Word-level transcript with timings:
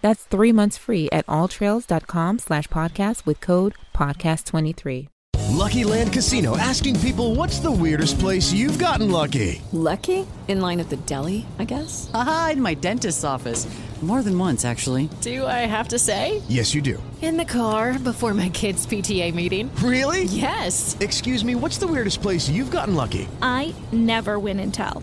That's 0.00 0.24
three 0.24 0.52
months 0.52 0.78
free 0.78 1.08
at 1.10 1.26
alltrails.com 1.26 2.38
slash 2.38 2.66
podcast 2.68 3.26
with 3.26 3.40
code 3.40 3.74
podcast23. 3.94 5.08
Lucky 5.50 5.82
Land 5.82 6.12
Casino 6.12 6.56
asking 6.56 7.00
people 7.00 7.34
what's 7.34 7.58
the 7.58 7.70
weirdest 7.70 8.18
place 8.20 8.52
you've 8.52 8.78
gotten 8.78 9.10
lucky? 9.10 9.60
Lucky? 9.72 10.26
In 10.46 10.60
line 10.60 10.78
at 10.78 10.88
the 10.88 10.96
deli, 10.98 11.46
I 11.58 11.64
guess? 11.64 12.10
Aha, 12.14 12.50
in 12.52 12.62
my 12.62 12.74
dentist's 12.74 13.24
office. 13.24 13.66
More 14.00 14.22
than 14.22 14.38
once, 14.38 14.64
actually. 14.64 15.10
Do 15.22 15.44
I 15.44 15.66
have 15.66 15.88
to 15.88 15.98
say? 15.98 16.40
Yes, 16.48 16.72
you 16.72 16.80
do. 16.80 17.02
In 17.20 17.36
the 17.36 17.44
car 17.44 17.98
before 17.98 18.32
my 18.32 18.48
kids' 18.48 18.86
PTA 18.86 19.34
meeting. 19.34 19.74
Really? 19.82 20.22
Yes. 20.24 20.96
Excuse 21.00 21.44
me, 21.44 21.56
what's 21.56 21.78
the 21.78 21.88
weirdest 21.88 22.22
place 22.22 22.48
you've 22.48 22.70
gotten 22.70 22.94
lucky? 22.94 23.26
I 23.42 23.74
never 23.90 24.38
win 24.38 24.60
and 24.60 24.72
tell. 24.72 25.02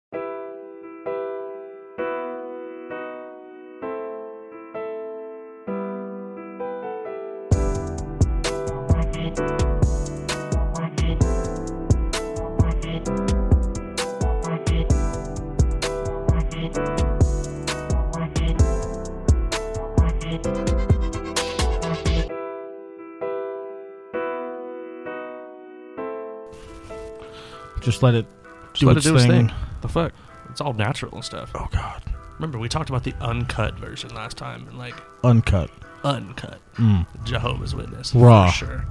Just 27.91 28.03
let 28.03 28.15
it 28.15 28.25
Just 28.73 28.79
do 28.81 28.87
let 28.87 28.97
its 28.97 29.05
it 29.05 29.09
do 29.09 29.15
its 29.15 29.25
thing. 29.25 29.47
thing. 29.49 29.55
The 29.81 29.89
fuck? 29.89 30.13
It's 30.49 30.61
all 30.61 30.73
natural 30.73 31.13
and 31.15 31.23
stuff. 31.23 31.51
Oh 31.55 31.67
God, 31.71 32.01
Remember, 32.39 32.57
we 32.57 32.69
talked 32.69 32.89
about 32.89 33.03
the 33.03 33.13
uncut 33.21 33.75
version 33.75 34.13
last 34.15 34.35
time, 34.37 34.67
and 34.67 34.77
like 34.77 34.95
uncut. 35.23 35.69
uncut 36.03 36.59
Mm. 36.75 37.05
Jehovah's 37.23 37.75
Witness, 37.75 38.15
Raw. 38.15 38.47
for 38.49 38.53
sure. 38.53 38.85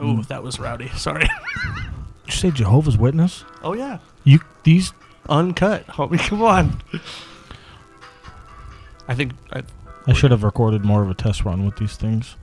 Oh, 0.00 0.22
that 0.22 0.42
was 0.42 0.58
rowdy. 0.58 0.88
Sorry. 0.96 1.22
Did 2.24 2.26
you 2.26 2.32
say 2.32 2.50
Jehovah's 2.50 2.98
Witness? 2.98 3.44
oh 3.62 3.72
yeah, 3.74 3.98
You 4.24 4.40
these 4.64 4.92
uncut, 5.28 5.86
homie. 5.86 6.18
Come 6.18 6.42
on. 6.42 6.82
I 9.08 9.14
think 9.14 9.32
I, 9.52 9.62
I 10.06 10.12
should 10.12 10.30
have 10.30 10.42
recorded 10.44 10.84
more 10.84 11.02
of 11.02 11.10
a 11.10 11.14
test 11.14 11.44
run 11.44 11.64
with 11.64 11.76
these 11.76 11.96
things. 11.96 12.36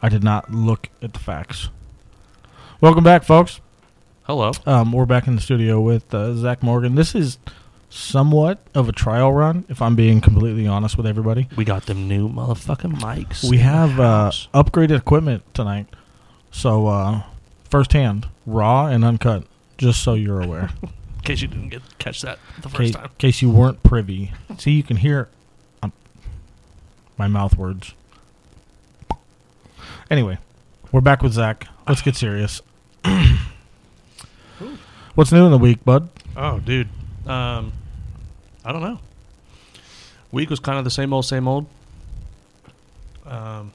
I 0.00 0.08
did 0.08 0.24
not 0.24 0.50
look 0.52 0.88
at 1.02 1.12
the 1.12 1.18
facts. 1.18 1.68
Welcome 2.80 3.04
back, 3.04 3.22
folks. 3.24 3.60
Hello. 4.24 4.52
Um, 4.66 4.92
we're 4.92 5.06
back 5.06 5.26
in 5.26 5.36
the 5.36 5.40
studio 5.42 5.80
with 5.80 6.12
uh, 6.14 6.34
Zach 6.34 6.62
Morgan. 6.62 6.94
This 6.94 7.14
is 7.14 7.38
somewhat 7.90 8.58
of 8.74 8.88
a 8.88 8.92
trial 8.92 9.32
run, 9.32 9.64
if 9.68 9.82
I'm 9.82 9.94
being 9.94 10.20
completely 10.20 10.66
honest 10.66 10.96
with 10.96 11.06
everybody. 11.06 11.48
We 11.56 11.64
got 11.64 11.86
them 11.86 12.08
new 12.08 12.28
motherfucking 12.28 12.94
mics. 12.96 13.48
We 13.48 13.58
have 13.58 14.00
uh, 14.00 14.30
upgraded 14.54 14.96
equipment 14.96 15.42
tonight, 15.54 15.86
so 16.50 16.86
uh, 16.86 17.22
firsthand, 17.68 18.28
raw 18.46 18.86
and 18.86 19.04
uncut. 19.04 19.44
Just 19.78 20.02
so 20.02 20.14
you're 20.14 20.40
aware, 20.40 20.70
in 20.82 21.20
case 21.24 21.40
you 21.40 21.48
didn't 21.48 21.70
get 21.70 21.82
catch 21.98 22.22
that 22.22 22.38
the 22.60 22.68
first 22.68 22.76
case, 22.76 22.94
time. 22.94 23.10
case 23.18 23.42
you 23.42 23.50
weren't 23.50 23.82
privy. 23.82 24.32
See, 24.58 24.72
you 24.72 24.82
can 24.82 24.96
hear 24.98 25.28
um, 25.82 25.92
my 27.18 27.26
mouth 27.26 27.56
words. 27.56 27.94
Anyway, 30.08 30.38
we're 30.92 31.00
back 31.00 31.22
with 31.22 31.32
Zach. 31.32 31.66
Let's 31.88 32.02
get 32.02 32.14
serious. 32.16 32.62
What's 35.14 35.30
new 35.32 35.44
in 35.44 35.50
the 35.50 35.58
week, 35.58 35.84
bud? 35.84 36.08
Oh, 36.36 36.58
dude. 36.60 36.88
Um, 37.26 37.72
I 38.64 38.72
don't 38.72 38.82
know. 38.82 38.98
Week 40.30 40.48
was 40.48 40.60
kind 40.60 40.78
of 40.78 40.84
the 40.84 40.90
same 40.90 41.12
old, 41.12 41.26
same 41.26 41.46
old. 41.46 41.66
Um, 43.26 43.72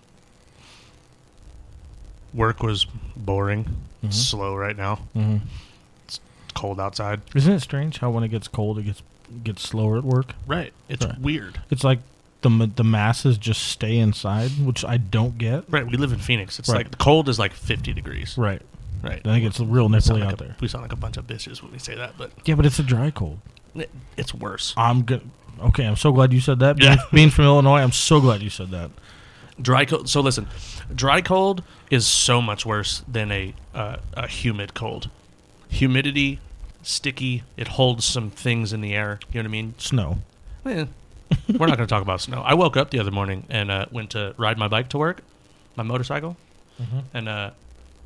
work 2.33 2.61
was 2.63 2.85
boring, 3.15 3.65
Mhm. 4.03 4.13
slow 4.13 4.55
right 4.55 4.75
now. 4.75 4.95
Mm-hmm. 5.15 5.37
It's 6.05 6.19
cold 6.55 6.79
outside. 6.79 7.21
Isn't 7.35 7.53
it 7.53 7.59
strange 7.61 7.99
how 7.99 8.09
when 8.09 8.23
it 8.23 8.29
gets 8.29 8.47
cold, 8.47 8.79
it 8.79 8.83
gets 8.83 9.01
gets 9.43 9.61
slower 9.61 9.97
at 9.97 10.03
work? 10.03 10.33
Right. 10.47 10.73
It's 10.89 11.05
Right. 11.05 11.19
weird. 11.19 11.59
It's 11.69 11.83
like 11.83 11.99
the 12.41 12.49
ma- 12.49 12.67
the 12.75 12.83
masses 12.83 13.37
just 13.37 13.61
stay 13.63 13.97
inside, 13.97 14.51
which 14.59 14.83
I 14.85 14.97
don't 14.97 15.37
get. 15.37 15.65
Right. 15.69 15.85
We 15.85 15.97
live 15.97 16.11
in 16.13 16.19
Phoenix. 16.19 16.59
It's 16.59 16.69
Right. 16.69 16.77
like 16.77 16.91
the 16.91 16.97
cold 16.97 17.29
is 17.29 17.37
like 17.37 17.53
50 17.53 17.93
degrees. 17.93 18.35
Right. 18.37 18.61
Right. 19.01 19.21
I 19.25 19.29
think 19.29 19.45
it's 19.45 19.59
real 19.59 19.87
we 19.89 19.95
nipply 19.95 20.19
like 20.19 20.23
out 20.23 20.33
a, 20.33 20.35
there. 20.43 20.55
We 20.59 20.67
sound 20.67 20.83
like 20.83 20.93
a 20.93 20.97
bunch 20.97 21.17
of 21.17 21.27
bitches 21.27 21.61
when 21.61 21.71
we 21.71 21.79
say 21.79 21.95
that, 21.95 22.13
but 22.17 22.31
Yeah, 22.45 22.55
but 22.55 22.65
it's 22.65 22.79
a 22.79 22.83
dry 22.83 23.11
cold. 23.11 23.39
it, 23.75 23.89
it's 24.17 24.33
worse. 24.33 24.73
I'm 24.77 25.03
good. 25.03 25.21
Okay, 25.59 25.85
I'm 25.85 25.95
so 25.95 26.11
glad 26.11 26.33
you 26.33 26.39
said 26.39 26.59
that. 26.59 26.81
Yeah. 26.81 26.95
Being, 26.95 27.07
being 27.13 27.29
from 27.31 27.45
Illinois, 27.45 27.79
I'm 27.81 27.91
so 27.91 28.19
glad 28.21 28.41
you 28.41 28.49
said 28.49 28.69
that. 28.71 28.91
Dry 29.61 29.85
cold. 29.85 30.07
So 30.07 30.21
listen, 30.21 30.47
dry 30.93 31.21
cold 31.21 31.63
is 31.89 32.05
so 32.05 32.41
much 32.41 32.65
worse 32.65 33.03
than 33.07 33.31
a 33.31 33.53
uh, 33.73 33.97
a 34.13 34.27
humid 34.27 34.73
cold. 34.75 35.09
Humidity, 35.69 36.39
sticky. 36.83 37.43
It 37.57 37.69
holds 37.69 38.05
some 38.05 38.29
things 38.29 38.71
in 38.71 38.81
the 38.81 38.93
air. 38.93 39.19
You 39.31 39.41
know 39.41 39.47
what 39.47 39.49
I 39.49 39.51
mean? 39.51 39.73
Snow. 39.79 40.19
Eh, 40.65 40.85
we're 41.49 41.65
not 41.67 41.75
going 41.77 41.79
to 41.79 41.87
talk 41.87 42.01
about 42.03 42.21
snow. 42.21 42.41
I 42.41 42.53
woke 42.53 42.77
up 42.77 42.91
the 42.91 42.99
other 42.99 43.11
morning 43.11 43.45
and 43.49 43.71
uh, 43.71 43.85
went 43.91 44.11
to 44.11 44.33
ride 44.37 44.57
my 44.57 44.67
bike 44.67 44.89
to 44.89 44.97
work, 44.97 45.21
my 45.75 45.83
motorcycle, 45.83 46.37
Mm-hmm. 46.81 46.99
and 47.17 47.27
uh, 47.27 47.49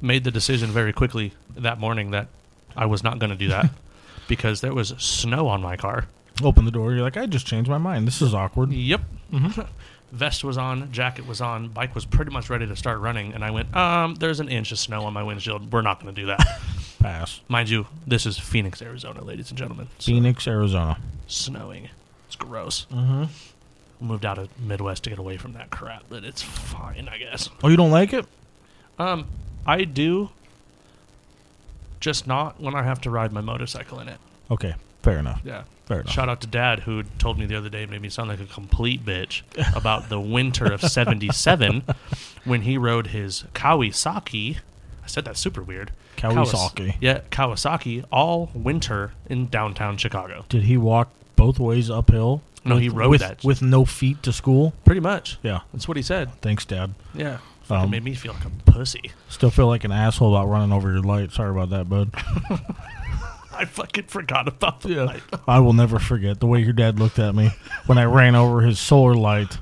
made 0.02 0.24
the 0.24 0.32
decision 0.32 0.72
very 0.72 0.94
quickly 0.94 1.34
that 1.56 1.80
morning 1.80 2.12
that 2.12 2.28
I 2.76 2.86
was 2.86 3.04
not 3.04 3.20
going 3.20 3.30
to 3.32 3.36
do 3.36 3.50
that 3.50 3.70
because 4.28 4.62
there 4.62 4.74
was 4.74 4.90
snow 4.98 5.48
on 5.48 5.62
my 5.62 5.78
car. 5.78 6.06
Open 6.44 6.66
the 6.66 6.72
door. 6.72 6.92
You're 6.94 7.04
like, 7.04 7.18
I 7.18 7.26
just 7.26 7.46
changed 7.46 7.70
my 7.70 7.78
mind. 7.78 8.08
This 8.08 8.22
is 8.22 8.34
awkward. 8.34 8.72
Yep. 8.72 9.02
Mm-hmm. 9.32 9.62
Vest 10.12 10.44
was 10.44 10.58
on, 10.58 10.92
jacket 10.92 11.26
was 11.26 11.40
on, 11.40 11.70
bike 11.70 11.96
was 11.96 12.04
pretty 12.04 12.32
much 12.32 12.50
ready 12.50 12.68
to 12.68 12.76
start 12.76 13.00
running, 13.00 13.34
and 13.34 13.46
I 13.46 13.52
went, 13.52 13.74
um, 13.74 14.16
there's 14.16 14.42
an 14.42 14.50
inch 14.50 14.74
of 14.74 14.80
snow 14.80 15.04
on 15.04 15.14
my 15.14 15.24
windshield. 15.24 15.72
We're 15.72 15.82
not 15.82 16.02
going 16.02 16.14
to 16.14 16.22
do 16.22 16.28
that. 16.28 16.40
Pass. 17.00 17.40
Mind 17.48 17.70
you, 17.70 17.88
this 18.06 18.26
is 18.26 18.38
Phoenix, 18.38 18.82
Arizona, 18.82 19.24
ladies 19.24 19.50
and 19.50 19.58
gentlemen. 19.58 19.88
So, 20.00 20.08
Phoenix, 20.12 20.48
Arizona. 20.48 20.98
snowing. 21.28 21.88
It's 22.28 22.36
gross. 22.36 22.88
Mm-hmm. 22.92 24.06
Moved 24.06 24.26
out 24.26 24.38
of 24.38 24.50
Midwest 24.60 25.06
to 25.06 25.10
get 25.10 25.18
away 25.18 25.38
from 25.38 25.54
that 25.54 25.70
crap, 25.70 26.04
but 26.10 26.26
it's 26.26 26.42
fine, 26.42 27.08
I 27.08 27.18
guess. 27.18 27.50
Oh, 27.64 27.70
you 27.70 27.78
don't 27.78 27.92
like 27.92 28.12
it? 28.12 28.26
Um, 29.00 29.28
I 29.66 29.84
do, 29.84 30.30
just 32.00 32.28
not 32.28 32.60
when 32.60 32.76
I 32.76 32.84
have 32.84 33.02
to 33.02 33.10
ride 33.10 33.32
my 33.32 33.42
motorcycle 33.42 34.00
in 34.00 34.08
it. 34.10 34.18
Okay, 34.50 34.76
fair 35.04 35.20
enough. 35.20 35.42
Yeah. 35.44 35.64
Fair 35.86 36.02
enough. 36.02 36.14
Shout 36.14 36.30
out 36.30 36.42
to 36.42 36.48
Dad, 36.48 36.82
who 36.82 37.04
told 37.20 37.38
me 37.38 37.46
the 37.46 37.56
other 37.56 37.70
day, 37.70 37.86
made 37.86 38.02
me 38.02 38.10
sound 38.10 38.30
like 38.30 38.40
a 38.40 38.46
complete 38.46 39.06
bitch 39.06 39.42
about 39.76 40.10
the 40.10 40.20
winter 40.20 40.66
of 40.72 40.82
'77 40.82 41.84
when 42.46 42.62
he 42.62 42.78
rode 42.78 43.08
his 43.08 43.44
Kawasaki. 43.54 44.58
I 45.04 45.08
said 45.08 45.26
that 45.26 45.38
super 45.38 45.62
weird. 45.62 45.92
Kawas- 46.18 46.52
Kawasaki. 46.52 46.96
yeah, 47.02 47.22
Kawasaki 47.32 48.06
all 48.12 48.52
winter 48.54 49.14
in 49.28 49.48
downtown 49.48 49.98
Chicago. 49.98 50.46
Did 50.50 50.64
he 50.64 50.78
walk 50.78 51.10
both 51.36 51.60
ways 51.60 51.90
uphill? 51.90 52.42
No, 52.64 52.76
with, 52.76 52.84
he 52.84 52.90
rode 52.90 53.10
with, 53.10 53.22
that. 53.22 53.44
with 53.44 53.62
no 53.64 53.86
feet 53.86 54.22
to 54.24 54.32
school. 54.32 54.74
Pretty 54.86 55.02
much. 55.02 55.40
Yeah. 55.42 55.62
That's 55.74 55.88
what 55.88 55.98
he 55.98 56.04
said. 56.04 56.30
Thanks, 56.42 56.64
Dad. 56.64 56.94
Yeah. 57.16 57.40
Um, 57.72 57.90
made 57.90 58.04
me 58.04 58.14
feel 58.16 58.34
like 58.34 58.46
a 58.46 58.50
pussy. 58.72 59.12
Still 59.30 59.50
feel 59.50 59.68
like 59.68 59.84
an 59.84 59.92
asshole 59.92 60.36
about 60.36 60.48
running 60.50 60.72
over 60.74 60.92
your 60.92 61.02
light. 61.02 61.32
Sorry 61.32 61.52
about 61.52 61.70
that, 61.70 61.88
bud. 61.90 62.10
I 63.54 63.66
fucking 63.66 64.06
forgot 64.06 64.48
about 64.48 64.82
the 64.82 65.06
light. 65.06 65.22
I 65.48 65.60
will 65.60 65.74
never 65.74 66.00
forget 66.00 66.40
the 66.40 66.48
way 66.48 66.60
your 66.62 66.74
dad 66.74 67.00
looked 67.00 67.20
at 67.20 67.36
me 67.36 67.52
when 67.86 67.98
I 67.98 68.06
ran 68.06 68.36
over 68.36 68.62
his 68.62 68.80
solar 68.80 69.14
light. 69.14 69.58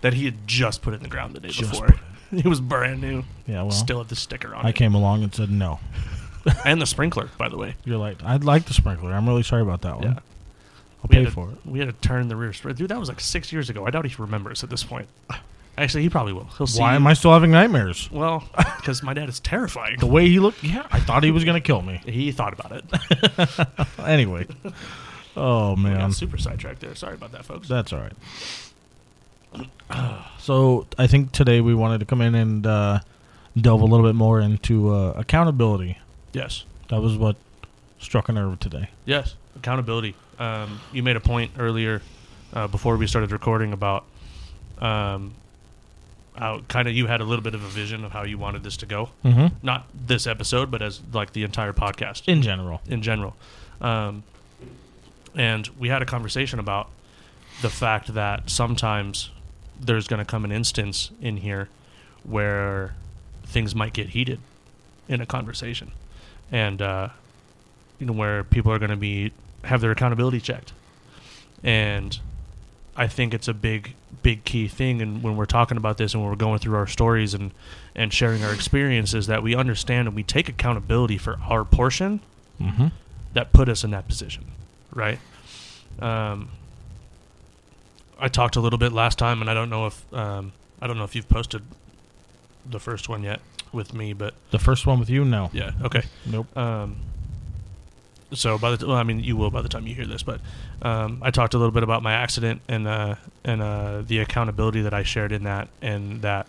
that 0.00 0.14
he 0.14 0.24
had 0.24 0.46
just 0.46 0.82
put 0.82 0.94
in 0.94 1.02
the 1.02 1.08
ground 1.08 1.34
the 1.34 1.40
day 1.40 1.48
Just 1.48 1.72
before. 1.72 1.88
put 1.88 1.98
It 2.38 2.44
was 2.48 2.60
brand 2.60 3.00
new. 3.00 3.24
Yeah, 3.46 3.62
well, 3.62 3.70
Still 3.72 3.98
had 3.98 4.08
the 4.08 4.16
sticker 4.16 4.54
on 4.54 4.64
I 4.64 4.70
it. 4.70 4.76
came 4.76 4.94
along 4.94 5.22
and 5.24 5.34
said 5.34 5.50
no. 5.50 5.80
and 6.64 6.80
the 6.80 6.86
sprinkler, 6.86 7.28
by 7.36 7.48
the 7.48 7.56
way. 7.58 7.74
Your 7.84 7.98
light. 7.98 8.18
I'd 8.24 8.44
like 8.44 8.64
the 8.66 8.74
sprinkler. 8.74 9.12
I'm 9.12 9.28
really 9.28 9.42
sorry 9.42 9.62
about 9.62 9.82
that 9.82 9.96
one. 9.96 10.04
Yeah. 10.04 10.18
I'll 11.00 11.08
We 11.08 11.08
pay 11.16 11.16
had 11.18 11.26
to- 11.26 11.30
for 11.32 11.50
it. 11.50 11.58
We 11.66 11.78
had 11.80 11.88
to 11.88 12.08
turn 12.08 12.28
the 12.28 12.36
rear. 12.36 12.52
Dude, 12.52 12.88
that 12.88 12.98
was 12.98 13.08
like 13.08 13.20
six 13.20 13.52
years 13.52 13.68
ago. 13.68 13.84
I 13.86 13.90
doubt 13.90 14.06
he 14.06 14.14
remembers 14.22 14.64
at 14.64 14.70
this 14.70 14.84
point. 14.84 15.08
Actually, 15.78 16.02
he 16.02 16.10
probably 16.10 16.32
will. 16.32 16.48
He'll 16.58 16.66
see. 16.66 16.80
Why 16.80 16.94
am 16.96 17.06
I 17.06 17.14
still 17.14 17.32
having 17.32 17.50
nightmares? 17.52 18.10
Well, 18.10 18.42
because 18.76 19.02
my 19.02 19.14
dad 19.14 19.28
is 19.28 19.38
terrifying. 19.40 19.98
The 19.98 20.06
way 20.06 20.28
he 20.28 20.38
looked, 20.40 20.62
yeah, 20.64 20.86
I 20.90 20.98
thought 21.00 21.22
he 21.22 21.30
was 21.30 21.44
gonna 21.44 21.60
kill 21.60 21.82
me. 21.82 22.00
He 22.04 22.32
thought 22.32 22.52
about 22.58 22.72
it. 22.72 23.78
Anyway, 24.06 24.46
oh 25.36 25.74
We 25.76 25.82
man, 25.82 25.98
got 25.98 26.12
super 26.14 26.38
sidetracked 26.38 26.80
there. 26.80 26.94
Sorry 26.94 27.14
about 27.14 27.32
that, 27.32 27.44
folks. 27.44 27.68
that's 27.68 27.92
all 27.92 28.00
right. 28.00 29.68
So 30.38 30.86
I 30.96 31.06
think 31.06 31.32
today 31.32 31.60
we 31.60 31.74
wanted 31.74 31.98
to 32.00 32.06
come 32.06 32.20
in 32.22 32.34
and 32.34 32.66
uh, 32.66 33.00
delve 33.56 33.82
a 33.82 33.84
little 33.84 34.06
bit 34.06 34.14
more 34.14 34.40
into 34.40 34.90
uh, 34.94 35.12
accountability. 35.16 35.98
yes. 36.32 36.64
That 36.88 37.02
was 37.02 37.18
what 37.18 37.36
struck 37.98 38.30
a 38.30 38.32
nerve 38.32 38.58
today. 38.60 38.88
Yes. 39.04 39.34
Accountability. 39.56 40.14
Um, 40.38 40.80
you 40.90 41.02
made 41.02 41.16
a 41.16 41.20
point 41.20 41.50
earlier 41.58 42.00
uh, 42.54 42.66
before 42.68 42.96
we 42.96 43.06
started 43.06 43.30
recording 43.30 43.74
about 43.74 44.04
um, 44.78 45.34
how 46.38 46.60
kind 46.68 46.88
of 46.88 46.94
you 46.94 47.06
had 47.06 47.20
a 47.20 47.24
little 47.24 47.42
bit 47.42 47.54
of 47.54 47.64
a 47.64 47.68
vision 47.68 48.04
of 48.04 48.12
how 48.12 48.22
you 48.22 48.38
wanted 48.38 48.62
this 48.62 48.76
to 48.78 48.86
go. 48.86 49.10
Mm-hmm. 49.24 49.54
Not 49.62 49.86
this 49.94 50.26
episode, 50.26 50.70
but 50.70 50.82
as 50.82 51.00
like 51.12 51.32
the 51.32 51.42
entire 51.42 51.72
podcast. 51.72 52.22
In 52.26 52.42
general, 52.42 52.80
in 52.88 53.02
general. 53.02 53.36
Um, 53.80 54.22
and 55.34 55.68
we 55.78 55.88
had 55.88 56.02
a 56.02 56.06
conversation 56.06 56.58
about 56.58 56.88
the 57.62 57.70
fact 57.70 58.14
that 58.14 58.50
sometimes 58.50 59.30
there's 59.80 60.08
going 60.08 60.18
to 60.18 60.24
come 60.24 60.44
an 60.44 60.52
instance 60.52 61.10
in 61.20 61.38
here 61.38 61.68
where 62.24 62.94
things 63.44 63.74
might 63.74 63.92
get 63.92 64.10
heated 64.10 64.40
in 65.08 65.20
a 65.20 65.26
conversation, 65.26 65.92
and 66.52 66.82
uh, 66.82 67.08
you 67.98 68.06
know 68.06 68.12
where 68.12 68.44
people 68.44 68.72
are 68.72 68.78
going 68.78 68.90
to 68.90 68.96
be 68.96 69.32
have 69.64 69.80
their 69.80 69.90
accountability 69.90 70.40
checked, 70.40 70.72
and 71.62 72.18
I 72.98 73.06
think 73.06 73.32
it's 73.32 73.46
a 73.46 73.54
big, 73.54 73.94
big 74.22 74.44
key 74.44 74.66
thing. 74.66 75.00
And 75.00 75.22
when 75.22 75.36
we're 75.36 75.46
talking 75.46 75.76
about 75.76 75.96
this 75.96 76.12
and 76.12 76.22
when 76.22 76.30
we're 76.30 76.36
going 76.36 76.58
through 76.58 76.76
our 76.76 76.88
stories 76.88 77.32
and 77.32 77.52
and 77.94 78.12
sharing 78.12 78.44
our 78.44 78.52
experiences, 78.52 79.28
that 79.28 79.42
we 79.42 79.54
understand 79.54 80.08
and 80.08 80.16
we 80.16 80.24
take 80.24 80.48
accountability 80.48 81.16
for 81.16 81.38
our 81.48 81.64
portion 81.64 82.20
mm-hmm. 82.60 82.88
that 83.34 83.52
put 83.52 83.68
us 83.68 83.84
in 83.84 83.92
that 83.92 84.08
position, 84.08 84.44
right? 84.92 85.18
Um, 86.00 86.50
I 88.18 88.28
talked 88.28 88.56
a 88.56 88.60
little 88.60 88.78
bit 88.78 88.92
last 88.92 89.16
time, 89.16 89.40
and 89.40 89.48
I 89.48 89.54
don't 89.54 89.70
know 89.70 89.86
if 89.86 90.12
um, 90.12 90.52
I 90.82 90.88
don't 90.88 90.98
know 90.98 91.04
if 91.04 91.14
you've 91.14 91.28
posted 91.28 91.62
the 92.68 92.80
first 92.80 93.08
one 93.08 93.22
yet 93.22 93.40
with 93.72 93.94
me, 93.94 94.12
but 94.12 94.34
the 94.50 94.58
first 94.58 94.86
one 94.86 94.98
with 94.98 95.08
you, 95.08 95.24
no, 95.24 95.50
yeah, 95.52 95.70
okay. 95.82 96.02
nope. 96.26 96.54
Um, 96.56 96.96
so 98.32 98.58
by 98.58 98.70
the 98.70 98.76
t- 98.76 98.86
well, 98.86 98.96
I 98.96 99.02
mean 99.02 99.20
you 99.20 99.36
will 99.36 99.50
by 99.50 99.62
the 99.62 99.68
time 99.68 99.86
you 99.86 99.94
hear 99.94 100.06
this, 100.06 100.22
but 100.22 100.40
um, 100.82 101.20
I 101.22 101.30
talked 101.30 101.54
a 101.54 101.58
little 101.58 101.72
bit 101.72 101.82
about 101.82 102.02
my 102.02 102.12
accident 102.12 102.60
and 102.68 102.86
uh, 102.86 103.14
and 103.44 103.62
uh, 103.62 104.02
the 104.02 104.18
accountability 104.18 104.82
that 104.82 104.94
I 104.94 105.02
shared 105.02 105.32
in 105.32 105.44
that, 105.44 105.68
and 105.82 106.22
that 106.22 106.46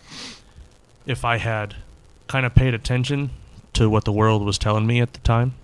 if 1.06 1.24
I 1.24 1.38
had 1.38 1.76
kind 2.26 2.46
of 2.46 2.54
paid 2.54 2.74
attention 2.74 3.30
to 3.72 3.88
what 3.88 4.04
the 4.04 4.12
world 4.12 4.44
was 4.44 4.58
telling 4.58 4.86
me 4.86 5.00
at 5.00 5.12
the 5.12 5.20
time, 5.20 5.54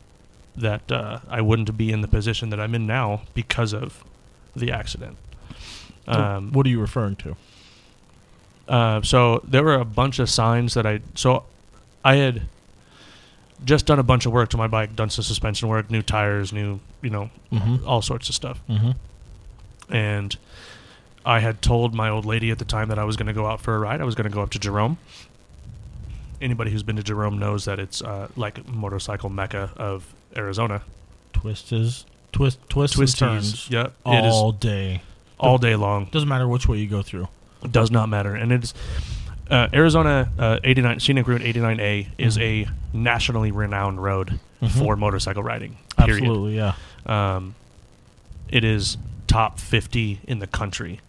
that 0.56 0.90
uh, 0.90 1.20
I 1.28 1.40
wouldn't 1.40 1.76
be 1.76 1.92
in 1.92 2.00
the 2.00 2.08
position 2.08 2.50
that 2.50 2.60
I'm 2.60 2.74
in 2.74 2.86
now 2.86 3.22
because 3.34 3.72
of 3.72 4.04
the 4.54 4.72
accident. 4.72 5.16
Um, 6.08 6.52
what 6.52 6.66
are 6.66 6.68
you 6.68 6.80
referring 6.80 7.16
to? 7.16 7.36
uh, 8.68 9.02
so 9.02 9.40
there 9.44 9.62
were 9.62 9.74
a 9.74 9.84
bunch 9.84 10.18
of 10.18 10.28
signs 10.28 10.74
that 10.74 10.86
I 10.86 11.00
so 11.14 11.44
I 12.04 12.16
had 12.16 12.42
just 13.64 13.86
done 13.86 13.98
a 13.98 14.02
bunch 14.02 14.26
of 14.26 14.32
work 14.32 14.48
to 14.50 14.56
my 14.56 14.66
bike, 14.66 14.94
done 14.96 15.10
some 15.10 15.22
suspension 15.24 15.68
work, 15.68 15.90
new 15.90 16.02
tires, 16.02 16.52
new 16.52 16.80
you 17.02 17.10
know 17.10 17.30
Mm-hmm. 17.52 17.86
all 17.88 18.02
sorts 18.02 18.28
of 18.28 18.34
stuff, 18.34 18.60
Mm-hmm. 18.68 18.90
and 19.94 20.36
I 21.24 21.40
had 21.40 21.60
told 21.62 21.94
my 21.94 22.08
old 22.08 22.24
lady 22.24 22.50
at 22.50 22.58
the 22.58 22.64
time 22.64 22.88
that 22.88 22.98
I 22.98 23.04
was 23.04 23.16
going 23.16 23.26
to 23.26 23.32
go 23.32 23.46
out 23.46 23.60
for 23.60 23.74
a 23.74 23.78
ride. 23.80 24.00
I 24.00 24.04
was 24.04 24.14
going 24.14 24.28
to 24.28 24.34
go 24.34 24.42
up 24.42 24.50
to 24.50 24.58
Jerome. 24.60 24.96
Anybody 26.40 26.70
who's 26.70 26.82
been 26.84 26.96
to 26.96 27.02
Jerome 27.02 27.38
knows 27.38 27.64
that 27.64 27.78
it's 27.80 28.00
uh, 28.02 28.28
like 28.36 28.68
motorcycle 28.68 29.28
mecca 29.30 29.70
of 29.76 30.14
Arizona. 30.36 30.82
Twists, 31.32 31.70
twist, 32.32 32.58
twists, 32.68 32.96
Twisties, 32.96 33.18
turns 33.18 33.70
yep, 33.70 33.94
it 34.06 34.24
is 34.24 34.32
all 34.34 34.52
day. 34.52 35.02
all 35.40 35.58
day 35.58 35.74
long. 35.76 36.04
Doesn't 36.12 36.28
matter 36.28 36.46
which 36.46 36.68
way 36.68 36.78
you 36.78 36.86
go 36.86 37.02
through. 37.02 37.26
does 37.70 37.90
not 37.90 38.08
matter 38.08 38.34
and 38.34 38.52
it's 38.52 38.72
uh, 39.50 39.68
arizona 39.72 40.28
uh, 40.38 40.58
89 40.64 41.00
scenic 41.00 41.26
route 41.28 41.40
89a 41.42 42.08
is 42.18 42.36
a 42.38 42.66
nationally 42.92 43.50
renowned 43.50 44.02
road 44.02 44.40
Mhm. 44.62 44.70
for 44.70 44.96
motorcycle 44.96 45.42
riding 45.42 45.76
period 45.98 46.22
Absolutely, 46.24 46.56
yeah. 46.56 46.72
um, 47.04 47.54
it 48.48 48.64
is 48.64 48.96
top 49.26 49.58
50 49.60 50.20
in 50.26 50.38
the 50.38 50.46
country 50.46 51.00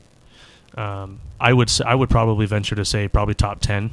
um, 0.76 1.20
i 1.40 1.54
would 1.54 1.70
say, 1.70 1.84
i 1.86 1.96
would 1.96 2.10
probably 2.10 2.46
venture 2.46 2.76
to 2.76 2.84
say 2.86 3.08
probably 3.08 3.34
top 3.34 3.60
10 3.62 3.90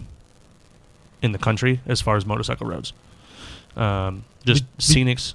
in 1.22 1.32
the 1.32 1.38
country 1.38 1.80
as 1.86 2.00
far 2.00 2.16
as 2.16 2.26
motorcycle 2.26 2.66
roads 2.66 2.92
um, 3.76 4.24
just 4.44 4.64
Be- 4.76 4.82
scenics 4.82 5.34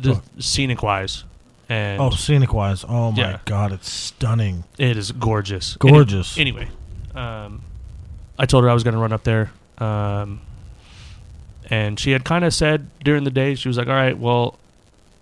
just 0.00 0.20
scenic 0.42 0.82
wise 0.82 1.24
and 1.66 1.98
Oh, 2.02 2.10
scenic 2.10 2.52
wise, 2.52 2.84
oh 2.86 3.10
my 3.12 3.18
Yeah. 3.22 3.38
god, 3.46 3.72
it's 3.72 3.88
stunning, 3.88 4.64
It 4.76 4.98
is 4.98 5.12
gorgeous. 5.12 5.76
gorgeous. 5.78 6.36
Any- 6.36 6.50
anyway, 6.50 6.68
um, 7.14 7.62
I 8.38 8.46
told 8.46 8.64
her 8.64 8.70
I 8.70 8.74
was 8.74 8.82
going 8.84 8.94
to 8.94 9.00
run 9.00 9.12
up 9.12 9.22
there, 9.24 9.50
um, 9.78 10.40
and 11.70 11.98
she 11.98 12.10
had 12.10 12.24
kind 12.24 12.44
of 12.44 12.52
said 12.52 12.88
during 13.02 13.24
the 13.24 13.30
day, 13.30 13.54
she 13.54 13.68
was 13.68 13.78
like, 13.78 13.86
"All 13.88 13.94
right, 13.94 14.18
well, 14.18 14.58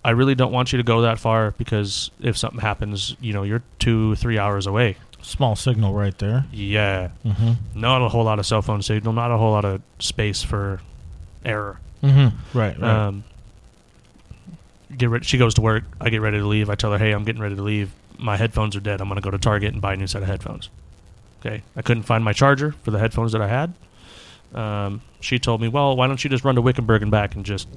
I 0.05 0.11
really 0.11 0.35
don't 0.35 0.53
want 0.53 0.73
you 0.73 0.79
to 0.79 0.83
go 0.83 1.03
that 1.03 1.19
far 1.19 1.53
because 1.53 2.11
if 2.21 2.37
something 2.37 2.61
happens, 2.61 3.15
you 3.21 3.33
know, 3.33 3.43
you're 3.43 3.63
two, 3.79 4.15
three 4.17 4.39
hours 4.39 4.67
away." 4.67 4.97
Small 5.21 5.55
signal 5.55 5.95
right 5.95 6.17
there. 6.19 6.47
Yeah, 6.53 7.11
Mm-hmm. 7.25 7.79
not 7.81 8.03
a 8.03 8.09
whole 8.09 8.25
lot 8.25 8.39
of 8.41 8.47
cell 8.47 8.61
phone 8.63 8.83
signal, 8.83 9.13
not 9.13 9.31
a 9.31 9.37
whole 9.37 9.53
lot 9.53 9.65
of 9.65 9.81
space 10.01 10.43
for 10.43 10.81
error. 11.45 11.79
Mm-hmm. 12.03 12.59
Right, 12.59 12.77
right. 12.81 13.07
Um, 13.07 13.23
get 14.97 15.11
ready. 15.11 15.25
She 15.25 15.39
goes 15.39 15.55
to 15.55 15.61
work. 15.61 15.85
I 16.01 16.11
get 16.11 16.21
ready 16.21 16.39
to 16.39 16.47
leave. 16.47 16.69
I 16.71 16.75
tell 16.75 16.91
her, 16.93 16.99
"Hey, 16.99 17.13
I'm 17.13 17.23
getting 17.25 17.41
ready 17.43 17.55
to 17.57 17.63
leave. 17.63 17.93
My 18.19 18.37
headphones 18.37 18.75
are 18.75 18.81
dead. 18.81 19.01
I'm 19.01 19.07
going 19.09 19.17
to 19.21 19.23
go 19.23 19.31
to 19.31 19.39
Target 19.39 19.73
and 19.73 19.81
buy 19.83 19.93
a 19.93 19.97
new 19.97 20.07
set 20.09 20.23
of 20.23 20.29
headphones." 20.29 20.71
Okay. 21.45 21.63
I 21.77 21.83
couldn't 21.83 22.05
find 22.05 22.23
my 22.25 22.33
charger 22.33 22.73
for 22.83 22.91
the 22.93 22.99
headphones 22.99 23.33
that 23.33 23.43
I 23.43 23.49
had. 23.49 23.75
Um, 24.55 25.01
she 25.21 25.39
told 25.39 25.61
me, 25.61 25.69
"Well, 25.69 25.97
why 25.97 26.07
don't 26.07 26.23
you 26.23 26.31
just 26.31 26.45
run 26.45 26.55
to 26.55 26.63
Wickenburg 26.63 27.03
and 27.03 27.11
back 27.11 27.35
and 27.35 27.45
just 27.45 27.69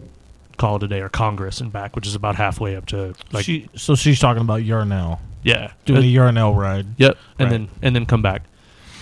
call 0.57 0.75
it 0.75 0.83
a 0.83 0.88
day, 0.88 1.01
or 1.01 1.09
Congress 1.09 1.62
and 1.62 1.71
back, 1.71 1.95
which 1.95 2.06
is 2.06 2.15
about 2.15 2.35
halfway 2.35 2.75
up 2.75 2.85
to 2.88 3.13
like 3.31 3.44
she, 3.45 3.67
so 3.75 3.95
she's 3.95 4.19
talking 4.19 4.41
about 4.41 4.63
Yarnell 4.63 5.19
yeah, 5.44 5.71
doing 5.85 6.00
Uh, 6.00 6.03
a 6.03 6.06
Yarnell 6.06 6.53
ride. 6.53 6.85
yep, 6.97 7.17
and 7.39 7.50
right. 7.50 7.51
then 7.51 7.69
and 7.81 7.95
then 7.95 8.06
come 8.06 8.21
back." 8.21 8.44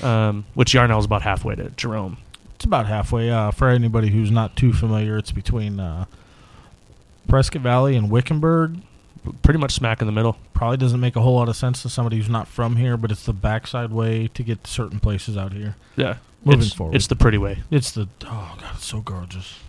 Um, 0.02 0.46
which 0.54 0.74
Yarnell 0.74 1.00
is 1.00 1.06
about 1.06 1.22
halfway 1.24 1.56
to 1.56 1.70
Jerome. 1.72 2.18
It's 2.56 2.66
about 2.66 2.86
halfway. 2.88 3.30
Uh, 3.32 3.52
for 3.52 3.70
anybody 3.70 4.10
who's 4.10 4.32
not 4.32 4.56
too 4.56 4.72
familiar, 4.74 5.18
it's 5.18 5.32
between 5.32 5.80
uh, 5.80 6.06
Prescott 7.28 7.62
Valley 7.62 7.96
and 7.96 8.10
Wickenburg. 8.12 8.78
Pretty 9.42 9.60
much 9.60 9.72
smack 9.74 10.02
in 10.02 10.08
the 10.08 10.12
middle. 10.14 10.38
Probably 10.54 10.78
doesn't 10.78 11.00
make 11.00 11.16
a 11.16 11.22
whole 11.22 11.36
lot 11.36 11.48
of 11.50 11.56
sense 11.56 11.82
to 11.84 11.90
somebody 11.90 12.18
who's 12.18 12.30
not 12.30 12.48
from 12.48 12.76
here, 12.76 12.98
but 12.98 13.12
it's 13.12 13.26
the 13.26 13.34
backside 13.34 13.92
way 13.92 14.28
to 14.34 14.44
get 14.44 14.64
to 14.66 14.70
certain 14.70 15.00
places 15.00 15.38
out 15.38 15.54
here. 15.54 15.76
Yeah. 15.96 16.18
Moving 16.44 16.62
it's, 16.62 16.74
forward. 16.74 16.96
It's 16.96 17.08
the 17.08 17.16
pretty 17.16 17.38
way. 17.38 17.64
It's 17.72 17.92
the 17.92 18.08
oh 18.26 18.56
god, 18.60 18.64
it's 18.76 18.86
so 18.86 19.00
gorgeous. 19.00 19.60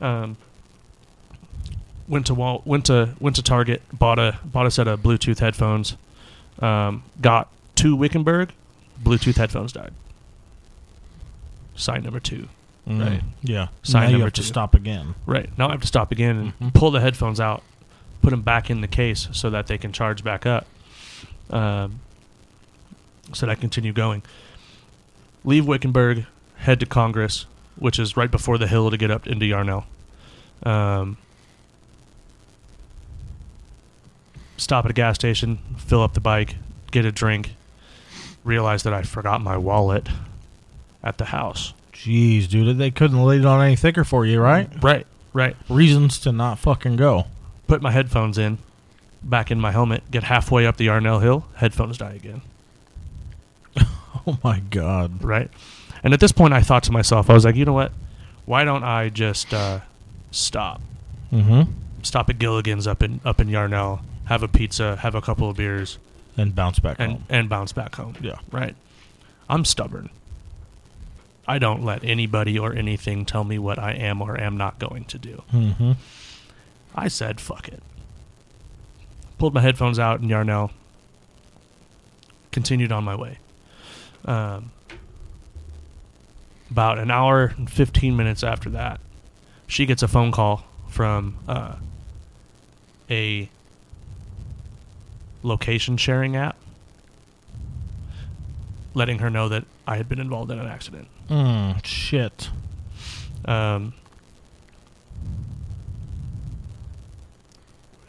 um, 0.00 0.36
went 2.08 2.26
to 2.26 2.34
Wal- 2.34 2.62
went 2.64 2.86
to 2.86 3.10
went 3.20 3.36
to 3.36 3.42
Target, 3.42 3.82
bought 3.92 4.18
a 4.18 4.38
bought 4.44 4.66
a 4.66 4.70
set 4.70 4.88
of 4.88 5.00
Bluetooth 5.00 5.40
headphones, 5.40 5.96
um, 6.60 7.02
got 7.20 7.48
to 7.76 7.94
Wickenburg, 7.94 8.50
Bluetooth 9.02 9.36
headphones 9.36 9.72
died. 9.72 9.92
Sign 11.74 12.02
number 12.02 12.20
two. 12.20 12.48
Right. 12.86 13.22
Yeah. 13.42 13.68
Sign 13.82 14.02
now 14.02 14.06
you 14.08 14.12
number 14.12 14.24
have 14.26 14.32
to 14.34 14.42
stop 14.42 14.74
again. 14.74 15.14
Right 15.26 15.56
now, 15.56 15.68
I 15.68 15.72
have 15.72 15.82
to 15.82 15.86
stop 15.86 16.10
again 16.12 16.54
and 16.60 16.72
Mhm. 16.72 16.74
pull 16.74 16.90
the 16.90 17.00
headphones 17.00 17.40
out, 17.40 17.62
put 18.22 18.30
them 18.30 18.42
back 18.42 18.70
in 18.70 18.80
the 18.80 18.88
case 18.88 19.28
so 19.32 19.50
that 19.50 19.66
they 19.66 19.76
can 19.76 19.92
charge 19.92 20.24
back 20.24 20.46
up. 20.46 20.66
Um, 21.50 22.00
so 23.32 23.46
that 23.46 23.52
I 23.52 23.54
continue 23.54 23.92
going. 23.92 24.22
Leave 25.44 25.66
Wickenburg, 25.66 26.26
head 26.56 26.80
to 26.80 26.86
Congress, 26.86 27.46
which 27.76 27.98
is 27.98 28.16
right 28.16 28.30
before 28.30 28.58
the 28.58 28.66
hill 28.66 28.90
to 28.90 28.96
get 28.96 29.10
up 29.10 29.26
into 29.26 29.44
Yarnell. 29.46 29.84
Um, 30.62 31.16
stop 34.56 34.84
at 34.84 34.90
a 34.90 34.94
gas 34.94 35.16
station, 35.16 35.58
fill 35.76 36.02
up 36.02 36.14
the 36.14 36.20
bike, 36.20 36.56
get 36.90 37.04
a 37.04 37.12
drink, 37.12 37.54
realize 38.44 38.82
that 38.84 38.92
I 38.92 39.02
forgot 39.02 39.40
my 39.40 39.56
wallet 39.56 40.08
at 41.02 41.18
the 41.18 41.26
house. 41.26 41.74
Jeez, 41.92 42.48
dude, 42.48 42.78
they 42.78 42.90
couldn't 42.90 43.22
lay 43.22 43.38
it 43.38 43.44
on 43.44 43.64
any 43.64 43.76
thicker 43.76 44.04
for 44.04 44.24
you, 44.24 44.40
right? 44.40 44.68
Right, 44.82 45.06
right. 45.32 45.56
Reasons 45.68 46.18
to 46.20 46.32
not 46.32 46.58
fucking 46.58 46.96
go. 46.96 47.26
Put 47.72 47.80
my 47.80 47.90
headphones 47.90 48.36
in, 48.36 48.58
back 49.22 49.50
in 49.50 49.58
my 49.58 49.70
helmet, 49.72 50.02
get 50.10 50.24
halfway 50.24 50.66
up 50.66 50.76
the 50.76 50.84
Yarnell 50.84 51.20
Hill, 51.20 51.46
headphones 51.54 51.96
die 51.96 52.12
again. 52.12 52.42
Oh 54.26 54.38
my 54.44 54.60
god. 54.60 55.24
Right? 55.24 55.50
And 56.04 56.12
at 56.14 56.20
this 56.20 56.30
point, 56.32 56.52
I 56.54 56.60
thought 56.60 56.82
to 56.84 56.92
myself, 56.92 57.28
I 57.30 57.32
was 57.34 57.44
like, 57.46 57.56
you 57.56 57.64
know 57.64 57.72
what? 57.72 57.90
Why 58.44 58.62
don't 58.62 58.84
I 58.84 59.08
just 59.08 59.52
uh, 59.54 59.80
stop? 60.30 60.80
Mm-hmm. 61.32 61.72
Stop 62.02 62.28
at 62.30 62.38
Gilligan's 62.38 62.86
up 62.86 63.02
in 63.02 63.20
up 63.24 63.40
in 63.40 63.48
Yarnell, 63.48 64.02
have 64.26 64.42
a 64.44 64.48
pizza, 64.48 64.96
have 64.96 65.14
a 65.16 65.20
couple 65.22 65.48
of 65.50 65.56
beers, 65.56 65.98
And 66.36 66.54
bounce 66.54 66.78
back 66.78 66.98
and 67.00 67.12
home. 67.12 67.24
and 67.30 67.48
bounce 67.48 67.72
back 67.72 67.96
home. 67.96 68.14
Yeah. 68.20 68.38
Right? 68.52 68.76
I'm 69.48 69.64
stubborn. 69.64 70.10
I 71.48 71.58
don't 71.58 71.82
let 71.82 72.04
anybody 72.04 72.56
or 72.58 72.74
anything 72.74 73.24
tell 73.24 73.44
me 73.44 73.58
what 73.58 73.78
I 73.78 73.92
am 73.92 74.20
or 74.22 74.38
am 74.38 74.56
not 74.56 74.78
going 74.78 75.04
to 75.06 75.18
do. 75.18 75.42
Mm-hmm. 75.52 75.92
I 76.94 77.08
said, 77.08 77.40
fuck 77.40 77.68
it. 77.68 77.82
Pulled 79.38 79.54
my 79.54 79.60
headphones 79.60 79.98
out 79.98 80.20
in 80.20 80.28
Yarnell. 80.28 80.70
Continued 82.50 82.92
on 82.92 83.02
my 83.04 83.14
way. 83.14 83.38
Um, 84.24 84.70
about 86.70 86.98
an 86.98 87.10
hour 87.10 87.52
and 87.56 87.70
15 87.70 88.16
minutes 88.16 88.42
after 88.44 88.70
that, 88.70 89.00
she 89.66 89.86
gets 89.86 90.02
a 90.02 90.08
phone 90.08 90.32
call 90.32 90.64
from 90.88 91.36
uh, 91.48 91.76
a 93.10 93.48
location 95.42 95.96
sharing 95.96 96.36
app 96.36 96.56
letting 98.94 99.18
her 99.20 99.30
know 99.30 99.48
that 99.48 99.64
I 99.86 99.96
had 99.96 100.08
been 100.08 100.20
involved 100.20 100.50
in 100.50 100.58
an 100.58 100.66
accident. 100.66 101.08
Mm, 101.28 101.84
shit. 101.84 102.50
Um, 103.44 103.94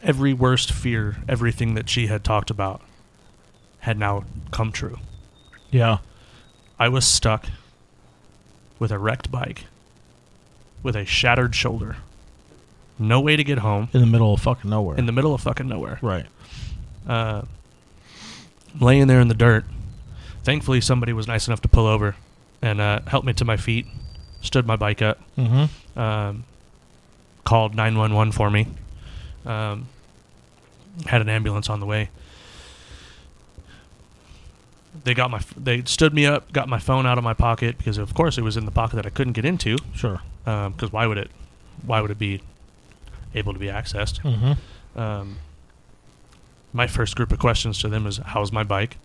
every 0.04 0.32
worst 0.32 0.70
fear, 0.72 1.16
everything 1.28 1.74
that 1.74 1.88
she 1.88 2.06
had 2.06 2.22
talked 2.22 2.50
about, 2.50 2.80
had 3.80 3.98
now 3.98 4.24
come 4.50 4.70
true. 4.72 4.98
Yeah. 5.70 5.98
I 6.78 6.88
was 6.88 7.06
stuck 7.06 7.46
with 8.78 8.90
a 8.90 8.98
wrecked 8.98 9.30
bike, 9.30 9.64
with 10.82 10.94
a 10.96 11.04
shattered 11.04 11.54
shoulder, 11.54 11.96
no 12.98 13.20
way 13.20 13.34
to 13.36 13.42
get 13.44 13.58
home, 13.58 13.88
In 13.92 14.00
the 14.00 14.06
middle 14.06 14.32
of 14.34 14.40
fucking 14.40 14.70
nowhere. 14.70 14.96
in 14.96 15.06
the 15.06 15.12
middle 15.12 15.34
of 15.34 15.40
fucking 15.40 15.68
nowhere. 15.68 15.98
right. 16.02 16.26
Uh, 17.08 17.42
laying 18.80 19.06
there 19.08 19.20
in 19.20 19.28
the 19.28 19.34
dirt. 19.34 19.64
Thankfully, 20.42 20.80
somebody 20.80 21.12
was 21.12 21.26
nice 21.26 21.46
enough 21.46 21.60
to 21.62 21.68
pull 21.68 21.86
over 21.86 22.16
and 22.62 22.80
uh, 22.80 23.00
help 23.06 23.24
me 23.24 23.32
to 23.34 23.44
my 23.44 23.56
feet, 23.56 23.86
stood 24.42 24.66
my 24.66 24.76
bike 24.76 25.02
up, 25.02 25.18
Mm-hmm. 25.38 25.98
um, 25.98 26.44
called 27.44 27.74
911 27.74 28.32
for 28.32 28.50
me, 28.50 28.66
um, 29.44 29.88
had 31.06 31.20
an 31.20 31.28
ambulance 31.28 31.68
on 31.70 31.80
the 31.80 31.86
way. 31.86 32.10
They 35.02 35.12
got 35.14 35.30
my, 35.30 35.38
f- 35.38 35.54
they 35.56 35.82
stood 35.84 36.14
me 36.14 36.24
up, 36.24 36.52
got 36.52 36.68
my 36.68 36.78
phone 36.78 37.04
out 37.04 37.18
of 37.18 37.24
my 37.24 37.34
pocket 37.34 37.76
because 37.78 37.98
of 37.98 38.14
course 38.14 38.38
it 38.38 38.42
was 38.42 38.56
in 38.56 38.64
the 38.64 38.70
pocket 38.70 38.96
that 38.96 39.06
I 39.06 39.10
couldn't 39.10 39.32
get 39.32 39.44
into. 39.44 39.76
Sure. 39.94 40.20
Because 40.44 40.92
why 40.92 41.06
would 41.06 41.18
it, 41.18 41.30
why 41.84 42.00
would 42.00 42.10
it 42.12 42.18
be 42.18 42.40
able 43.34 43.52
to 43.52 43.58
be 43.58 43.66
accessed? 43.66 44.20
Mm-hmm. 44.22 44.98
Um, 44.98 45.38
my 46.72 46.86
first 46.86 47.16
group 47.16 47.32
of 47.32 47.38
questions 47.38 47.80
to 47.80 47.88
them 47.88 48.06
is, 48.06 48.18
"How's 48.18 48.52
my 48.52 48.62
bike? 48.62 48.96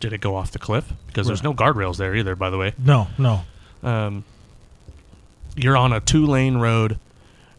Did 0.00 0.12
it 0.12 0.20
go 0.20 0.36
off 0.36 0.50
the 0.52 0.58
cliff? 0.58 0.92
Because 1.06 1.26
there's 1.26 1.42
no 1.42 1.54
guardrails 1.54 1.96
there 1.96 2.14
either, 2.14 2.34
by 2.36 2.50
the 2.50 2.58
way. 2.58 2.74
No, 2.78 3.08
no. 3.18 3.40
Um, 3.82 4.24
you're 5.56 5.76
on 5.76 5.92
a 5.92 6.00
two-lane 6.00 6.58
road, 6.58 6.98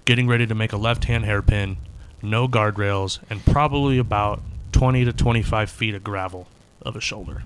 getting 0.05 0.27
ready 0.27 0.45
to 0.45 0.53
make 0.55 0.73
a 0.73 0.77
left-hand 0.77 1.25
hairpin, 1.25 1.77
no 2.21 2.47
guardrails, 2.47 3.19
and 3.29 3.43
probably 3.45 3.97
about 3.97 4.41
20 4.71 5.05
to 5.05 5.13
25 5.13 5.69
feet 5.69 5.95
of 5.95 6.03
gravel 6.03 6.47
of 6.81 6.95
a 6.95 7.01
shoulder. 7.01 7.43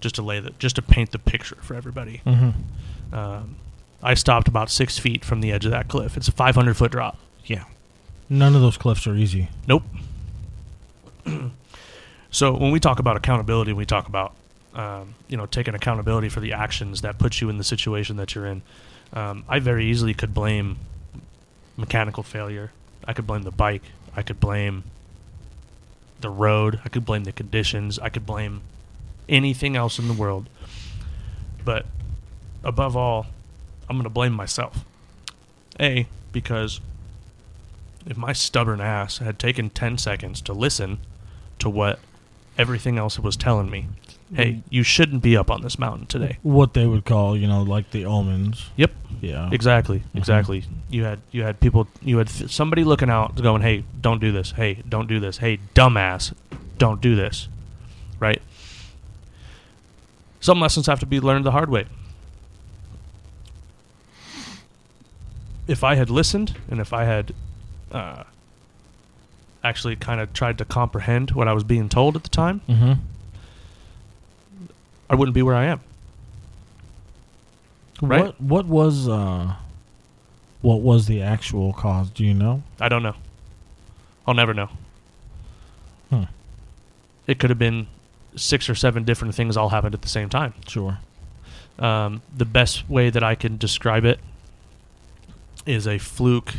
Just 0.00 0.14
to 0.16 0.22
lay 0.22 0.40
the, 0.40 0.50
just 0.58 0.76
to 0.76 0.82
paint 0.82 1.12
the 1.12 1.18
picture 1.18 1.56
for 1.62 1.74
everybody. 1.74 2.22
Mm-hmm. 2.26 3.14
Um, 3.14 3.56
I 4.02 4.14
stopped 4.14 4.48
about 4.48 4.70
six 4.70 4.98
feet 4.98 5.24
from 5.24 5.40
the 5.40 5.52
edge 5.52 5.64
of 5.64 5.70
that 5.70 5.88
cliff. 5.88 6.16
It's 6.16 6.28
a 6.28 6.32
500 6.32 6.76
foot 6.76 6.92
drop. 6.92 7.18
Yeah. 7.44 7.64
None 8.28 8.54
of 8.54 8.60
those 8.60 8.76
cliffs 8.76 9.06
are 9.06 9.14
easy. 9.14 9.48
Nope. 9.66 9.82
so 12.30 12.56
when 12.56 12.70
we 12.70 12.80
talk 12.80 12.98
about 12.98 13.16
accountability, 13.16 13.72
we 13.72 13.86
talk 13.86 14.08
about 14.08 14.34
um, 14.74 15.14
you 15.28 15.36
know 15.36 15.46
taking 15.46 15.74
accountability 15.74 16.28
for 16.28 16.40
the 16.40 16.52
actions 16.52 17.00
that 17.00 17.18
put 17.18 17.40
you 17.40 17.48
in 17.48 17.58
the 17.58 17.64
situation 17.64 18.16
that 18.16 18.34
you're 18.34 18.46
in. 18.46 18.62
Um, 19.12 19.44
I 19.48 19.58
very 19.58 19.86
easily 19.86 20.14
could 20.14 20.34
blame 20.34 20.78
mechanical 21.76 22.22
failure. 22.22 22.72
I 23.04 23.12
could 23.12 23.26
blame 23.26 23.42
the 23.42 23.50
bike. 23.50 23.82
I 24.14 24.22
could 24.22 24.40
blame 24.40 24.84
the 26.20 26.30
road. 26.30 26.80
I 26.84 26.88
could 26.88 27.04
blame 27.04 27.24
the 27.24 27.32
conditions. 27.32 27.98
I 27.98 28.08
could 28.08 28.26
blame 28.26 28.62
anything 29.28 29.76
else 29.76 29.98
in 29.98 30.08
the 30.08 30.14
world. 30.14 30.48
But 31.64 31.86
above 32.64 32.96
all, 32.96 33.26
I'm 33.88 33.96
going 33.96 34.04
to 34.04 34.10
blame 34.10 34.32
myself. 34.32 34.84
A, 35.80 36.06
because 36.32 36.80
if 38.06 38.16
my 38.16 38.32
stubborn 38.32 38.80
ass 38.80 39.18
had 39.18 39.38
taken 39.38 39.70
10 39.70 39.98
seconds 39.98 40.40
to 40.42 40.52
listen 40.52 40.98
to 41.58 41.68
what 41.68 41.98
everything 42.56 42.98
else 42.98 43.18
was 43.18 43.36
telling 43.36 43.70
me, 43.70 43.86
hey, 44.34 44.62
you 44.70 44.82
shouldn't 44.82 45.22
be 45.22 45.36
up 45.36 45.50
on 45.50 45.62
this 45.62 45.78
mountain 45.78 46.06
today. 46.06 46.38
What 46.42 46.74
they 46.74 46.86
would 46.86 47.04
call, 47.04 47.36
you 47.36 47.46
know, 47.46 47.62
like 47.62 47.90
the 47.92 48.04
omens. 48.04 48.70
Yep, 48.76 48.90
Yeah. 49.20 49.48
exactly, 49.52 50.02
exactly. 50.14 50.64
You 50.90 51.04
had 51.04 51.20
you 51.30 51.42
had 51.44 51.60
people, 51.60 51.86
you 52.02 52.18
had 52.18 52.28
th- 52.28 52.50
somebody 52.50 52.82
looking 52.84 53.08
out, 53.10 53.36
going, 53.40 53.62
hey, 53.62 53.84
don't 54.00 54.20
do 54.20 54.32
this. 54.32 54.50
Hey, 54.52 54.82
don't 54.88 55.06
do 55.08 55.20
this. 55.20 55.38
Hey, 55.38 55.58
dumbass, 55.74 56.32
don't 56.78 57.00
do 57.00 57.14
this. 57.14 57.48
Right? 58.18 58.42
Some 60.40 60.60
lessons 60.60 60.86
have 60.86 61.00
to 61.00 61.06
be 61.06 61.20
learned 61.20 61.44
the 61.44 61.50
hard 61.52 61.70
way. 61.70 61.86
If 65.66 65.82
I 65.82 65.96
had 65.96 66.10
listened 66.10 66.56
and 66.70 66.80
if 66.80 66.92
I 66.92 67.04
had 67.04 67.32
uh, 67.90 68.22
actually 69.64 69.96
kind 69.96 70.20
of 70.20 70.32
tried 70.32 70.58
to 70.58 70.64
comprehend 70.64 71.32
what 71.32 71.48
I 71.48 71.52
was 71.52 71.64
being 71.64 71.88
told 71.88 72.16
at 72.16 72.22
the 72.22 72.28
time, 72.28 72.60
Mm-hmm. 72.68 72.92
I 75.08 75.14
wouldn't 75.14 75.34
be 75.34 75.42
where 75.42 75.54
I 75.54 75.66
am. 75.66 75.80
Right? 78.02 78.24
What 78.24 78.40
what 78.40 78.66
was 78.66 79.08
uh 79.08 79.54
what 80.62 80.80
was 80.80 81.06
the 81.06 81.22
actual 81.22 81.72
cause, 81.72 82.10
do 82.10 82.24
you 82.24 82.34
know? 82.34 82.62
I 82.80 82.88
don't 82.88 83.02
know. 83.02 83.14
I'll 84.26 84.34
never 84.34 84.52
know. 84.52 84.68
Hmm. 86.10 86.24
It 87.26 87.38
could 87.38 87.50
have 87.50 87.58
been 87.58 87.86
six 88.34 88.68
or 88.68 88.74
seven 88.74 89.04
different 89.04 89.34
things 89.34 89.56
all 89.56 89.68
happened 89.68 89.94
at 89.94 90.02
the 90.02 90.08
same 90.08 90.28
time. 90.28 90.54
Sure. 90.66 90.98
Um, 91.78 92.22
the 92.34 92.44
best 92.44 92.88
way 92.88 93.10
that 93.10 93.22
I 93.22 93.34
can 93.34 93.56
describe 93.56 94.04
it 94.04 94.18
is 95.66 95.86
a 95.86 95.98
fluke 95.98 96.54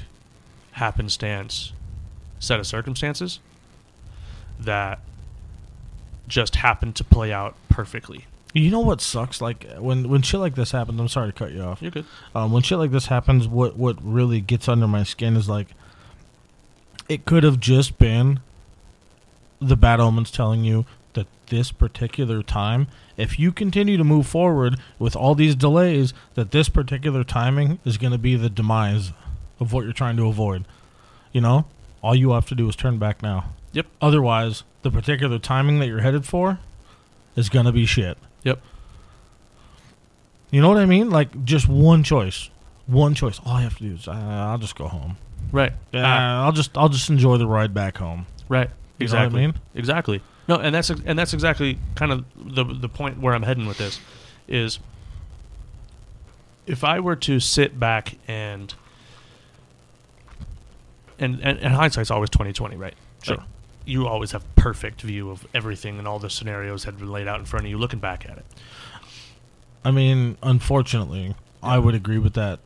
happenstance 0.73 1.73
set 2.39 2.59
of 2.59 2.67
circumstances 2.67 3.39
that 4.59 4.99
just 6.27 6.57
happened 6.57 6.95
to 6.95 7.03
play 7.03 7.31
out 7.31 7.55
perfectly. 7.69 8.25
You 8.57 8.71
know 8.71 8.79
what 8.79 9.01
sucks? 9.01 9.41
Like 9.41 9.65
when 9.77 10.09
when 10.09 10.21
shit 10.21 10.39
like 10.39 10.55
this 10.55 10.71
happens. 10.71 10.99
I'm 10.99 11.07
sorry 11.07 11.31
to 11.31 11.37
cut 11.37 11.51
you 11.51 11.61
off. 11.61 11.81
You're 11.81 11.91
good. 11.91 12.05
Um, 12.33 12.51
when 12.51 12.63
shit 12.63 12.77
like 12.77 12.91
this 12.91 13.07
happens, 13.07 13.47
what 13.47 13.77
what 13.77 13.97
really 14.01 14.41
gets 14.41 14.67
under 14.67 14.87
my 14.87 15.03
skin 15.03 15.35
is 15.35 15.47
like 15.47 15.67
it 17.09 17.25
could 17.25 17.43
have 17.43 17.59
just 17.59 17.97
been 17.97 18.39
the 19.59 19.75
bad 19.75 19.99
omens 19.99 20.31
telling 20.31 20.63
you 20.63 20.85
that 21.13 21.27
this 21.47 21.71
particular 21.71 22.43
time, 22.43 22.87
if 23.15 23.39
you 23.39 23.51
continue 23.51 23.97
to 23.97 24.03
move 24.03 24.27
forward 24.27 24.77
with 24.99 25.15
all 25.15 25.35
these 25.35 25.55
delays, 25.55 26.13
that 26.35 26.51
this 26.51 26.69
particular 26.69 27.23
timing 27.23 27.79
is 27.85 27.97
going 27.97 28.11
to 28.11 28.19
be 28.19 28.35
the 28.35 28.49
demise 28.49 29.13
of 29.59 29.73
what 29.73 29.83
you're 29.83 29.93
trying 29.93 30.17
to 30.17 30.27
avoid. 30.27 30.65
You 31.31 31.41
know, 31.41 31.65
all 32.01 32.15
you 32.15 32.31
have 32.31 32.47
to 32.47 32.55
do 32.55 32.67
is 32.69 32.75
turn 32.75 32.97
back 32.97 33.21
now. 33.21 33.51
Yep. 33.73 33.87
Otherwise, 34.01 34.63
the 34.81 34.91
particular 34.91 35.39
timing 35.39 35.79
that 35.79 35.87
you're 35.87 36.01
headed 36.01 36.25
for 36.25 36.59
is 37.35 37.49
going 37.49 37.65
to 37.65 37.71
be 37.71 37.85
shit. 37.85 38.17
Yep. 38.43 38.59
You 40.51 40.61
know 40.61 40.69
what 40.69 40.77
I 40.77 40.85
mean? 40.85 41.09
Like 41.09 41.43
just 41.45 41.67
one 41.67 42.03
choice, 42.03 42.49
one 42.85 43.13
choice. 43.13 43.39
All 43.45 43.53
I 43.53 43.61
have 43.63 43.77
to 43.77 43.83
do 43.83 43.93
is 43.95 44.07
uh, 44.07 44.11
I'll 44.11 44.57
just 44.57 44.75
go 44.75 44.87
home. 44.87 45.17
Right. 45.51 45.73
Ah, 45.93 46.45
I'll 46.45 46.51
just 46.51 46.77
I'll 46.77 46.89
just 46.89 47.09
enjoy 47.09 47.37
the 47.37 47.47
ride 47.47 47.73
back 47.73 47.97
home. 47.97 48.25
right. 48.49 48.69
You 48.99 49.05
what 49.07 49.13
I 49.13 49.23
Exactly. 49.25 49.41
mean? 49.41 49.53
Exactly. 49.75 50.21
No, 50.47 50.55
and 50.55 50.73
that's 50.73 50.89
and 50.89 51.19
that's 51.19 51.33
exactly 51.33 51.77
kind 51.95 52.11
of 52.11 52.25
the 52.35 52.63
the 52.63 52.89
point 52.89 53.19
where 53.19 53.33
I'm 53.35 53.43
heading 53.43 53.67
with 53.67 53.77
this 53.77 53.99
is 54.47 54.79
if 56.65 56.83
I 56.83 56.99
were 56.99 57.15
to 57.17 57.39
sit 57.39 57.79
back 57.79 58.15
and 58.27 58.73
and 61.19 61.39
and, 61.41 61.59
and 61.59 61.73
hindsight's 61.73 62.09
always 62.11 62.29
2020, 62.31 62.75
right? 62.75 62.93
Sure. 63.21 63.37
Like, 63.37 63.45
you 63.87 64.07
always 64.07 64.31
have 64.31 64.43
perfect 64.55 65.01
view 65.01 65.29
of 65.31 65.47
everything 65.53 65.97
and 65.97 66.07
all 66.07 66.19
the 66.19 66.29
scenarios 66.29 66.83
had 66.83 66.99
been 66.99 67.11
laid 67.11 67.27
out 67.27 67.39
in 67.39 67.45
front 67.45 67.65
of 67.65 67.71
you 67.71 67.77
looking 67.77 67.99
back 67.99 68.25
at 68.29 68.37
it. 68.37 68.45
I 69.85 69.91
mean, 69.91 70.37
unfortunately, 70.43 71.35
I 71.63 71.79
would 71.79 71.95
agree 71.95 72.17
with 72.17 72.33
that 72.33 72.59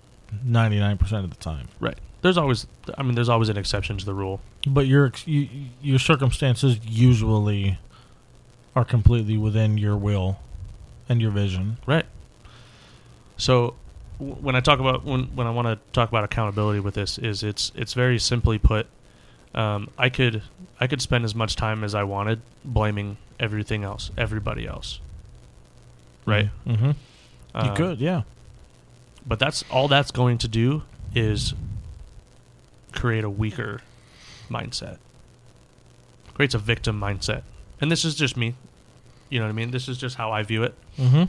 ninety 0.44 0.80
nine 0.80 0.98
percent 0.98 1.24
of 1.24 1.30
the 1.30 1.38
time. 1.38 1.68
Right. 1.80 1.98
There's 2.22 2.38
always 2.38 2.68
I 2.98 3.04
mean 3.04 3.16
there's 3.16 3.30
always 3.30 3.50
an 3.50 3.58
exception 3.58 3.98
to 3.98 4.06
the 4.06 4.14
rule. 4.14 4.42
But 4.68 4.88
your 4.88 5.12
you, 5.26 5.48
your 5.82 6.00
circumstances 6.00 6.80
usually 6.84 7.78
are 8.76 8.86
completely 8.86 9.38
within 9.38 9.78
your 9.78 9.98
will 9.98 10.40
and 11.10 11.22
your 11.22 11.32
vision. 11.32 11.78
Right. 11.86 12.06
So 13.38 13.76
w- 14.18 14.36
when 14.36 14.56
I 14.56 14.60
talk 14.60 14.80
about 14.80 15.04
when 15.04 15.26
when 15.36 15.46
I 15.46 15.52
want 15.52 15.68
to 15.68 15.78
talk 15.94 16.10
about 16.10 16.24
accountability 16.24 16.80
with 16.80 16.96
this 16.96 17.18
is 17.18 17.44
it's 17.44 17.72
it's 17.76 17.94
very 17.94 18.18
simply 18.18 18.58
put. 18.58 18.88
Um, 19.54 19.90
I 19.98 20.10
could 20.10 20.44
I 20.80 20.88
could 20.88 21.02
spend 21.02 21.26
as 21.26 21.36
much 21.36 21.56
time 21.56 21.84
as 21.84 21.94
I 21.94 22.04
wanted 22.04 22.42
blaming 22.64 23.18
everything 23.40 23.84
else, 23.84 24.10
everybody 24.18 24.66
else. 24.68 25.00
Right. 26.26 26.50
Mm-hmm. 26.68 26.86
you 26.86 26.94
Um, 27.56 27.76
could, 27.76 28.00
yeah. 28.00 28.22
but 29.26 29.40
that's 29.40 29.64
all 29.70 29.88
that's 29.88 30.12
going 30.12 30.38
to 30.40 30.48
do 30.48 30.84
is 31.14 31.54
create 32.94 33.24
a 33.24 33.30
weaker 33.30 33.82
mindset 34.50 34.98
creates 36.34 36.54
a 36.54 36.58
victim 36.60 37.00
mindset 37.00 37.42
and 37.80 37.90
this 37.92 38.04
is 38.06 38.16
just 38.16 38.36
me 38.36 38.54
you 39.30 39.40
know 39.40 39.46
what 39.46 39.50
i 39.50 39.54
mean 39.54 39.72
this 39.72 39.88
is 39.88 39.98
just 39.98 40.16
how 40.18 40.32
i 40.32 40.44
view 40.44 40.64
it 40.64 40.74
Mm-hmm. 40.98 41.24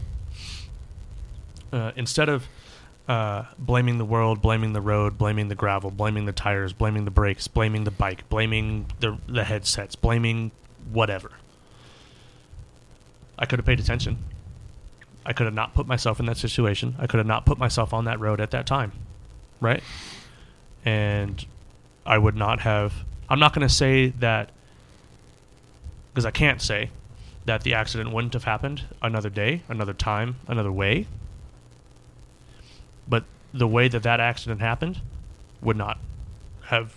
uh, 1.73 1.93
instead 1.97 2.29
of 2.29 2.47
uh, 3.09 3.45
blaming 3.59 3.99
the 3.99 4.05
world 4.05 4.41
blaming 4.41 4.73
the 4.73 4.81
road 4.81 5.19
blaming 5.19 5.49
the 5.49 5.55
gravel 5.55 5.91
blaming 5.91 6.25
the 6.25 6.33
tires 6.33 6.73
blaming 6.73 7.05
the 7.05 7.11
brakes 7.11 7.49
blaming 7.49 7.85
the 7.85 7.91
bike 7.91 8.29
blaming 8.29 8.87
the, 9.01 9.19
the 9.29 9.45
headsets 9.45 9.97
blaming 9.97 10.51
whatever. 10.91 11.33
I 13.39 13.47
could 13.47 13.59
have 13.59 13.67
paid 13.67 13.81
attention. 13.81 14.19
I 15.27 15.33
could 15.33 15.47
have 15.47 15.55
not 15.55 15.75
put 15.75 15.87
myself 15.87 16.21
in 16.21 16.27
that 16.27 16.37
situation. 16.37 16.95
I 16.99 17.07
could 17.07 17.19
have 17.19 17.27
not 17.27 17.47
put 17.47 17.59
myself 17.59 17.93
on 17.93 18.05
that 18.05 18.21
road 18.21 18.41
at 18.41 18.51
that 18.53 18.67
time 18.67 18.93
right? 19.63 19.83
And 20.85 21.47
i 22.05 22.19
would 22.19 22.35
not 22.35 22.59
have 22.59 22.93
i'm 23.29 23.39
not 23.39 23.55
going 23.55 23.65
to 23.67 23.73
say 23.73 24.09
that 24.09 24.51
because 26.13 26.27
i 26.27 26.33
can't 26.33 26.61
say 26.61 26.91
that 27.45 27.63
the 27.63 27.73
accident 27.75 28.11
wouldn't 28.13 28.33
have 28.33 28.43
happened 28.43 28.83
another 29.01 29.31
day 29.31 29.63
another 29.69 29.93
time 29.93 30.35
another 30.49 30.73
way 30.73 31.07
but 33.12 33.25
the 33.52 33.69
way 33.69 33.88
that 33.88 34.02
that 34.02 34.21
accident 34.21 34.62
happened 34.62 35.02
would 35.61 35.76
not 35.76 35.99
have 36.71 36.95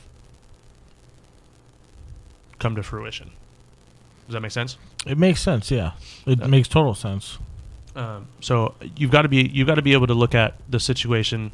come 2.57 2.73
to 2.75 2.81
fruition. 2.83 3.31
Does 4.27 4.33
that 4.35 4.39
make 4.39 4.51
sense? 4.51 4.77
It 5.05 5.17
makes 5.17 5.41
sense, 5.41 5.69
yeah. 5.69 5.91
It 6.25 6.41
Uh, 6.41 6.47
makes 6.47 6.69
total 6.69 6.93
sense. 6.95 7.37
Um, 7.97 8.27
so 8.39 8.75
you've 8.95 9.11
got 9.11 9.23
to 9.23 9.27
be 9.29 9.49
you've 9.53 9.67
got 9.67 9.75
to 9.75 9.81
be 9.81 9.91
able 9.91 10.07
to 10.07 10.13
look 10.13 10.33
at 10.33 10.55
the 10.69 10.79
situation 10.79 11.51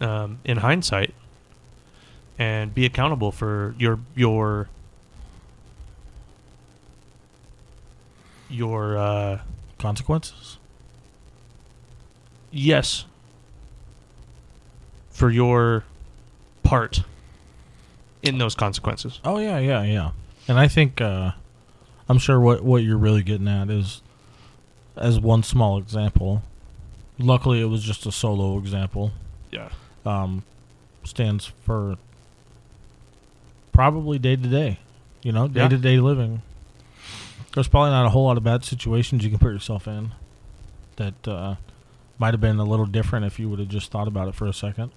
um, 0.00 0.38
in 0.44 0.56
hindsight 0.58 1.12
and 2.38 2.74
be 2.74 2.86
accountable 2.86 3.30
for 3.30 3.74
your 3.78 3.98
your 4.16 4.68
your 8.48 8.96
uh, 8.96 9.38
Consequences? 9.78 10.58
yes 12.50 13.04
for 15.18 15.30
your 15.30 15.82
part 16.62 17.02
in 18.22 18.38
those 18.38 18.54
consequences. 18.54 19.20
Oh 19.24 19.38
yeah, 19.38 19.58
yeah, 19.58 19.82
yeah. 19.82 20.10
And 20.46 20.58
I 20.58 20.68
think 20.68 21.00
uh, 21.00 21.32
I'm 22.08 22.18
sure 22.18 22.40
what 22.40 22.62
what 22.62 22.84
you're 22.84 22.96
really 22.96 23.24
getting 23.24 23.48
at 23.48 23.68
is 23.68 24.00
as 24.96 25.18
one 25.18 25.42
small 25.42 25.76
example. 25.76 26.42
Luckily, 27.18 27.60
it 27.60 27.64
was 27.64 27.82
just 27.82 28.06
a 28.06 28.12
solo 28.12 28.58
example. 28.58 29.10
Yeah. 29.50 29.70
Um, 30.06 30.44
stands 31.02 31.46
for 31.64 31.96
probably 33.72 34.20
day 34.20 34.36
to 34.36 34.48
day. 34.48 34.78
You 35.22 35.32
know, 35.32 35.48
day 35.48 35.68
to 35.68 35.76
day 35.76 35.98
living. 35.98 36.42
There's 37.54 37.66
probably 37.66 37.90
not 37.90 38.06
a 38.06 38.10
whole 38.10 38.26
lot 38.26 38.36
of 38.36 38.44
bad 38.44 38.64
situations 38.64 39.24
you 39.24 39.30
can 39.30 39.40
put 39.40 39.52
yourself 39.52 39.88
in 39.88 40.12
that 40.94 41.26
uh, 41.26 41.56
might 42.18 42.34
have 42.34 42.40
been 42.40 42.58
a 42.60 42.64
little 42.64 42.86
different 42.86 43.26
if 43.26 43.40
you 43.40 43.48
would 43.48 43.58
have 43.58 43.68
just 43.68 43.90
thought 43.90 44.06
about 44.06 44.28
it 44.28 44.36
for 44.36 44.46
a 44.46 44.52
second. 44.52 44.92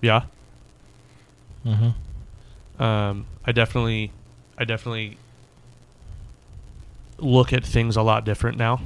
Yeah. 0.00 0.22
Mm-hmm. 1.64 2.82
um, 2.82 3.26
I 3.44 3.52
definitely, 3.52 4.12
I 4.56 4.64
definitely 4.64 5.16
look 7.18 7.52
at 7.52 7.64
things 7.64 7.96
a 7.96 8.02
lot 8.02 8.24
different 8.24 8.56
now. 8.58 8.80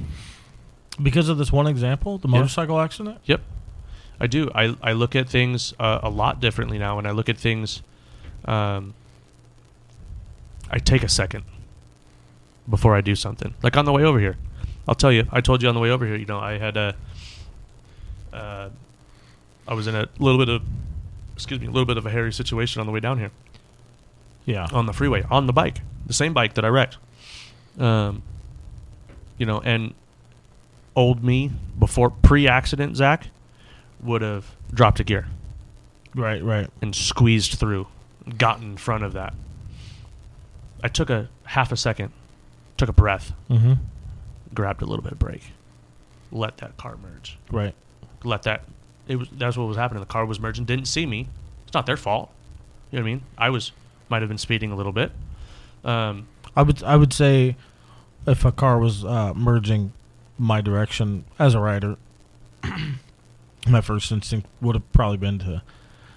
Because 1.01 1.29
of 1.29 1.37
this 1.37 1.51
one 1.51 1.67
example, 1.67 2.17
the 2.17 2.27
Yeah. 2.27 2.37
motorcycle 2.37 2.79
accident. 2.79 3.19
Yep, 3.25 3.41
I 4.19 4.27
do. 4.27 4.49
I 4.53 4.75
I 4.81 4.91
look 4.93 5.15
at 5.15 5.27
things 5.29 5.73
uh, 5.79 5.99
a 6.03 6.09
lot 6.09 6.39
differently 6.39 6.77
now, 6.77 6.97
and 6.97 7.07
I 7.07 7.11
look 7.11 7.29
at 7.29 7.37
things. 7.37 7.81
Um, 8.45 8.93
I 10.69 10.79
take 10.79 11.03
a 11.03 11.09
second 11.09 11.43
before 12.69 12.95
I 12.95 13.01
do 13.01 13.15
something. 13.15 13.53
Like 13.63 13.77
on 13.77 13.85
the 13.85 13.91
way 13.91 14.03
over 14.03 14.19
here, 14.19 14.37
I'll 14.87 14.95
tell 14.95 15.11
you. 15.11 15.27
I 15.31 15.41
told 15.41 15.61
you 15.63 15.69
on 15.69 15.75
the 15.75 15.81
way 15.81 15.89
over 15.91 16.05
here. 16.05 16.15
You 16.15 16.25
know, 16.25 16.39
I 16.39 16.57
had 16.57 16.77
a. 16.77 16.95
Uh, 18.33 18.69
I 19.67 19.73
was 19.73 19.87
in 19.87 19.95
a 19.95 20.07
little 20.19 20.39
bit 20.39 20.49
of, 20.49 20.61
excuse 21.41 21.59
me, 21.59 21.67
a 21.67 21.71
little 21.71 21.85
bit 21.85 21.97
of 21.97 22.05
a 22.05 22.09
hairy 22.11 22.31
situation 22.31 22.79
on 22.79 22.85
the 22.85 22.91
way 22.93 22.99
down 22.99 23.17
here. 23.17 23.31
Yeah. 24.45 24.67
on 24.73 24.85
the 24.87 24.93
freeway 24.93 25.23
on 25.29 25.45
the 25.45 25.53
bike, 25.53 25.81
the 26.07 26.13
same 26.13 26.33
bike 26.33 26.55
that 26.55 26.65
I 26.65 26.67
wrecked. 26.69 26.97
Um, 27.79 28.23
you 29.37 29.45
know, 29.45 29.59
and 29.61 29.93
old 30.95 31.23
me 31.23 31.51
before 31.79 32.09
pre-accident 32.09 32.95
Zach 32.97 33.27
would 34.01 34.21
have 34.21 34.45
dropped 34.73 34.99
a 34.99 35.03
gear 35.03 35.27
Right. 36.15 36.43
Right. 36.43 36.67
and 36.81 36.93
squeezed 36.95 37.53
through, 37.59 37.87
gotten 38.37 38.71
in 38.71 38.77
front 38.77 39.03
of 39.03 39.13
that. 39.13 39.33
I 40.83 40.87
took 40.87 41.09
a 41.09 41.29
half 41.45 41.71
a 41.71 41.77
second, 41.77 42.11
took 42.77 42.89
a 42.89 42.93
breath, 42.93 43.33
Mm-hmm. 43.49 43.73
grabbed 44.53 44.81
a 44.81 44.85
little 44.85 45.03
bit 45.03 45.11
of 45.13 45.19
brake, 45.19 45.51
let 46.31 46.57
that 46.57 46.77
car 46.77 46.97
merge, 46.97 47.37
Right. 47.51 47.75
let 48.23 48.43
that. 48.43 48.63
It 49.07 49.15
was 49.17 49.27
that's 49.31 49.57
what 49.57 49.67
was 49.67 49.77
happening. 49.77 49.99
The 50.01 50.05
car 50.07 50.25
was 50.25 50.39
merging, 50.39 50.65
didn't 50.65 50.85
see 50.87 51.05
me. 51.05 51.27
It's 51.63 51.73
not 51.73 51.85
their 51.85 51.97
fault. 51.97 52.29
You 52.91 52.99
know 52.99 53.03
what 53.03 53.09
I 53.09 53.13
mean? 53.13 53.21
I 53.37 53.49
was 53.49 53.71
might 54.09 54.21
have 54.21 54.29
been 54.29 54.37
speeding 54.37 54.71
a 54.71 54.75
little 54.75 54.91
bit. 54.91 55.11
Um, 55.83 56.27
I 56.55 56.61
would 56.63 56.83
I 56.83 56.95
would 56.95 57.13
say 57.13 57.55
if 58.27 58.45
a 58.45 58.51
car 58.51 58.77
was 58.77 59.03
uh, 59.05 59.33
merging 59.33 59.93
my 60.37 60.61
direction 60.61 61.23
as 61.39 61.53
a 61.53 61.59
rider, 61.59 61.97
my 63.67 63.81
first 63.81 64.11
instinct 64.11 64.47
would 64.61 64.75
have 64.75 64.91
probably 64.91 65.17
been 65.17 65.39
to 65.39 65.61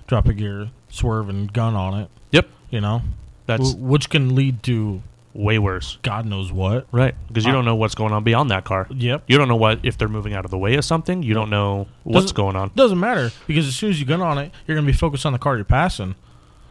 drop 0.06 0.26
a 0.26 0.32
gear, 0.34 0.70
swerve, 0.88 1.28
and 1.28 1.52
gun 1.52 1.74
on 1.74 1.98
it. 1.98 2.10
Yep. 2.32 2.48
You 2.70 2.80
know, 2.80 3.02
that's 3.46 3.72
W- 3.72 3.86
which 3.90 4.10
can 4.10 4.34
lead 4.34 4.62
to 4.64 5.02
way 5.34 5.58
worse. 5.58 5.98
God 6.02 6.24
knows 6.26 6.52
what. 6.52 6.86
Right. 6.92 7.14
Because 7.28 7.44
you 7.44 7.50
Uh, 7.50 7.54
don't 7.54 7.64
know 7.64 7.74
what's 7.74 7.94
going 7.96 8.12
on 8.12 8.22
beyond 8.24 8.50
that 8.52 8.64
car. 8.64 8.86
Yep. 8.90 9.24
You 9.26 9.36
don't 9.36 9.48
know 9.48 9.56
what 9.56 9.80
if 9.82 9.98
they're 9.98 10.08
moving 10.08 10.32
out 10.32 10.44
of 10.44 10.50
the 10.52 10.58
way 10.58 10.74
of 10.76 10.84
something. 10.84 11.22
You 11.24 11.34
don't 11.34 11.50
know 11.50 11.88
what's 12.04 12.26
Doesn't- 12.26 12.36
going 12.36 12.56
on. 12.56 12.70
Doesn't 12.76 13.00
matter 13.00 13.30
because 13.46 13.66
as 13.66 13.74
soon 13.74 13.90
as 13.90 13.98
you 14.00 14.06
gun 14.06 14.22
on 14.22 14.38
it, 14.38 14.52
you're 14.66 14.76
gonna 14.76 14.86
be 14.86 14.92
focused 14.92 15.26
on 15.26 15.32
the 15.32 15.38
car 15.38 15.56
you're 15.56 15.64
passing, 15.64 16.14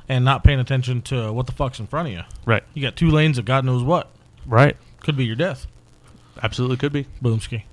and 0.08 0.23
not 0.26 0.43
paying 0.43 0.60
attention 0.60 1.02
to 1.04 1.32
what 1.34 1.45
the 1.45 1.52
fuck's 1.52 1.80
in 1.80 1.88
front 1.88 2.08
of 2.08 2.13
you. 2.13 2.21
Right. 2.45 2.63
You 2.73 2.82
got 2.82 2.95
two 2.95 3.10
lanes 3.12 3.38
of 3.38 3.45
God 3.45 3.65
knows 3.65 3.84
what. 3.84 4.10
Right. 4.45 4.78
Could 5.02 5.17
be 5.17 5.26
your 5.26 5.36
death. 5.36 5.67
Absolutely 6.41 6.78
could 6.78 6.93
be. 6.93 7.06
Boomski. 7.21 7.63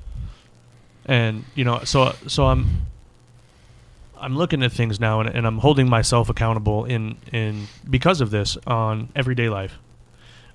And 1.07 1.45
you 1.55 1.65
know, 1.65 1.81
so 1.85 2.15
so 2.27 2.47
I'm 2.47 2.87
I'm 4.21 4.37
looking 4.37 4.63
at 4.63 4.71
things 4.73 5.01
now, 5.01 5.21
and, 5.21 5.29
and 5.31 5.47
I'm 5.47 5.59
holding 5.59 5.89
myself 5.89 6.29
accountable 6.29 6.85
in 6.85 7.17
in 7.33 7.69
because 7.89 8.21
of 8.21 8.31
this 8.31 8.59
on 8.67 9.09
everyday 9.17 9.49
life. 9.49 9.79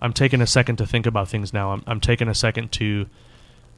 I'm 0.02 0.14
taking 0.14 0.42
a 0.42 0.48
second 0.48 0.78
to 0.78 0.86
think 0.86 1.06
about 1.06 1.28
things 1.28 1.54
now. 1.54 1.72
I'm 1.72 1.84
I'm 1.88 2.00
taking 2.00 2.28
a 2.28 2.36
second 2.36 2.72
to 2.74 3.08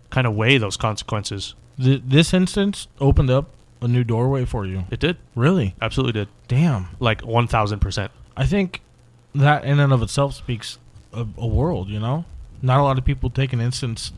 kind 0.09 0.27
of 0.27 0.35
weigh 0.35 0.57
those 0.57 0.77
consequences. 0.77 1.55
Th- 1.79 2.01
this 2.05 2.33
instance 2.33 2.87
opened 2.99 3.29
up 3.29 3.51
a 3.81 3.87
new 3.87 4.03
doorway 4.03 4.45
for 4.45 4.65
you. 4.65 4.85
It 4.89 4.99
did. 4.99 5.17
Really? 5.35 5.75
Absolutely 5.81 6.13
did. 6.13 6.27
Damn. 6.47 6.87
Like 6.99 7.21
one 7.21 7.47
thousand 7.47 7.79
percent. 7.79 8.11
I 8.35 8.45
think 8.45 8.81
that 9.35 9.63
in 9.63 9.79
and 9.79 9.93
of 9.93 10.01
itself 10.01 10.33
speaks 10.33 10.79
a, 11.13 11.25
a 11.37 11.47
world, 11.47 11.89
you 11.89 11.99
know? 11.99 12.25
Not 12.61 12.79
a 12.79 12.83
lot 12.83 12.97
of 12.97 13.05
people 13.05 13.29
take 13.29 13.53
an 13.53 13.61
instance 13.61 14.11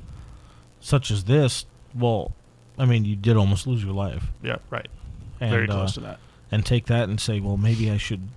such 0.80 1.12
as 1.12 1.26
this. 1.26 1.66
Well, 1.94 2.34
I 2.78 2.86
mean, 2.86 3.04
you 3.04 3.16
did 3.16 3.36
almost 3.36 3.68
lose 3.68 3.84
your 3.84 3.94
life. 3.94 4.28
Yeah. 4.42 4.58
Right. 4.70 4.88
And, 5.42 5.52
Very 5.52 5.68
close 5.68 5.98
uh, 5.98 6.02
to 6.02 6.08
that. 6.08 6.20
And 6.52 6.66
take 6.66 6.86
that 6.86 7.10
and 7.10 7.20
say, 7.20 7.40
well, 7.40 7.58
maybe 7.58 7.92
I 7.92 7.98
should 7.98 8.30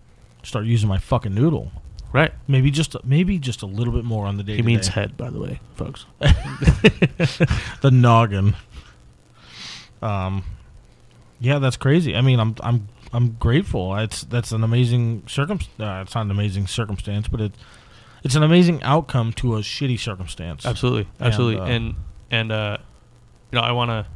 start 0.42 0.64
using 0.64 0.88
my 0.88 0.98
fucking 0.98 1.35
noodle. 1.35 1.70
Right. 2.12 2.33
Maybe 2.46 2.70
just 2.70 2.94
maybe 3.05 3.38
just 3.38 3.62
a 3.62 3.66
little 3.66 3.92
bit 3.92 4.05
more 4.05 4.27
on 4.27 4.37
the 4.37 4.42
day. 4.42 4.57
He 4.57 4.62
means 4.62 4.88
head, 4.88 5.16
by 5.16 5.31
the 5.31 5.40
way, 5.40 5.61
folks. 5.75 6.05
the 6.20 7.90
noggin. 7.90 8.55
Um, 10.03 10.44
yeah, 11.40 11.59
that's 11.59 11.77
crazy. 11.77 12.14
I 12.14 12.20
mean, 12.20 12.38
I'm 12.38 12.55
I'm 12.61 12.88
I'm 13.12 13.33
grateful. 13.33 13.96
It's 13.96 14.22
that's 14.25 14.53
an 14.53 14.62
amazing 14.62 15.25
circum. 15.27 15.61
Uh, 15.81 16.03
it's 16.05 16.14
not 16.14 16.27
an 16.27 16.31
amazing 16.31 16.66
circumstance, 16.66 17.29
but 17.29 17.40
it 17.40 17.53
it's 18.22 18.35
an 18.35 18.42
amazing 18.42 18.83
outcome 18.83 19.33
to 19.35 19.57
a 19.57 19.61
shitty 19.61 19.98
circumstance. 19.98 20.64
Absolutely, 20.66 21.09
And, 21.18 21.27
absolutely, 21.29 21.61
uh, 21.61 21.66
and 21.66 21.94
and 22.31 22.53
uh, 22.53 22.77
you 23.51 23.59
know, 23.59 23.64
I 23.64 23.72
want 23.72 23.90
to 23.90 24.07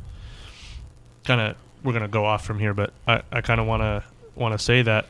kind 1.25 1.41
of 1.41 1.57
we're 1.83 1.93
gonna 1.93 2.09
go 2.09 2.25
off 2.25 2.45
from 2.45 2.59
here, 2.59 2.75
but 2.75 2.93
I, 3.07 3.23
I 3.33 3.41
kind 3.41 3.61
of 3.61 3.67
want 3.67 3.83
to 3.83 4.05
want 4.35 4.53
to 4.53 4.59
say 4.59 4.83
that 4.83 5.07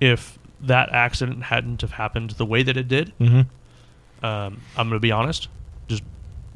if 0.00 0.38
that 0.60 0.90
accident 0.92 1.44
hadn't 1.44 1.80
have 1.82 1.92
happened 1.92 2.30
the 2.32 2.46
way 2.46 2.62
that 2.62 2.76
it 2.76 2.88
did, 2.88 3.12
Mm-hmm. 3.18 4.24
um, 4.24 4.60
I'm 4.76 4.88
gonna 4.88 4.98
be 5.00 5.12
honest, 5.12 5.48
just 5.88 6.02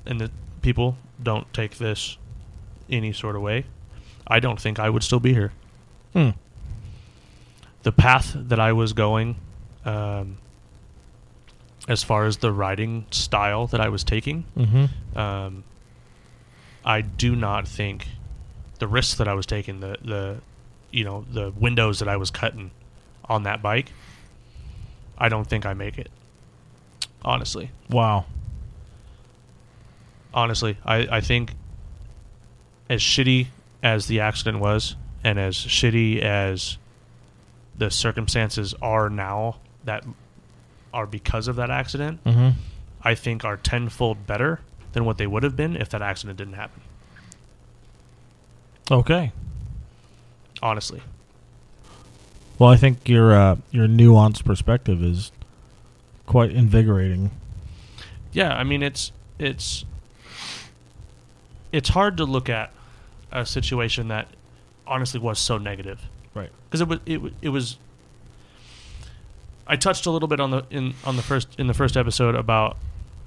and 0.06 0.20
the 0.20 0.30
people 0.62 0.96
don't 1.22 1.52
take 1.52 1.76
this 1.78 2.16
any 2.90 3.12
sort 3.12 3.36
of 3.36 3.42
way. 3.42 3.64
I 4.26 4.40
don't 4.40 4.60
think 4.60 4.78
I 4.78 4.88
would 4.90 5.02
still 5.02 5.20
be 5.20 5.32
here. 5.34 5.52
Hmm. 6.12 6.30
the 7.82 7.92
path 7.92 8.32
that 8.36 8.58
I 8.60 8.72
was 8.72 8.92
going, 8.92 9.36
um, 9.84 10.38
as 11.88 12.02
far 12.02 12.26
as 12.26 12.38
the 12.38 12.52
riding 12.52 13.06
style 13.10 13.66
that 13.68 13.80
I 13.80 13.88
was 13.88 14.04
taking, 14.04 14.44
Mm-hmm. 14.56 15.18
um, 15.18 15.64
I 16.84 17.00
do 17.02 17.36
not 17.36 17.68
think 17.68 18.08
the 18.78 18.88
risks 18.88 19.16
that 19.16 19.28
I 19.28 19.34
was 19.34 19.46
taking, 19.46 19.80
the 19.80 19.96
the 20.02 20.40
you 20.90 21.04
know 21.04 21.24
the 21.30 21.50
windows 21.52 21.98
that 22.00 22.08
I 22.08 22.16
was 22.16 22.30
cutting 22.30 22.70
on 23.26 23.42
that 23.44 23.62
bike, 23.62 23.92
I 25.18 25.28
don't 25.28 25.46
think 25.46 25.66
I 25.66 25.74
make 25.74 25.98
it. 25.98 26.10
Honestly, 27.24 27.70
Wow. 27.90 28.24
honestly, 30.32 30.76
I 30.84 31.06
I 31.10 31.20
think 31.20 31.52
as 32.88 33.00
shitty 33.00 33.48
as 33.82 34.06
the 34.06 34.20
accident 34.20 34.58
was, 34.58 34.96
and 35.22 35.38
as 35.38 35.56
shitty 35.56 36.20
as 36.20 36.78
the 37.76 37.90
circumstances 37.90 38.74
are 38.82 39.08
now 39.10 39.56
that 39.84 40.04
are 40.92 41.06
because 41.06 41.46
of 41.48 41.56
that 41.56 41.70
accident, 41.70 42.22
Mm-hmm. 42.24 42.50
I 43.02 43.14
think 43.14 43.44
are 43.44 43.56
tenfold 43.56 44.26
better 44.26 44.60
than 44.92 45.04
what 45.04 45.16
they 45.18 45.26
would 45.26 45.42
have 45.42 45.56
been 45.56 45.76
if 45.76 45.88
that 45.90 46.02
accident 46.02 46.36
didn't 46.38 46.54
happen. 46.54 46.80
Okay. 48.90 49.32
Honestly, 50.62 51.00
Well, 52.60 52.68
I 52.68 52.76
think 52.76 53.08
your 53.08 53.32
uh, 53.32 53.56
your 53.70 53.88
nuanced 53.88 54.44
perspective 54.44 55.02
is 55.02 55.32
quite 56.26 56.50
invigorating. 56.52 57.30
yeah. 58.32 58.54
I 58.54 58.64
mean, 58.64 58.82
it's 58.82 59.12
it's 59.38 59.86
it's 61.72 61.88
hard 61.88 62.18
to 62.18 62.24
look 62.24 62.50
at 62.50 62.70
a 63.32 63.46
situation 63.46 64.08
that 64.08 64.28
honestly 64.86 65.20
was 65.20 65.38
so 65.38 65.56
negative 65.56 66.00
Right. 66.34 66.50
because 66.68 66.82
it 66.82 66.88
was 66.88 66.98
it, 67.06 67.20
it 67.40 67.48
was. 67.48 67.78
I 69.66 69.76
touched 69.76 70.04
a 70.04 70.10
little 70.10 70.28
bit 70.28 70.38
on 70.40 70.50
the 70.50 70.64
in 70.70 70.92
on 71.04 71.16
the 71.16 71.22
first 71.22 71.48
in 71.58 71.66
the 71.66 71.74
first 71.74 71.96
episode 71.96 72.34
about 72.34 72.76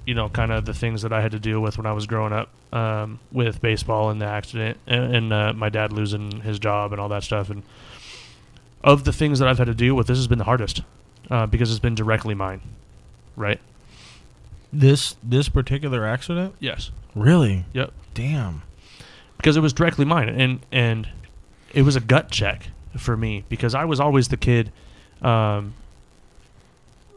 you 0.06 0.14
know 0.14 0.28
kind 0.28 0.52
of 0.52 0.64
the 0.64 0.74
things 0.74 1.02
that 1.02 1.12
I 1.12 1.20
had 1.22 1.32
to 1.32 1.40
deal 1.40 1.58
with 1.58 1.76
when 1.76 1.86
I 1.86 1.92
was 1.92 2.06
growing 2.06 2.32
up 2.32 2.50
um, 2.72 3.18
with 3.32 3.60
baseball 3.60 4.10
and 4.10 4.20
the 4.20 4.26
accident 4.26 4.78
and, 4.86 5.16
and 5.16 5.32
uh, 5.32 5.52
my 5.54 5.70
dad 5.70 5.92
losing 5.92 6.42
his 6.42 6.60
job 6.60 6.92
and 6.92 7.00
all 7.00 7.08
that 7.08 7.24
stuff 7.24 7.50
and 7.50 7.64
of 8.84 9.02
the 9.04 9.12
things 9.12 9.38
that 9.40 9.48
I've 9.48 9.58
had 9.58 9.66
to 9.66 9.74
deal 9.74 9.94
with 9.96 10.06
this 10.06 10.18
has 10.18 10.28
been 10.28 10.38
the 10.38 10.44
hardest 10.44 10.82
uh, 11.30 11.46
because 11.46 11.70
it's 11.70 11.80
been 11.80 11.94
directly 11.96 12.34
mine 12.34 12.60
right 13.36 13.58
This 14.72 15.16
this 15.22 15.48
particular 15.48 16.06
accident? 16.06 16.54
yes 16.60 16.90
Really? 17.14 17.64
yep 17.72 17.92
Damn. 18.14 18.62
because 19.36 19.56
it 19.56 19.60
was 19.60 19.72
directly 19.72 20.04
mine 20.04 20.28
and 20.28 20.60
and 20.70 21.08
it 21.72 21.82
was 21.82 21.96
a 21.96 22.00
gut 22.00 22.30
check 22.30 22.68
for 22.96 23.16
me 23.16 23.42
because 23.48 23.74
I 23.74 23.84
was 23.84 23.98
always 23.98 24.28
the 24.28 24.36
kid 24.36 24.70
um, 25.22 25.74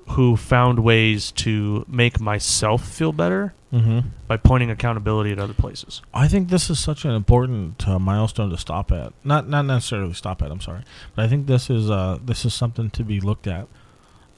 who 0.09 0.35
found 0.37 0.79
ways 0.79 1.31
to 1.33 1.85
make 1.87 2.19
myself 2.19 2.87
feel 2.87 3.11
better 3.11 3.53
Mm-hmm. 3.73 4.07
by 4.29 4.37
pointing 4.37 4.71
accountability 4.71 5.29
at 5.33 5.39
other 5.39 5.53
places. 5.53 6.01
I 6.13 6.29
think 6.29 6.47
this 6.47 6.69
is 6.69 6.79
such 6.79 7.03
an 7.03 7.11
important 7.11 7.85
uh, 7.85 7.99
milestone 7.99 8.49
to 8.51 8.57
stop 8.57 8.93
at. 8.93 9.11
Not 9.25 9.49
not 9.49 9.63
necessarily 9.65 10.13
stop 10.13 10.41
at. 10.41 10.51
I'm 10.51 10.61
sorry, 10.61 10.83
but 11.13 11.25
I 11.25 11.27
think 11.27 11.47
this 11.47 11.69
is 11.69 11.91
uh, 11.91 12.17
this 12.23 12.45
is 12.45 12.53
something 12.53 12.89
to 12.91 13.03
be 13.03 13.19
looked 13.19 13.45
at 13.45 13.67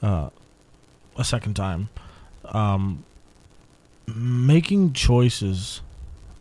uh, 0.02 0.30
a 1.16 1.22
second 1.22 1.54
time. 1.54 1.90
Um, 2.46 3.04
making 4.12 4.94
choices 4.94 5.80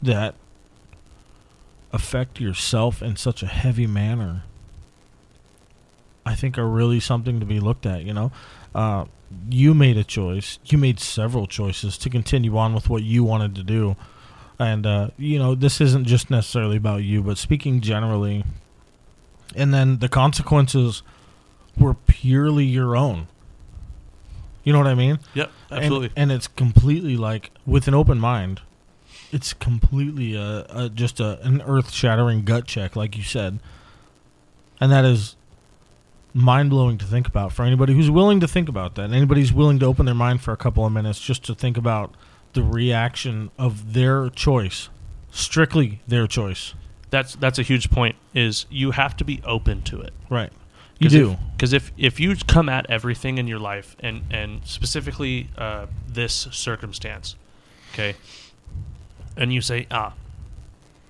that 0.02 0.34
affect 1.94 2.40
yourself 2.40 3.04
in 3.04 3.16
such 3.18 3.44
a 3.44 3.48
heavy 3.48 3.86
manner, 3.86 4.46
I 6.26 6.34
think, 6.34 6.58
are 6.58 6.68
really 6.68 7.00
something 7.00 7.40
to 7.40 7.46
be 7.46 7.60
looked 7.60 7.86
at. 7.86 8.02
You 8.04 8.16
know, 8.16 8.32
uh, 8.74 9.06
you 9.50 9.74
made 9.74 9.98
a 9.98 10.04
choice. 10.04 10.60
You 10.66 10.78
made 10.78 11.00
several 11.00 11.48
choices 11.48 11.98
to 12.00 12.10
continue 12.10 12.58
on 12.58 12.74
with 12.74 12.90
what 12.90 13.04
you 13.04 13.24
wanted 13.24 13.56
to 13.56 13.64
do. 13.64 13.96
And 14.58 14.86
uh, 14.86 15.10
you 15.18 15.40
know 15.40 15.56
this 15.56 15.80
isn't 15.80 16.06
just 16.06 16.30
necessarily 16.30 16.78
about 16.78 17.04
you 17.04 17.24
but 17.24 17.38
speaking 17.38 17.80
generally 17.80 18.44
and 19.56 19.74
then 19.74 20.00
the 20.00 20.10
consequences 20.10 21.02
were 21.78 21.94
purely 21.94 22.66
your 22.66 22.96
own. 22.96 23.28
You 24.66 24.74
know 24.74 24.80
what 24.80 24.88
i 24.88 24.96
mean? 24.96 25.20
Yep, 25.34 25.52
and, 25.72 26.12
and 26.16 26.32
it's 26.32 26.48
completely 26.48 27.16
like 27.16 27.52
with 27.66 27.88
an 27.88 27.94
open 27.96 28.20
mind 28.20 28.62
it's 29.32 29.54
completely 29.54 30.36
a, 30.36 30.66
a 30.70 30.90
just 30.90 31.20
a, 31.20 31.40
an 31.42 31.62
earth-shattering 31.62 32.44
gut 32.44 32.66
check 32.66 32.96
like 32.96 33.16
you 33.18 33.24
said. 33.24 33.60
And 34.82 34.92
that 34.92 35.06
is 35.06 35.36
mind-blowing 36.40 36.98
to 36.98 37.06
think 37.06 37.28
about 37.28 37.52
for 37.52 37.64
anybody 37.64 37.94
who's 37.94 38.10
willing 38.10 38.40
to 38.40 38.48
think 38.48 38.70
about 38.70 38.96
that 38.96 39.04
and 39.04 39.14
anybody 39.14 39.42
who's 39.42 39.54
willing 39.54 39.80
to 39.80 39.86
open 39.86 40.06
their 40.06 40.16
mind 40.16 40.42
for 40.42 40.52
a 40.52 40.58
couple 40.58 40.86
of 40.86 40.92
minutes 40.92 41.20
just 41.20 41.44
to 41.44 41.54
think 41.54 41.78
about 41.78 42.16
the 42.54 42.64
reaction 42.64 43.52
of 43.58 43.94
their 43.94 44.30
choice 44.30 44.90
strictly 45.32 46.02
their 46.08 46.26
choice 46.26 46.74
that's 47.10 47.36
that's 47.36 47.60
a 47.60 47.64
huge 47.64 47.90
point. 47.90 48.16
Is 48.34 48.66
you 48.70 48.92
have 48.92 49.18
to 49.18 49.24
be 49.24 49.42
open 49.44 49.82
to 49.84 50.02
it. 50.02 50.14
right 50.30 50.52
you 51.00 51.10
do 51.10 51.38
because 51.56 51.72
if 51.72 51.92
if 51.98 52.20
you 52.20 52.36
come 52.36 52.68
at 52.68 52.90
everything 52.90 53.38
in 53.38 53.48
your 53.48 53.60
life 53.60 53.96
and 54.02 54.24
and 54.32 54.66
specifically 54.66 55.50
uh, 55.58 55.86
this 56.08 56.50
circumstance, 56.52 57.36
okay, 57.94 58.16
and 59.38 59.54
you 59.54 59.62
say 59.62 59.88
ah, 59.92 60.14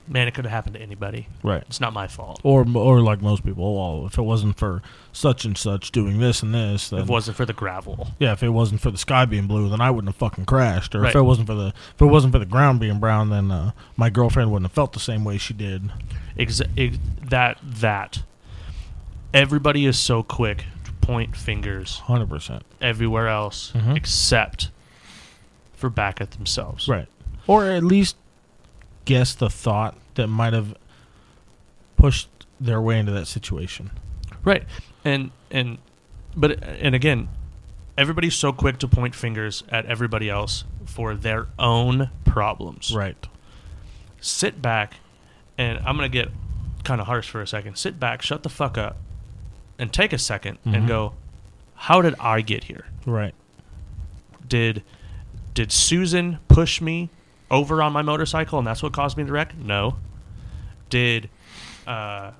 man, 0.09 0.27
it 0.27 0.33
could 0.33 0.43
have 0.45 0.51
happened 0.51 0.73
to 0.75 0.81
anybody. 0.81 1.27
right 1.43 1.63
It's 1.67 1.79
not 1.79 1.93
my 1.93 2.07
fault. 2.07 2.39
or 2.43 2.65
or 2.75 2.99
like 3.01 3.21
most 3.21 3.45
people 3.45 3.75
well 3.77 4.07
if 4.07 4.17
it 4.17 4.23
wasn't 4.23 4.57
for 4.57 4.81
such 5.13 5.45
and 5.45 5.57
such 5.57 5.91
doing 5.91 6.19
this 6.19 6.41
and 6.43 6.53
this 6.53 6.89
then 6.89 6.99
If 7.01 7.07
it 7.07 7.11
wasn't 7.11 7.37
for 7.37 7.45
the 7.45 7.53
gravel, 7.53 8.09
Yeah, 8.19 8.33
if 8.33 8.43
it 8.43 8.49
wasn't 8.49 8.81
for 8.81 8.91
the 8.91 8.97
sky 8.97 9.25
being 9.25 9.47
blue, 9.47 9.69
then 9.69 9.81
I 9.81 9.91
wouldn't 9.91 10.09
have 10.09 10.15
fucking 10.17 10.45
crashed. 10.45 10.95
Or 10.95 11.05
if 11.05 11.15
it 11.15 11.21
wasn't 11.21 11.47
for 11.47 11.55
the 11.55 11.67
if 11.95 12.01
it 12.01 12.05
wasn't 12.05 12.33
for 12.33 12.39
the 12.39 12.45
ground 12.45 12.79
being 12.79 12.99
brown, 12.99 13.29
then 13.29 13.51
uh, 13.51 13.71
my 13.95 14.09
girlfriend 14.09 14.51
wouldn't 14.51 14.69
have 14.69 14.75
felt 14.75 14.93
the 14.93 14.99
same 14.99 15.23
way 15.23 15.37
she 15.37 15.53
did. 15.53 15.91
exa- 16.37 16.67
ex- 16.77 16.97
that 17.29 17.57
that 17.63 18.23
everybody 19.33 19.85
is 19.85 19.97
so 19.97 20.23
quick 20.23 20.65
to 20.85 20.91
point 20.93 21.35
fingers 21.35 21.99
Hundred 21.99 22.29
percent. 22.29 22.63
everywhere 22.81 23.27
else 23.27 23.71
Mhm. 23.75 23.95
except 23.95 24.71
for 25.73 25.89
back 25.89 26.19
at 26.19 26.31
themselves. 26.31 26.87
Right. 26.87 27.07
Or 27.47 27.65
at 27.65 27.83
least 27.83 28.15
guess 29.05 29.33
the 29.33 29.49
thought 29.49 29.97
that 30.15 30.27
might 30.27 30.53
have 30.53 30.75
pushed 31.97 32.29
their 32.59 32.81
way 32.81 32.99
into 32.99 33.11
that 33.11 33.25
situation. 33.27 33.91
Right. 34.43 34.63
And 35.03 35.31
and 35.51 35.77
but 36.35 36.63
and 36.63 36.93
again, 36.95 37.29
everybody's 37.97 38.35
so 38.35 38.51
quick 38.53 38.77
to 38.79 38.87
point 38.87 39.15
fingers 39.15 39.63
at 39.69 39.85
everybody 39.85 40.29
else 40.29 40.63
for 40.85 41.15
their 41.15 41.47
own 41.57 42.09
problems. 42.25 42.93
Right. 42.93 43.27
Sit 44.21 44.61
back 44.61 44.95
and 45.57 45.79
I'm 45.79 45.97
going 45.97 46.09
to 46.09 46.17
get 46.17 46.29
kind 46.83 47.01
of 47.01 47.07
harsh 47.07 47.29
for 47.29 47.41
a 47.41 47.47
second. 47.47 47.77
Sit 47.77 47.99
back, 47.99 48.21
shut 48.21 48.43
the 48.43 48.49
fuck 48.49 48.77
up 48.77 48.97
and 49.77 49.91
take 49.91 50.13
a 50.13 50.17
2nd 50.17 50.57
Mhm. 50.65 50.75
and 50.75 50.87
go, 50.87 51.13
"How 51.75 52.01
did 52.01 52.15
I 52.19 52.41
get 52.41 52.65
here? 52.65 52.85
Right. 53.05 53.33
Did 54.47 54.83
did 55.53 55.71
Susan 55.71 56.39
push 56.47 56.79
me 56.81 57.09
over 57.51 57.81
on 57.81 57.91
my 57.93 58.01
motorcycle 58.01 58.59
and 58.59 58.67
that's 58.67 58.83
what 58.83 58.93
caused 58.93 59.17
me 59.17 59.25
to 59.25 59.31
wreck? 59.31 59.57
No. 59.57 59.97
Did 60.89 61.29
uh 61.87 62.31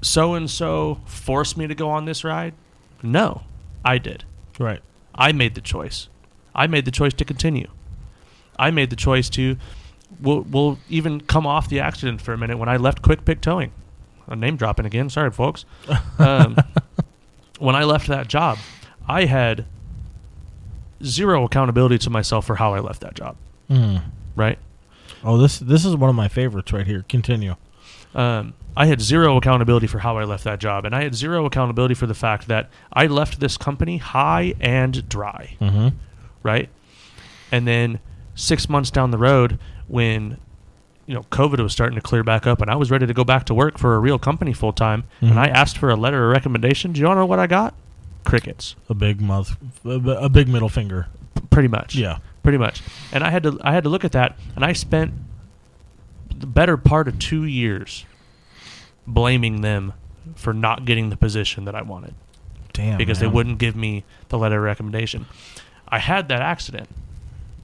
so 0.00 0.34
and 0.34 0.50
so 0.50 1.00
force 1.06 1.56
me 1.56 1.66
to 1.66 1.74
go 1.74 1.88
on 1.90 2.04
this 2.04 2.24
ride? 2.24 2.54
No. 3.02 3.42
I 3.84 3.98
did. 3.98 4.24
Right. 4.58 4.80
I 5.14 5.32
made 5.32 5.54
the 5.54 5.60
choice. 5.60 6.08
I 6.54 6.66
made 6.66 6.84
the 6.84 6.90
choice 6.90 7.14
to 7.14 7.24
continue. 7.24 7.68
I 8.58 8.70
made 8.70 8.90
the 8.90 8.96
choice 8.96 9.28
to 9.30 9.56
we'll, 10.20 10.42
we'll 10.42 10.78
even 10.88 11.20
come 11.20 11.46
off 11.46 11.68
the 11.68 11.80
accident 11.80 12.20
for 12.20 12.32
a 12.32 12.38
minute 12.38 12.58
when 12.58 12.68
I 12.68 12.76
left 12.76 13.02
Quick 13.02 13.24
Pick 13.24 13.40
Towing. 13.40 13.72
I'm 14.28 14.40
name 14.40 14.56
dropping 14.56 14.86
again. 14.86 15.10
Sorry, 15.10 15.30
folks. 15.30 15.64
Um, 16.18 16.56
when 17.58 17.74
I 17.74 17.82
left 17.82 18.06
that 18.06 18.28
job, 18.28 18.58
I 19.08 19.24
had 19.24 19.64
zero 21.02 21.44
accountability 21.44 21.98
to 21.98 22.10
myself 22.10 22.46
for 22.46 22.56
how 22.56 22.74
I 22.74 22.78
left 22.78 23.00
that 23.00 23.14
job. 23.14 23.36
Mm. 23.72 24.02
Right? 24.36 24.58
Oh, 25.24 25.36
this 25.38 25.58
this 25.58 25.84
is 25.84 25.96
one 25.96 26.10
of 26.10 26.16
my 26.16 26.28
favorites 26.28 26.72
right 26.72 26.86
here. 26.86 27.04
Continue. 27.08 27.56
um, 28.14 28.54
I 28.76 28.86
had 28.86 29.00
zero 29.02 29.36
accountability 29.36 29.86
for 29.86 29.98
how 29.98 30.16
I 30.16 30.24
left 30.24 30.44
that 30.44 30.58
job, 30.58 30.84
and 30.86 30.94
I 30.96 31.02
had 31.02 31.14
zero 31.14 31.44
accountability 31.44 31.94
for 31.94 32.06
the 32.06 32.14
fact 32.14 32.48
that 32.48 32.70
I 32.92 33.06
left 33.06 33.38
this 33.38 33.56
company 33.58 33.98
high 33.98 34.54
and 34.60 35.06
dry. 35.08 35.56
Mm-hmm. 35.60 35.88
right? 36.42 36.70
And 37.50 37.66
then 37.68 38.00
six 38.34 38.68
months 38.70 38.90
down 38.90 39.10
the 39.10 39.18
road, 39.18 39.58
when 39.88 40.38
you 41.06 41.12
know 41.14 41.22
COVID 41.24 41.60
was 41.60 41.72
starting 41.72 41.96
to 41.96 42.00
clear 42.02 42.22
back 42.24 42.46
up, 42.46 42.62
and 42.62 42.70
I 42.70 42.76
was 42.76 42.90
ready 42.90 43.06
to 43.06 43.12
go 43.14 43.24
back 43.24 43.44
to 43.46 43.54
work 43.54 43.76
for 43.78 43.94
a 43.94 43.98
real 43.98 44.18
company 44.18 44.52
full 44.54 44.72
time, 44.72 45.04
Mhm. 45.20 45.30
and 45.32 45.38
I 45.40 45.48
asked 45.48 45.76
for 45.76 45.90
a 45.90 45.96
letter 45.96 46.26
of 46.26 46.32
recommendation. 46.32 46.92
Do 46.92 47.00
you 47.00 47.06
want 47.06 47.16
to 47.18 47.20
know 47.20 47.26
what 47.26 47.38
I 47.38 47.46
got? 47.46 47.74
Crickets, 48.24 48.74
A 48.88 48.94
big 48.94 49.20
mouth, 49.20 49.56
a, 49.84 49.90
a 49.90 50.28
big 50.30 50.48
middle 50.48 50.68
finger. 50.70 51.08
P- 51.34 51.42
pretty 51.50 51.68
much. 51.68 51.94
Yeah. 51.94 52.18
Pretty 52.42 52.58
much. 52.58 52.82
And 53.12 53.22
I 53.24 53.30
had 53.30 53.42
to 53.44 53.58
I 53.62 53.72
had 53.72 53.84
to 53.84 53.90
look 53.90 54.04
at 54.04 54.12
that, 54.12 54.36
and 54.56 54.64
I 54.64 54.72
spent 54.72 55.12
the 56.34 56.46
better 56.46 56.76
part 56.76 57.08
of 57.08 57.18
two 57.18 57.44
years 57.44 58.04
blaming 59.06 59.60
them 59.62 59.92
for 60.34 60.52
not 60.52 60.84
getting 60.84 61.10
the 61.10 61.16
position 61.16 61.64
that 61.64 61.74
I 61.74 61.82
wanted 61.82 62.14
Damn. 62.72 62.96
because 62.98 63.20
man. 63.20 63.28
they 63.30 63.34
wouldn't 63.34 63.58
give 63.58 63.74
me 63.76 64.04
the 64.28 64.38
letter 64.38 64.56
of 64.58 64.62
recommendation. 64.64 65.26
I 65.88 65.98
had 65.98 66.28
that 66.28 66.40
accident, 66.40 66.88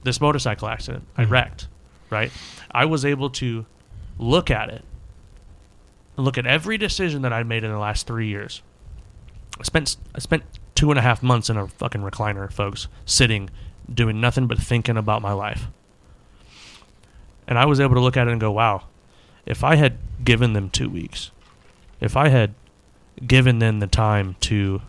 this 0.03 0.19
motorcycle 0.21 0.67
accident. 0.67 1.05
I 1.17 1.25
Mhm. 1.25 1.29
wrecked, 1.31 1.67
right? 2.09 2.31
I 2.71 2.85
was 2.85 3.05
able 3.05 3.29
to 3.31 3.65
look 4.17 4.51
at 4.51 4.69
it 4.69 4.83
and 6.17 6.25
look 6.25 6.37
at 6.37 6.45
every 6.45 6.77
decision 6.77 7.21
that 7.23 7.31
I 7.33 7.43
made 7.43 7.63
in 7.63 7.71
the 7.71 7.79
last 7.79 8.05
three 8.05 8.27
years. 8.27 8.61
I 9.59 9.63
spent 9.63 9.95
I 10.13 10.19
spent 10.19 10.43
two 10.75 10.91
and 10.91 10.99
a 10.99 11.01
half 11.01 11.23
months 11.23 11.49
in 11.49 11.57
a 11.57 11.67
fucking 11.67 12.01
recliner, 12.01 12.51
folks, 12.51 12.87
sitting, 13.05 13.49
doing 13.93 14.19
nothing 14.21 14.47
but 14.47 14.57
thinking 14.59 14.97
about 14.97 15.21
my 15.21 15.31
life. 15.33 15.67
And 17.47 17.57
I 17.57 17.65
was 17.65 17.79
able 17.79 17.95
to 17.95 18.01
look 18.01 18.17
at 18.17 18.27
it 18.27 18.31
and 18.31 18.39
go, 18.39 18.51
wow, 18.51 18.83
if 19.45 19.63
I 19.63 19.75
had 19.75 19.97
given 20.23 20.53
them 20.53 20.69
two 20.69 20.89
weeks, 20.89 21.31
if 21.99 22.15
I 22.15 22.29
had 22.29 22.53
given 23.25 23.59
them 23.59 23.79
the 23.79 23.87
time 23.87 24.35
to, 24.41 24.81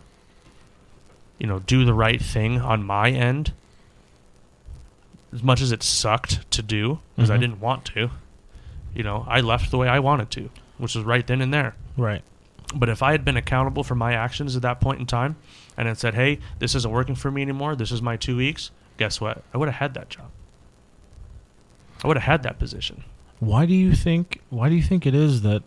you 1.39 1.47
know, 1.47 1.59
do 1.59 1.83
the 1.85 1.93
right 1.93 2.21
thing 2.21 2.59
on 2.61 2.83
my 2.83 3.09
end, 3.09 3.53
as 5.33 5.41
much 5.41 5.61
as 5.61 5.71
it 5.71 5.81
sucked 5.81 6.49
to 6.51 6.61
do, 6.61 6.99
because 7.15 7.29
I 7.31 7.37
Mhm. 7.37 7.41
didn't 7.41 7.59
want 7.61 7.85
to, 7.85 8.11
you 8.93 9.03
know, 9.03 9.25
I 9.27 9.39
left 9.41 9.71
the 9.71 9.77
way 9.77 9.87
I 9.87 9.99
wanted 9.99 10.29
to, 10.31 10.49
which 10.77 10.95
was 10.95 11.03
right 11.05 11.25
then 11.25 11.41
and 11.41 11.53
there. 11.53 11.75
Right. 11.97 12.21
But 12.75 12.89
if 12.89 13.01
I 13.01 13.11
had 13.11 13.25
been 13.25 13.37
accountable 13.37 13.83
for 13.83 13.95
my 13.95 14.13
actions 14.13 14.55
at 14.55 14.61
that 14.61 14.79
point 14.79 14.99
in 14.99 15.05
time 15.05 15.35
and 15.77 15.87
had 15.87 15.97
said, 15.97 16.13
hey, 16.13 16.39
this 16.59 16.75
isn't 16.75 16.91
working 16.91 17.15
for 17.15 17.31
me 17.31 17.41
anymore, 17.41 17.75
this 17.75 17.91
is 17.91 18.01
my 18.01 18.15
two 18.17 18.37
weeks, 18.37 18.71
guess 19.01 19.19
what? 19.19 19.41
I 19.51 19.57
would 19.57 19.67
have 19.67 19.79
had 19.79 19.95
that 19.95 20.09
job. 20.09 20.29
I 22.03 22.07
would 22.07 22.17
have 22.17 22.23
had 22.23 22.43
that 22.43 22.59
position. 22.59 23.03
Why 23.39 23.65
do 23.65 23.73
you 23.73 23.95
think? 23.95 24.41
Why 24.51 24.69
do 24.69 24.75
you 24.75 24.83
think 24.83 25.07
it 25.07 25.15
is 25.15 25.41
that 25.41 25.63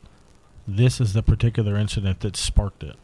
this 0.68 1.00
is 1.00 1.14
the 1.14 1.22
particular 1.22 1.76
incident 1.76 2.20
that 2.20 2.36
sparked 2.36 2.84
it? 2.84 2.94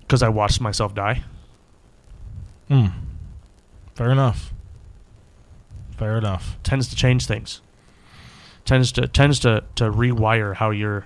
Because 0.00 0.22
I 0.22 0.30
watched 0.30 0.62
myself 0.62 0.94
die. 0.94 1.24
Hmm. 2.68 2.86
Fair 3.94 4.10
enough. 4.10 4.54
Fair 5.98 6.16
enough. 6.16 6.56
Tends 6.62 6.88
to 6.88 6.96
change 6.96 7.26
things. 7.26 7.60
Tends 8.64 8.90
to 8.92 9.06
tends 9.06 9.38
to, 9.40 9.64
to 9.74 9.92
rewire 9.92 10.54
how 10.54 10.70
you're 10.70 11.04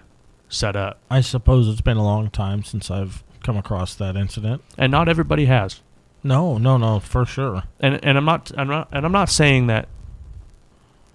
set 0.49 0.77
up. 0.77 1.01
I 1.11 1.21
suppose 1.21 1.66
it's 1.66 1.81
been 1.81 1.97
a 1.97 2.05
long 2.05 2.31
time 2.31 2.62
since 2.62 2.92
I've 2.92 3.25
come 3.42 3.57
across 3.57 3.94
that 3.96 4.16
incident. 4.16 4.62
And 4.77 4.90
not 4.92 5.09
everybody 5.09 5.46
has. 5.46 5.81
No, 6.22 6.59
no, 6.59 6.77
no, 6.77 6.98
for 7.01 7.24
sure. 7.24 7.62
and 7.81 8.03
and 8.05 8.18
I'm 8.18 8.24
not 8.24 8.51
I'm 8.59 8.68
not 8.68 8.88
and 8.92 9.07
I'm 9.07 9.12
not 9.12 9.29
saying 9.31 9.68
that 9.68 9.88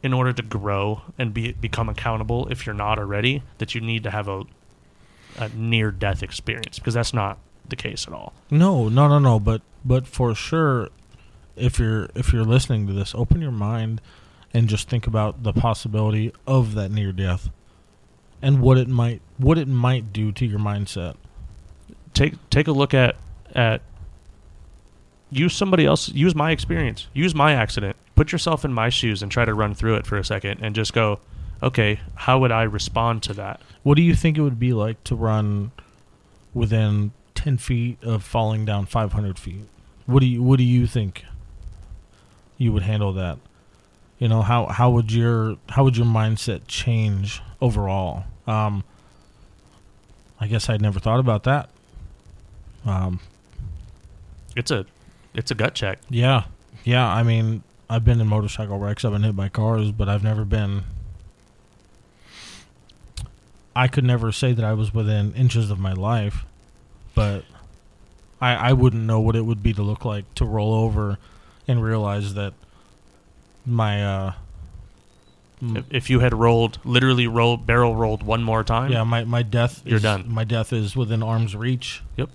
in 0.01 0.13
order 0.13 0.33
to 0.33 0.41
grow 0.41 1.01
and 1.17 1.33
be 1.33 1.51
become 1.53 1.89
accountable 1.89 2.47
if 2.49 2.65
you're 2.65 2.75
not 2.75 2.97
already 2.99 3.43
that 3.57 3.75
you 3.75 3.81
need 3.81 4.03
to 4.03 4.12
have 4.12 4.27
a 4.27 4.43
a 5.38 5.49
near 5.49 5.91
death 5.91 6.21
experience 6.23 6.77
because 6.79 6.93
that's 6.93 7.13
not 7.13 7.38
the 7.67 7.75
case 7.75 8.07
at 8.07 8.13
all. 8.13 8.33
No, 8.51 8.88
no, 8.89 9.07
no, 9.07 9.19
no. 9.19 9.39
But 9.39 9.62
but 9.83 10.07
for 10.07 10.33
sure, 10.36 10.89
if 11.55 11.79
you're 11.79 12.09
if 12.15 12.31
you're 12.31 12.45
listening 12.45 12.88
to 12.88 12.93
this, 12.93 13.13
open 13.15 13.41
your 13.41 13.51
mind 13.51 14.01
and 14.53 14.69
just 14.69 14.89
think 14.89 15.07
about 15.07 15.43
the 15.43 15.53
possibility 15.53 16.31
of 16.45 16.75
that 16.75 16.91
near 16.91 17.12
death 17.12 17.49
and 18.41 18.62
what 18.62 18.77
it 18.77 18.88
might 18.88 19.21
what 19.38 19.57
it 19.57 19.67
might 19.67 20.13
do 20.13 20.31
to 20.31 20.45
your 20.45 20.59
mindset. 20.59 21.15
Take 22.13 22.34
take 22.49 22.67
a 22.67 22.71
look 22.71 22.93
at 22.93 23.15
at 23.56 23.82
use 25.32 25.56
somebody 25.56 25.86
else 25.86 26.10
use 26.10 26.36
my 26.36 26.52
experience. 26.52 27.08
Use 27.13 27.34
my 27.34 27.54
accident. 27.54 27.95
Put 28.15 28.32
yourself 28.32 28.63
in 28.63 28.73
my 28.73 28.89
shoes 28.89 29.23
and 29.23 29.32
try 29.32 29.45
to 29.45 29.54
run 29.54 29.73
through 29.73 29.95
it 29.95 30.06
for 30.06 30.17
a 30.17 30.23
second 30.23 30.60
and 30.62 30.76
just 30.76 30.93
go, 30.93 31.19
"Okay, 31.62 31.99
how 32.15 32.39
would 32.39 32.52
I 32.52 32.63
respond 32.63 33.23
to 33.23 33.34
that?" 33.34 33.62
What 33.82 33.95
do 33.95 34.04
you 34.04 34.13
think 34.13 34.38
it 34.38 34.41
would 34.41 34.60
be 34.60 34.73
like 34.73 35.04
to 35.06 35.15
run 35.15 35.71
within 36.54 37.12
ten 37.34 37.58
feet 37.58 37.97
of 38.04 38.23
falling 38.23 38.65
down 38.65 38.86
five 38.86 39.13
hundred 39.13 39.39
feet? 39.39 39.67
What 40.06 40.19
do 40.19 40.28
you 40.28 40.43
What 40.43 40.58
do 40.58 40.63
you 40.63 40.86
think 40.86 41.26
you 42.58 42.71
would 42.71 42.84
handle 42.84 43.13
that? 43.13 43.39
You 44.19 44.28
know 44.28 44.41
how 44.41 44.67
how 44.67 44.91
would 44.91 45.12
your 45.12 45.58
how 45.69 45.84
would 45.84 45.97
your 45.97 46.06
mindset 46.06 46.62
change 46.67 47.41
overall? 47.60 48.26
Um, 48.45 48.84
I 50.39 50.47
guess 50.47 50.69
I'd 50.69 50.82
never 50.82 50.99
thought 50.99 51.19
about 51.19 51.43
that. 51.43 51.69
Um, 52.86 53.19
It's 54.56 54.72
a 54.72 54.86
it's 55.34 55.50
a 55.52 55.56
gut 55.56 55.74
check. 55.74 56.00
yeah, 56.10 56.43
yeah. 56.84 57.08
I 57.08 57.24
mean, 57.24 57.63
I've 57.89 58.06
been 58.06 58.19
in 58.22 58.28
motorcycle 58.28 58.78
wrecks. 58.78 59.04
I've 59.06 59.12
been 59.13 59.24
hit 59.24 59.36
by 59.36 59.50
cars, 59.50 59.91
but 59.91 60.08
I've 60.10 60.24
never 60.24 60.46
been. 60.46 60.84
I 63.76 63.88
could 63.88 64.04
never 64.04 64.32
say 64.32 64.54
that 64.54 64.63
I 64.63 64.74
was 64.74 64.93
within 64.93 65.34
inches 65.34 65.72
of 65.72 65.80
my 65.80 65.93
life, 65.93 66.46
but 67.15 67.43
I 68.39 68.54
I 68.56 68.74
wouldn't 68.74 69.04
know 69.04 69.19
what 69.19 69.36
it 69.36 69.41
would 69.46 69.63
be 69.63 69.74
to 69.74 69.82
look 69.82 70.06
like 70.06 70.32
to 70.36 70.46
roll 70.46 70.74
over 70.76 71.17
and 71.67 71.82
realize 71.84 72.36
that 72.36 72.54
my 73.65 74.04
uh 74.06 74.34
If, 75.89 76.10
you 76.10 76.19
had 76.19 76.34
rolled 76.34 76.78
literally 76.84 77.26
rolled 77.26 77.65
barrel 77.65 77.96
rolled 77.96 78.22
one 78.22 78.43
more 78.43 78.63
time, 78.63 78.91
yeah 78.91 79.04
my 79.04 79.24
my 79.24 79.41
death 79.41 79.82
You're 79.86 79.96
is, 79.98 80.04
done. 80.04 80.26
My 80.28 80.43
death 80.43 80.72
is 80.74 80.96
within 80.96 81.24
arm's 81.24 81.56
reach. 81.56 82.04
Yep. 82.17 82.30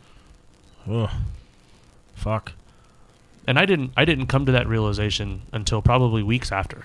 Ugh. 0.90 1.11
Fuck. 2.14 2.53
and 3.46 3.59
I 3.59 3.64
didn't 3.66 3.92
I 3.96 4.05
didn't 4.05 4.27
come 4.27 4.44
to 4.46 4.53
that 4.53 4.66
realization 4.66 5.42
until 5.53 5.81
probably 5.83 6.22
weeks 6.22 6.51
after. 6.53 6.85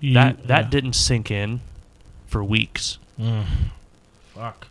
You- 0.00 0.14
that 0.14 0.46
that 0.46 0.64
yeah. 0.64 0.70
didn't 0.70 0.92
sink 0.94 1.30
in 1.30 1.60
for 2.26 2.42
weeks 2.44 2.98
Mm. 3.20 3.44
Fuck. 4.34 4.68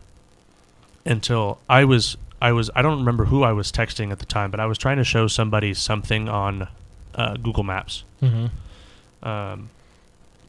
until 1.06 1.60
I 1.70 1.84
was 1.84 2.16
I 2.42 2.52
was 2.54 2.70
I 2.76 2.82
don't 2.82 3.00
remember 3.00 3.26
who 3.26 3.44
I 3.44 3.52
was 3.52 3.72
texting 3.72 4.12
at 4.12 4.20
the 4.20 4.26
time, 4.26 4.52
but 4.52 4.60
I 4.60 4.66
was 4.68 4.78
trying 4.78 4.98
to 4.98 5.04
show 5.04 5.28
somebody 5.28 5.74
something 5.74 6.30
on 6.30 6.68
uh, 7.16 7.36
Google 7.36 7.64
Maps. 7.64 8.04
Mm-hmm. 8.22 9.28
Um, 9.28 9.70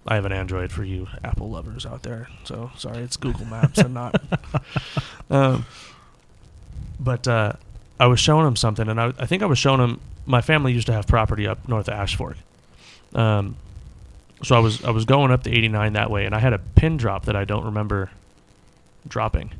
I 0.07 0.15
have 0.15 0.25
an 0.27 0.33
Android 0.33 0.71
for 0.71 0.85
you 0.85 1.09
Apple 1.25 1.51
lovers 1.51 1.85
out 1.87 2.03
there, 2.03 2.29
so 2.45 2.71
sorry, 2.77 2.99
it's 2.99 3.17
Google 3.17 3.47
Maps 3.47 3.79
and 3.79 3.95
not. 3.95 4.21
Um, 5.31 5.67
but 7.01 7.27
uh, 7.29 7.53
I 8.01 8.07
was 8.07 8.21
showing 8.21 8.47
him 8.47 8.57
something, 8.57 8.89
and 8.89 9.01
I, 9.01 9.13
I 9.19 9.27
think 9.27 9.43
I 9.43 9.47
was 9.47 9.59
showing 9.59 9.81
him. 9.81 10.01
My 10.27 10.41
family 10.43 10.73
used 10.73 10.87
to 10.89 10.93
have 10.93 11.07
property 11.07 11.47
up 11.47 11.67
north 11.69 11.89
of 11.89 11.95
Ash 11.95 12.15
Fork, 12.17 12.37
um, 13.15 13.57
so 14.43 14.55
I 14.57 14.59
was 14.59 14.85
I 14.85 14.91
was 14.91 15.05
going 15.05 15.31
up 15.31 15.43
the 15.43 15.51
89 15.57 15.95
that 15.95 16.11
way, 16.11 16.25
and 16.27 16.35
I 16.35 16.39
had 16.39 16.53
a 16.53 16.59
pin 16.59 16.97
drop 16.97 17.25
that 17.27 17.37
I 17.37 17.45
don't 17.45 17.65
remember 17.65 18.11
dropping. 19.07 19.53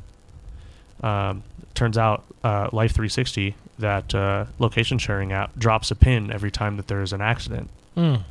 Um, 1.01 1.43
turns 1.73 1.97
out, 1.97 2.23
uh, 2.43 2.69
Life 2.73 2.91
360, 2.91 3.55
that 3.79 4.13
uh, 4.13 4.45
location 4.59 4.97
sharing 4.97 5.31
app, 5.31 5.57
drops 5.57 5.91
a 5.91 5.95
pin 5.95 6.29
every 6.31 6.51
time 6.51 6.77
that 6.77 6.87
there 6.87 7.01
is 7.01 7.13
an 7.13 7.21
accident 7.21 7.69
Mm. 7.97 8.21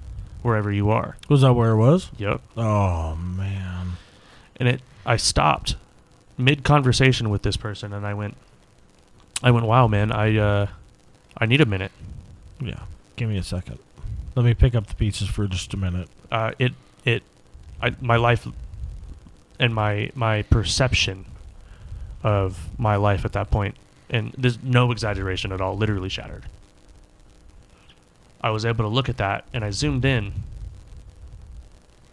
wherever 0.43 0.71
you 0.71 0.91
are. 0.91 1.17
Was 1.29 1.41
that 1.41 1.53
where 1.55 1.71
it 1.71 1.77
was? 1.77 2.11
Yep. 2.19 2.41
Oh 2.57 3.17
man. 3.17 3.93
and 4.57 4.69
it 4.69 4.81
I 5.05 5.17
stopped 5.17 5.77
mid 6.39 6.63
conversation 6.63 7.29
with 7.31 7.43
this 7.43 7.57
person 7.57 7.93
and 7.93 8.07
I 8.07 8.15
went 8.15 8.37
I 9.43 9.51
went 9.51 9.67
wow 9.67 9.87
man 9.87 10.11
I 10.13 10.37
uh 10.37 10.67
I 11.37 11.47
need 11.47 11.61
a 11.61 11.67
minute 11.67 11.93
Yeah. 12.61 12.81
Give 13.17 13.29
me 13.29 13.37
a 13.39 13.43
second. 13.43 13.79
Let 14.35 14.45
me 14.45 14.55
pick 14.55 14.75
up 14.75 14.87
the 14.87 14.95
pieces 14.95 15.29
for 15.29 15.47
just 15.47 15.73
a 15.75 15.77
minute. 15.77 16.09
uh 16.31 16.53
it 16.59 16.73
it 17.05 17.23
I 17.81 17.95
my 18.01 18.17
life 18.17 18.47
and 19.61 19.75
my 19.75 20.11
my 20.15 20.43
perception 20.43 21.25
of 22.23 22.69
my 22.79 22.97
life 22.97 23.25
at 23.25 23.33
that 23.33 23.51
point 23.51 23.77
and 24.11 24.35
there's 24.37 24.61
no 24.63 24.91
exaggeration 24.91 25.53
at 25.53 25.61
all 25.61 25.77
literally 25.77 26.09
shattered 26.09 26.45
I 28.41 28.51
was 28.51 28.65
able 28.65 28.85
to 28.85 28.89
look 28.89 29.09
at 29.09 29.17
that 29.19 29.45
and 29.53 29.65
I 29.65 29.71
zoomed 29.71 30.05
in 30.05 30.33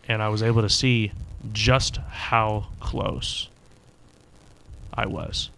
and 0.07 0.21
I 0.21 0.29
was 0.29 0.41
able 0.43 0.61
to 0.61 0.69
see 0.69 1.11
just 1.53 1.97
how 1.97 2.67
close 2.79 3.47
I 4.93 5.05
was. 5.07 5.49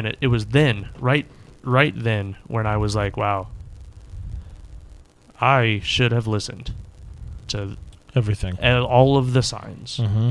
And 0.00 0.06
it, 0.06 0.16
it 0.22 0.26
was 0.28 0.46
then, 0.46 0.88
right 0.98 1.26
right 1.62 1.92
then 1.94 2.36
when 2.48 2.66
I 2.66 2.78
was 2.78 2.96
like, 2.96 3.18
wow, 3.18 3.48
I 5.40 5.80
should 5.84 6.10
have 6.12 6.26
listened 6.26 6.72
to 7.48 7.76
Everything. 8.14 8.56
and 8.60 8.82
all 8.82 9.16
of 9.18 9.32
the 9.34 9.42
signs, 9.42 9.98
Mm-hmm. 9.98 10.30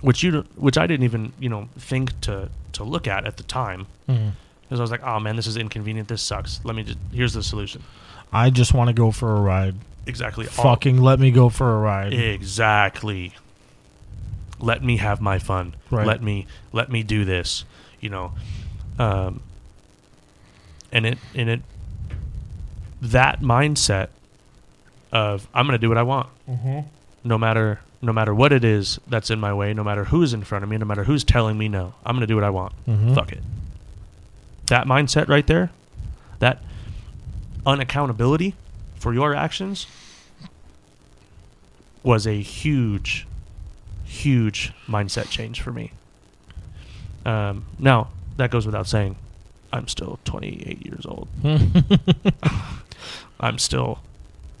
which 0.00 0.22
you 0.22 0.44
which 0.56 0.78
I 0.78 0.86
didn't 0.86 1.04
even, 1.04 1.32
you 1.38 1.48
know, 1.50 1.68
think 1.78 2.18
to 2.22 2.48
to 2.72 2.84
look 2.84 3.06
at 3.06 3.26
at 3.26 3.36
the 3.36 3.42
time. 3.42 3.86
Mm-hmm. 4.08 4.30
Because 4.62 4.80
I 4.80 4.82
was 4.82 4.90
like, 4.90 5.02
oh 5.02 5.20
man, 5.20 5.36
this 5.36 5.46
is 5.46 5.58
inconvenient. 5.58 6.08
This 6.08 6.22
sucks. 6.22 6.60
Let 6.64 6.74
me 6.74 6.82
just, 6.82 6.98
here's 7.12 7.34
the 7.34 7.42
solution. 7.42 7.82
I 8.32 8.48
just 8.48 8.72
want 8.72 8.88
to 8.88 8.94
go 8.94 9.10
for 9.10 9.36
a 9.36 9.40
ride. 9.40 9.74
Exactly. 10.06 10.46
all- 10.46 10.64
Fucking 10.64 10.96
let 10.96 11.20
me 11.20 11.30
go 11.30 11.50
for 11.50 11.74
a 11.76 11.78
ride. 11.78 12.14
Exactly. 12.14 13.34
Let 14.58 14.82
me 14.82 14.96
have 14.96 15.20
my 15.20 15.38
fun. 15.38 15.74
Right. 15.90 16.06
Let 16.06 16.22
me 16.22 16.46
let 16.72 16.90
me 16.90 17.02
do 17.02 17.24
this. 17.26 17.64
You 18.00 18.08
know, 18.10 18.32
um, 19.02 19.40
and 20.92 21.06
it 21.06 21.18
and 21.34 21.48
it 21.50 21.60
that 23.00 23.40
mindset 23.40 24.08
of 25.10 25.46
I'm 25.54 25.66
going 25.66 25.78
to 25.78 25.80
do 25.84 25.88
what 25.88 25.98
I 25.98 26.02
want, 26.02 26.28
Mm-hmm. 26.48 26.80
no 27.24 27.38
matter 27.38 27.80
no 28.00 28.12
matter 28.12 28.34
what 28.34 28.52
it 28.52 28.64
is 28.64 28.98
that's 29.06 29.30
in 29.30 29.38
my 29.40 29.52
way, 29.54 29.72
no 29.74 29.84
matter 29.84 30.04
who's 30.04 30.34
in 30.34 30.42
front 30.42 30.64
of 30.64 30.70
me, 30.70 30.76
no 30.76 30.84
matter 30.84 31.04
who's 31.04 31.22
telling 31.24 31.56
me 31.56 31.68
no. 31.68 31.94
I'm 32.04 32.14
going 32.16 32.20
to 32.22 32.26
do 32.26 32.34
what 32.34 32.44
I 32.44 32.50
want. 32.50 32.72
Mm-hmm. 32.86 33.14
Fuck 33.14 33.32
it. 33.32 33.42
That 34.66 34.86
mindset 34.86 35.28
right 35.28 35.46
there, 35.46 35.70
that 36.40 36.60
unaccountability 37.64 38.54
for 38.96 39.14
your 39.14 39.34
actions 39.34 39.86
was 42.02 42.26
a 42.26 42.40
huge, 42.40 43.26
huge 44.04 44.72
mindset 44.88 45.28
change 45.30 45.60
for 45.60 45.70
me. 45.72 45.92
Um, 47.24 47.64
now, 47.78 48.08
that 48.36 48.50
goes 48.50 48.66
without 48.66 48.86
saying. 48.86 49.16
I'm 49.72 49.88
still 49.88 50.18
28 50.24 50.84
years 50.84 51.06
old. 51.06 51.28
I'm 53.40 53.58
still 53.58 54.00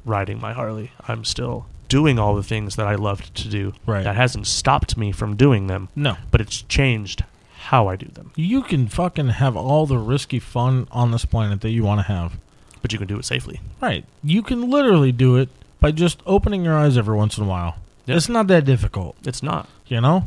riding 0.04 0.40
my 0.40 0.52
Harley. 0.52 0.90
I'm 1.06 1.24
still 1.24 1.66
doing 1.88 2.18
all 2.18 2.34
the 2.34 2.42
things 2.42 2.76
that 2.76 2.86
I 2.86 2.94
loved 2.94 3.34
to 3.36 3.48
do. 3.48 3.74
Right. 3.86 4.04
That 4.04 4.16
hasn't 4.16 4.46
stopped 4.46 4.96
me 4.96 5.12
from 5.12 5.36
doing 5.36 5.66
them, 5.66 5.88
No. 5.94 6.16
but 6.30 6.40
it's 6.40 6.62
changed 6.62 7.24
how 7.66 7.86
I 7.88 7.96
do 7.96 8.06
them. 8.06 8.32
You 8.34 8.62
can 8.62 8.88
fucking 8.88 9.28
have 9.28 9.56
all 9.56 9.86
the 9.86 9.98
risky 9.98 10.38
fun 10.38 10.88
on 10.90 11.10
this 11.10 11.24
planet 11.24 11.60
that 11.60 11.70
you 11.70 11.84
want 11.84 12.00
to 12.00 12.06
have. 12.06 12.32
But 12.80 12.92
you 12.92 12.98
can 12.98 13.06
do 13.06 13.18
it 13.18 13.24
safely. 13.24 13.60
Right. 13.80 14.04
You 14.24 14.42
can 14.42 14.68
literally 14.70 15.12
do 15.12 15.36
it 15.36 15.48
by 15.78 15.92
just 15.92 16.20
opening 16.26 16.64
your 16.64 16.76
eyes 16.76 16.96
every 16.98 17.16
once 17.16 17.38
in 17.38 17.44
a 17.44 17.46
while. 17.46 17.76
Yep. 18.06 18.16
It's 18.16 18.28
not 18.28 18.48
that 18.48 18.64
difficult, 18.64 19.14
It's 19.24 19.42
not. 19.42 19.68
you 19.86 20.00
know? 20.00 20.24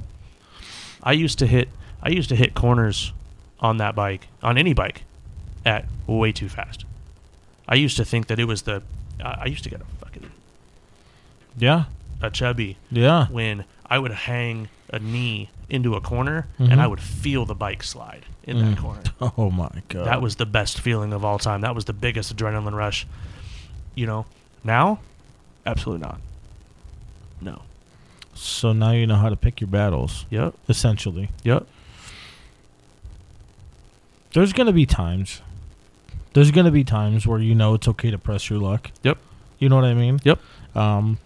I 1.03 1.11
used 1.11 1.37
to 1.39 1.47
hit 1.47 1.67
I 2.01 2.09
used 2.09 2.29
to 2.29 2.35
hit 2.35 2.53
corners 2.53 3.11
on 3.59 3.77
that 3.77 3.95
bike, 3.95 4.27
on 4.43 4.57
any 4.57 4.73
bike, 4.73 5.03
at 5.65 5.85
way 6.07 6.31
too 6.31 6.49
fast. 6.49 6.85
I 7.67 7.75
used 7.75 7.97
to 7.97 8.05
think 8.05 8.27
that 8.27 8.39
it 8.39 8.45
was 8.45 8.63
the 8.63 8.83
I 9.23 9.41
I 9.41 9.45
used 9.45 9.63
to 9.63 9.69
get 9.69 9.81
a 9.81 9.85
fucking 10.05 10.29
Yeah. 11.57 11.85
a 12.21 12.29
chubby 12.29 12.77
Yeah. 12.91 13.27
when 13.27 13.65
I 13.89 13.99
would 13.99 14.11
hang 14.11 14.69
a 14.91 14.99
knee 14.99 15.49
into 15.69 15.95
a 15.95 16.01
corner 16.01 16.47
Mhm. 16.59 16.71
and 16.71 16.81
I 16.81 16.87
would 16.87 16.99
feel 17.01 17.45
the 17.45 17.55
bike 17.55 17.81
slide 17.83 18.25
in 18.43 18.57
that 18.59 18.77
Mm. 18.77 18.81
corner. 18.81 19.01
Oh 19.37 19.49
my 19.49 19.69
god. 19.89 20.05
That 20.05 20.21
was 20.21 20.35
the 20.35 20.45
best 20.45 20.79
feeling 20.79 21.11
of 21.13 21.23
all 21.25 21.39
time. 21.39 21.61
That 21.61 21.73
was 21.75 21.85
the 21.85 21.93
biggest 21.93 22.35
adrenaline 22.35 22.73
rush. 22.75 23.07
You 23.95 24.05
know, 24.05 24.25
now, 24.63 24.99
absolutely 25.65 26.05
not. 26.05 26.19
No. 27.41 27.61
So 28.35 28.73
now 28.73 28.91
you 28.91 29.07
know 29.07 29.15
how 29.15 29.29
to 29.29 29.35
pick 29.35 29.59
your 29.61 29.69
battles, 29.69 30.25
Yep. 30.29 30.53
essentially. 30.69 31.29
Yep. 31.43 31.65
There's 34.35 34.51
going 34.51 34.67
to 34.67 34.73
be 34.73 34.85
times. 34.85 35.41
There's 36.33 36.51
going 36.51 36.65
to 36.65 36.71
be 36.71 36.83
times 36.83 37.25
where 37.25 37.39
you 37.39 37.55
know 37.55 37.73
it's 37.73 37.87
okay 37.87 38.11
to 38.11 38.17
press 38.17 38.49
your 38.49 38.59
luck. 38.59 38.91
Yep. 39.03 39.17
You 39.59 39.69
know 39.69 39.77
what 39.77 39.85
I 39.85 39.93
mean? 39.93 40.19
Yep. 40.25 40.39
Um, 40.75 41.19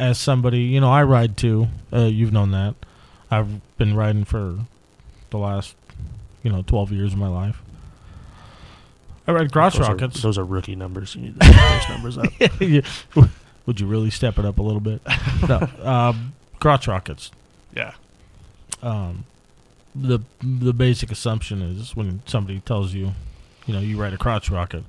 as 0.00 0.18
somebody, 0.18 0.62
you 0.62 0.80
know, 0.80 0.90
I 0.90 1.04
ride 1.04 1.36
too. 1.36 1.68
Uh, 1.92 2.06
you've 2.06 2.32
known 2.32 2.50
that. 2.50 2.74
I've 3.30 3.60
been 3.78 3.94
riding 3.94 4.24
for 4.24 4.58
the 5.30 5.38
last, 5.38 5.76
you 6.42 6.50
know, 6.50 6.62
12 6.66 6.90
years 6.90 7.12
of 7.12 7.20
my 7.20 7.28
life. 7.28 7.62
I 9.28 9.32
ride 9.32 9.52
crotch 9.52 9.76
those 9.76 9.88
rockets. 9.88 10.18
Are, 10.18 10.22
those 10.22 10.36
are 10.36 10.44
rookie 10.44 10.74
numbers. 10.74 11.14
You 11.14 11.22
need 11.22 11.40
to 11.40 11.46
step 11.52 11.70
those 11.70 11.88
numbers 11.88 12.18
up. 12.18 12.32
Yeah. 12.60 13.28
Would 13.66 13.78
you 13.78 13.86
really 13.86 14.10
step 14.10 14.40
it 14.40 14.44
up 14.44 14.58
a 14.58 14.62
little 14.62 14.80
bit? 14.80 15.00
no. 15.48 15.68
Um, 15.88 16.32
crotch 16.58 16.88
rockets. 16.88 17.30
Yeah. 17.76 17.92
um, 18.82 19.24
the 19.94 20.20
the 20.42 20.72
basic 20.72 21.10
assumption 21.12 21.62
is 21.62 21.94
when 21.94 22.22
somebody 22.26 22.60
tells 22.60 22.94
you, 22.94 23.12
you 23.66 23.74
know, 23.74 23.80
you 23.80 24.00
ride 24.00 24.12
a 24.12 24.18
crotch 24.18 24.50
rocket, 24.50 24.84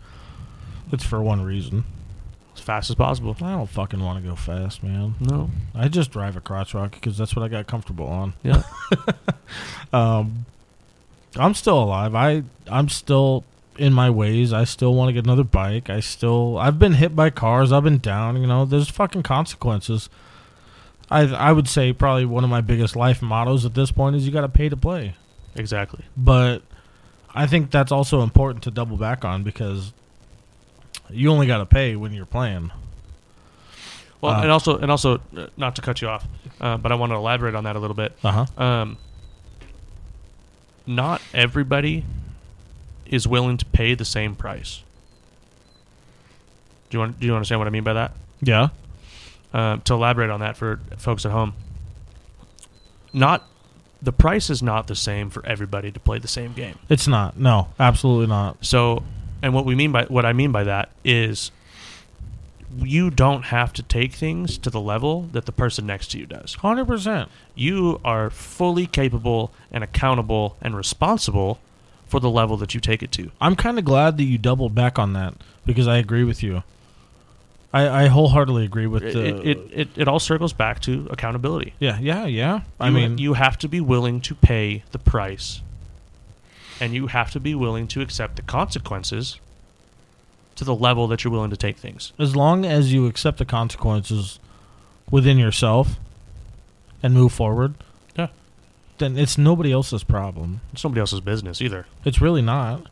it's 0.91 1.05
for 1.05 1.21
one 1.21 1.41
reason. 1.41 1.85
As 2.55 2.61
fast 2.61 2.89
as 2.89 2.95
possible. 2.95 3.35
I 3.41 3.51
don't 3.51 3.69
fucking 3.69 4.01
want 4.01 4.23
to 4.23 4.29
go 4.29 4.35
fast, 4.35 4.81
man. 4.81 5.15
No. 5.19 5.49
I 5.73 5.89
just 5.89 6.11
drive 6.11 6.37
a 6.37 6.41
crotch 6.41 6.73
rocket 6.73 7.01
because 7.01 7.17
that's 7.17 7.35
what 7.35 7.43
I 7.43 7.49
got 7.49 7.67
comfortable 7.67 8.07
on. 8.07 8.33
Yeah. 8.43 8.63
Um, 9.93 10.45
I'm 11.37 11.53
still 11.53 11.81
alive. 11.81 12.15
I 12.15 12.43
I'm 12.67 12.89
still 12.89 13.43
in 13.77 13.93
my 13.93 14.09
ways. 14.09 14.51
I 14.53 14.63
still 14.63 14.93
want 14.93 15.09
to 15.09 15.13
get 15.13 15.25
another 15.25 15.43
bike. 15.43 15.89
I 15.89 15.99
still 15.99 16.57
I've 16.57 16.79
been 16.79 16.93
hit 16.93 17.15
by 17.15 17.29
cars. 17.29 17.71
I've 17.71 17.83
been 17.83 17.99
down. 17.99 18.41
You 18.41 18.47
know, 18.47 18.65
there's 18.65 18.89
fucking 18.89 19.23
consequences. 19.23 20.09
I 21.11 21.21
I 21.21 21.51
would 21.51 21.67
say 21.67 21.93
probably 21.93 22.25
one 22.25 22.43
of 22.43 22.49
my 22.49 22.61
biggest 22.61 22.95
life 22.95 23.21
mottos 23.21 23.65
at 23.65 23.73
this 23.73 23.91
point 23.91 24.15
is 24.15 24.25
you 24.25 24.31
got 24.31 24.41
to 24.41 24.49
pay 24.49 24.69
to 24.69 24.77
play. 24.77 25.15
exactly. 25.55 26.03
But 26.17 26.61
I 27.33 27.47
think 27.47 27.69
that's 27.71 27.91
also 27.91 28.21
important 28.21 28.63
to 28.63 28.71
double 28.71 28.97
back 28.97 29.23
on 29.25 29.43
because 29.43 29.93
you 31.09 31.29
only 31.31 31.47
got 31.47 31.57
to 31.59 31.65
pay 31.65 31.95
when 31.95 32.13
you're 32.13 32.25
playing. 32.25 32.71
Well, 34.21 34.33
Uh, 34.33 34.41
and 34.43 34.51
also, 34.51 34.77
and 34.77 34.89
also, 34.89 35.19
uh, 35.37 35.47
not 35.57 35.75
to 35.75 35.81
cut 35.81 36.01
you 36.01 36.07
off, 36.07 36.25
uh, 36.59 36.77
but 36.77 36.91
I 36.91 36.95
want 36.95 37.11
to 37.11 37.15
elaborate 37.15 37.53
on 37.53 37.65
that 37.65 37.75
a 37.75 37.79
little 37.79 37.95
bit. 37.95 38.13
Uh 38.23 38.45
huh. 38.57 38.63
Um, 38.63 38.97
not 40.87 41.21
everybody 41.33 42.05
is 43.05 43.27
willing 43.27 43.57
to 43.57 43.65
pay 43.65 43.93
the 43.93 44.05
same 44.05 44.35
price. 44.35 44.81
Do 46.89 46.95
you 46.95 46.99
want? 46.99 47.19
Do 47.19 47.27
you 47.27 47.35
understand 47.35 47.59
what 47.59 47.67
I 47.67 47.71
mean 47.71 47.83
by 47.83 47.93
that? 47.93 48.13
Yeah. 48.41 48.69
Um, 49.55 49.79
to 49.83 49.93
elaborate 49.93 50.29
on 50.29 50.41
that 50.41 50.57
for 50.57 50.81
folks 50.97 51.25
at 51.25 51.31
home, 51.31 51.53
not 53.13 53.47
the 54.01 54.11
price 54.11 54.49
is 54.49 54.61
not 54.61 54.87
the 54.87 54.97
same 54.97 55.29
for 55.29 55.45
everybody 55.45 55.93
to 55.93 55.99
play 56.01 56.19
the 56.19 56.27
same 56.27 56.51
game. 56.51 56.77
It's 56.89 57.07
not. 57.07 57.39
No, 57.39 57.69
absolutely 57.79 58.27
not. 58.27 58.65
So, 58.65 59.03
and 59.41 59.53
what 59.53 59.63
we 59.63 59.73
mean 59.73 59.93
by 59.93 60.03
what 60.07 60.25
I 60.25 60.33
mean 60.33 60.51
by 60.51 60.65
that 60.65 60.89
is 61.05 61.51
you 62.77 63.09
don't 63.09 63.43
have 63.43 63.71
to 63.71 63.83
take 63.83 64.11
things 64.11 64.57
to 64.57 64.69
the 64.69 64.81
level 64.81 65.29
that 65.31 65.45
the 65.45 65.53
person 65.53 65.85
next 65.85 66.11
to 66.11 66.19
you 66.19 66.25
does. 66.25 66.57
100%. 66.57 67.29
You 67.55 68.01
are 68.03 68.29
fully 68.29 68.85
capable 68.87 69.53
and 69.71 69.85
accountable 69.85 70.57
and 70.61 70.75
responsible 70.75 71.59
for 72.05 72.19
the 72.19 72.29
level 72.29 72.57
that 72.57 72.73
you 72.73 72.81
take 72.81 73.01
it 73.01 73.13
to. 73.13 73.31
I'm 73.39 73.55
kind 73.55 73.79
of 73.79 73.85
glad 73.85 74.17
that 74.17 74.25
you 74.25 74.37
doubled 74.37 74.75
back 74.75 74.99
on 74.99 75.13
that 75.13 75.35
because 75.65 75.87
I 75.87 75.95
agree 75.95 76.25
with 76.25 76.43
you. 76.43 76.63
I, 77.75 78.03
I 78.03 78.07
wholeheartedly 78.07 78.63
agree 78.65 78.87
with 78.87 79.03
It, 79.03 79.13
the. 79.13 79.25
it, 79.25 79.47
it, 79.47 79.57
it, 79.73 79.87
it 79.97 80.07
all 80.07 80.19
circles 80.19 80.53
back 80.53 80.79
to 80.81 81.07
accountability. 81.11 81.73
yeah, 81.79 81.97
yeah, 81.99 82.25
yeah. 82.25 82.61
I 82.79 82.87
You- 82.87 82.93
mean, 82.93 83.17
you 83.17 83.33
have 83.33 83.57
to 83.59 83.67
be 83.67 83.81
willing 83.81 84.21
to 84.21 84.35
pay 84.35 84.83
the 84.91 84.99
price, 84.99 85.61
and 86.79 86.93
you 86.93 87.07
have 87.07 87.31
to 87.31 87.39
be 87.39 87.53
willing 87.55 87.87
to 87.89 88.01
accept 88.01 88.35
the 88.37 88.41
consequences 88.43 89.39
to 90.55 90.63
the 90.63 90.75
level 90.75 91.07
that 91.07 91.23
you're 91.23 91.31
willing 91.33 91.49
to 91.49 91.57
take 91.57 91.77
things. 91.77 92.13
as 92.17 92.33
long 92.35 92.65
as 92.65 92.93
you 92.93 93.07
accept 93.07 93.39
the 93.39 93.45
consequences 93.45 94.39
within 95.11 95.37
yourself 95.37 95.97
and 97.03 97.13
move 97.13 97.33
forward, 97.33 97.73
Yeah. 98.17 98.27
then 98.99 99.17
it's 99.17 99.37
nobody 99.37 99.71
else's 99.73 100.03
problem. 100.05 100.61
It's 100.71 100.83
nobody 100.83 101.01
else's 101.01 101.19
business 101.19 101.61
either. 101.61 101.87
It's 102.05 102.21
really 102.21 102.41
not. 102.41 102.87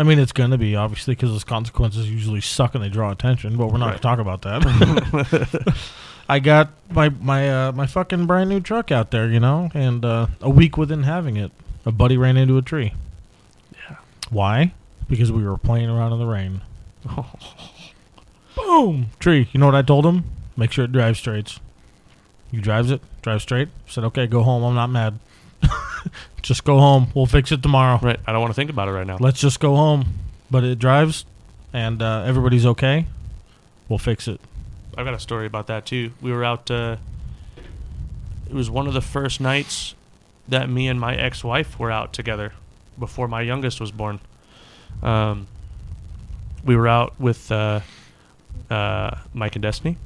I 0.00 0.02
mean, 0.02 0.18
it's 0.18 0.32
going 0.32 0.50
to 0.50 0.58
be 0.58 0.74
obviously 0.74 1.14
because 1.14 1.30
those 1.30 1.44
consequences 1.44 2.10
usually 2.10 2.40
suck 2.40 2.74
and 2.74 2.82
they 2.82 2.88
draw 2.88 3.10
attention, 3.12 3.56
but 3.58 3.66
we're 3.66 3.76
not 3.78 3.86
Right. 3.86 4.00
going 4.02 4.16
to 4.16 4.24
talk 4.24 4.40
about 4.40 4.42
that. 4.42 5.76
I 6.28 6.38
got 6.38 6.70
my 6.90 7.08
my 7.10 7.66
uh, 7.68 7.72
my 7.72 7.86
fucking 7.86 8.26
brand 8.26 8.48
new 8.48 8.60
truck 8.60 8.90
out 8.90 9.10
there, 9.10 9.28
you 9.28 9.40
know, 9.40 9.70
and 9.74 10.04
uh, 10.04 10.28
a 10.40 10.48
week 10.48 10.76
within 10.78 11.02
having 11.02 11.36
it, 11.36 11.52
a 11.84 11.92
buddy 11.92 12.16
ran 12.16 12.36
into 12.36 12.56
a 12.56 12.62
tree. 12.62 12.94
Yeah. 13.74 13.96
Why? 14.30 14.72
Because 15.08 15.30
we 15.32 15.44
were 15.44 15.58
playing 15.58 15.90
around 15.90 16.12
in 16.14 16.18
the 16.18 16.26
rain. 16.26 16.60
Boom! 18.56 19.06
Tree. 19.18 19.48
You 19.52 19.60
know 19.60 19.66
what 19.66 19.74
I 19.74 19.82
told 19.82 20.06
him? 20.06 20.24
Make 20.56 20.72
sure 20.72 20.84
it 20.84 20.92
drives 20.92 21.18
straight. 21.18 21.58
You 22.50 22.60
drives 22.60 22.90
it, 22.90 23.00
drive 23.22 23.42
straight. 23.42 23.68
Said, 23.86 24.04
okay, 24.04 24.26
go 24.26 24.42
home. 24.42 24.62
I'm 24.64 24.74
not 24.74 24.88
mad. 24.90 25.18
just 26.42 26.64
go 26.64 26.78
home. 26.78 27.08
We'll 27.14 27.26
fix 27.26 27.52
it 27.52 27.62
tomorrow. 27.62 27.98
Right. 28.02 28.18
I 28.26 28.32
don't 28.32 28.40
want 28.40 28.50
to 28.50 28.54
think 28.56 28.70
about 28.70 28.88
it 28.88 28.92
right 28.92 29.06
now. 29.06 29.18
Let's 29.20 29.40
just 29.40 29.60
go 29.60 29.76
home. 29.76 30.14
But 30.50 30.64
it 30.64 30.78
drives, 30.80 31.24
and 31.72 32.02
uh, 32.02 32.24
everybody's 32.26 32.66
okay. 32.66 33.06
We'll 33.88 33.98
fix 33.98 34.26
it. 34.26 34.40
I've 34.98 35.04
got 35.04 35.14
a 35.14 35.20
story 35.20 35.46
about 35.46 35.68
that 35.68 35.86
too. 35.86 36.12
We 36.20 36.32
were 36.32 36.44
out. 36.44 36.68
Uh, 36.70 36.96
it 38.48 38.54
was 38.54 38.68
one 38.68 38.88
of 38.88 38.94
the 38.94 39.00
first 39.00 39.40
nights 39.40 39.94
that 40.48 40.68
me 40.68 40.88
and 40.88 40.98
my 40.98 41.14
ex-wife 41.14 41.78
were 41.78 41.92
out 41.92 42.12
together 42.12 42.52
before 42.98 43.28
my 43.28 43.42
youngest 43.42 43.80
was 43.80 43.92
born. 43.92 44.18
Um, 45.04 45.46
we 46.64 46.74
were 46.74 46.88
out 46.88 47.18
with 47.20 47.52
uh, 47.52 47.80
uh, 48.68 49.16
Mike 49.32 49.54
and 49.54 49.62
Destiny, 49.62 49.96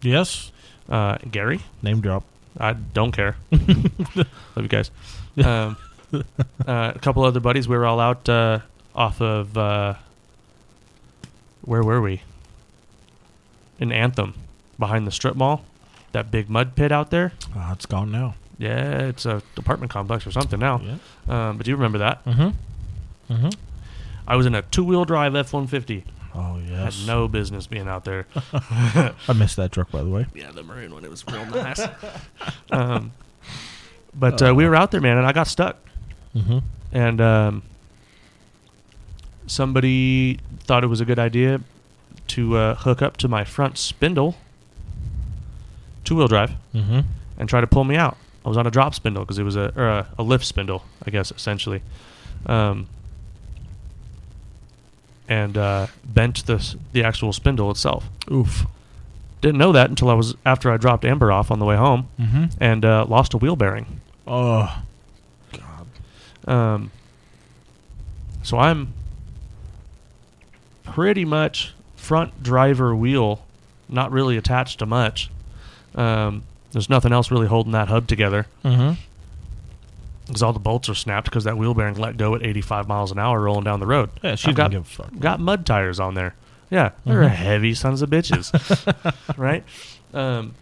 Yes. 0.00 0.50
uh, 0.88 1.18
Gary. 1.30 1.60
Name 1.82 2.00
drop. 2.00 2.24
I 2.58 2.72
don't 2.72 3.12
care. 3.12 3.36
Love 3.52 4.26
you 4.56 4.68
guys. 4.68 4.90
Um, 5.42 5.76
uh, 6.12 6.92
a 6.94 6.98
couple 7.00 7.24
other 7.24 7.40
buddies. 7.40 7.68
We 7.68 7.76
were 7.76 7.86
all 7.86 8.00
out 8.00 8.28
uh, 8.28 8.60
off 8.94 9.20
of 9.20 9.56
uh, 9.58 9.94
where 11.62 11.82
were 11.82 12.00
we? 12.00 12.22
In 13.78 13.90
Anthem, 13.90 14.34
behind 14.78 15.06
the 15.06 15.10
strip 15.10 15.34
mall. 15.34 15.64
That 16.12 16.30
big 16.30 16.48
mud 16.48 16.76
pit 16.76 16.92
out 16.92 17.10
there. 17.10 17.32
Ah, 17.56 17.72
it's 17.72 17.86
gone 17.86 18.12
now. 18.12 18.34
Yeah, 18.56 19.00
it's 19.08 19.26
a 19.26 19.42
apartment 19.56 19.90
complex 19.90 20.26
or 20.26 20.30
something 20.30 20.60
now. 20.60 20.80
Yeah. 20.80 21.48
Um, 21.48 21.56
but 21.56 21.64
do 21.64 21.70
you 21.70 21.76
remember 21.76 21.98
that? 21.98 22.24
Mm-hmm. 22.24 23.32
Mm-hmm. 23.32 23.48
I 24.26 24.36
was 24.36 24.46
in 24.46 24.54
a 24.54 24.62
two-wheel 24.62 25.04
drive 25.04 25.34
F-150. 25.34 26.04
Oh 26.34 26.58
yes. 26.68 26.98
Had 27.00 27.06
no 27.06 27.28
business 27.28 27.66
being 27.66 27.86
out 27.88 28.04
there. 28.04 28.26
I 28.52 29.32
missed 29.36 29.56
that 29.56 29.70
truck 29.72 29.90
by 29.90 30.02
the 30.02 30.08
way. 30.10 30.26
Yeah, 30.34 30.50
the 30.52 30.62
maroon 30.64 30.92
one. 30.92 31.04
It 31.04 31.10
was 31.10 31.24
real 31.28 31.46
nice. 31.46 31.80
um, 32.72 33.12
but 34.14 34.42
uh, 34.42 34.54
we 34.54 34.64
were 34.66 34.74
out 34.74 34.90
there, 34.90 35.00
man, 35.00 35.16
and 35.18 35.26
I 35.26 35.32
got 35.32 35.46
stuck. 35.46 35.76
Mm-hmm. 36.36 36.58
and 36.92 37.20
um, 37.20 37.62
somebody 39.46 40.38
thought 40.60 40.84
it 40.84 40.88
was 40.88 41.00
a 41.00 41.04
good 41.04 41.18
idea 41.18 41.60
to 42.28 42.56
uh, 42.56 42.74
hook 42.74 43.02
up 43.02 43.16
to 43.18 43.28
my 43.28 43.44
front 43.44 43.78
spindle, 43.78 44.34
two 46.04 46.16
wheel 46.16 46.28
drive, 46.28 46.52
Mm-hmm. 46.74 47.00
and 47.38 47.48
try 47.48 47.60
to 47.60 47.66
pull 47.66 47.84
me 47.84 47.96
out. 47.96 48.16
I 48.44 48.48
was 48.48 48.56
on 48.58 48.66
a 48.66 48.70
drop 48.70 48.94
spindle 48.94 49.22
because 49.24 49.38
it 49.38 49.42
was 49.44 49.56
a 49.56 49.72
or 49.76 49.86
a, 49.88 50.08
a 50.18 50.22
lift 50.22 50.44
spindle, 50.44 50.82
I 51.06 51.10
guess 51.10 51.30
essentially, 51.30 51.82
um, 52.46 52.88
and 55.28 55.56
uh, 55.56 55.86
bent 56.04 56.46
the 56.46 56.76
the 56.92 57.02
actual 57.04 57.32
spindle 57.32 57.70
itself. 57.70 58.08
Oof. 58.30 58.66
Didn't 59.40 59.58
know 59.58 59.72
that 59.72 59.90
until 59.90 60.08
I 60.08 60.14
was 60.14 60.34
after 60.46 60.70
I 60.70 60.76
dropped 60.78 61.04
Amber 61.04 61.30
off 61.30 61.50
on 61.50 61.58
the 61.58 61.64
way 61.66 61.76
home 61.76 62.08
Mm-hmm. 62.18 62.44
and 62.60 62.84
uh, 62.84 63.04
lost 63.08 63.34
a 63.34 63.36
wheel 63.38 63.56
bearing. 63.56 64.00
Oh. 64.26 64.82
God. 65.52 66.50
Um, 66.52 66.90
so 68.42 68.58
I'm 68.58 68.92
pretty 70.82 71.24
much 71.24 71.74
front 71.96 72.42
driver 72.42 72.94
wheel, 72.94 73.44
not 73.88 74.10
really 74.12 74.36
attached 74.36 74.78
to 74.80 74.86
much. 74.86 75.30
Um, 75.94 76.42
there's 76.72 76.90
nothing 76.90 77.12
else 77.12 77.30
really 77.30 77.46
holding 77.46 77.72
that 77.72 77.88
hub 77.88 78.06
together 78.08 78.46
Mm-hmm. 78.64 78.94
Because 80.26 80.42
all 80.42 80.52
the 80.52 80.58
bolts 80.58 80.88
are 80.88 80.94
snapped 80.94 81.26
because 81.26 81.44
that 81.44 81.56
wheel 81.58 81.74
bearing 81.74 81.96
let 81.96 82.16
go 82.16 82.34
at 82.34 82.42
85 82.42 82.88
miles 82.88 83.12
an 83.12 83.18
hour 83.18 83.40
rolling 83.40 83.64
down 83.64 83.80
the 83.80 83.86
road. 83.86 84.10
Yeah, 84.22 84.34
she 84.36 84.52
got, 84.52 84.70
give 84.70 84.82
a 84.82 84.84
fuck. 84.84 85.18
got 85.18 85.38
mud 85.40 85.66
tires 85.66 86.00
on 86.00 86.14
there. 86.14 86.34
Yeah, 86.70 86.90
they're 87.04 87.22
Mhm. 87.22 87.28
heavy 87.28 87.74
sons 87.74 88.00
of 88.02 88.10
bitches, 88.10 88.50
right? 89.36 89.62
Um, 90.14 90.54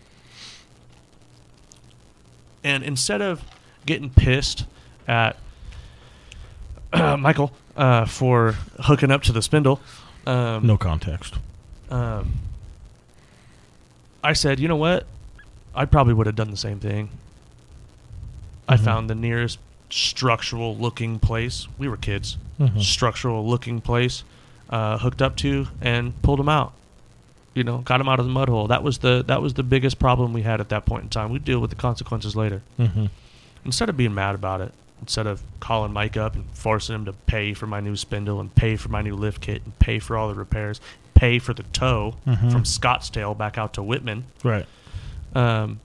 and 2.64 2.82
instead 2.84 3.22
of 3.22 3.42
getting 3.86 4.10
pissed 4.10 4.66
at 5.08 5.36
Michael 6.94 7.52
uh, 7.76 8.04
for 8.04 8.52
hooking 8.80 9.10
up 9.10 9.22
to 9.24 9.32
the 9.32 9.42
spindle, 9.42 9.80
um, 10.26 10.66
No 10.66 10.76
context. 10.76 11.34
um, 11.90 12.32
I 14.24 14.32
said, 14.34 14.60
you 14.60 14.68
know 14.68 14.76
what? 14.76 15.06
I 15.74 15.84
probably 15.84 16.14
would 16.14 16.26
have 16.26 16.36
done 16.36 16.50
the 16.50 16.56
same 16.56 16.78
thing. 16.78 17.08
I 18.68 18.76
Mhm. 18.76 18.80
found 18.84 19.10
the 19.10 19.14
nearest 19.14 19.58
structural 19.90 20.76
looking 20.76 21.18
place. 21.18 21.68
We 21.78 21.88
were 21.88 21.96
kids. 21.96 22.36
Mhm. 22.58 22.82
Structural 22.82 23.46
looking 23.46 23.80
place, 23.80 24.24
uh, 24.70 24.98
hooked 24.98 25.20
up 25.20 25.36
to, 25.36 25.68
and 25.80 26.20
pulled 26.22 26.40
him 26.40 26.48
out. 26.48 26.72
You 27.54 27.64
know, 27.64 27.78
got 27.78 28.00
him 28.00 28.08
out 28.08 28.18
of 28.18 28.24
the 28.26 28.32
mud 28.32 28.48
hole. 28.48 28.66
That 28.68 28.82
was 28.82 28.98
the 28.98 29.22
that 29.26 29.42
was 29.42 29.54
the 29.54 29.62
biggest 29.62 29.98
problem 29.98 30.32
we 30.32 30.42
had 30.42 30.60
at 30.60 30.70
that 30.70 30.86
point 30.86 31.02
in 31.04 31.08
time. 31.10 31.30
We'd 31.30 31.44
deal 31.44 31.60
with 31.60 31.70
the 31.70 31.76
consequences 31.76 32.34
later. 32.34 32.62
Mm-hmm. 32.78 33.06
Instead 33.64 33.88
of 33.90 33.96
being 33.96 34.14
mad 34.14 34.34
about 34.34 34.60
it, 34.62 34.72
instead 35.02 35.26
of 35.26 35.42
calling 35.60 35.92
Mike 35.92 36.16
up 36.16 36.34
and 36.34 36.44
forcing 36.54 36.94
him 36.94 37.04
to 37.04 37.12
pay 37.12 37.52
for 37.52 37.66
my 37.66 37.80
new 37.80 37.94
spindle 37.96 38.40
and 38.40 38.54
pay 38.54 38.76
for 38.76 38.88
my 38.88 39.02
new 39.02 39.14
lift 39.14 39.42
kit 39.42 39.60
and 39.64 39.78
pay 39.78 39.98
for 39.98 40.16
all 40.16 40.28
the 40.28 40.34
repairs, 40.34 40.80
pay 41.14 41.38
for 41.38 41.52
the 41.52 41.62
tow 41.64 42.14
Mhm. 42.26 42.50
from 42.52 42.62
Scottsdale 42.62 43.36
back 43.36 43.58
out 43.58 43.74
to 43.74 43.82
Wittmann, 43.82 44.22
Right. 44.42 44.66
um, 45.34 45.80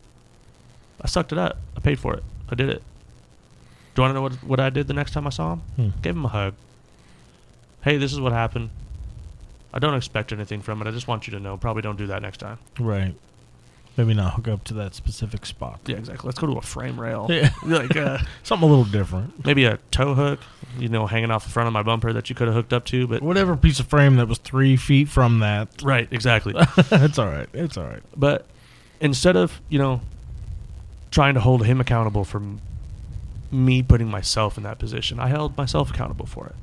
I 1.01 1.07
sucked 1.07 1.31
it 1.33 1.37
up. 1.37 1.57
I 1.75 1.81
paid 1.81 1.99
for 1.99 2.13
it. 2.13 2.23
I 2.49 2.55
did 2.55 2.69
it. 2.69 2.81
Do 3.95 4.01
you 4.01 4.03
want 4.03 4.11
to 4.11 4.13
know 4.15 4.21
what, 4.21 4.33
what 4.43 4.59
I 4.59 4.69
did 4.69 4.87
the 4.87 4.93
next 4.93 5.11
time 5.11 5.25
I 5.27 5.31
saw 5.31 5.53
him? 5.53 5.59
Hmm. 5.75 5.89
Gave 6.01 6.15
him 6.15 6.25
a 6.25 6.29
hug. 6.29 6.53
Hey, 7.81 7.97
this 7.97 8.13
is 8.13 8.19
what 8.19 8.31
happened. 8.31 8.69
I 9.73 9.79
don't 9.79 9.95
expect 9.95 10.31
anything 10.31 10.61
from 10.61 10.81
it. 10.81 10.87
I 10.87 10.91
just 10.91 11.07
want 11.07 11.27
you 11.27 11.31
to 11.31 11.39
know. 11.39 11.57
Probably 11.57 11.81
don't 11.81 11.97
do 11.97 12.07
that 12.07 12.21
next 12.21 12.37
time. 12.37 12.57
Right. 12.79 13.15
Maybe 13.95 14.13
not 14.13 14.33
hook 14.33 14.47
up 14.47 14.63
to 14.65 14.75
that 14.75 14.93
specific 14.93 15.45
spot. 15.45 15.79
Yeah, 15.87 15.97
exactly. 15.97 16.27
Let's 16.27 16.37
go 16.37 16.45
to 16.45 16.53
a 16.57 16.61
frame 16.61 16.99
rail. 16.99 17.25
Yeah. 17.29 17.49
like 17.65 17.95
uh, 17.97 18.19
Something 18.43 18.67
a 18.67 18.71
little 18.71 18.85
different. 18.85 19.43
maybe 19.45 19.65
a 19.65 19.79
tow 19.89 20.13
hook, 20.13 20.39
you 20.77 20.87
know, 20.87 21.07
hanging 21.07 21.31
off 21.31 21.45
the 21.45 21.49
front 21.49 21.65
of 21.65 21.73
my 21.73 21.81
bumper 21.81 22.13
that 22.13 22.29
you 22.29 22.35
could 22.35 22.47
have 22.47 22.55
hooked 22.55 22.73
up 22.73 22.85
to. 22.85 23.07
But 23.07 23.23
Whatever 23.23 23.57
piece 23.57 23.79
of 23.79 23.87
frame 23.87 24.17
that 24.17 24.27
was 24.27 24.37
three 24.37 24.77
feet 24.77 25.09
from 25.09 25.39
that. 25.39 25.69
right, 25.81 26.07
exactly. 26.11 26.53
it's 26.77 27.17
all 27.17 27.25
right. 27.27 27.49
It's 27.53 27.75
all 27.77 27.85
right. 27.85 28.03
But 28.15 28.45
instead 29.01 29.35
of, 29.35 29.59
you 29.69 29.79
know, 29.79 30.01
trying 31.11 31.33
to 31.35 31.39
hold 31.39 31.65
him 31.65 31.79
accountable 31.81 32.23
for 32.23 32.37
m- 32.39 32.59
me 33.51 33.81
putting 33.81 34.09
myself 34.09 34.57
in 34.57 34.63
that 34.63 34.77
position, 34.79 35.19
I 35.19 35.27
held 35.27 35.55
myself 35.57 35.89
accountable 35.89 36.25
for 36.25 36.47
it. 36.47 36.55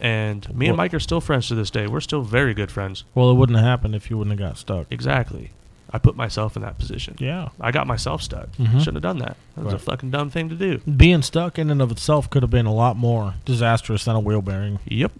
And 0.00 0.46
me 0.54 0.66
and 0.66 0.76
Well- 0.76 0.84
Mike 0.84 0.94
are 0.94 1.00
still 1.00 1.20
friends 1.20 1.48
to 1.48 1.54
this 1.54 1.70
day. 1.70 1.86
We're 1.86 2.00
still 2.00 2.22
very 2.22 2.54
good 2.54 2.70
friends. 2.70 3.04
Well, 3.14 3.30
it 3.30 3.34
wouldn't 3.34 3.56
have 3.58 3.66
happened 3.66 3.94
if 3.94 4.10
you 4.10 4.18
wouldn't 4.18 4.38
have 4.38 4.48
got 4.50 4.58
stuck. 4.58 4.86
Exactly. 4.90 5.50
I 5.94 5.98
put 5.98 6.16
myself 6.16 6.56
in 6.56 6.62
that 6.62 6.78
position. 6.78 7.16
Yeah. 7.18 7.50
I 7.60 7.70
got 7.70 7.86
myself 7.86 8.22
stuck. 8.22 8.48
Mhm. 8.56 8.78
Shouldn't 8.78 8.96
have 8.96 9.02
done 9.02 9.18
that. 9.18 9.36
That 9.56 9.64
was 9.64 9.74
a 9.74 9.76
Right. 9.76 9.84
fucking 9.84 10.10
dumb 10.10 10.30
thing 10.30 10.48
to 10.48 10.54
do. 10.54 10.78
Being 10.90 11.22
stuck 11.22 11.58
in 11.58 11.70
and 11.70 11.82
of 11.82 11.90
itself 11.90 12.30
could 12.30 12.42
have 12.42 12.50
been 12.50 12.66
a 12.66 12.72
lot 12.72 12.96
more 12.96 13.34
disastrous 13.44 14.04
than 14.06 14.16
a 14.16 14.20
wheel 14.20 14.40
bearing. 14.42 14.78
Yep. 14.86 15.12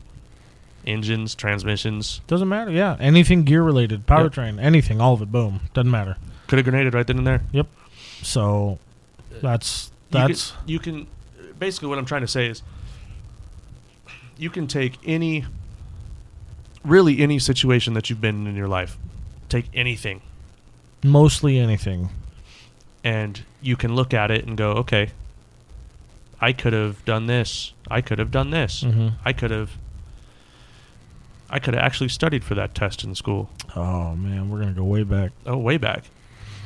Engines, 0.87 1.35
transmissions. 1.35 2.23
Doesn't 2.27 2.49
matter. 2.49 2.71
Yeah. 2.73 2.97
Anything 2.99 3.45
gear 3.45 3.63
related, 3.63 4.07
powertrain, 4.07 4.59
anything, 4.61 5.01
all 5.01 5.13
of 5.15 5.23
it. 5.23 5.31
Boom. 5.31 5.61
Doesn't 5.75 5.91
matter. 5.91 6.17
Could 6.49 6.59
have 6.59 6.65
grenaded 6.65 6.95
right 6.95 7.07
then 7.07 7.19
and 7.19 7.27
there. 7.27 7.43
So 8.23 8.79
that's 9.41 9.91
You 10.11 10.19
can- 10.19 10.29
that's 10.29 10.53
you 10.67 10.79
can, 10.79 11.07
basically 11.59 11.89
what 11.89 11.99
I'm 11.99 12.05
trying 12.07 12.21
to 12.23 12.29
say 12.29 12.47
is 12.49 12.63
you 14.39 14.51
can 14.51 14.67
take 14.67 14.99
any 15.05 15.45
really 16.85 17.21
any 17.21 17.39
situation 17.39 17.95
that 17.95 18.11
you've 18.11 18.21
been 18.21 18.43
in 18.43 18.47
in 18.49 18.57
your 18.57 18.67
life 18.69 18.97
take 19.49 19.67
anything 19.75 20.21
mostly 21.05 21.59
anything. 21.59 22.09
and 23.05 23.43
you 23.61 23.77
can 23.77 23.95
look 23.95 24.13
at 24.15 24.31
it 24.33 24.45
and 24.47 24.57
go 24.57 24.73
okay 24.73 25.11
i 26.41 26.53
could 26.53 26.73
have 26.73 27.05
done 27.05 27.27
this 27.27 27.73
i 27.89 28.01
could 28.01 28.19
have 28.19 28.31
done 28.33 28.51
this 28.51 28.83
Mm-hmm. 28.83 29.09
i 29.25 29.33
could 29.33 29.51
have 29.53 29.71
i 31.51 31.59
could 31.61 31.75
have 31.75 31.85
actually 31.85 32.09
studied 32.09 32.43
for 32.43 32.55
that 32.57 32.75
test 32.75 33.05
in 33.05 33.15
school 33.15 33.49
Oh 33.77 34.17
man, 34.17 34.51
we're 34.51 34.59
gonna 34.61 34.73
go 34.73 34.85
way 34.85 35.03
back. 35.05 35.31
oh 35.47 35.59
way 35.59 35.77
back 35.77 36.05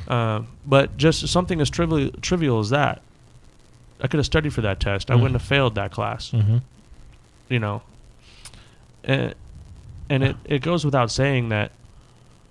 uh, 0.07 0.41
but 0.65 0.95
just 0.97 1.27
something 1.27 1.59
as 1.61 1.69
trivial 1.69 2.09
trivial 2.21 2.59
as 2.59 2.69
that 2.69 3.01
i 4.01 4.07
could 4.07 4.17
have 4.17 4.25
studied 4.25 4.53
for 4.53 4.61
that 4.61 4.79
test 4.79 5.09
i 5.11 5.13
Mhm. 5.13 5.21
wouldn't 5.21 5.39
have 5.41 5.47
failed 5.47 5.75
that 5.75 5.91
class 5.91 6.31
Mm-hmm. 6.31 6.57
you 7.49 7.59
know 7.59 7.81
and, 9.03 9.33
and 10.09 10.23
it, 10.23 10.35
it 10.45 10.61
goes 10.61 10.83
without 10.85 11.11
saying 11.11 11.49
that 11.49 11.71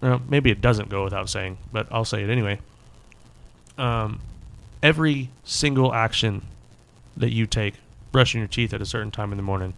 uh, 0.03 0.19
maybe 0.29 0.51
it 0.51 0.61
doesn't 0.61 0.89
go 0.89 1.05
without 1.05 1.29
saying 1.29 1.57
but 1.73 1.87
i'll 1.91 2.05
say 2.05 2.23
it 2.23 2.31
anyway 2.31 2.59
um, 3.79 4.21
every 4.83 5.29
single 5.45 5.93
action 5.93 6.43
that 7.17 7.33
you 7.33 7.47
take 7.47 7.75
brushing 8.13 8.41
your 8.41 8.49
teeth 8.49 8.73
at 8.73 8.81
a 8.81 8.87
certain 8.87 9.11
time 9.11 9.33
in 9.33 9.37
the 9.37 9.43
morning 9.43 9.75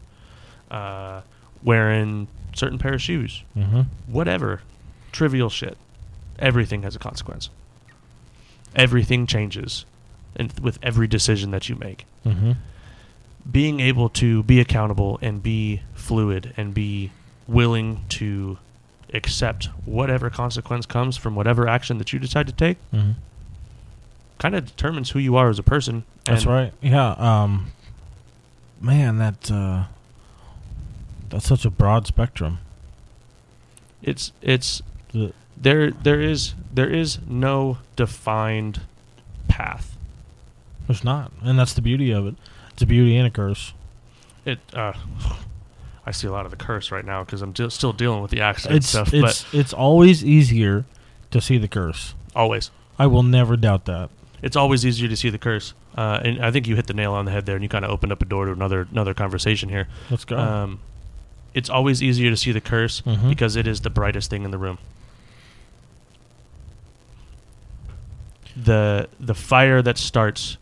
uh, 0.71 1.21
wearing 1.63 2.29
certain 2.55 2.79
pair 2.79 2.95
of 2.95 3.03
shoes 3.03 3.43
Mm-hmm. 3.57 3.83
whatever 4.07 4.63
trivial 5.13 5.49
shit 5.51 5.77
everything 6.39 6.83
has 6.83 6.95
a 6.95 6.99
consequence 6.99 7.51
everything 8.77 9.27
changes 9.27 9.85
and 10.37 10.53
with 10.61 10.79
every 10.83 11.07
decision 11.07 11.51
that 11.51 11.69
you 11.69 11.77
make 11.77 12.05
Mm-hmm. 12.27 12.53
being 13.51 13.81
able 13.81 14.09
to 14.11 14.43
be 14.43 14.61
accountable 14.61 15.19
and 15.23 15.43
be 15.43 15.83
fluid 15.95 16.53
and 16.57 16.75
be 16.75 17.11
willing 17.47 18.05
to 18.11 18.59
accept 19.15 19.67
whatever 19.87 20.29
consequence 20.29 20.85
comes 20.85 21.17
from 21.17 21.35
whatever 21.35 21.67
action 21.67 21.97
that 21.99 22.13
you 22.13 22.19
decide 22.19 22.47
to 22.47 22.53
take 22.53 22.77
Mm-hmm. 22.93 23.13
kind 24.39 24.55
of 24.55 24.67
determines 24.67 25.11
who 25.11 25.19
you 25.19 25.37
are 25.37 25.49
as 25.49 25.59
a 25.59 25.63
person. 25.63 26.05
That's 26.25 26.45
right. 26.47 26.73
Yeah. 26.83 27.11
Um. 27.13 27.73
Man, 28.81 29.17
that 29.19 29.51
uh, 29.51 29.85
that's 31.31 31.47
such 31.49 31.65
a 31.65 31.71
broad 31.71 32.07
spectrum. 32.07 32.59
It's 34.03 34.33
it's 34.43 34.83
The- 35.13 35.33
there 35.61 35.91
there 35.91 36.21
is 36.21 36.55
there 36.73 36.89
is 36.89 37.19
no 37.27 37.79
defined 37.97 38.81
path. 39.49 39.97
There's 40.87 41.05
not, 41.05 41.33
and 41.43 41.59
that's 41.59 41.75
the 41.75 41.83
beauty 41.83 42.11
of 42.11 42.27
it. 42.27 42.35
It's 42.73 42.83
a 42.83 42.87
beauty 42.87 43.17
and 43.17 43.27
a 43.27 43.31
curse. 43.31 43.73
It 44.45 44.59
uh, 44.73 44.93
I 46.07 46.11
see 46.13 46.27
a 46.27 46.33
lot 46.33 46.45
of 46.47 46.51
the 46.51 46.57
curse 46.57 46.91
right 46.91 47.05
now 47.05 47.25
because 47.25 47.43
I'm 47.43 47.53
de- 47.53 47.71
still 47.71 47.93
dealing 47.93 48.23
with 48.23 48.31
the 48.31 48.41
accident 48.41 48.79
It's 48.79 48.89
stuff. 48.89 49.13
it's 49.13 49.45
but 49.45 49.59
it's 49.59 49.73
always 49.75 50.25
easier 50.25 50.87
to 51.31 51.41
see 51.41 51.59
the 51.59 51.69
curse. 51.69 52.15
always 52.35 52.71
I 52.99 53.07
will 53.07 53.23
never 53.23 53.57
doubt 53.57 53.85
that. 53.85 54.11
it's 54.43 54.57
always 54.57 54.85
easier 54.87 55.09
to 55.09 55.17
see 55.17 55.29
the 55.31 55.39
curse. 55.39 55.75
Uh, 55.97 56.21
and 56.25 56.45
I 56.45 56.51
think 56.53 56.67
you 56.69 56.77
hit 56.77 56.87
the 56.87 56.95
nail 56.95 57.13
on 57.13 57.25
the 57.25 57.33
head 57.33 57.45
there, 57.45 57.57
and 57.57 57.63
you 57.63 57.69
kind 57.69 57.85
of 57.85 57.91
opened 57.91 58.13
up 58.13 58.23
a 58.23 58.25
door 58.25 58.47
to 58.47 58.53
another 58.53 58.87
another 58.93 59.13
conversation 59.15 59.69
here. 59.69 59.89
Let's 60.11 60.25
go. 60.25 60.39
Um, 60.39 60.81
it's 61.55 61.69
always 61.69 62.03
easier 62.03 62.31
to 62.31 62.37
see 62.37 62.53
the 62.53 62.61
curse 62.61 63.01
Mhm. 63.03 63.29
because 63.29 63.57
it 63.57 63.67
is 63.67 63.81
the 63.81 63.91
brightest 63.91 64.31
thing 64.31 64.45
in 64.45 64.51
the 64.53 64.59
room. 64.59 64.79
The 68.61 69.09
the 69.21 69.35
fire 69.35 69.83
that 69.83 69.99
starts 69.99 70.57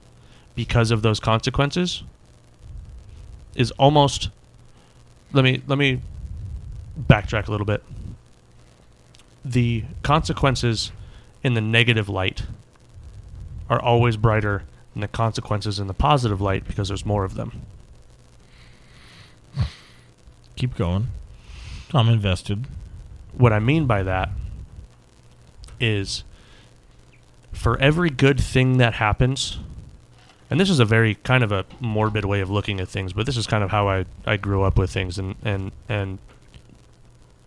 because 0.55 0.91
of 0.91 1.03
those 1.03 1.19
consequences 1.21 2.03
is 3.55 3.71
almost 3.73 4.29
let 5.33 5.45
me 5.45 5.63
let 5.67 5.79
me 5.79 6.01
backtrack 7.01 7.49
a 7.49 7.51
little 7.51 7.67
bit. 7.67 7.83
The 9.45 9.85
consequences 10.03 10.93
in 11.43 11.55
the 11.55 11.61
negative 11.61 12.09
light 12.09 12.43
are 13.69 13.81
always 13.81 14.17
brighter 14.17 14.65
than 14.93 15.01
the 15.01 15.09
consequences 15.09 15.79
in 15.79 15.87
the 15.87 15.95
positive 15.95 16.41
light 16.41 16.67
because 16.67 16.89
there's 16.89 17.07
more 17.07 17.25
of 17.25 17.35
them. 17.35 17.63
Keep 20.57 20.77
going. 20.77 21.09
I'm 21.93 22.09
invested. 22.09 22.67
what 23.33 23.53
I 23.53 23.59
mean 23.59 23.87
by 23.87 24.03
that 24.03 24.31
is 25.79 26.25
for 27.57 27.79
every 27.79 28.11
good 28.11 28.41
thing 28.41 28.77
that 28.79 28.95
happens, 28.95 29.59
and 30.51 30.61
this 30.61 30.71
is 30.71 30.79
a 30.79 30.85
very 30.85 31.15
kind 31.17 31.43
of 31.43 31.51
a 31.53 31.65
morbid 31.81 32.25
way 32.25 32.41
of 32.41 32.51
looking 32.51 32.81
at 32.81 32.89
things, 32.89 33.13
but 33.13 33.27
this 33.27 33.37
is 33.37 33.47
kind 33.47 33.65
of 33.65 33.71
how 33.71 33.89
I, 33.89 34.05
I 34.25 34.37
grew 34.37 34.63
up 34.63 34.79
with 34.79 34.91
things 34.91 35.19
and, 35.19 35.35
and, 35.45 35.73
and 35.89 36.19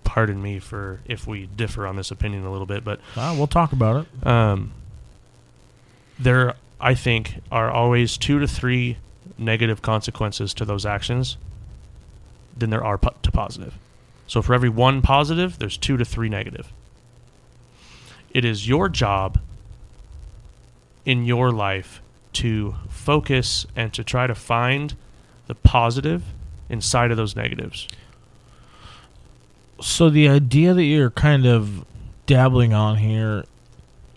pardon 0.04 0.42
me 0.42 0.60
for 0.60 1.00
if 1.06 1.28
we 1.28 1.46
differ 1.46 1.86
on 1.88 1.96
this 1.96 2.12
opinion 2.12 2.44
a 2.46 2.52
little 2.52 2.66
bit, 2.66 2.84
but 2.84 3.00
Ah, 3.16 3.34
we'll 3.38 3.48
talk 3.48 3.72
about 3.72 4.06
it. 4.06 4.28
um, 4.28 4.72
there 6.18 6.56
I 6.82 6.96
think 6.96 7.36
are 7.52 7.70
always 7.70 8.18
two 8.18 8.40
to 8.40 8.48
three 8.48 8.98
negative 9.38 9.82
consequences 9.82 10.54
to 10.56 10.66
those 10.66 10.86
actions 10.86 11.38
than 12.58 12.70
there 12.72 12.84
are 12.84 12.98
po- 12.98 13.14
to 13.22 13.32
positive. 13.32 13.76
So 14.28 14.42
for 14.42 14.54
every 14.54 14.70
one 14.70 15.02
positive, 15.02 15.60
there's 15.60 15.78
two 15.78 15.96
to 15.98 16.04
three 16.04 16.28
negative. 16.30 16.74
It 18.32 18.44
is 18.46 18.68
your 18.68 18.90
job 18.90 19.40
in 21.10 21.26
your 21.26 21.52
life 21.52 22.04
to 22.32 22.76
focus 22.88 23.66
and 23.76 23.92
to 23.92 24.04
try 24.04 24.28
to 24.28 24.36
find 24.36 24.96
the 25.48 25.56
positive 25.56 26.22
inside 26.70 27.10
of 27.10 27.18
those 27.18 27.36
negatives. 27.36 27.88
So 29.82 30.12
the 30.12 30.30
idea 30.30 30.76
that 30.76 30.84
you're 30.84 31.10
kind 31.10 31.48
of 31.48 31.84
dabbling 32.28 32.76
on 32.76 32.98
here 32.98 33.44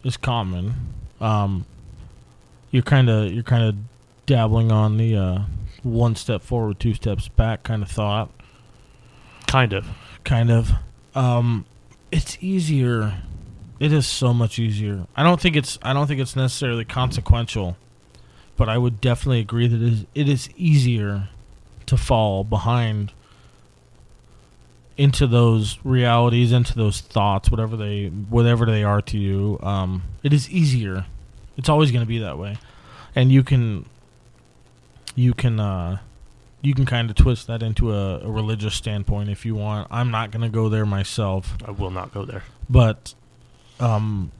is 0.04 0.18
common. 0.18 0.74
Um, 1.18 1.64
you're 2.70 2.82
kind 2.82 3.08
of 3.08 3.32
you're 3.32 3.42
kind 3.42 3.64
of 3.64 3.74
dabbling 4.26 4.70
on 4.70 4.98
the 4.98 5.16
uh, 5.16 5.38
one 5.82 6.14
step 6.14 6.42
forward, 6.42 6.78
two 6.78 6.92
steps 6.92 7.28
back 7.28 7.62
kind 7.62 7.82
of 7.82 7.90
thought. 7.90 8.28
Kind 9.46 9.72
of. 9.72 9.86
Kind 10.24 10.50
of. 10.50 10.72
Um, 11.14 11.64
it's 12.10 12.36
easier. 12.42 13.14
It 13.82 13.92
is 13.92 14.06
so 14.06 14.32
much 14.32 14.60
easier. 14.60 15.08
I 15.16 15.24
don't 15.24 15.40
think 15.40 15.56
it's 15.56 15.76
I 15.82 15.92
don't 15.92 16.06
think 16.06 16.20
it's 16.20 16.36
necessarily 16.36 16.84
consequential, 16.84 17.76
but 18.56 18.68
I 18.68 18.78
would 18.78 19.00
definitely 19.00 19.40
agree 19.40 19.66
that 19.66 19.82
it 19.82 19.92
is, 19.92 20.06
it 20.14 20.28
is 20.28 20.48
easier 20.56 21.30
to 21.86 21.96
fall 21.96 22.44
behind 22.44 23.12
into 24.96 25.26
those 25.26 25.80
realities, 25.82 26.52
into 26.52 26.76
those 26.76 27.00
thoughts, 27.00 27.50
whatever 27.50 27.76
they 27.76 28.06
whatever 28.06 28.66
they 28.66 28.84
are 28.84 29.02
to 29.02 29.18
you. 29.18 29.58
Um, 29.64 30.04
it 30.22 30.32
is 30.32 30.48
easier. 30.48 31.06
It's 31.56 31.68
always 31.68 31.90
going 31.90 32.04
to 32.04 32.08
be 32.08 32.20
that 32.20 32.38
way, 32.38 32.58
and 33.16 33.32
you 33.32 33.42
can 33.42 33.86
you 35.16 35.34
can 35.34 35.58
uh, 35.58 35.98
you 36.60 36.72
can 36.72 36.86
kind 36.86 37.10
of 37.10 37.16
twist 37.16 37.48
that 37.48 37.64
into 37.64 37.92
a, 37.92 38.20
a 38.20 38.30
religious 38.30 38.76
standpoint 38.76 39.28
if 39.28 39.44
you 39.44 39.56
want. 39.56 39.88
I'm 39.90 40.12
not 40.12 40.30
going 40.30 40.42
to 40.42 40.48
go 40.48 40.68
there 40.68 40.86
myself, 40.86 41.56
I 41.66 41.72
will 41.72 41.90
not 41.90 42.14
go 42.14 42.24
there. 42.24 42.44
but 42.70 43.14
um, 43.80 44.30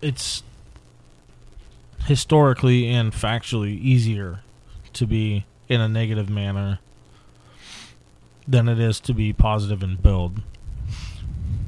it's 0.00 0.42
historically 2.06 2.88
and 2.88 3.12
factually 3.12 3.78
easier 3.80 4.40
to 4.92 5.06
be 5.06 5.44
in 5.68 5.80
a 5.80 5.88
negative 5.88 6.28
manner 6.30 6.78
than 8.46 8.68
it 8.68 8.78
is 8.78 9.00
to 9.00 9.12
be 9.12 9.32
positive 9.32 9.82
and 9.82 10.00
build. 10.02 10.40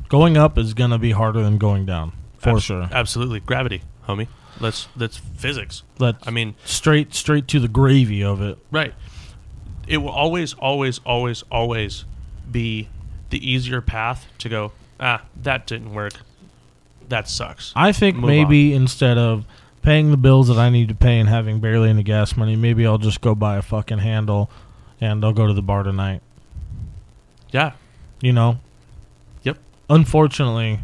Going 0.08 0.36
up 0.36 0.56
is 0.56 0.74
going 0.74 0.90
to 0.90 0.98
be 0.98 1.10
harder 1.10 1.42
than 1.42 1.58
going 1.58 1.84
down, 1.84 2.12
for 2.38 2.50
Abs- 2.50 2.62
sure. 2.62 2.88
Absolutely. 2.92 3.40
Gravity, 3.40 3.82
homie. 4.06 4.28
Let's 4.60 4.88
that's 4.96 5.16
physics. 5.16 5.82
Let 5.98 6.16
I 6.26 6.30
mean, 6.30 6.54
straight 6.64 7.14
straight 7.14 7.46
to 7.48 7.60
the 7.60 7.68
gravy 7.68 8.22
of 8.24 8.40
it. 8.42 8.58
right. 8.70 8.94
It 9.86 9.98
will 9.98 10.10
always, 10.10 10.52
always, 10.54 10.98
always, 11.06 11.42
always 11.50 12.04
be 12.50 12.88
the 13.30 13.50
easier 13.50 13.80
path 13.80 14.26
to 14.38 14.48
go, 14.50 14.72
ah, 15.00 15.22
that 15.42 15.66
didn't 15.66 15.94
work. 15.94 16.12
That 17.08 17.28
sucks. 17.28 17.72
I 17.74 17.92
think 17.92 18.16
Move 18.16 18.26
maybe 18.28 18.74
instead 18.74 19.16
of 19.18 19.44
paying 19.82 20.10
the 20.10 20.16
bills 20.16 20.48
that 20.48 20.58
I 20.58 20.68
need 20.70 20.88
to 20.88 20.94
pay 20.94 21.18
and 21.18 21.28
having 21.28 21.60
barely 21.60 21.88
any 21.88 22.02
gas 22.02 22.36
money, 22.36 22.56
maybe 22.56 22.86
I'll 22.86 22.98
just 22.98 23.20
go 23.20 23.34
buy 23.34 23.56
a 23.56 23.62
fucking 23.62 23.98
handle 23.98 24.50
and 25.00 25.24
I'll 25.24 25.32
go 25.32 25.46
to 25.46 25.54
the 25.54 25.62
bar 25.62 25.82
tonight. 25.82 26.20
yeah. 27.50 27.72
You 28.20 28.32
know? 28.32 28.58
Yep. 29.44 29.58
Unfortunately, 29.88 30.80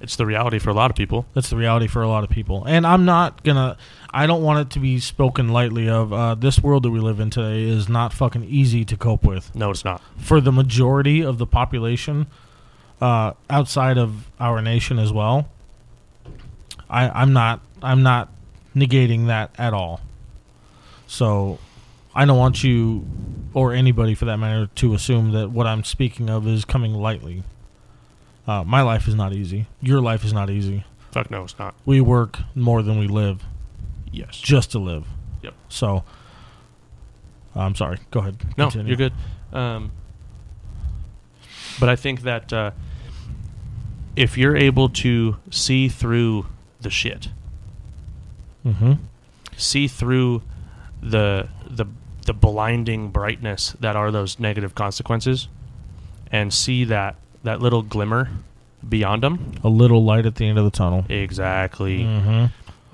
It's 0.00 0.16
the 0.16 0.24
reality 0.26 0.58
for 0.58 0.70
a 0.70 0.74
lot 0.74 0.90
of 0.90 0.96
people. 0.96 1.26
that's 1.34 1.50
the 1.50 1.56
reality 1.56 1.86
for 1.86 2.02
a 2.02 2.08
lot 2.08 2.24
of 2.24 2.30
people. 2.30 2.64
And 2.66 2.86
I'm 2.86 3.04
not 3.04 3.42
gonna 3.44 3.76
I 4.10 4.26
don't 4.26 4.42
want 4.42 4.60
it 4.60 4.70
to 4.74 4.78
be 4.80 4.98
spoken 5.00 5.48
lightly 5.50 5.88
of 5.88 6.12
uh, 6.12 6.34
this 6.34 6.60
world 6.62 6.82
that 6.84 6.90
we 6.90 6.98
live 7.00 7.20
in 7.20 7.28
today 7.30 7.62
is 7.64 7.88
not 7.88 8.12
fucking 8.12 8.44
easy 8.44 8.84
to 8.86 8.96
cope 8.96 9.22
with. 9.24 9.54
No, 9.54 9.70
it's 9.70 9.84
not. 9.84 10.00
for 10.16 10.40
the 10.40 10.50
majority 10.52 11.20
of 11.22 11.38
the 11.38 11.46
population 11.46 12.26
uh, 13.00 13.32
outside 13.50 13.98
of 13.98 14.28
our 14.40 14.60
nation 14.62 14.98
as 14.98 15.12
well. 15.12 15.48
I, 16.88 17.08
I'm 17.08 17.32
not 17.32 17.60
I'm 17.82 18.02
not 18.02 18.30
negating 18.74 19.26
that 19.26 19.50
at 19.58 19.72
all. 19.74 20.00
So 21.06 21.58
I 22.14 22.24
don't 22.24 22.38
want 22.38 22.62
you 22.64 23.06
or 23.52 23.72
anybody 23.72 24.14
for 24.14 24.24
that 24.26 24.36
matter 24.38 24.66
to 24.76 24.94
assume 24.94 25.32
that 25.32 25.50
what 25.50 25.66
I'm 25.66 25.84
speaking 25.84 26.28
of 26.30 26.46
is 26.46 26.64
coming 26.64 26.94
lightly. 26.94 27.42
Uh, 28.46 28.62
my 28.64 28.82
life 28.82 29.08
is 29.08 29.14
not 29.14 29.32
easy. 29.32 29.66
Your 29.80 30.00
life 30.00 30.24
is 30.24 30.32
not 30.32 30.50
easy. 30.50 30.84
Fuck 31.12 31.30
no, 31.30 31.44
it's 31.44 31.58
not. 31.58 31.74
We 31.86 32.00
work 32.00 32.38
more 32.54 32.82
than 32.82 32.98
we 32.98 33.06
live 33.08 33.42
Yes. 34.12 34.38
just 34.38 34.72
to 34.72 34.78
live. 34.78 35.06
Yep. 35.42 35.54
So 35.68 36.04
I'm 37.54 37.74
sorry. 37.74 37.98
Go 38.10 38.20
ahead. 38.20 38.36
No, 38.58 38.64
Continue. 38.66 38.88
you're 38.96 38.96
good. 38.96 39.12
Um, 39.52 39.92
but 41.80 41.88
I 41.88 41.96
think 41.96 42.22
that 42.22 42.52
uh, 42.52 42.70
if 44.16 44.36
you're 44.38 44.56
able 44.56 44.88
to 44.90 45.36
see 45.50 45.88
through 45.88 46.46
the 46.80 46.90
shit, 46.90 47.28
Mm-hmm. 48.64 48.92
see 49.58 49.86
through 49.88 50.40
the 51.02 51.48
the 51.68 51.84
the 52.24 52.32
blinding 52.32 53.10
brightness 53.10 53.76
that 53.78 53.94
are 53.94 54.10
those 54.10 54.40
negative 54.40 54.74
consequences, 54.74 55.48
and 56.32 56.50
see 56.52 56.84
that 56.84 57.16
that 57.42 57.60
little 57.60 57.82
glimmer 57.82 58.30
beyond 58.88 59.22
them. 59.22 59.52
A 59.62 59.68
little 59.68 60.02
light 60.02 60.24
at 60.24 60.36
the 60.36 60.46
end 60.48 60.56
of 60.58 60.64
the 60.64 60.70
tunnel. 60.70 61.04
Exactly. 61.10 62.04
Mm-hmm. 62.04 62.46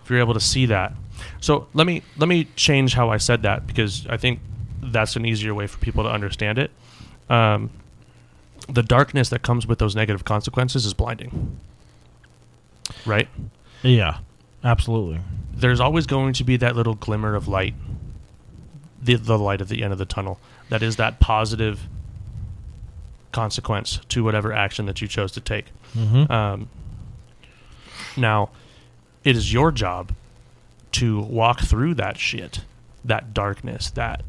if 0.02 0.10
you're 0.10 0.18
able 0.18 0.34
to 0.34 0.40
see 0.40 0.66
that. 0.66 0.92
So 1.40 1.68
let 1.72 1.86
me 1.86 2.02
let 2.16 2.28
me 2.28 2.48
change 2.56 2.94
how 2.94 3.10
I 3.10 3.18
said 3.18 3.42
that 3.42 3.68
because 3.68 4.06
I 4.08 4.16
think 4.16 4.40
that's 4.82 5.14
an 5.14 5.24
easier 5.24 5.54
way 5.54 5.68
for 5.68 5.78
people 5.78 6.02
to 6.02 6.10
understand 6.10 6.58
it. 6.58 6.72
Um, 7.28 7.70
the 8.72 8.82
darkness 8.82 9.28
that 9.30 9.42
comes 9.42 9.66
with 9.66 9.78
those 9.78 9.96
negative 9.96 10.24
consequences 10.24 10.86
is 10.86 10.94
blinding, 10.94 11.58
right? 13.04 13.28
Yeah, 13.82 14.18
absolutely. 14.64 15.20
There's 15.52 15.80
always 15.80 16.06
going 16.06 16.32
to 16.34 16.44
be 16.44 16.56
that 16.58 16.76
little 16.76 16.94
glimmer 16.94 17.34
of 17.34 17.48
light, 17.48 17.74
the 19.02 19.14
the 19.16 19.38
light 19.38 19.60
at 19.60 19.68
the 19.68 19.82
end 19.82 19.92
of 19.92 19.98
the 19.98 20.04
tunnel. 20.04 20.38
That 20.68 20.82
is 20.82 20.96
that 20.96 21.20
positive 21.20 21.88
consequence 23.32 24.00
to 24.08 24.24
whatever 24.24 24.52
action 24.52 24.86
that 24.86 25.00
you 25.00 25.08
chose 25.08 25.32
to 25.32 25.40
take. 25.40 25.66
Mm-hmm. 25.96 26.30
Um, 26.30 26.68
now, 28.16 28.50
it 29.24 29.36
is 29.36 29.52
your 29.52 29.70
job 29.70 30.12
to 30.92 31.20
walk 31.20 31.60
through 31.60 31.94
that 31.94 32.18
shit, 32.18 32.62
that 33.04 33.32
darkness, 33.32 33.90
that 33.90 34.22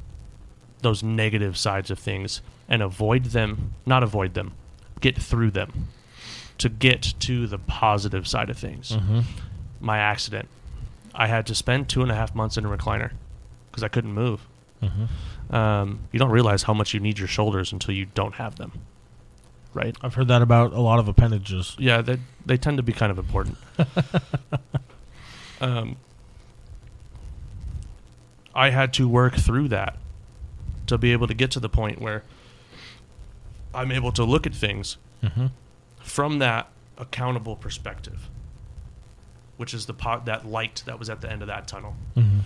those 0.81 1.03
negative 1.03 1.57
sides 1.57 1.91
of 1.91 1.99
things, 1.99 2.41
and 2.67 2.81
avoid 2.81 3.25
them. 3.25 3.73
Not 3.85 4.03
avoid 4.03 4.33
them, 4.33 4.53
get 4.99 5.21
through 5.21 5.51
them, 5.51 5.87
to 6.57 6.69
get 6.69 7.13
to 7.19 7.47
the 7.47 7.57
positive 7.57 8.27
side 8.27 8.49
of 8.49 8.57
things. 8.57 8.91
Mm-hmm. 8.91 9.21
My 9.79 9.97
accident, 9.97 10.47
I 11.13 11.27
had 11.27 11.45
to 11.47 11.55
spend 11.55 11.89
two 11.89 12.01
and 12.01 12.11
a 12.11 12.15
half 12.15 12.35
months 12.35 12.57
in 12.57 12.65
a 12.65 12.69
recliner 12.69 13.11
because 13.69 13.83
I 13.83 13.87
couldn't 13.87 14.13
move. 14.13 14.47
Mm-hmm. 14.81 15.55
Um, 15.55 15.99
you 16.11 16.19
don't 16.19 16.31
realize 16.31 16.63
how 16.63 16.73
much 16.73 16.93
you 16.93 16.99
need 16.99 17.19
your 17.19 17.27
shoulders 17.27 17.71
until 17.71 17.93
you 17.93 18.05
don't 18.05 18.35
have 18.35 18.55
them, 18.55 18.71
right? 19.73 19.95
I've 20.01 20.13
heard 20.13 20.27
that 20.29 20.41
about 20.41 20.73
a 20.73 20.79
lot 20.79 20.99
of 20.99 21.07
appendages. 21.07 21.75
Yeah, 21.77 22.01
they 22.01 22.19
they 22.45 22.57
tend 22.57 22.77
to 22.77 22.83
be 22.83 22.93
kind 22.93 23.11
of 23.11 23.19
important. 23.19 23.57
um, 25.61 25.97
I 28.55 28.69
had 28.69 28.93
to 28.93 29.07
work 29.07 29.35
through 29.35 29.69
that 29.69 29.97
to 30.91 30.97
be 30.97 31.11
able 31.11 31.27
to 31.27 31.33
get 31.33 31.51
to 31.51 31.59
the 31.59 31.69
point 31.69 31.99
where 31.99 32.23
I'm 33.73 33.91
able 33.91 34.11
to 34.13 34.23
look 34.23 34.45
at 34.45 34.53
things 34.55 34.97
Mm-hmm. 35.23 35.47
from 35.99 36.39
that 36.39 36.71
accountable 36.97 37.55
perspective, 37.55 38.27
which 39.57 39.71
is 39.71 39.85
the 39.85 39.93
pot 39.93 40.25
that 40.25 40.47
light 40.47 40.81
that 40.87 40.97
was 40.97 41.11
at 41.11 41.21
the 41.21 41.31
end 41.31 41.43
of 41.43 41.47
that 41.47 41.67
tunnel. 41.67 41.95
Mm-hmm. 42.15 42.39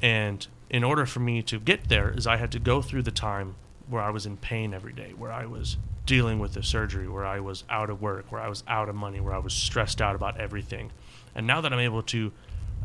And 0.00 0.46
in 0.70 0.82
order 0.82 1.04
for 1.04 1.20
me 1.20 1.42
to 1.42 1.60
get 1.60 1.90
there, 1.90 2.10
is 2.16 2.26
I 2.26 2.38
had 2.38 2.50
to 2.52 2.58
go 2.58 2.80
through 2.80 3.02
the 3.02 3.10
time 3.10 3.56
where 3.90 4.00
I 4.00 4.08
was 4.08 4.24
in 4.24 4.38
pain 4.38 4.72
every 4.72 4.94
day, 4.94 5.12
where 5.14 5.30
I 5.32 5.44
was 5.44 5.76
dealing 6.06 6.38
with 6.38 6.54
the 6.54 6.62
surgery, 6.62 7.06
where 7.06 7.26
I 7.26 7.40
was 7.40 7.64
out 7.68 7.90
of 7.90 8.00
work, 8.00 8.32
where 8.32 8.40
I 8.40 8.48
was 8.48 8.64
out 8.66 8.88
of 8.88 8.94
money, 8.94 9.20
where 9.20 9.34
I 9.34 9.38
was 9.38 9.52
stressed 9.52 10.00
out 10.00 10.14
about 10.14 10.40
everything. 10.40 10.92
And 11.34 11.46
now 11.46 11.60
that 11.60 11.72
I'm 11.74 11.78
able 11.78 12.02
to, 12.04 12.32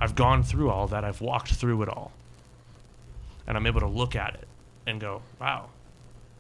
I've 0.02 0.16
gone 0.16 0.44
through 0.44 0.70
all 0.70 0.88
that, 0.88 1.06
I've 1.06 1.22
walked 1.22 1.54
through 1.54 1.82
it 1.84 1.88
all, 1.90 2.12
and 3.48 3.58
I'm 3.58 3.68
able 3.68 3.82
to 3.82 3.88
look 3.88 4.16
at 4.16 4.36
it 4.36 4.48
and 4.88 5.00
go, 5.00 5.22
wow, 5.40 5.70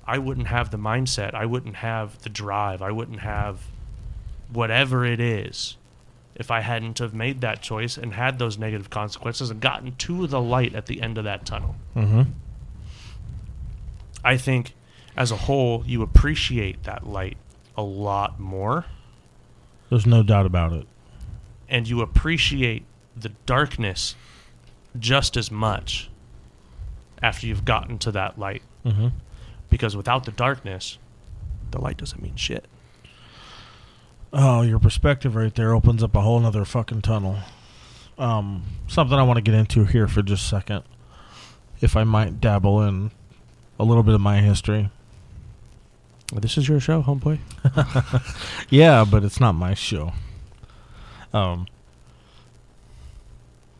I 0.07 0.17
wouldn't 0.17 0.47
have 0.47 0.69
the 0.71 0.77
mindset, 0.77 1.33
I 1.33 1.45
wouldn't 1.45 1.77
have 1.77 2.21
the 2.21 2.29
drive, 2.29 2.81
I 2.81 2.91
wouldn't 2.91 3.21
have 3.21 3.61
whatever 4.51 5.05
it 5.05 5.19
is 5.19 5.77
if 6.35 6.51
I 6.51 6.59
hadn't 6.59 6.99
have 6.99 7.13
made 7.13 7.41
that 7.41 7.61
choice 7.61 7.97
and 7.97 8.13
had 8.13 8.39
those 8.39 8.57
negative 8.57 8.89
consequences 8.89 9.49
and 9.49 9.59
gotten 9.61 9.95
to 9.95 10.27
the 10.27 10.41
light 10.41 10.75
at 10.75 10.85
the 10.85 11.01
end 11.01 11.17
of 11.17 11.23
that 11.23 11.45
tunnel. 11.45 11.75
Mm-hmm. 11.95 12.23
I 14.23 14.37
think 14.37 14.73
as 15.15 15.31
a 15.31 15.37
whole, 15.37 15.83
you 15.85 16.01
appreciate 16.01 16.83
that 16.83 17.07
light 17.07 17.37
a 17.77 17.81
lot 17.83 18.39
more 18.39 18.85
There's 19.89 20.05
no 20.05 20.23
doubt 20.23 20.45
about 20.45 20.73
it. 20.73 20.87
and 21.69 21.87
you 21.87 22.01
appreciate 22.01 22.83
the 23.15 23.29
darkness 23.45 24.15
just 24.99 25.37
as 25.37 25.49
much 25.51 26.09
after 27.21 27.47
you've 27.47 27.65
gotten 27.65 27.97
to 27.99 28.11
that 28.11 28.37
light. 28.37 28.61
Mm-hmm. 28.85 29.07
Because 29.69 29.95
without 29.95 30.25
the 30.25 30.31
darkness, 30.31 30.97
the 31.71 31.79
light 31.81 31.97
doesn't 31.97 32.21
mean 32.21 32.35
shit. 32.35 32.65
Oh, 34.31 34.61
your 34.61 34.79
perspective 34.79 35.35
right 35.35 35.53
there 35.53 35.73
opens 35.73 36.03
up 36.03 36.15
a 36.15 36.21
whole 36.21 36.39
nother 36.39 36.65
fucking 36.65 37.01
tunnel. 37.01 37.37
Um, 38.17 38.63
something 38.87 39.17
I 39.17 39.23
want 39.23 39.37
to 39.37 39.41
get 39.41 39.53
into 39.53 39.85
here 39.85 40.07
for 40.07 40.21
just 40.21 40.45
a 40.45 40.47
second, 40.47 40.83
if 41.81 41.95
I 41.95 42.03
might 42.03 42.39
dabble 42.39 42.81
in 42.81 43.11
a 43.79 43.83
little 43.83 44.03
bit 44.03 44.13
of 44.13 44.21
my 44.21 44.41
history. 44.41 44.89
This 46.33 46.57
is 46.57 46.67
your 46.67 46.79
show, 46.79 47.03
homeboy. 47.03 47.39
Yeah, 48.69 49.05
but 49.09 49.23
it's 49.23 49.39
not 49.39 49.53
my 49.53 49.73
show. 49.73 50.13
Um. 51.33 51.67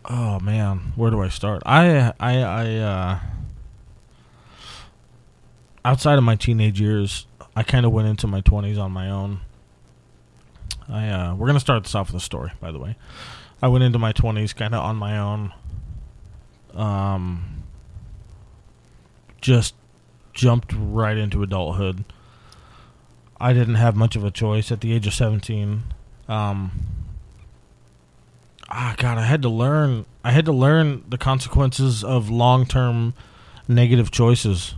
Oh 0.10 0.40
man, 0.40 0.94
where 0.96 1.10
do 1.12 1.22
I 1.22 1.30
start? 1.30 1.64
I 1.66 2.14
I 2.20 2.40
I 2.40 2.76
uh. 2.76 3.20
Outside 5.84 6.18
of 6.18 6.24
my 6.24 6.36
teenage 6.36 6.82
years, 6.82 7.28
I 7.56 7.62
kind 7.64 7.86
of 7.86 7.92
went 7.92 8.08
into 8.08 8.28
my 8.28 8.42
twenties 8.42 8.78
on 8.78 8.92
my 8.92 9.10
own. 9.10 9.42
I 10.90 11.10
uh, 11.10 11.36
we're 11.36 11.48
gonna 11.48 11.60
start 11.60 11.84
this 11.84 11.96
off 11.96 12.12
with 12.12 12.22
a 12.22 12.26
story, 12.26 12.52
by 12.60 12.72
the 12.72 12.80
way. 12.80 12.96
I 13.62 13.68
went 13.68 13.84
into 13.84 14.00
my 14.00 14.12
twenties 14.12 14.54
kind 14.54 14.74
of 14.76 14.84
on 14.84 14.96
my 14.96 15.18
own. 15.18 15.54
Um. 16.74 17.64
Just 19.42 19.76
jumped 20.34 20.74
right 20.76 21.18
into 21.18 21.42
adulthood. 21.44 22.04
I 23.40 23.54
didn't 23.54 23.76
have 23.76 23.96
much 23.96 24.16
of 24.16 24.24
a 24.24 24.32
choice 24.32 24.72
at 24.72 24.82
the 24.82 24.94
age 24.94 25.08
of 25.08 25.14
17. 25.14 25.84
Um, 26.28 26.72
ah, 28.76 28.96
God, 28.98 29.18
I 29.18 29.24
had 29.24 29.42
to 29.44 29.50
learn. 29.50 30.06
I 30.24 30.32
had 30.32 30.46
to 30.46 30.52
learn 30.52 31.04
the 31.08 31.18
consequences 31.18 32.04
of 32.04 32.30
long-term 32.30 33.14
negative 33.68 34.12
choices 34.12 34.76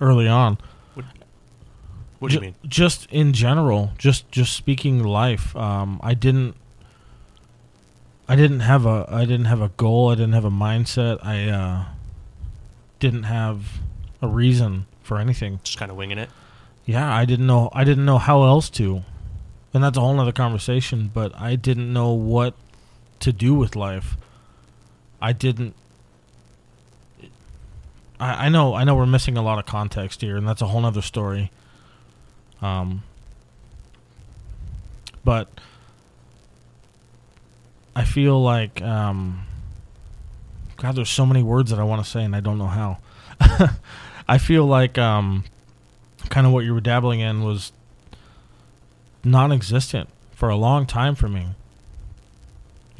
early 0.00 0.28
on. 0.28 0.58
What 2.18 2.28
do 2.28 2.34
you 2.34 2.40
mean? 2.42 2.54
Just 2.66 3.06
in 3.10 3.32
general, 3.32 3.92
just 3.96 4.30
just 4.30 4.52
speaking 4.52 5.02
life. 5.02 5.56
Um, 5.56 5.98
I 6.02 6.12
didn't. 6.12 6.54
I 8.28 8.36
didn't 8.36 8.60
have 8.60 8.84
a. 8.84 9.06
I 9.08 9.24
didn't 9.24 9.46
have 9.46 9.62
a 9.62 9.70
goal. 9.70 10.10
I 10.10 10.16
didn't 10.16 10.34
have 10.34 10.44
a 10.44 10.50
mindset. 10.50 11.24
I 11.24 11.48
uh, 11.48 11.84
didn't 12.98 13.22
have 13.22 13.80
a 14.20 14.28
reason 14.28 14.84
for 15.02 15.18
anything. 15.18 15.60
Just 15.64 15.78
kind 15.78 15.90
of 15.90 15.96
winging 15.96 16.18
it. 16.18 16.28
Yeah, 16.84 17.10
I 17.10 17.24
didn't 17.24 17.46
know. 17.46 17.70
I 17.72 17.84
didn't 17.84 18.04
know 18.04 18.18
how 18.18 18.42
else 18.42 18.68
to, 18.70 19.02
and 19.72 19.82
that's 19.82 19.96
a 19.96 20.02
whole 20.02 20.12
nother 20.12 20.30
conversation. 20.30 21.10
But 21.14 21.34
I 21.40 21.56
didn't 21.56 21.90
know 21.90 22.12
what 22.12 22.52
to 23.20 23.32
do 23.32 23.54
with 23.54 23.76
life. 23.76 24.16
I 25.20 25.32
didn't. 25.32 25.74
I, 28.18 28.46
I 28.46 28.48
know. 28.48 28.74
I 28.74 28.84
know 28.84 28.96
we're 28.96 29.06
missing 29.06 29.36
a 29.36 29.42
lot 29.42 29.58
of 29.58 29.66
context 29.66 30.20
here, 30.20 30.36
and 30.36 30.46
that's 30.46 30.62
a 30.62 30.66
whole 30.66 30.80
nother 30.80 31.02
story. 31.02 31.50
Um. 32.60 33.02
But 35.24 35.48
I 37.94 38.04
feel 38.04 38.42
like 38.42 38.82
um. 38.82 39.46
God, 40.76 40.96
there's 40.96 41.10
so 41.10 41.26
many 41.26 41.42
words 41.42 41.70
that 41.70 41.78
I 41.78 41.84
want 41.84 42.02
to 42.02 42.10
say, 42.10 42.24
and 42.24 42.34
I 42.34 42.40
don't 42.40 42.58
know 42.58 42.66
how. 42.66 42.98
I 44.28 44.38
feel 44.38 44.64
like 44.64 44.96
um 44.96 45.44
kind 46.28 46.46
of 46.46 46.52
what 46.52 46.64
you 46.64 46.72
were 46.72 46.80
dabbling 46.80 47.20
in 47.20 47.42
was 47.42 47.72
non-existent 49.24 50.08
for 50.32 50.48
a 50.48 50.56
long 50.56 50.86
time 50.86 51.14
for 51.14 51.28
me. 51.28 51.48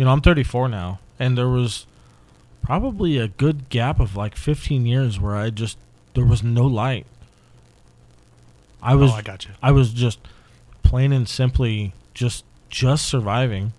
You 0.01 0.07
know, 0.07 0.12
I'm 0.12 0.22
34 0.22 0.70
now, 0.70 0.98
and 1.18 1.36
there 1.36 1.51
was 1.51 1.84
probably 2.62 3.18
a 3.18 3.28
good 3.28 3.68
gap 3.68 4.01
of 4.01 4.16
like 4.16 4.34
15 4.34 4.86
years 4.86 5.20
where 5.20 5.36
I 5.36 5.51
just 5.51 5.76
there 6.14 6.24
was 6.24 6.42
no 6.42 6.64
light. 6.64 7.05
I 8.82 8.94
was 8.94 9.11
oh, 9.11 9.16
I 9.16 9.20
got 9.20 9.44
you. 9.44 9.51
I 9.62 9.72
was 9.72 9.92
just 9.92 10.18
plain 10.82 11.12
and 11.12 11.28
simply 11.28 11.92
just 12.14 12.46
just 12.70 13.09
surviving. 13.09 13.74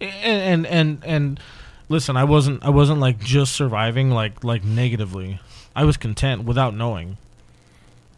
And 0.00 0.66
and 0.66 0.66
and, 0.66 1.04
and 1.04 1.40
listen, 1.88 2.16
I 2.16 2.24
wasn't 2.24 2.64
I 2.64 2.70
wasn't 2.70 2.98
like 2.98 3.20
just 3.20 3.52
surviving 3.52 4.10
like 4.10 4.42
like 4.42 4.64
negatively. 4.64 5.38
I 5.76 5.84
was 5.84 5.96
content 5.96 6.42
without 6.42 6.74
knowing. 6.74 7.18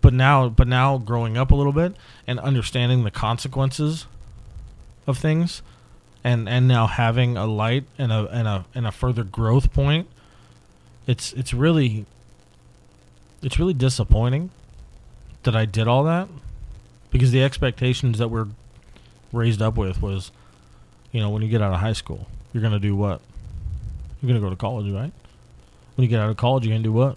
But 0.01 0.14
now 0.14 0.49
but 0.49 0.66
now 0.66 0.97
growing 0.97 1.37
up 1.37 1.51
a 1.51 1.55
little 1.55 1.74
bit 1.74 1.95
and 2.26 2.41
understanding 2.41 3.05
the 3.05 3.11
consequences 3.11 4.07
of 5.07 5.18
things 5.18 5.61
and 6.25 6.49
and 6.49 6.66
now 6.69 6.87
having 6.87 7.37
a 7.37 7.47
light 7.47 7.85
and 7.99 8.12
a 8.12 8.27
and 8.29 8.49
a 8.49 8.64
and 8.75 8.87
a 8.87 8.93
further 8.93 9.25
growth 9.25 9.73
point 9.73 10.09
it's 11.07 11.33
it's 11.33 11.55
really 11.55 12.05
it's 13.43 13.59
really 13.59 13.75
disappointing 13.75 14.51
that 15.45 15.55
I 15.55 15.64
did 15.64 15.89
all 15.89 16.05
that 16.05 16.29
because 17.11 17.31
the 17.31 17.43
expectations 17.43 18.19
that 18.19 18.29
we're 18.29 18.49
raised 19.33 19.62
up 19.62 19.77
with 19.77 20.03
was 20.03 20.31
you 21.12 21.21
know 21.21 21.31
when 21.31 21.43
you 21.43 21.49
get 21.49 21.62
out 21.62 21.73
of 21.73 21.81
high 21.81 21.93
school 21.93 22.27
you're 22.53 22.61
going 22.61 22.73
to 22.73 22.79
do 22.79 22.97
what? 22.97 23.21
You're 24.21 24.29
going 24.29 24.41
to 24.41 24.45
go 24.45 24.51
to 24.51 24.57
college 24.57 24.91
right? 24.91 25.12
When 25.95 26.03
you 26.03 26.09
get 26.09 26.21
out 26.21 26.31
of 26.31 26.37
college 26.37 26.66
you're 26.66 26.77
to 26.77 26.83
do 26.83 26.93
what? 26.93 27.16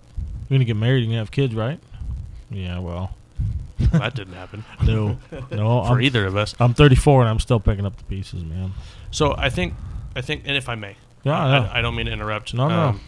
You're 0.50 0.58
going 0.58 0.60
to 0.60 0.66
get 0.66 0.78
married 0.78 1.04
and 1.04 1.14
have 1.14 1.32
kids 1.32 1.56
right? 1.56 1.80
Yeah 2.50 2.80
well 2.80 3.16
that 3.88 4.16
didn't 4.16 4.34
happen 4.34 4.64
no 4.84 5.18
no 5.52 5.84
for 5.86 5.94
I'm, 5.94 6.02
either 6.02 6.26
of 6.26 6.36
us. 6.36 6.56
I'm 6.60 6.74
34 6.74 7.22
and 7.22 7.30
I'm 7.30 7.40
still 7.40 7.60
picking 7.60 7.86
up 7.86 7.98
the 7.98 8.04
pieces 8.06 8.44
man 8.44 8.74
So 9.12 9.36
I 9.38 9.50
think, 9.50 9.74
I 10.16 10.22
think, 10.22 10.44
and 10.46 10.56
if 10.56 10.70
I 10.70 10.76
may, 10.76 10.96
Yeah, 11.24 11.38
I, 11.38 11.50
yeah. 11.50 11.70
I, 11.72 11.80
I 11.80 11.82
don't 11.82 11.96
mean 11.96 12.06
to 12.06 12.12
interrupt. 12.12 12.54
No, 12.54 12.68
no. 12.68 13.00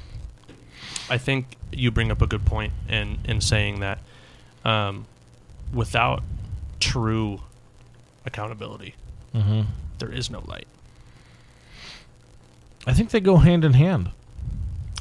I 1.09 1.17
think 1.17 1.57
you 1.71 1.91
bring 1.91 2.11
up 2.11 2.21
a 2.21 2.27
good 2.27 2.45
point 2.45 2.73
in 2.87 3.17
in 3.25 3.41
saying 3.41 3.81
that 3.81 3.99
um, 4.63 5.05
without 5.73 6.23
true 6.79 7.41
accountability, 8.25 8.95
mm-hmm. 9.35 9.61
there 9.99 10.11
is 10.11 10.29
no 10.29 10.43
light. 10.47 10.67
I 12.87 12.93
think 12.93 13.11
they 13.11 13.19
go 13.19 13.37
hand 13.37 13.65
in 13.65 13.73
hand 13.73 14.11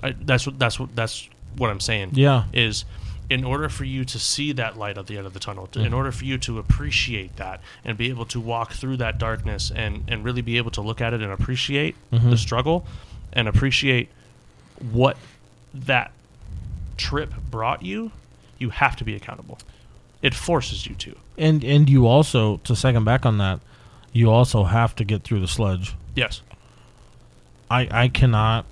I, 0.02 0.14
that's 0.20 0.46
what 0.46 0.58
that's 0.58 0.80
what 0.80 0.94
that's 0.94 1.28
what 1.56 1.70
I'm 1.70 1.80
saying. 1.80 2.10
yeah 2.14 2.44
Is 2.52 2.84
in 3.32 3.44
order 3.44 3.68
for 3.68 3.84
you 3.84 4.04
to 4.04 4.18
see 4.18 4.52
that 4.52 4.76
light 4.76 4.98
at 4.98 5.06
the 5.06 5.16
end 5.16 5.26
of 5.26 5.32
the 5.32 5.40
tunnel, 5.40 5.66
to, 5.68 5.80
in 5.80 5.92
Mhm. 5.92 5.96
order 5.96 6.12
for 6.12 6.24
you 6.26 6.36
to 6.38 6.58
appreciate 6.58 7.36
that 7.36 7.60
and 7.84 7.96
be 7.96 8.08
able 8.10 8.26
to 8.26 8.38
walk 8.38 8.72
through 8.72 8.98
that 8.98 9.18
darkness 9.18 9.70
and 9.74 10.04
and 10.06 10.22
really 10.24 10.42
be 10.42 10.56
able 10.58 10.70
to 10.70 10.82
look 10.82 11.00
at 11.00 11.14
it 11.14 11.22
and 11.22 11.32
appreciate 11.32 11.94
Mhm. 12.12 12.28
the 12.30 12.36
struggle 12.36 12.86
and 13.32 13.48
appreciate 13.48 14.08
what 14.90 15.16
that 15.72 16.10
trip 16.98 17.32
brought 17.50 17.82
you, 17.82 18.10
you 18.58 18.68
have 18.70 18.96
to 18.96 19.04
be 19.04 19.14
accountable. 19.14 19.58
It 20.20 20.34
forces 20.34 20.86
you 20.86 20.94
to. 20.96 21.16
and 21.38 21.64
and 21.64 21.88
you 21.88 22.06
also 22.06 22.58
to 22.58 22.76
second 22.76 23.04
back 23.04 23.24
on 23.24 23.38
that 23.38 23.58
you 24.12 24.30
also 24.30 24.64
have 24.64 24.94
to 24.96 25.04
get 25.04 25.22
through 25.24 25.40
the 25.40 25.48
sludge 25.48 25.94
Yes. 26.14 26.42
I 27.70 27.88
I 27.90 28.08
cannot 28.08 28.66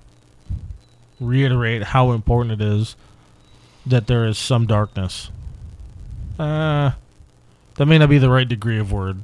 reiterate 1.19 1.83
how 1.95 2.13
important 2.13 2.61
it 2.61 2.65
is 2.65 2.97
that 3.87 4.07
there 4.07 4.27
is 4.27 4.39
some 4.39 4.67
darkness. 4.67 5.31
Uh, 6.39 6.93
that 7.75 7.87
may 7.87 7.99
not 7.99 8.09
be 8.09 8.19
the 8.19 8.31
right 8.31 8.49
degree 8.49 8.79
of 8.79 8.93
word. 8.93 9.23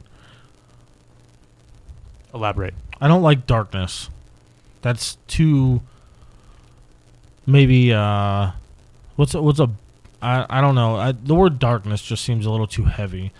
Elaborate. 2.34 2.74
I 3.00 3.08
don't 3.08 3.22
like 3.22 3.46
darkness. 3.46 4.10
That's 4.82 5.16
too. 5.26 5.82
Maybe 7.46 7.92
uh, 7.92 8.50
what's 9.16 9.34
a, 9.34 9.40
what's 9.42 9.60
a, 9.60 9.70
I 10.20 10.46
I 10.50 10.60
don't 10.60 10.74
know. 10.74 10.96
I, 10.96 11.12
the 11.12 11.34
word 11.34 11.58
darkness 11.58 12.02
just 12.02 12.24
seems 12.24 12.44
a 12.46 12.50
little 12.50 12.66
too 12.66 12.84
heavy. 12.84 13.32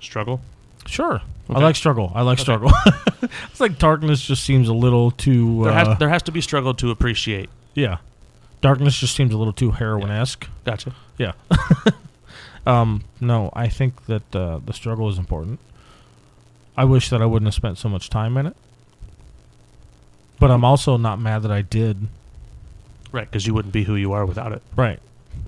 Struggle. 0.00 0.40
Sure, 0.86 1.20
I 1.50 1.58
like 1.58 1.74
struggle. 1.76 2.12
I 2.14 2.22
like 2.22 2.36
Okay. 2.38 2.42
struggle. 2.44 2.70
it's 3.50 3.60
like 3.60 3.78
darkness 3.78 4.22
just 4.22 4.44
seems 4.44 4.68
a 4.68 4.72
little 4.74 5.10
too. 5.10 5.64
There 5.64 5.72
uh, 5.72 5.84
has 5.84 5.98
there 5.98 6.08
has 6.08 6.22
to 6.24 6.32
be 6.32 6.40
struggle 6.40 6.74
to 6.74 6.90
appreciate. 6.90 7.50
Yeah. 7.74 7.98
Darkness 8.66 8.98
just 8.98 9.14
seems 9.14 9.32
a 9.32 9.38
little 9.38 9.52
too 9.52 9.70
heroin 9.70 10.10
esque. 10.10 10.48
Gotcha. 10.64 10.92
Yeah. 11.18 11.32
um, 12.66 13.04
no, 13.20 13.50
I 13.52 13.68
think 13.68 14.06
that 14.06 14.34
uh, 14.34 14.58
the 14.64 14.72
struggle 14.72 15.08
is 15.08 15.18
important. 15.18 15.60
I 16.76 16.84
wish 16.84 17.08
that 17.10 17.22
I 17.22 17.26
wouldn't 17.26 17.46
have 17.46 17.54
spent 17.54 17.78
so 17.78 17.88
much 17.88 18.10
time 18.10 18.36
in 18.36 18.46
it. 18.46 18.56
But 20.40 20.50
I'm 20.50 20.64
also 20.64 20.96
not 20.96 21.20
mad 21.20 21.42
that 21.42 21.52
I 21.52 21.62
did. 21.62 22.08
Right, 23.12 23.24
because 23.30 23.46
you 23.46 23.54
wouldn't 23.54 23.72
be 23.72 23.84
who 23.84 23.94
you 23.94 24.12
are 24.12 24.26
without 24.26 24.50
it. 24.52 24.62
Right. 24.74 24.98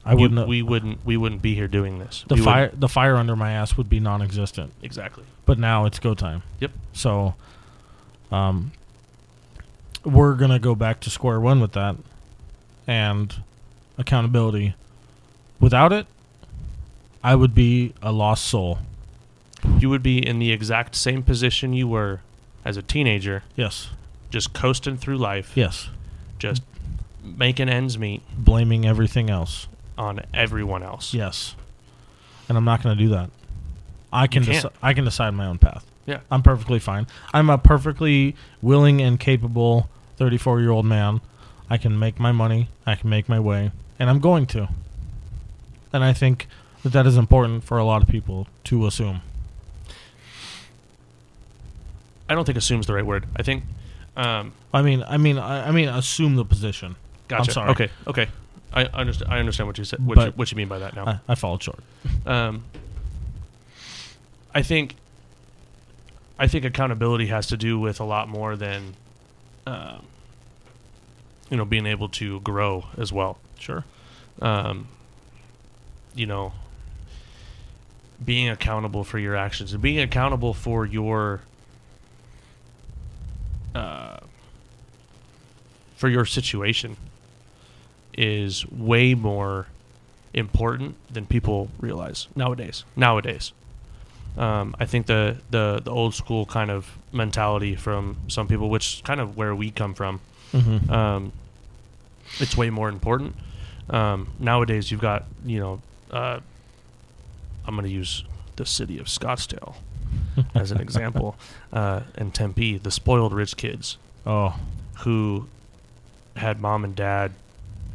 I 0.05 0.13
you- 0.13 0.19
wouldn't. 0.21 0.47
we 0.49 0.63
wouldn't 0.63 1.05
we 1.05 1.17
wouldn't 1.17 1.43
be 1.43 1.55
here 1.57 1.67
doing 1.69 1.99
this. 1.99 2.25
the 2.29 2.37
We 2.37 2.43
fire 2.43 2.63
wouldn't- 2.67 2.81
the 2.81 2.89
fire 2.89 3.17
under 3.17 3.35
my 3.35 3.51
ass 3.51 3.77
would 3.77 3.89
be 3.91 3.99
non-existent. 4.01 4.73
exactly. 4.83 5.25
But 5.45 5.59
now 5.59 5.87
it's 5.87 5.99
go 5.99 6.15
time. 6.15 6.45
Yep. 6.61 6.71
So, 6.93 7.35
um, 8.31 8.71
we're 10.05 10.35
gonna 10.35 10.59
go 10.61 10.75
back 10.77 11.01
to 11.01 11.11
square 11.11 11.41
one 11.41 11.61
with 11.61 11.73
that, 11.73 11.97
and 12.89 13.43
accountability. 13.99 14.75
Without 15.61 15.93
it, 15.93 16.07
I 17.23 17.35
would 17.37 17.55
be 17.55 17.93
a 18.03 18.11
lost 18.11 18.45
soul. 18.47 18.79
You 19.79 19.91
would 19.91 20.03
be 20.03 20.25
in 20.27 20.39
the 20.39 20.51
exact 20.53 20.95
same 20.97 21.23
position 21.23 21.73
you 21.73 21.87
were 21.87 22.21
as 22.65 22.77
a 22.77 22.83
teenager, 22.83 23.43
Yes. 23.57 23.89
just 24.31 24.53
coasting 24.53 24.97
through 24.97 25.19
life, 25.19 25.53
Yes. 25.55 25.89
just 26.39 26.63
making 27.23 27.69
ends 27.69 27.99
meet 27.99 28.23
Blaming 28.37 28.87
everything 28.87 29.29
else. 29.31 29.67
on 29.97 30.21
everyone 30.33 30.83
else. 30.83 31.13
Yes. 31.13 31.55
And 32.49 32.57
I'm 32.57 32.65
not 32.65 32.83
going 32.83 32.97
to 32.97 33.03
do 33.03 33.11
that. 33.11 33.31
I 34.13 34.27
can 34.27 34.43
deci- 34.45 34.71
I 34.83 34.95
can 34.95 35.05
decide 35.05 35.35
my 35.35 35.45
own 35.47 35.59
path. 35.59 35.85
Yeah. 36.07 36.21
I'm 36.31 36.43
perfectly 36.43 36.79
fine. 36.79 37.07
I'm 37.35 37.51
a 37.51 37.59
perfectly 37.59 38.35
willing 38.63 39.03
and 39.03 39.21
capable 39.21 39.91
34 40.17 40.61
year 40.61 40.71
old 40.71 40.87
man. 40.87 41.21
I 41.71 41.77
can 41.77 41.99
make 41.99 42.19
my 42.19 42.33
money. 42.33 42.69
I 42.87 42.95
can 42.95 43.11
make 43.11 43.29
my 43.29 43.41
way, 43.41 43.73
and 43.99 44.09
I'm 44.09 44.21
going 44.21 44.47
to. 44.47 44.69
And 45.93 46.05
I 46.05 46.13
think 46.13 46.47
that 46.83 46.91
that 46.91 47.07
is 47.07 47.17
important 47.17 47.65
for 47.65 47.79
a 47.79 47.85
lot 47.85 48.03
of 48.03 48.09
people 48.09 48.47
to 48.65 48.87
assume. 48.87 49.23
I 52.29 52.35
don't 52.35 52.45
think 52.45 52.59
assumes 52.59 52.87
the 52.87 52.95
right 52.95 53.07
word. 53.07 53.27
I 53.37 53.43
think 53.43 53.65
um, 54.19 54.53
I 54.75 54.83
mean, 54.83 55.05
I 55.07 55.17
mean, 55.17 55.39
I, 55.39 55.69
I 55.69 55.71
mean, 55.71 55.89
assume 55.89 56.35
the 56.35 56.45
position. 56.45 56.97
Gotcha. 57.29 57.51
I'm 57.51 57.55
sorry. 57.55 57.71
Okay. 57.71 57.89
Okay. 58.07 58.27
I 58.73 58.85
understand. 58.85 59.33
I 59.33 59.39
understand 59.39 59.69
what 59.69 59.79
you 59.79 59.85
said. 59.85 60.05
What, 60.05 60.19
you, 60.19 60.33
what 60.33 60.51
you 60.51 60.57
mean 60.57 60.69
by 60.69 60.81
that 60.81 60.95
now? 60.95 61.07
I, 61.07 61.21
I 61.29 61.35
followed 61.37 61.63
short. 61.63 61.79
Um, 62.27 62.65
I 64.55 64.63
think. 64.63 64.97
I 66.41 66.47
think 66.47 66.65
accountability 66.65 67.27
has 67.27 67.49
to 67.49 67.57
do 67.57 67.81
with 67.81 67.99
a 67.99 68.05
lot 68.05 68.29
more 68.29 68.55
than, 68.55 68.95
um, 69.67 70.05
you 71.51 71.57
know, 71.57 71.65
being 71.65 71.87
able 71.87 72.09
to 72.11 72.41
grow 72.41 72.87
as 72.97 73.13
well. 73.13 73.39
Sure. 73.59 73.85
Um, 74.41 74.89
you 76.15 76.27
know, 76.27 76.53
being 78.25 78.49
accountable 78.49 79.05
for 79.05 79.19
your 79.19 79.37
actions 79.37 79.73
and 79.73 79.83
being 79.83 80.01
accountable 80.01 80.55
for 80.55 80.85
your. 80.87 81.41
Uh, 83.75 84.19
for 85.97 86.09
your 86.09 86.25
situation 86.25 86.97
is 88.17 88.65
way 88.71 89.15
more 89.15 89.67
important 90.33 90.95
than 91.13 91.27
people 91.27 91.69
realize 91.81 92.29
nowadays. 92.37 92.85
Nowadays, 92.97 93.53
um, 94.37 94.77
I 94.79 94.87
think 94.87 95.07
the, 95.07 95.37
the 95.51 95.81
the 95.83 95.91
old 95.91 96.15
school 96.15 96.47
kind 96.47 96.71
of 96.71 96.97
mentality 97.13 97.75
from 97.75 98.17
some 98.29 98.47
people, 98.47 98.71
which 98.71 98.95
is 98.95 99.01
kind 99.03 99.21
of 99.21 99.37
where 99.37 99.55
we 99.55 99.71
come 99.71 99.93
from, 99.95 100.21
Mm-hmm. 100.53 100.91
um, 100.91 101.33
it's 102.39 102.57
way 102.57 102.71
more 102.71 102.89
important. 102.89 103.35
Um, 103.91 104.29
nowadays, 104.39 104.91
you've 104.91 105.01
got 105.01 105.25
you 105.45 105.61
know, 105.61 105.83
uh, 106.11 106.41
I'm 107.67 107.75
going 107.75 107.87
to 107.87 107.93
use 107.93 108.25
the 108.57 108.67
city 108.67 108.99
of 108.99 109.07
Scottsdale 109.07 109.77
as 110.55 110.71
an 110.71 110.81
example, 110.81 111.37
uh, 111.73 112.01
and 112.17 112.35
Tempe, 112.35 112.79
the 112.79 112.91
spoiled 112.91 113.33
rich 113.33 113.57
kids 113.57 113.99
oh, 114.29 114.55
who 114.99 115.49
had 116.37 116.61
mom 116.61 116.85
and 116.85 116.95
dad, 116.95 117.33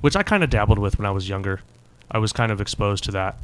which 0.01 0.17
I 0.17 0.23
kind 0.23 0.43
of 0.43 0.49
dabbled 0.49 0.79
with 0.79 0.97
when 0.97 1.05
I 1.05 1.11
was 1.11 1.29
younger. 1.29 1.61
I 2.11 2.17
was 2.17 2.33
kind 2.33 2.51
of 2.51 2.59
exposed 2.59 3.05
to 3.05 3.11
that. 3.11 3.37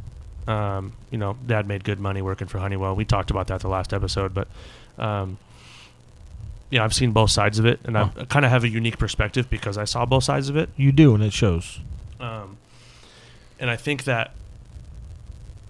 Um, 0.48 0.94
you 1.12 1.18
know, 1.18 1.38
dad 1.46 1.68
made 1.68 1.84
good 1.84 2.00
money 2.00 2.22
working 2.22 2.48
for 2.48 2.58
Honeywell. 2.60 2.96
We 2.96 3.06
talked 3.06 3.32
about 3.32 3.48
that 3.48 3.62
the 3.62 3.70
last 3.70 3.94
episode, 3.94 4.34
but 4.34 4.48
um, 4.98 5.38
yeah, 6.70 6.84
I've 6.84 6.94
seen 6.94 7.12
both 7.12 7.32
sides 7.32 7.58
of 7.60 7.66
it, 7.66 7.80
and 7.84 7.98
I 7.98 8.10
kind 8.30 8.46
of 8.46 8.52
have 8.52 8.64
a 8.64 8.70
unique 8.70 8.98
perspective 8.98 9.50
because 9.50 9.78
I 9.78 9.86
saw 9.86 10.06
both 10.06 10.24
sides 10.24 10.50
of 10.50 10.58
it. 10.58 10.70
you 10.76 10.92
do, 10.92 11.16
and 11.16 11.24
it 11.24 11.34
shows. 11.34 11.80
Um, 12.20 12.58
and 13.60 13.70
I 13.70 13.76
think 13.76 14.04
that 14.04 14.34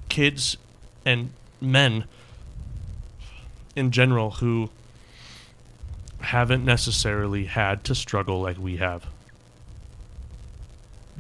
kids 0.10 0.58
and 1.06 1.32
men 1.62 2.06
in 3.76 3.92
general 3.92 4.32
who 4.32 4.70
haven't 6.20 6.66
necessarily 6.66 7.46
had 7.46 7.84
to 7.86 7.96
struggle 7.96 8.42
like 8.42 8.58
we 8.58 8.78
have 8.78 9.06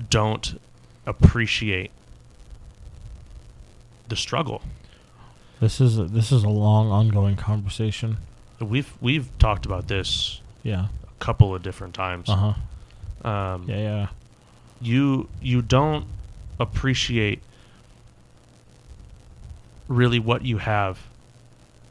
don't 0.10 0.60
appreciate 1.06 1.92
the 4.08 4.16
struggle. 4.16 4.62
This 5.60 5.82
is 5.82 6.00
a, 6.00 6.06
this 6.06 6.32
is 6.32 6.44
a 6.44 6.50
long, 6.50 6.90
ongoing 6.90 7.36
conversation. 7.36 8.18
We've 8.60 8.92
we've 9.02 9.30
talked 9.40 9.66
about 9.66 9.88
this 9.88 10.42
Yeah. 10.64 10.88
a 11.04 11.24
couple 11.24 11.56
of 11.56 11.64
different 11.64 11.94
times. 11.94 12.30
Uh 12.30 12.54
huh. 13.24 13.30
Um, 13.30 13.66
Yeah. 13.68 13.78
Yeah. 13.78 14.08
you 14.82 15.28
you 15.42 15.62
don't 15.62 16.06
appreciate 16.60 17.42
really 19.88 20.20
what 20.20 20.44
you 20.46 20.58
have 20.60 21.00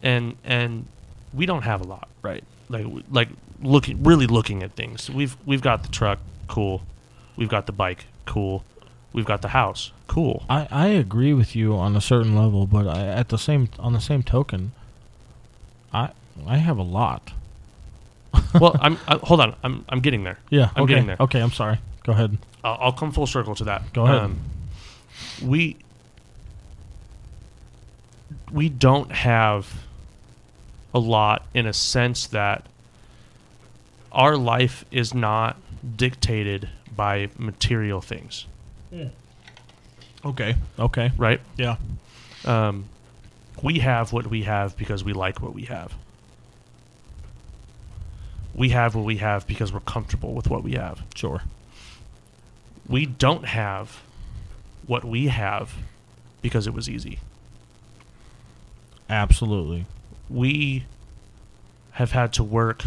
and 0.03 0.37
and 0.45 0.87
we 1.35 1.47
don't 1.47 1.63
have 1.63 1.81
a 1.81 1.85
lot 1.85 2.09
right 2.23 2.45
like 2.69 2.87
like 3.11 3.29
looking 3.63 4.03
really 4.05 4.27
looking 4.27 4.63
at 4.63 4.71
things 4.73 5.11
we've 5.11 5.37
we've 5.45 5.61
got 5.63 5.83
the 5.83 5.89
truck 5.89 6.19
cool 6.47 6.83
we've 7.37 7.49
got 7.49 7.67
the 7.67 7.73
bike 7.73 8.07
cool 8.25 8.63
we've 9.13 9.25
got 9.25 9.43
the 9.43 9.49
house 9.49 9.91
cool 10.07 10.45
I, 10.49 10.69
I 10.71 10.87
agree 10.89 11.33
with 11.33 11.57
you 11.57 11.75
on 11.75 11.97
a 11.97 12.01
certain 12.01 12.37
level, 12.37 12.67
but 12.67 12.87
I, 12.87 13.07
at 13.09 13.29
the 13.31 13.39
same 13.39 13.69
on 13.79 13.93
the 13.93 14.01
same 14.01 14.23
token, 14.23 14.73
I 15.93 16.11
I 16.47 16.57
have 16.59 16.79
a 16.79 16.83
lot. 16.83 17.33
well 18.61 18.77
i'm 18.81 18.99
I, 19.09 19.17
hold 19.23 19.41
on 19.41 19.57
i'm 19.65 19.85
i'm 19.89 20.01
getting 20.01 20.23
there 20.25 20.39
Yeah, 20.51 20.71
I'm 20.77 20.85
okay. 20.85 20.93
getting 20.95 21.07
there. 21.07 21.17
Okay, 21.21 21.41
I'm 21.41 21.51
sorry. 21.53 21.79
Go 22.05 22.13
ahead. 22.13 22.37
I'll, 22.65 22.79
I'll 22.81 22.93
come 22.93 23.11
full 23.13 23.27
circle 23.27 23.55
to 23.57 23.65
that. 23.65 23.93
Go 23.93 24.05
ahead. 24.05 24.19
Um, 24.23 24.39
we 25.43 25.77
we 28.53 28.69
don't 28.69 29.13
have 29.13 29.85
a 30.95 30.99
lot 30.99 31.47
in 31.55 31.67
a 31.67 31.73
sense 31.73 32.27
that 32.29 32.65
our 34.13 34.37
life 34.37 34.85
is 34.91 35.15
not 35.15 35.57
dictated 35.97 36.69
by 36.95 37.29
material 37.39 38.01
things, 38.01 38.47
Okay. 40.25 40.57
Okay. 40.79 41.13
right? 41.17 41.41
Yeah. 41.57 41.77
Um, 42.45 42.87
we 43.63 43.79
have 43.81 44.13
what 44.13 44.27
we 44.27 44.43
have 44.43 44.77
because 44.77 45.05
we 45.05 45.13
like 45.13 45.41
what 45.41 45.55
we 45.55 45.65
have. 45.65 45.95
We 48.59 48.71
have 48.71 48.95
what 48.95 49.05
we 49.05 49.17
have 49.19 49.47
because 49.47 49.73
we're 49.73 49.81
comfortable 49.81 50.35
with 50.35 50.49
what 50.51 50.63
we 50.63 50.73
have. 50.73 51.03
Sure. 51.15 51.43
we 52.89 53.07
don't 53.07 53.45
have 53.47 54.01
what 54.87 55.05
we 55.05 55.29
have 55.29 55.75
because 56.43 56.67
it 56.67 56.73
was 56.75 56.89
easy. 56.89 57.19
Absolutely. 59.11 59.87
We 60.29 60.85
have 61.93 62.13
had 62.13 62.33
to 62.35 62.45
work 62.45 62.85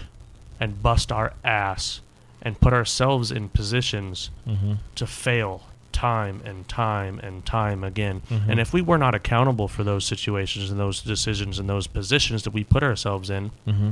and 0.59 0.82
bust 0.82 1.11
our 1.11 1.34
ass 1.43 2.01
and 2.41 2.59
put 2.59 2.74
ourselves 2.74 3.32
in 3.32 3.49
positions 3.49 4.30
Mm-hmm. 4.47 4.74
to 4.95 5.07
fail 5.07 5.63
time 5.91 6.41
and 6.45 6.67
time 6.67 7.19
and 7.19 7.45
time 7.45 7.84
again. 7.84 8.22
Mhm. 8.30 8.49
And 8.49 8.59
if 8.59 8.74
we 8.74 8.82
were 8.82 8.97
not 8.97 9.13
accountable 9.13 9.67
for 9.67 9.84
those 9.84 10.05
situations 10.05 10.72
and 10.72 10.80
those 10.80 11.01
decisions 11.01 11.59
and 11.59 11.69
those 11.69 11.86
positions 11.88 12.43
that 12.43 12.51
we 12.53 12.63
put 12.63 12.82
ourselves 12.84 13.30
in, 13.30 13.51
Mm-hmm. 13.67 13.91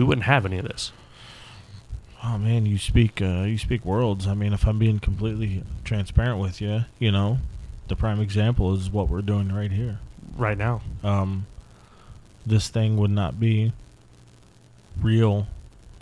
We 0.00 0.04
wouldn't 0.04 0.24
have 0.24 0.46
any 0.46 0.56
of 0.56 0.64
this. 0.64 0.92
Oh 2.24 2.38
man, 2.38 2.64
you 2.64 2.78
speak 2.78 3.20
uh, 3.20 3.42
you 3.42 3.58
speak 3.58 3.84
worlds. 3.84 4.26
I 4.26 4.32
mean, 4.32 4.54
if 4.54 4.66
I'm 4.66 4.78
being 4.78 4.98
completely 4.98 5.62
transparent 5.84 6.38
with 6.40 6.60
you, 6.62 6.84
you 6.98 7.12
know, 7.12 7.38
the 7.88 7.96
prime 7.96 8.18
example 8.20 8.72
is 8.74 8.88
what 8.88 9.10
we're 9.10 9.20
doing 9.20 9.52
right 9.52 9.70
here. 9.70 9.98
Right 10.36 10.56
now, 10.56 10.80
Um, 11.04 11.46
this 12.46 12.68
thing 12.70 12.96
would 12.96 13.10
not 13.10 13.38
be 13.38 13.72
real 15.02 15.46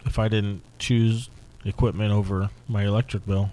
if 0.04 0.16
I 0.18 0.28
didn't 0.28 0.62
choose 0.78 1.28
equipment 1.64 2.12
over 2.12 2.50
my 2.68 2.84
electric 2.84 3.26
bill. 3.26 3.50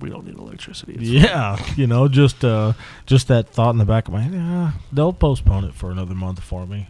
we 0.00 0.08
don't 0.08 0.24
need 0.26 0.36
electricity. 0.36 0.94
It's 0.94 1.02
Yeah, 1.08 1.62
you 1.76 1.86
know, 1.86 2.08
just 2.08 2.42
uh, 2.44 2.72
just 3.06 3.28
that 3.28 3.48
thought 3.50 3.70
in 3.70 3.78
the 3.78 3.84
back 3.84 4.08
of 4.08 4.14
my 4.14 4.22
head. 4.22 4.32
Yeah, 4.32 4.72
they'll 4.92 5.12
postpone 5.12 5.64
it 5.64 5.74
for 5.74 5.90
another 5.90 6.14
month 6.14 6.40
for 6.40 6.66
me. 6.66 6.88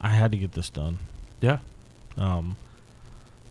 I 0.00 0.10
had 0.10 0.30
to 0.32 0.38
get 0.38 0.52
this 0.52 0.70
done. 0.70 0.98
Yeah. 1.44 1.58
Um, 2.16 2.56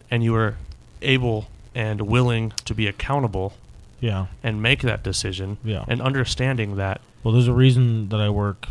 And 0.10 0.24
you 0.24 0.32
were 0.34 0.56
able 1.02 1.48
and 1.76 2.02
willing 2.02 2.54
to 2.66 2.74
be 2.76 2.88
accountable 2.88 3.54
yeah. 4.00 4.28
and 4.44 4.62
make 4.62 4.82
that 4.82 5.04
decision 5.04 5.58
Yeah. 5.64 5.86
and 5.88 6.02
understanding 6.02 6.76
that 6.78 7.02
Well, 7.24 7.34
there's 7.34 7.48
a 7.48 7.54
reason 7.54 8.10
that 8.10 8.20
I 8.22 8.30
work, 8.30 8.68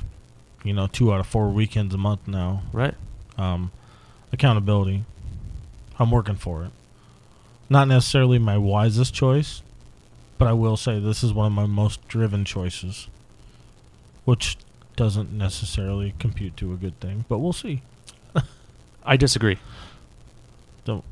you 0.64 0.72
know, 0.72 0.86
two 0.86 1.12
out 1.12 1.20
of 1.20 1.26
four 1.26 1.48
weekends 1.50 1.94
a 1.94 1.98
month 1.98 2.26
now. 2.26 2.62
right 2.72 2.94
Um, 3.38 3.70
accountability. 4.32 5.04
I'm 5.98 6.10
working 6.10 6.36
for 6.36 6.64
it. 6.64 6.70
Not 7.70 7.88
necessarily 7.88 8.38
my 8.38 8.56
wisest 8.58 9.14
choice, 9.14 9.62
but 10.38 10.46
I 10.48 10.52
will 10.52 10.76
say 10.76 10.98
this 11.00 11.22
is 11.24 11.32
one 11.32 11.46
of 11.46 11.52
my 11.52 11.66
most 11.66 12.06
driven 12.08 12.44
choices, 12.44 13.08
which 14.24 14.56
doesn't 14.96 15.32
necessarily 15.32 16.14
compute 16.18 16.56
to 16.58 16.72
a 16.72 16.76
good 16.76 16.98
thing, 17.00 17.24
but 17.28 17.38
we'll 17.38 17.52
see. 17.52 17.82
I 19.04 19.16
disagree. 19.16 19.58
Don't. 20.84 21.04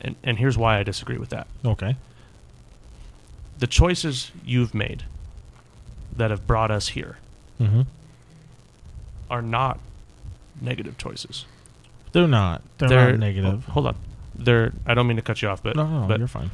And 0.00 0.16
and 0.22 0.38
here's 0.38 0.58
why 0.58 0.78
I 0.78 0.82
disagree 0.82 1.18
with 1.18 1.28
that. 1.30 1.46
Okay. 1.64 1.96
The 3.58 3.66
choices 3.66 4.32
you've 4.44 4.74
made 4.74 5.04
that 6.16 6.30
have 6.30 6.46
brought 6.46 6.70
us 6.70 6.88
here 6.88 7.18
Mm-hmm. 7.60 7.82
are 9.30 9.42
not 9.42 9.78
negative 10.60 10.98
choices. 10.98 11.44
They're 12.10 12.26
not. 12.26 12.62
They're, 12.78 13.10
not 13.12 13.18
negative. 13.20 13.64
Hold 13.66 13.86
on. 13.86 13.96
They're 14.34 14.72
I 14.84 14.94
don't 14.94 15.06
mean 15.06 15.16
to 15.16 15.22
cut 15.22 15.42
you 15.42 15.48
off, 15.48 15.62
but 15.62 15.76
no, 15.76 15.86
no, 15.86 16.00
no 16.02 16.06
but 16.08 16.18
you're 16.18 16.26
fine. 16.26 16.50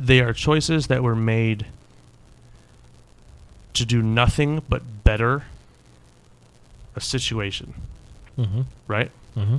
they 0.00 0.20
are 0.20 0.32
choices 0.32 0.88
that 0.88 1.02
were 1.02 1.14
made 1.14 1.66
to 3.74 3.84
do 3.86 4.02
nothing 4.02 4.62
but 4.68 5.04
better 5.04 5.44
a 6.96 7.00
situation, 7.00 7.74
Mm-hmm. 8.38 8.62
right? 8.88 9.10
Mm-hmm. 9.36 9.56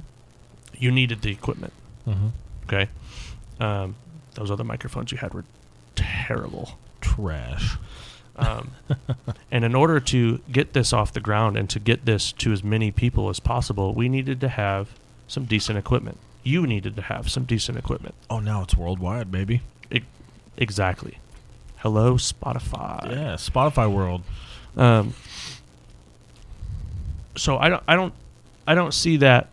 You 0.78 0.92
needed 0.92 1.22
the 1.22 1.32
equipment, 1.32 1.74
Mm-hmm. 2.08 2.28
okay? 2.66 2.90
Um, 3.60 3.96
those 4.36 4.52
other 4.52 4.64
microphones 4.66 5.12
you 5.12 5.18
had 5.18 5.34
were 5.34 5.46
terrible. 5.96 6.78
Trash. 7.02 7.78
Um, 8.36 8.72
and 9.52 9.64
in 9.64 9.74
order 9.76 10.00
to 10.02 10.40
get 10.52 10.74
this 10.74 10.92
off 10.92 11.14
the 11.14 11.22
ground 11.22 11.56
and 11.56 11.70
to 11.70 11.80
get 11.80 12.06
this 12.06 12.34
to 12.34 12.52
as 12.52 12.64
many 12.64 12.92
people 12.92 13.30
as 13.30 13.40
possible, 13.40 13.94
we 13.94 14.10
needed 14.10 14.42
to 14.42 14.50
have 14.50 14.90
some 15.28 15.46
decent 15.46 15.78
equipment. 15.78 16.18
You 16.44 16.68
needed 16.68 16.96
to 16.98 17.02
have 17.04 17.32
some 17.32 17.46
decent 17.46 17.78
equipment. 17.78 18.14
Oh, 18.30 18.40
now 18.40 18.62
it's 18.64 18.76
worldwide, 18.76 19.32
baby. 19.32 19.62
Exactly. 20.58 21.18
Hello, 21.78 22.16
Spotify. 22.16 23.10
Yeah, 23.12 23.34
Spotify 23.36 23.92
world. 23.92 24.22
Um, 24.78 25.14
so 27.36 27.58
I 27.58 27.70
don't, 27.70 27.84
I 27.88 27.96
don't, 27.96 28.14
I 28.68 28.76
don't 28.76 28.94
see 28.94 29.18
that 29.18 29.50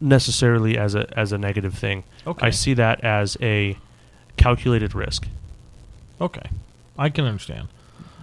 necessarily 0.00 0.76
as 0.76 0.94
a 0.94 1.06
as 1.18 1.32
a 1.32 1.38
negative 1.38 1.74
thing. 1.74 2.04
Okay. 2.26 2.46
I 2.46 2.50
see 2.50 2.74
that 2.74 3.02
as 3.04 3.36
a 3.40 3.76
calculated 4.36 4.94
risk. 4.94 5.26
Okay. 6.20 6.48
I 6.98 7.08
can 7.10 7.24
understand. 7.24 7.68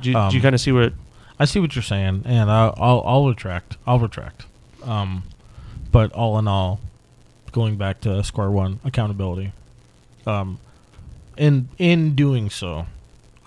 Do 0.02 0.10
you, 0.10 0.14
do 0.16 0.20
you 0.20 0.26
Um, 0.38 0.42
kind 0.42 0.56
of 0.56 0.62
see 0.62 0.72
what? 0.72 0.94
I 1.40 1.46
see 1.46 1.60
what 1.60 1.76
you're 1.76 1.82
saying, 1.84 2.24
and 2.26 2.52
I'll, 2.52 2.74
I'll, 2.78 3.04
I'll 3.06 3.28
retract. 3.28 3.78
I'll 3.88 4.00
retract. 4.00 4.46
Um, 4.84 5.24
but 5.92 6.12
all 6.14 6.38
in 6.40 6.48
all, 6.48 6.80
going 7.52 7.78
back 7.78 8.02
to 8.02 8.24
square 8.24 8.50
one, 8.52 8.80
accountability. 8.84 9.52
Um, 10.26 10.60
in 11.38 11.70
in 11.78 12.14
doing 12.16 12.50
so, 12.50 12.86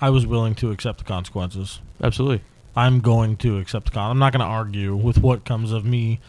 I 0.01 0.11
was 0.11 0.27
willing 0.27 0.55
to 0.57 0.71
accept 0.73 0.99
the 0.99 1.05
consequences. 1.05 1.81
Absolutely. 2.03 2.43
I'm 2.77 3.01
going 3.01 3.37
to 3.39 3.59
accept 3.59 3.87
the 3.87 3.91
con. 3.93 4.11
I'm 4.11 4.19
not 4.19 4.33
going 4.33 4.41
to 4.41 4.47
argue 4.47 4.97
with 4.97 5.19
what 5.19 5.45
comes 5.45 5.71
of 5.73 5.85
me 5.85 6.21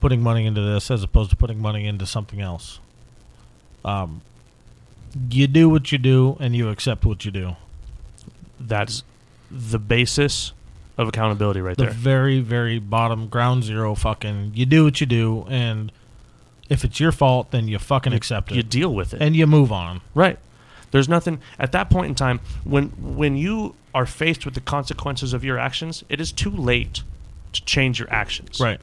putting 0.00 0.22
money 0.22 0.46
into 0.46 0.60
this 0.60 0.90
as 0.90 1.02
opposed 1.02 1.30
to 1.30 1.36
putting 1.36 1.60
money 1.60 1.86
into 1.86 2.06
something 2.06 2.40
else. 2.40 2.78
Um, 3.84 4.20
you 5.30 5.46
do 5.46 5.68
what 5.68 5.90
you 5.92 5.98
do, 5.98 6.36
and 6.40 6.54
you 6.54 6.68
accept 6.68 7.04
what 7.04 7.24
you 7.24 7.30
do. 7.30 7.56
That's 8.58 9.02
the 9.50 9.78
basis 9.78 10.52
of 10.98 11.08
accountability, 11.08 11.60
right 11.60 11.76
there. 11.76 11.88
the 11.88 11.92
there. 11.94 12.00
very 12.00 12.40
very 12.40 12.78
bottom 12.78 13.26
ground 13.28 13.64
zero 13.64 13.94
fucking 13.94 14.52
you 14.54 14.66
do 14.66 14.84
what 14.84 15.00
you 15.00 15.06
do 15.06 15.46
and 15.48 15.90
if 16.68 16.84
it's 16.84 17.00
your 17.00 17.10
fault 17.10 17.50
then 17.52 17.66
you 17.66 17.78
fucking 17.78 18.12
accept 18.12 18.52
it 18.52 18.56
You 18.56 18.62
deal 18.62 18.94
with 18.94 19.14
it. 19.14 19.22
and 19.22 19.34
you 19.34 19.46
move 19.46 19.72
on 19.72 20.02
Right. 20.14 20.38
There's 20.90 21.08
nothing 21.08 21.40
at 21.58 21.72
that 21.72 21.88
point 21.88 22.08
in 22.08 22.14
time 22.14 22.40
when 22.64 22.88
when 23.16 23.34
you 23.36 23.74
are 23.94 24.06
faced 24.06 24.44
with 24.44 24.54
the 24.54 24.60
consequences 24.60 25.32
of 25.32 25.44
your 25.44 25.58
actions, 25.58 26.04
it 26.08 26.20
is 26.20 26.32
too 26.32 26.50
late 26.50 27.02
to 27.52 27.64
change 27.64 27.98
your 27.98 28.10
actions. 28.12 28.60
right 28.60 28.80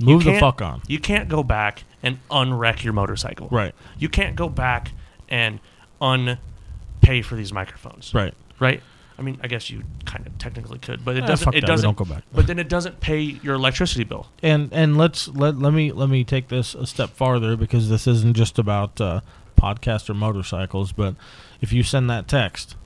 move 0.00 0.24
the 0.24 0.38
fuck 0.38 0.62
on 0.62 0.80
You 0.86 0.98
can't 1.00 1.28
go 1.28 1.42
back 1.42 1.84
and 2.02 2.18
unwreck 2.30 2.84
your 2.84 2.92
motorcycle. 2.92 3.48
right 3.50 3.74
You 3.98 4.08
can't 4.08 4.36
go 4.36 4.48
back 4.48 4.92
and 5.28 5.58
unpay 6.00 7.24
for 7.24 7.34
these 7.36 7.52
microphones. 7.52 8.12
right 8.14 8.34
Right? 8.60 8.82
I 9.18 9.22
mean, 9.22 9.38
I 9.42 9.48
guess 9.48 9.68
you 9.68 9.82
kind 10.04 10.24
of 10.26 10.38
technically 10.38 10.78
could, 10.78 11.04
but 11.04 11.16
it 11.16 11.24
Eh, 11.24 11.26
doesn't 11.26 11.54
it 11.54 11.60
that, 11.62 11.66
doesn't 11.66 11.96
go 11.96 12.04
back. 12.04 12.22
But 12.32 12.46
then 12.46 12.58
it 12.60 12.68
doesn't 12.68 13.00
pay 13.00 13.18
your 13.20 13.54
electricity 13.56 14.04
bill. 14.04 14.28
and 14.42 14.72
and 14.72 14.96
let's 14.96 15.26
let 15.28 15.58
let 15.58 15.72
me 15.72 15.90
let 15.92 16.08
me 16.08 16.22
take 16.24 16.48
this 16.48 16.74
a 16.76 16.86
step 16.86 17.10
farther 17.10 17.56
because 17.56 17.88
this 17.88 18.06
isn't 18.06 18.34
just 18.36 18.58
about 18.58 19.00
uh, 19.00 19.20
podcast 19.60 20.08
or 20.08 20.14
motorcycles 20.14 20.92
but 20.92 21.16
if 21.60 21.72
you 21.72 21.82
send 21.82 22.08
that 22.08 22.28
text 22.28 22.76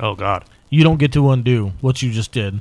Oh 0.00 0.14
god. 0.16 0.44
You 0.72 0.82
don't 0.82 0.98
get 0.98 1.12
to 1.12 1.30
undo 1.30 1.72
what 1.82 2.00
you 2.00 2.10
just 2.10 2.32
did 2.32 2.60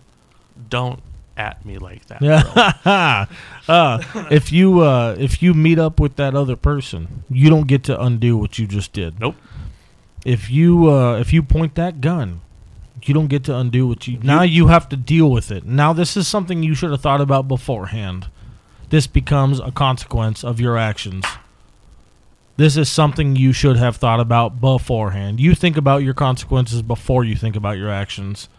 Don't 0.70 1.02
at 1.38 1.66
me 1.66 1.78
like 1.78 2.06
that. 2.08 2.22
Yeah. 2.22 3.26
uh, 3.68 4.04
if 4.30 4.52
you 4.52 4.82
uh, 4.82 5.16
if 5.18 5.42
you 5.42 5.54
meet 5.54 5.80
up 5.80 6.00
with 6.00 6.18
that 6.18 6.36
other 6.36 6.56
person, 6.56 7.24
you 7.30 7.50
don't 7.50 7.68
get 7.68 7.84
to 7.86 8.00
undo 8.00 8.38
what 8.38 8.60
you 8.60 8.68
just 8.68 8.92
did. 8.94 9.20
Nope. 9.20 9.36
If 10.26 10.52
you 10.52 10.92
uh, 10.92 11.18
if 11.20 11.32
you 11.34 11.42
point 11.42 11.76
that 11.76 12.02
gun, 12.02 12.42
you 13.02 13.14
don't 13.14 13.28
get 13.28 13.46
to 13.46 13.56
undo 13.58 13.88
what 13.88 14.08
you. 14.08 14.20
Now 14.22 14.44
you 14.44 14.68
have 14.68 14.90
to 14.90 14.98
deal 14.98 15.32
with 15.32 15.50
it. 15.50 15.66
Now 15.66 15.94
this 15.94 16.18
is 16.18 16.28
something 16.28 16.62
you 16.62 16.76
should 16.76 16.92
have 16.92 17.02
thought 17.02 17.22
about 17.22 17.48
beforehand. 17.48 18.28
This 18.90 19.08
becomes 19.08 19.60
a 19.62 19.72
consequence 19.72 20.44
of 20.44 20.60
your 20.60 20.78
actions. 20.78 21.24
This 22.58 22.78
is 22.78 22.90
something 22.90 23.36
you 23.36 23.54
should 23.54 23.78
have 23.78 23.96
thought 23.96 24.20
about 24.20 24.60
beforehand. 24.62 25.40
You 25.40 25.56
think 25.56 25.78
about 25.78 26.04
your 26.04 26.14
consequences 26.14 26.82
before 26.82 27.24
you 27.24 27.36
think 27.36 27.56
about 27.56 27.78
your 27.78 27.90
actions. 27.90 28.50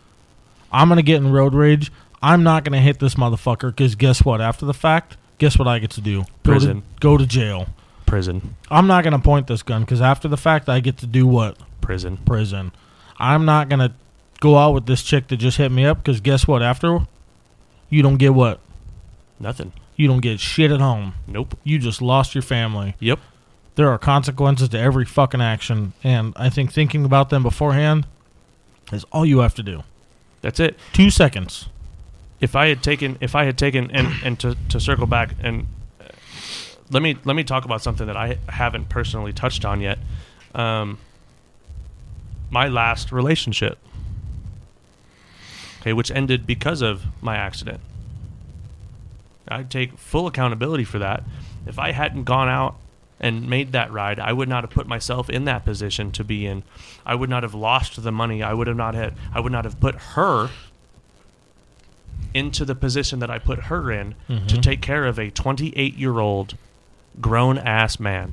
I'm 0.72 0.88
gonna 0.88 1.02
get 1.02 1.16
in 1.16 1.30
road 1.32 1.54
rage. 1.54 1.92
I'm 2.22 2.42
not 2.42 2.64
gonna 2.64 2.80
hit 2.80 2.98
this 2.98 3.14
motherfucker 3.14 3.70
because 3.70 3.94
guess 3.94 4.24
what? 4.24 4.40
After 4.40 4.64
the 4.64 4.74
fact, 4.74 5.16
guess 5.38 5.58
what 5.58 5.68
I 5.68 5.78
get 5.78 5.90
to 5.92 6.00
do? 6.00 6.22
Go 6.22 6.26
Prison. 6.42 6.80
to, 6.80 6.86
go 7.00 7.16
to 7.16 7.26
jail. 7.26 7.66
Prison. 8.06 8.56
I'm 8.70 8.86
not 8.86 9.04
gonna 9.04 9.18
point 9.18 9.46
this 9.46 9.62
gun 9.62 9.82
because 9.82 10.00
after 10.00 10.28
the 10.28 10.36
fact, 10.36 10.68
I 10.68 10.80
get 10.80 10.98
to 10.98 11.06
do 11.06 11.26
what? 11.26 11.58
Prison. 11.80 12.16
Prison. 12.18 12.72
I'm 13.18 13.44
not 13.44 13.68
gonna 13.68 13.94
go 14.40 14.56
out 14.56 14.72
with 14.72 14.86
this 14.86 15.02
chick 15.02 15.28
that 15.28 15.36
just 15.36 15.58
hit 15.58 15.70
me 15.70 15.84
up 15.84 15.98
because 15.98 16.20
guess 16.20 16.48
what? 16.48 16.62
After, 16.62 17.06
you 17.88 18.02
don't 18.02 18.16
get 18.16 18.34
what? 18.34 18.60
Nothing. 19.38 19.72
You 19.96 20.08
don't 20.08 20.20
get 20.20 20.40
shit 20.40 20.70
at 20.70 20.80
home. 20.80 21.14
Nope. 21.26 21.58
You 21.64 21.78
just 21.78 22.00
lost 22.00 22.34
your 22.34 22.42
family. 22.42 22.96
Yep. 22.98 23.20
There 23.74 23.88
are 23.88 23.98
consequences 23.98 24.68
to 24.70 24.78
every 24.78 25.04
fucking 25.04 25.40
action, 25.40 25.94
and 26.04 26.34
I 26.36 26.50
think 26.50 26.72
thinking 26.72 27.04
about 27.04 27.30
them 27.30 27.42
beforehand 27.42 28.06
is 28.92 29.04
all 29.12 29.24
you 29.24 29.38
have 29.38 29.54
to 29.54 29.62
do. 29.62 29.82
That's 30.42 30.60
it. 30.60 30.78
Two 30.92 31.08
seconds. 31.10 31.68
if 32.40 32.56
I 32.56 32.66
had 32.66 32.82
taken 32.82 33.16
if 33.20 33.34
I 33.34 33.44
had 33.44 33.56
taken 33.56 33.90
and 33.92 34.08
and 34.24 34.38
to, 34.40 34.56
to 34.70 34.80
circle 34.80 35.06
back 35.06 35.34
and 35.42 35.66
uh, 36.00 36.08
let 36.90 37.02
me 37.02 37.16
let 37.24 37.36
me 37.36 37.44
talk 37.44 37.64
about 37.64 37.80
something 37.82 38.06
that 38.06 38.16
I 38.16 38.38
haven't 38.48 38.88
personally 38.88 39.32
touched 39.32 39.64
on 39.64 39.80
yet. 39.80 39.98
Um, 40.54 40.98
my 42.50 42.68
last 42.68 43.12
relationship, 43.12 43.78
okay, 45.80 45.92
which 45.94 46.10
ended 46.10 46.46
because 46.46 46.82
of 46.82 47.04
my 47.22 47.36
accident. 47.36 47.80
I 49.48 49.62
take 49.62 49.96
full 49.96 50.26
accountability 50.26 50.84
for 50.84 50.98
that. 50.98 51.22
If 51.66 51.78
I 51.78 51.92
hadn't 51.92 52.24
gone 52.24 52.48
out 52.48 52.74
and 53.22 53.48
made 53.48 53.72
that 53.72 53.90
ride, 53.92 54.18
I 54.18 54.32
would 54.32 54.48
not 54.48 54.64
have 54.64 54.70
put 54.70 54.86
myself 54.88 55.30
in 55.30 55.44
that 55.44 55.64
position 55.64 56.10
to 56.12 56.24
be 56.24 56.44
in. 56.44 56.64
I 57.06 57.14
would 57.14 57.30
not 57.30 57.44
have 57.44 57.54
lost 57.54 58.02
the 58.02 58.12
money. 58.12 58.42
I 58.42 58.52
would 58.52 58.66
have 58.66 58.76
not 58.76 58.94
had. 58.94 59.14
I 59.32 59.40
would 59.40 59.52
not 59.52 59.64
have 59.64 59.78
put 59.80 59.94
her 59.94 60.50
into 62.34 62.64
the 62.64 62.74
position 62.74 63.18
that 63.20 63.30
I 63.30 63.38
put 63.38 63.64
her 63.64 63.90
in 63.90 64.14
to 64.48 64.60
take 64.60 64.80
care 64.80 65.04
of 65.06 65.18
a 65.18 65.30
28 65.30 65.94
year 65.96 66.18
old 66.18 66.56
grown 67.20 67.58
ass 67.58 68.00
man 68.00 68.32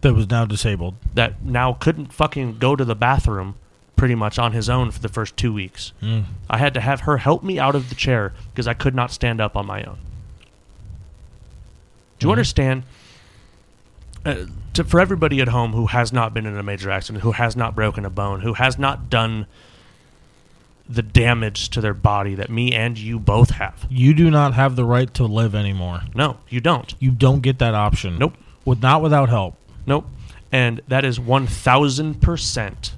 That 0.00 0.14
was 0.14 0.30
now 0.30 0.46
disabled. 0.46 0.94
that 1.14 1.42
now 1.44 1.74
couldn't 1.74 2.12
fucking 2.12 2.58
go 2.58 2.74
to 2.74 2.84
the 2.84 2.94
bathroom 2.94 3.56
pretty 3.96 4.14
much 4.14 4.38
on 4.38 4.52
his 4.52 4.68
own 4.70 4.90
for 4.90 4.98
the 5.00 5.08
first 5.08 5.36
two 5.36 5.52
weeks. 5.52 5.92
Mm. 6.02 6.24
I 6.50 6.58
had 6.58 6.74
to 6.74 6.80
have 6.80 7.00
her 7.02 7.18
help 7.18 7.44
me 7.44 7.58
out 7.58 7.74
of 7.74 7.90
the 7.90 7.94
chair 7.94 8.32
because 8.50 8.66
I 8.66 8.74
could 8.74 8.94
not 8.94 9.12
stand 9.12 9.40
up 9.40 9.56
on 9.56 9.66
my 9.66 9.82
own. 9.84 9.98
Do 12.18 12.26
you 12.26 12.32
understand? 12.32 12.84
Uh, 14.24 14.46
to, 14.72 14.84
for 14.84 15.00
everybody 15.00 15.40
at 15.40 15.48
home 15.48 15.72
who 15.72 15.86
has 15.86 16.12
not 16.12 16.34
been 16.34 16.46
in 16.46 16.56
a 16.56 16.62
major 16.62 16.90
accident, 16.90 17.22
who 17.22 17.32
has 17.32 17.56
not 17.56 17.74
broken 17.74 18.04
a 18.04 18.10
bone, 18.10 18.40
who 18.40 18.54
has 18.54 18.78
not 18.78 19.08
done 19.10 19.46
the 20.88 21.02
damage 21.02 21.70
to 21.70 21.80
their 21.80 21.94
body 21.94 22.34
that 22.34 22.50
me 22.50 22.72
and 22.72 22.98
you 22.98 23.18
both 23.18 23.50
have. 23.50 23.86
You 23.88 24.12
do 24.14 24.30
not 24.30 24.54
have 24.54 24.76
the 24.76 24.84
right 24.84 25.12
to 25.14 25.24
live 25.24 25.54
anymore. 25.54 26.02
No, 26.14 26.38
you 26.48 26.60
don't. 26.60 26.94
You 26.98 27.10
don't 27.10 27.40
get 27.40 27.58
that 27.58 27.74
option. 27.74 28.18
Nope. 28.18 28.34
With 28.64 28.82
not 28.82 29.02
without 29.02 29.28
help. 29.28 29.56
Nope. 29.86 30.06
And 30.52 30.80
that 30.88 31.04
is 31.04 31.18
1000% 31.18 32.92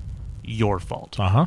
your 0.45 0.79
fault. 0.79 1.19
Uh 1.19 1.29
huh. 1.29 1.47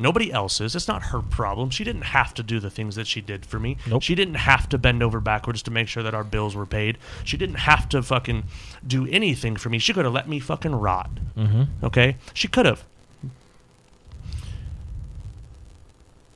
Nobody 0.00 0.32
else's. 0.32 0.74
It's 0.74 0.88
not 0.88 1.04
her 1.04 1.20
problem. 1.20 1.70
She 1.70 1.84
didn't 1.84 2.02
have 2.02 2.34
to 2.34 2.42
do 2.42 2.58
the 2.58 2.70
things 2.70 2.96
that 2.96 3.06
she 3.06 3.20
did 3.20 3.46
for 3.46 3.60
me. 3.60 3.76
Nope. 3.86 4.02
She 4.02 4.14
didn't 4.14 4.34
have 4.34 4.68
to 4.70 4.78
bend 4.78 5.02
over 5.02 5.20
backwards 5.20 5.62
to 5.64 5.70
make 5.70 5.88
sure 5.88 6.02
that 6.02 6.14
our 6.14 6.24
bills 6.24 6.56
were 6.56 6.66
paid. 6.66 6.98
She 7.24 7.36
didn't 7.36 7.56
have 7.56 7.88
to 7.90 8.02
fucking 8.02 8.44
do 8.86 9.06
anything 9.06 9.56
for 9.56 9.68
me. 9.68 9.78
She 9.78 9.92
could 9.92 10.04
have 10.04 10.14
let 10.14 10.28
me 10.28 10.40
fucking 10.40 10.74
rot. 10.74 11.10
Mm-hmm. 11.36 11.84
Okay? 11.84 12.16
She 12.34 12.48
could 12.48 12.66
have. 12.66 12.84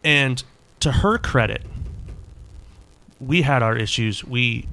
And 0.04 0.44
to 0.80 0.92
her 0.92 1.16
credit, 1.16 1.62
we 3.18 3.42
had 3.42 3.62
our 3.62 3.76
issues. 3.76 4.22
We 4.22 4.68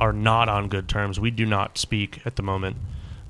are 0.00 0.12
not 0.12 0.48
on 0.48 0.68
good 0.68 0.88
terms. 0.88 1.20
We 1.20 1.30
do 1.30 1.44
not 1.44 1.76
speak 1.76 2.22
at 2.24 2.36
the 2.36 2.42
moment, 2.42 2.76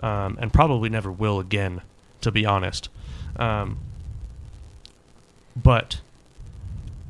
um, 0.00 0.38
and 0.40 0.52
probably 0.52 0.88
never 0.88 1.10
will 1.10 1.40
again, 1.40 1.82
to 2.20 2.30
be 2.30 2.46
honest. 2.46 2.88
Um, 3.36 3.78
but 5.56 6.00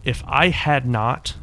if 0.05 0.23
I 0.27 0.49
had 0.49 0.87
not 0.87 1.35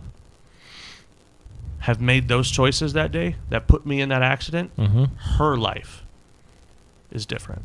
have 1.79 2.01
made 2.01 2.27
those 2.27 2.51
choices 2.51 2.93
that 2.93 3.11
day 3.11 3.35
that 3.49 3.67
put 3.67 3.85
me 3.85 4.01
in 4.01 4.09
that 4.09 4.21
accident, 4.21 4.75
Mm-hmm. 4.75 5.05
her 5.37 5.55
life 5.57 6.03
is 7.11 7.25
different. 7.25 7.61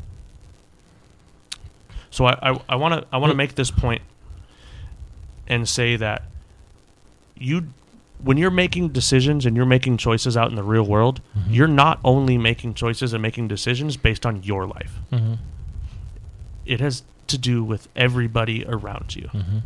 So 2.10 2.26
I 2.26 2.58
I 2.68 2.76
want 2.76 2.94
to 2.94 3.06
I 3.12 3.18
want 3.18 3.32
to 3.32 3.36
make 3.36 3.56
this 3.56 3.70
point 3.72 4.02
and 5.48 5.68
say 5.68 5.96
that 5.96 6.22
you 7.36 7.66
when 8.22 8.36
you're 8.38 8.50
making 8.52 8.90
decisions 8.90 9.44
and 9.44 9.56
you're 9.56 9.66
making 9.66 9.96
choices 9.96 10.36
out 10.36 10.48
in 10.48 10.54
the 10.54 10.62
real 10.62 10.84
world, 10.84 11.20
you're 11.48 11.66
not 11.68 11.98
only 12.04 12.38
making 12.38 12.74
choices 12.74 13.12
and 13.12 13.20
making 13.20 13.48
decisions 13.48 13.96
based 13.96 14.24
on 14.24 14.42
your 14.44 14.66
life. 14.66 14.94
Mm-hmm. 15.12 15.34
It 16.64 16.80
has 16.80 17.02
to 17.34 17.40
do 17.40 17.62
with 17.64 17.88
everybody 17.96 18.64
around 18.66 19.14
you. 19.16 19.28
Mm-hmm. 19.32 19.58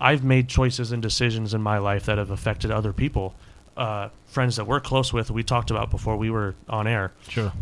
I've 0.00 0.24
made 0.24 0.48
choices 0.48 0.90
and 0.92 1.00
decisions 1.00 1.54
in 1.54 1.62
my 1.62 1.78
life 1.78 2.06
that 2.06 2.18
have 2.18 2.30
affected 2.30 2.70
other 2.70 2.92
people. 2.92 3.34
Uh, 3.76 4.08
friends 4.26 4.56
that 4.56 4.66
we're 4.66 4.80
close 4.80 5.12
with, 5.12 5.30
we 5.30 5.42
talked 5.42 5.70
about 5.70 5.90
before 5.90 6.16
we 6.16 6.28
were 6.30 6.54
on 6.68 6.86
air, 6.86 7.12
Sure. 7.28 7.52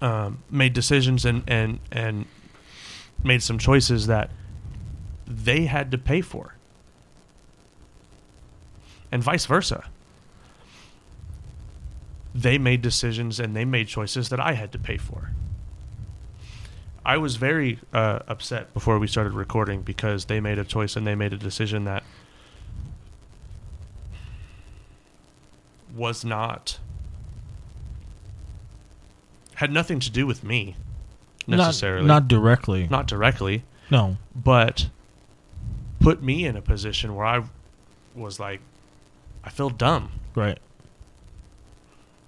um, 0.00 0.42
made 0.50 0.72
decisions 0.72 1.24
and, 1.24 1.42
and, 1.48 1.80
and 1.90 2.26
made 3.24 3.42
some 3.42 3.58
choices 3.58 4.06
that 4.06 4.30
they 5.26 5.66
had 5.66 5.90
to 5.90 5.98
pay 5.98 6.20
for. 6.20 6.54
And 9.10 9.22
vice 9.22 9.46
versa. 9.46 9.84
They 12.34 12.58
made 12.58 12.82
decisions 12.82 13.40
and 13.40 13.56
they 13.56 13.64
made 13.64 13.88
choices 13.88 14.28
that 14.28 14.38
I 14.40 14.52
had 14.52 14.70
to 14.72 14.78
pay 14.78 14.96
for. 14.98 15.30
I 17.06 17.18
was 17.18 17.36
very 17.36 17.78
uh, 17.92 18.18
upset 18.26 18.74
before 18.74 18.98
we 18.98 19.06
started 19.06 19.32
recording 19.32 19.82
because 19.82 20.24
they 20.24 20.40
made 20.40 20.58
a 20.58 20.64
choice 20.64 20.96
and 20.96 21.06
they 21.06 21.14
made 21.14 21.32
a 21.32 21.36
decision 21.36 21.84
that 21.84 22.02
was 25.94 26.24
not 26.24 26.80
had 29.54 29.70
nothing 29.70 30.00
to 30.00 30.10
do 30.10 30.26
with 30.26 30.42
me 30.42 30.74
necessarily, 31.46 32.04
Not, 32.06 32.22
not 32.22 32.28
directly. 32.28 32.88
not 32.88 33.06
directly, 33.06 33.62
no. 33.88 34.16
but 34.34 34.88
put 36.00 36.24
me 36.24 36.44
in 36.44 36.56
a 36.56 36.60
position 36.60 37.14
where 37.14 37.24
I 37.24 37.44
was 38.16 38.40
like, 38.40 38.60
I 39.44 39.50
feel 39.50 39.70
dumb. 39.70 40.10
Right. 40.34 40.58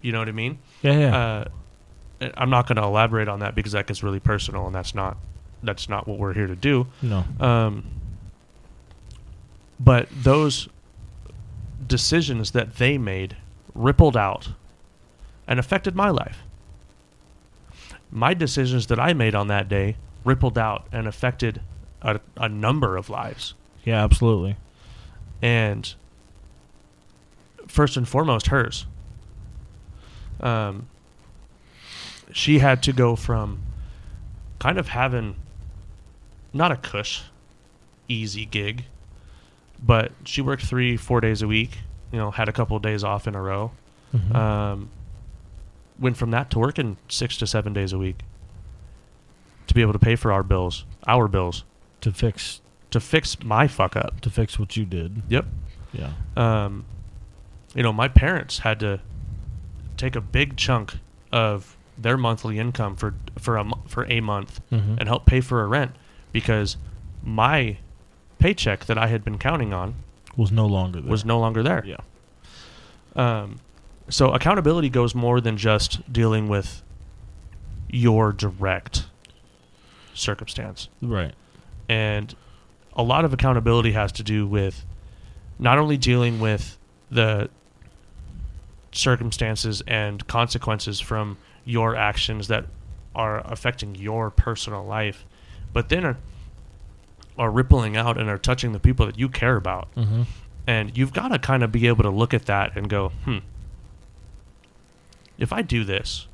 You 0.00 0.12
know 0.12 0.20
what 0.20 0.28
I 0.28 0.32
mean? 0.32 0.60
Yeah. 0.82 0.98
Yeah. 0.98 1.16
Uh, 1.18 1.44
I'm 2.20 2.50
not 2.50 2.66
going 2.66 2.76
to 2.76 2.82
elaborate 2.82 3.28
on 3.28 3.40
that 3.40 3.54
because 3.54 3.72
that 3.72 3.86
gets 3.86 4.02
really 4.02 4.20
personal, 4.20 4.66
and 4.66 4.74
that's 4.74 4.94
not 4.94 5.16
that's 5.62 5.88
not 5.88 6.06
what 6.06 6.18
we're 6.18 6.34
here 6.34 6.46
to 6.46 6.56
do. 6.56 6.86
no. 7.02 7.24
Um, 7.40 7.84
but 9.80 10.08
those 10.10 10.68
decisions 11.86 12.50
that 12.52 12.76
they 12.76 12.98
made 12.98 13.36
rippled 13.74 14.16
out 14.16 14.50
and 15.46 15.58
affected 15.58 15.94
my 15.94 16.10
life. 16.10 16.42
My 18.10 18.34
decisions 18.34 18.88
that 18.88 18.98
I 18.98 19.12
made 19.12 19.34
on 19.34 19.46
that 19.48 19.68
day 19.68 19.96
rippled 20.24 20.58
out 20.58 20.86
and 20.92 21.06
affected 21.06 21.60
a, 22.02 22.20
a 22.36 22.48
number 22.48 22.96
of 22.96 23.08
lives. 23.08 23.54
Yeah. 23.84 24.02
Absolutely. 24.02 24.56
And 25.40 25.94
first 27.66 27.96
and 27.96 28.08
foremost, 28.08 28.48
hers. 28.48 28.86
Um, 30.40 30.88
she 32.32 32.58
had 32.58 32.82
to 32.84 32.92
go 32.92 33.16
from 33.16 33.60
kind 34.58 34.78
of 34.78 34.88
having 34.88 35.36
not 36.52 36.72
a 36.72 36.76
cush, 36.76 37.22
easy 38.08 38.44
gig, 38.46 38.84
but 39.84 40.12
she 40.24 40.40
worked 40.40 40.64
three, 40.64 40.96
four 40.96 41.20
days 41.20 41.42
a 41.42 41.46
week. 41.48 41.78
You 42.12 42.18
know, 42.18 42.30
had 42.30 42.48
a 42.48 42.52
couple 42.52 42.76
of 42.76 42.82
days 42.82 43.04
off 43.04 43.26
in 43.28 43.34
a 43.34 43.40
row. 43.42 43.70
Mhm. 44.14 44.34
Um, 44.34 44.90
went 45.98 46.16
from 46.16 46.30
that 46.30 46.48
to 46.50 46.58
working 46.58 46.96
six 47.08 47.36
to 47.38 47.46
seven 47.46 47.72
days 47.72 47.92
a 47.92 47.98
week 47.98 48.20
to 49.66 49.74
be 49.74 49.82
able 49.82 49.92
to 49.92 49.98
pay 49.98 50.16
for 50.16 50.32
our 50.32 50.42
bills, 50.42 50.84
our 51.06 51.28
bills, 51.28 51.64
to 52.00 52.10
fix 52.12 52.60
to 52.90 53.00
fix 53.00 53.42
my 53.42 53.68
fuck 53.68 53.94
up. 53.96 54.20
to 54.22 54.30
fix 54.30 54.58
what 54.58 54.74
you 54.76 54.86
did. 54.86 55.22
Yep. 55.28 55.44
Yeah. 55.92 56.12
um, 56.36 56.84
you 57.74 57.82
know, 57.82 57.92
my 57.92 58.08
parents 58.08 58.60
had 58.60 58.80
to 58.80 59.00
take 59.98 60.16
a 60.16 60.20
big 60.22 60.56
chunk 60.56 60.94
of 61.30 61.76
their 62.00 62.16
monthly 62.16 62.58
income 62.58 62.94
for 62.96 63.14
for 63.38 63.56
a 63.56 63.68
for 63.86 64.04
a 64.08 64.20
month 64.20 64.60
Mhm. 64.70 64.98
and 64.98 65.08
help 65.08 65.26
pay 65.26 65.40
for 65.40 65.62
a 65.62 65.66
rent 65.66 65.92
because 66.32 66.76
my 67.24 67.78
paycheck 68.38 68.84
that 68.86 68.96
I 68.96 69.08
had 69.08 69.24
been 69.24 69.36
counting 69.38 69.72
on 69.74 69.94
Was 70.36 70.52
no 70.52 70.64
longer 70.66 71.00
there. 71.00 71.10
was 71.10 71.24
no 71.24 71.40
longer 71.40 71.62
there. 71.62 71.84
Yeah. 71.84 71.96
Um, 73.16 73.56
so 74.08 74.30
accountability 74.32 74.88
goes 74.90 75.14
more 75.14 75.40
than 75.40 75.56
just 75.56 76.10
dealing 76.12 76.48
with 76.48 76.82
your 77.90 78.32
direct 78.32 79.06
circumstance. 80.14 80.88
Right. 81.02 81.34
And 81.88 82.34
a 82.94 83.02
lot 83.02 83.24
of 83.24 83.32
accountability 83.32 83.92
has 83.92 84.12
to 84.12 84.22
do 84.22 84.46
with 84.46 84.84
not 85.58 85.78
only 85.78 85.96
dealing 85.96 86.38
with 86.38 86.78
the 87.10 87.48
circumstances 88.92 89.82
and 89.86 90.26
consequences 90.26 91.00
from 91.00 91.36
your 91.68 91.94
actions 91.94 92.48
that 92.48 92.64
are 93.14 93.40
affecting 93.40 93.94
your 93.94 94.30
personal 94.30 94.84
life, 94.84 95.26
but 95.72 95.90
then 95.90 96.04
are, 96.04 96.16
are 97.36 97.50
rippling 97.50 97.96
out 97.96 98.18
and 98.18 98.28
are 98.30 98.38
touching 98.38 98.72
the 98.72 98.80
people 98.80 99.04
that 99.04 99.18
you 99.18 99.28
care 99.28 99.56
about. 99.56 99.94
Mm-hmm. 99.94 100.22
And 100.66 100.96
you've 100.96 101.12
got 101.12 101.28
to 101.28 101.38
kind 101.38 101.62
of 101.62 101.70
be 101.70 101.86
able 101.86 102.04
to 102.04 102.10
look 102.10 102.32
at 102.32 102.46
that 102.46 102.76
and 102.76 102.88
go, 102.88 103.10
hmm, 103.24 103.38
if 105.36 105.52
I 105.52 105.62
do 105.62 105.84
this, 105.84 106.26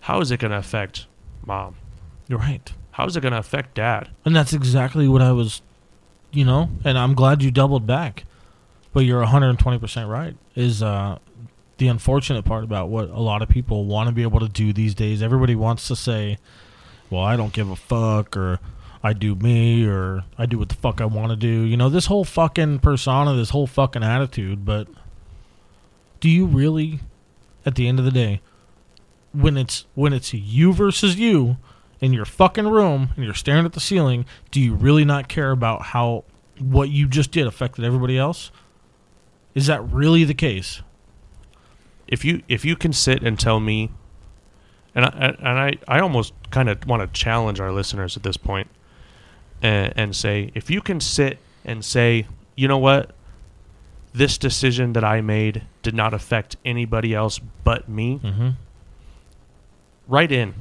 how 0.00 0.20
is 0.20 0.30
it 0.30 0.38
going 0.38 0.52
to 0.52 0.58
affect 0.58 1.06
mom? 1.44 1.76
You're 2.28 2.38
right. 2.38 2.72
How 2.92 3.06
is 3.06 3.16
it 3.16 3.20
going 3.20 3.32
to 3.32 3.38
affect 3.38 3.74
dad? 3.74 4.10
And 4.24 4.34
that's 4.34 4.52
exactly 4.52 5.08
what 5.08 5.22
I 5.22 5.32
was, 5.32 5.62
you 6.30 6.44
know, 6.44 6.70
and 6.84 6.96
I'm 6.96 7.14
glad 7.14 7.42
you 7.42 7.50
doubled 7.50 7.86
back. 7.86 8.24
But 8.92 9.00
you're 9.00 9.24
120% 9.24 10.08
right. 10.08 10.36
Is 10.56 10.82
uh, 10.82 11.18
the 11.80 11.88
unfortunate 11.88 12.44
part 12.44 12.62
about 12.62 12.90
what 12.90 13.08
a 13.08 13.20
lot 13.20 13.40
of 13.40 13.48
people 13.48 13.86
want 13.86 14.06
to 14.06 14.14
be 14.14 14.20
able 14.20 14.38
to 14.38 14.48
do 14.48 14.70
these 14.70 14.94
days. 14.94 15.22
Everybody 15.22 15.56
wants 15.56 15.88
to 15.88 15.96
say, 15.96 16.36
well, 17.08 17.22
I 17.22 17.36
don't 17.36 17.54
give 17.54 17.70
a 17.70 17.74
fuck, 17.74 18.36
or 18.36 18.60
I 19.02 19.14
do 19.14 19.34
me, 19.34 19.86
or 19.86 20.24
I 20.36 20.44
do 20.44 20.58
what 20.58 20.68
the 20.68 20.74
fuck 20.74 21.00
I 21.00 21.06
want 21.06 21.30
to 21.30 21.36
do. 21.36 21.48
You 21.48 21.78
know, 21.78 21.88
this 21.88 22.04
whole 22.04 22.24
fucking 22.24 22.80
persona, 22.80 23.34
this 23.34 23.48
whole 23.48 23.66
fucking 23.66 24.04
attitude. 24.04 24.66
But 24.66 24.88
do 26.20 26.28
you 26.28 26.44
really, 26.44 27.00
at 27.64 27.76
the 27.76 27.88
end 27.88 27.98
of 27.98 28.04
the 28.04 28.10
day, 28.10 28.42
when 29.32 29.56
it's 29.56 29.86
when 29.94 30.12
it's 30.12 30.34
you 30.34 30.74
versus 30.74 31.16
you 31.16 31.56
in 31.98 32.12
your 32.12 32.26
fucking 32.26 32.68
room 32.68 33.10
and 33.16 33.24
you're 33.24 33.32
staring 33.32 33.64
at 33.64 33.72
the 33.72 33.80
ceiling, 33.80 34.26
do 34.50 34.60
you 34.60 34.74
really 34.74 35.06
not 35.06 35.28
care 35.28 35.50
about 35.50 35.80
how 35.80 36.24
what 36.58 36.90
you 36.90 37.08
just 37.08 37.30
did 37.30 37.46
affected 37.46 37.86
everybody 37.86 38.18
else? 38.18 38.50
Is 39.54 39.66
that 39.66 39.80
really 39.90 40.24
the 40.24 40.34
case? 40.34 40.82
If 42.10 42.24
you 42.24 42.42
if 42.48 42.64
you 42.64 42.76
can 42.76 42.92
sit 42.92 43.22
and 43.22 43.38
tell 43.40 43.58
me 43.60 43.90
and 44.94 45.04
I, 45.04 45.08
and 45.38 45.58
I, 45.58 45.72
I 45.88 46.00
almost 46.00 46.34
kind 46.50 46.68
of 46.68 46.84
want 46.86 47.00
to 47.02 47.20
challenge 47.20 47.60
our 47.60 47.70
listeners 47.72 48.16
at 48.16 48.22
this 48.24 48.36
point 48.36 48.68
and, 49.62 49.92
and 49.96 50.16
say 50.16 50.50
if 50.54 50.68
you 50.70 50.80
can 50.82 51.00
sit 51.00 51.38
and 51.64 51.84
say 51.84 52.26
you 52.56 52.66
know 52.68 52.78
what 52.78 53.12
this 54.12 54.36
decision 54.36 54.92
that 54.94 55.04
I 55.04 55.20
made 55.20 55.62
did 55.82 55.94
not 55.94 56.12
affect 56.12 56.56
anybody 56.64 57.14
else 57.14 57.38
but 57.64 57.88
me 57.88 58.18
Mm-hmm. 58.22 58.48
write 60.08 60.32
in 60.32 60.54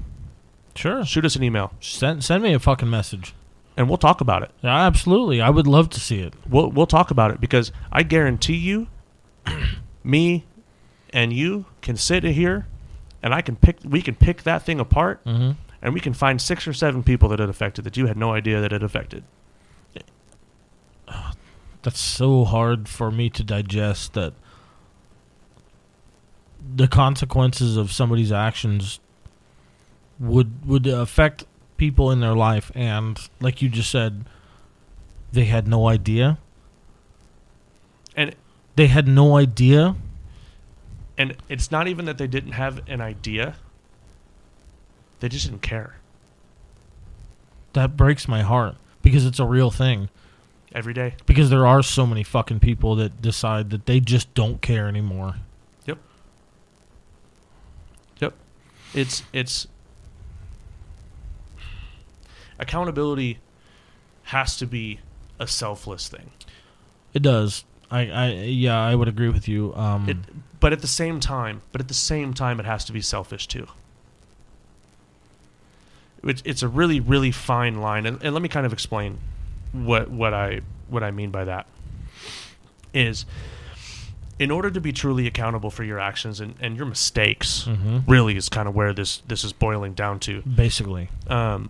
Sure. 0.76 1.04
shoot 1.04 1.26
us 1.26 1.36
an 1.36 1.44
email 1.44 1.74
Send 1.80 2.24
send 2.24 2.44
me 2.44 2.54
a 2.54 2.60
fucking 2.60 2.90
message. 2.90 3.34
and 3.76 3.88
we'll 3.90 3.98
talk 3.98 4.22
about 4.22 4.44
it 4.44 4.52
Yeah, 4.62 4.86
absolutely. 4.86 5.42
I 5.42 5.50
would 5.50 5.68
love 5.68 5.90
to 5.92 6.00
see 6.00 6.20
it. 6.22 6.34
we'll 6.48 6.70
we'll 6.70 6.86
talk 6.88 7.10
about 7.12 7.32
it 7.32 7.42
because 7.42 7.72
I 7.92 8.04
guarantee 8.04 8.56
you, 8.58 8.88
me 10.04 10.46
and 11.12 11.34
you 11.34 11.66
can 11.82 11.98
sit 11.98 12.24
here, 12.24 12.68
and 13.24 13.34
I 13.34 13.42
can 13.42 13.56
pick. 13.56 13.78
We 13.84 14.02
can 14.02 14.16
pick 14.16 14.44
that 14.44 14.64
thing 14.64 14.80
apart, 14.80 15.24
Mm-hmm. 15.26 15.52
and 15.82 15.94
we 15.94 16.00
can 16.00 16.14
find 16.14 16.42
six 16.42 16.68
or 16.68 16.74
seven 16.74 17.04
people 17.04 17.30
that 17.30 17.40
it 17.40 17.50
affected 17.50 17.84
that 17.86 17.98
you 17.98 18.08
had 18.08 18.18
no 18.18 18.34
idea 18.34 18.62
that 18.62 18.72
it 18.74 18.84
affected. 18.84 19.24
That's 21.82 22.00
so 22.00 22.44
hard 22.44 22.90
for 22.90 23.10
me 23.10 23.30
to 23.30 23.44
digest 23.44 24.14
that 24.14 24.34
the 26.76 26.88
consequences 26.90 27.78
of 27.78 27.90
somebody's 27.92 28.32
actions 28.34 29.00
would 30.20 30.66
would 30.66 30.86
affect 30.86 31.46
people 31.78 32.12
in 32.12 32.20
their 32.20 32.36
life 32.36 32.70
and 32.76 33.18
like 33.40 33.62
you 33.62 33.70
just 33.70 33.90
said 33.90 34.26
they 35.32 35.46
had 35.46 35.66
no 35.70 35.88
idea 35.88 36.38
And 38.14 38.36
they 38.76 38.88
had 38.88 39.08
no 39.08 39.38
idea 39.38 39.96
and 41.20 41.36
it's 41.50 41.70
not 41.70 41.88
even 41.88 42.06
that 42.06 42.18
they 42.18 42.26
didn't 42.28 42.54
have 42.54 42.82
an 42.88 43.00
idea; 43.02 43.58
they 45.20 45.30
just 45.30 45.46
didn't 45.46 45.62
care. 45.62 45.98
that 47.74 47.96
breaks 47.96 48.28
my 48.28 48.42
heart 48.42 48.76
because 49.04 49.24
it's 49.26 49.38
a 49.40 49.46
real 49.46 49.70
thing 49.70 50.10
Every 50.74 50.94
day, 50.94 51.14
because 51.28 51.50
there 51.52 51.66
are 51.68 51.82
so 51.84 52.06
many 52.08 52.24
fucking 52.24 52.60
people 52.60 52.96
that 52.96 53.22
decide 53.22 53.70
that 53.72 53.86
they 53.86 54.00
just 54.00 54.34
don't 54.34 54.62
care 54.62 54.88
anymore 54.88 55.36
Yep. 55.86 55.98
Yep. 58.20 58.34
It's 58.94 59.24
it's 59.34 59.68
accountability 62.60 63.40
has 64.24 64.58
to 64.58 64.66
be 64.68 65.00
a 65.40 65.48
selfless 65.48 66.08
thing. 66.08 66.32
it 67.14 67.22
does 67.22 67.64
i 67.90 68.02
i 68.10 68.32
yeah 68.34 68.80
i 68.80 68.94
would 68.94 69.08
agree 69.08 69.30
with 69.30 69.48
you 69.48 69.74
um 69.76 70.08
It, 70.10 70.18
but 70.60 70.74
at 70.74 70.82
the 70.82 70.88
same 70.88 71.20
time, 71.20 71.62
but 71.72 71.82
at 71.82 71.88
the 71.88 71.94
same 71.94 72.34
time, 72.34 72.60
it 72.60 72.66
has 72.66 72.84
to 72.86 72.92
be 72.94 73.02
selfish 73.02 73.48
too. 73.48 73.68
It's, 76.24 76.42
it's 76.46 76.62
a 76.64 76.68
really, 76.68 77.00
really 77.00 77.32
fine 77.32 77.80
line, 77.80 78.06
and, 78.06 78.22
and 78.22 78.34
let 78.34 78.42
me 78.42 78.50
kind 78.50 78.66
of 78.66 78.74
explain 78.74 79.20
what 79.72 80.10
what 80.10 80.34
I 80.34 80.62
what 80.90 81.04
I 81.04 81.12
mean 81.12 81.32
by 81.32 81.46
that. 81.46 81.66
Is 82.94 83.26
in 84.38 84.52
order 84.52 84.70
to 84.72 84.82
be 84.82 84.92
truly 84.92 85.28
accountable 85.28 85.70
for 85.70 85.84
your 85.84 86.00
actions 86.00 86.40
and, 86.40 86.56
and 86.60 86.76
your 86.76 86.86
mistakes, 86.86 87.66
Mhm. 87.70 88.04
really 88.08 88.36
is 88.36 88.50
kind 88.50 88.68
of 88.68 88.76
where 88.76 88.94
this 88.94 89.18
this 89.28 89.44
is 89.44 89.54
boiling 89.54 89.94
down 89.94 90.20
to. 90.22 90.42
basically 90.42 91.10
Um, 91.28 91.70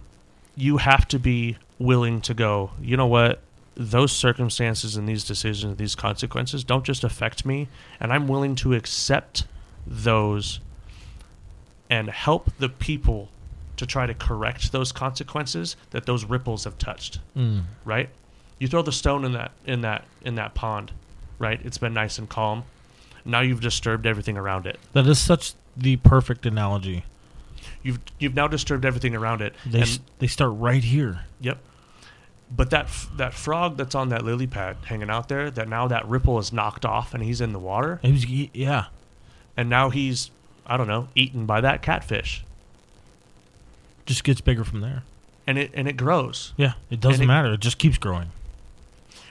you 0.56 0.78
have 0.78 1.08
to 1.10 1.20
be 1.20 1.58
willing 1.78 2.22
to 2.22 2.34
go. 2.34 2.72
You 2.82 2.98
know 2.98 3.08
what? 3.08 3.42
Those 3.76 4.12
circumstances 4.12 4.96
and 4.98 5.08
these 5.08 5.24
decisions, 5.24 5.78
these 5.78 5.96
consequences, 5.96 6.64
don't 6.64 6.84
just 6.84 7.04
affect 7.04 7.46
me, 7.46 7.68
and 8.00 8.12
I'm 8.12 8.28
willing 8.28 8.56
to 8.56 8.74
accept 8.74 9.46
those 9.88 10.60
and 11.90 12.10
help 12.10 12.52
the 12.60 12.70
people 12.70 13.30
to 13.78 13.86
try 13.86 14.06
to 14.06 14.14
correct 14.14 14.72
those 14.72 14.92
consequences 14.92 15.76
that 15.92 16.06
those 16.06 16.26
ripples 16.26 16.66
have 16.66 16.78
touched. 16.78 17.20
mm. 17.36 17.64
Right? 17.86 18.10
You 18.60 18.68
throw 18.68 18.82
the 18.82 18.92
stone 18.92 19.24
in 19.24 19.32
that 19.34 19.52
in 19.66 19.82
that 19.82 20.04
in 20.24 20.36
that 20.36 20.54
pond, 20.54 20.92
right? 21.40 21.62
It's 21.64 21.78
been 21.78 21.94
nice 21.94 22.20
and 22.20 22.28
calm. 22.28 22.64
Now 23.24 23.40
you've 23.40 23.62
disturbed 23.62 24.06
everything 24.06 24.38
around 24.38 24.66
it. 24.68 24.78
that 24.94 25.08
is 25.08 25.18
such 25.20 25.54
the 25.78 25.96
perfect 25.98 26.46
analogy 26.46 27.06
You've 27.84 28.00
you've 28.20 28.34
now 28.36 28.48
disturbed 28.48 28.84
everything 28.84 29.16
around 29.16 29.42
it. 29.42 29.56
they 29.66 29.80
and 29.80 29.88
s- 29.88 30.00
they 30.20 30.28
start 30.28 30.52
right 30.56 30.84
here 30.84 31.22
Yep. 31.40 31.58
But 32.52 32.72
that 32.72 32.86
f- 32.86 33.10
that 33.18 33.34
frog 33.34 33.78
that's 33.78 33.94
on 33.94 34.10
that 34.10 34.26
lily 34.26 34.48
pad 34.48 34.78
hanging 34.86 35.10
out 35.10 35.30
there, 35.30 35.52
that 35.52 35.68
now 35.70 35.88
that 35.88 36.08
ripple 36.08 36.40
is 36.40 36.52
knocked 36.52 36.84
off 36.86 37.14
and 37.14 37.24
he's 37.24 37.42
in 37.42 37.54
the 37.54 37.60
water, 37.60 38.00
It 38.02 38.12
was- 38.12 38.26
yeah. 38.28 38.86
And 39.56 39.70
now 39.70 39.90
he's 39.90 40.32
I 40.66 40.78
don't 40.78 40.88
know 40.88 41.10
eaten 41.16 41.46
by 41.46 41.62
that 41.62 41.82
catfish, 41.82 42.44
just 44.06 44.24
gets 44.24 44.42
bigger 44.42 44.64
from 44.64 44.82
there. 44.82 45.04
And 45.46 45.58
it 45.58 45.72
and 45.74 45.88
it 45.88 45.98
grows. 45.98 46.54
yeah 46.58 46.74
it 46.90 47.00
doesn't 47.00 47.26
matter. 47.28 47.54
It 47.54 47.60
just 47.60 47.78
keeps 47.78 47.98
growing. 47.98 48.32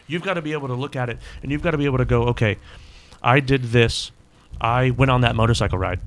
You've 0.06 0.22
got 0.22 0.34
to 0.34 0.42
be 0.42 0.52
able 0.52 0.68
to 0.68 0.74
look 0.74 0.96
at 0.96 1.08
it, 1.10 1.18
and 1.42 1.52
you've 1.52 1.62
got 1.62 1.72
to 1.72 1.78
be 1.78 1.84
able 1.84 1.98
to 1.98 2.04
go, 2.06 2.24
okay, 2.28 2.56
I 3.22 3.40
did 3.40 3.64
this, 3.64 4.10
I 4.60 4.90
went 4.90 5.10
on 5.10 5.20
that 5.20 5.36
motorcycle 5.36 5.76
ride. 5.78 6.00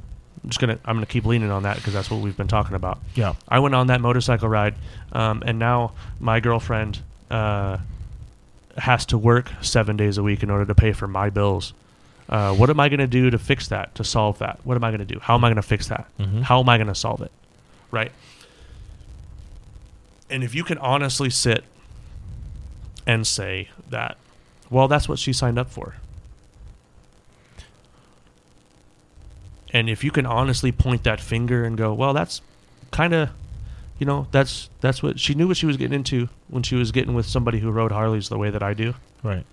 I'm 0.43 0.49
just 0.49 0.59
gonna 0.59 0.79
I'm 0.85 0.95
gonna 0.95 1.05
keep 1.05 1.25
leaning 1.25 1.51
on 1.51 1.63
that 1.63 1.77
because 1.77 1.93
that's 1.93 2.09
what 2.09 2.21
we've 2.21 2.35
been 2.37 2.47
talking 2.47 2.75
about. 2.75 2.99
yeah 3.15 3.35
I 3.47 3.59
went 3.59 3.75
on 3.75 3.87
that 3.87 4.01
motorcycle 4.01 4.49
ride, 4.49 4.75
um, 5.11 5.43
and 5.45 5.59
now 5.59 5.93
my 6.19 6.39
girlfriend 6.39 6.99
uh, 7.29 7.77
has 8.77 9.05
to 9.07 9.17
work 9.17 9.51
seven 9.61 9.97
days 9.97 10.17
a 10.17 10.23
week 10.23 10.41
in 10.43 10.49
order 10.49 10.65
to 10.65 10.75
pay 10.75 10.93
for 10.93 11.07
my 11.07 11.29
bills. 11.29 11.73
Uh, 12.29 12.53
what 12.55 12.69
am 12.69 12.79
I 12.79 12.87
going 12.87 12.99
to 12.99 13.07
do 13.07 13.29
to 13.29 13.37
fix 13.37 13.67
that, 13.67 13.93
to 13.95 14.03
solve 14.05 14.39
that? 14.39 14.59
What 14.63 14.75
am 14.75 14.83
I 14.85 14.89
going 14.89 15.05
to 15.05 15.13
do? 15.13 15.19
How 15.19 15.35
am 15.35 15.43
I 15.43 15.49
going 15.49 15.57
to 15.57 15.61
fix 15.61 15.87
that? 15.89 16.07
Mhm. 16.17 16.41
How 16.43 16.61
am 16.61 16.69
I 16.69 16.77
going 16.77 16.87
to 16.87 16.95
solve 16.95 17.21
it? 17.21 17.31
Right? 17.91 18.11
And 20.29 20.41
if 20.43 20.55
you 20.55 20.63
can 20.63 20.77
honestly 20.77 21.29
sit 21.29 21.65
and 23.05 23.27
say 23.27 23.67
that, 23.89 24.15
well, 24.69 24.87
that's 24.87 25.09
what 25.09 25.19
she 25.19 25.33
signed 25.33 25.59
up 25.59 25.69
for. 25.69 25.95
And 29.73 29.89
if 29.89 30.03
you 30.03 30.11
can 30.11 30.25
honestly 30.25 30.71
point 30.71 31.03
that 31.03 31.21
finger 31.21 31.63
and 31.63 31.77
go, 31.77 31.93
well, 31.93 32.13
that's 32.13 32.41
kind 32.91 33.13
of 33.13 33.29
you 33.99 34.05
know 34.05 34.27
that's 34.31 34.69
that's 34.81 35.03
what 35.03 35.19
she 35.19 35.33
knew 35.35 35.47
what 35.47 35.57
she 35.57 35.65
was 35.65 35.77
getting 35.77 35.93
into 35.93 36.27
when 36.49 36.63
she 36.63 36.75
was 36.75 36.91
getting 36.91 37.13
with 37.13 37.25
somebody 37.25 37.59
who 37.59 37.69
rode 37.71 37.91
Harleys 37.91 38.29
the 38.29 38.37
way 38.37 38.49
that 38.49 38.63
I 38.63 38.73
do. 38.73 38.95
Right. 39.23 39.45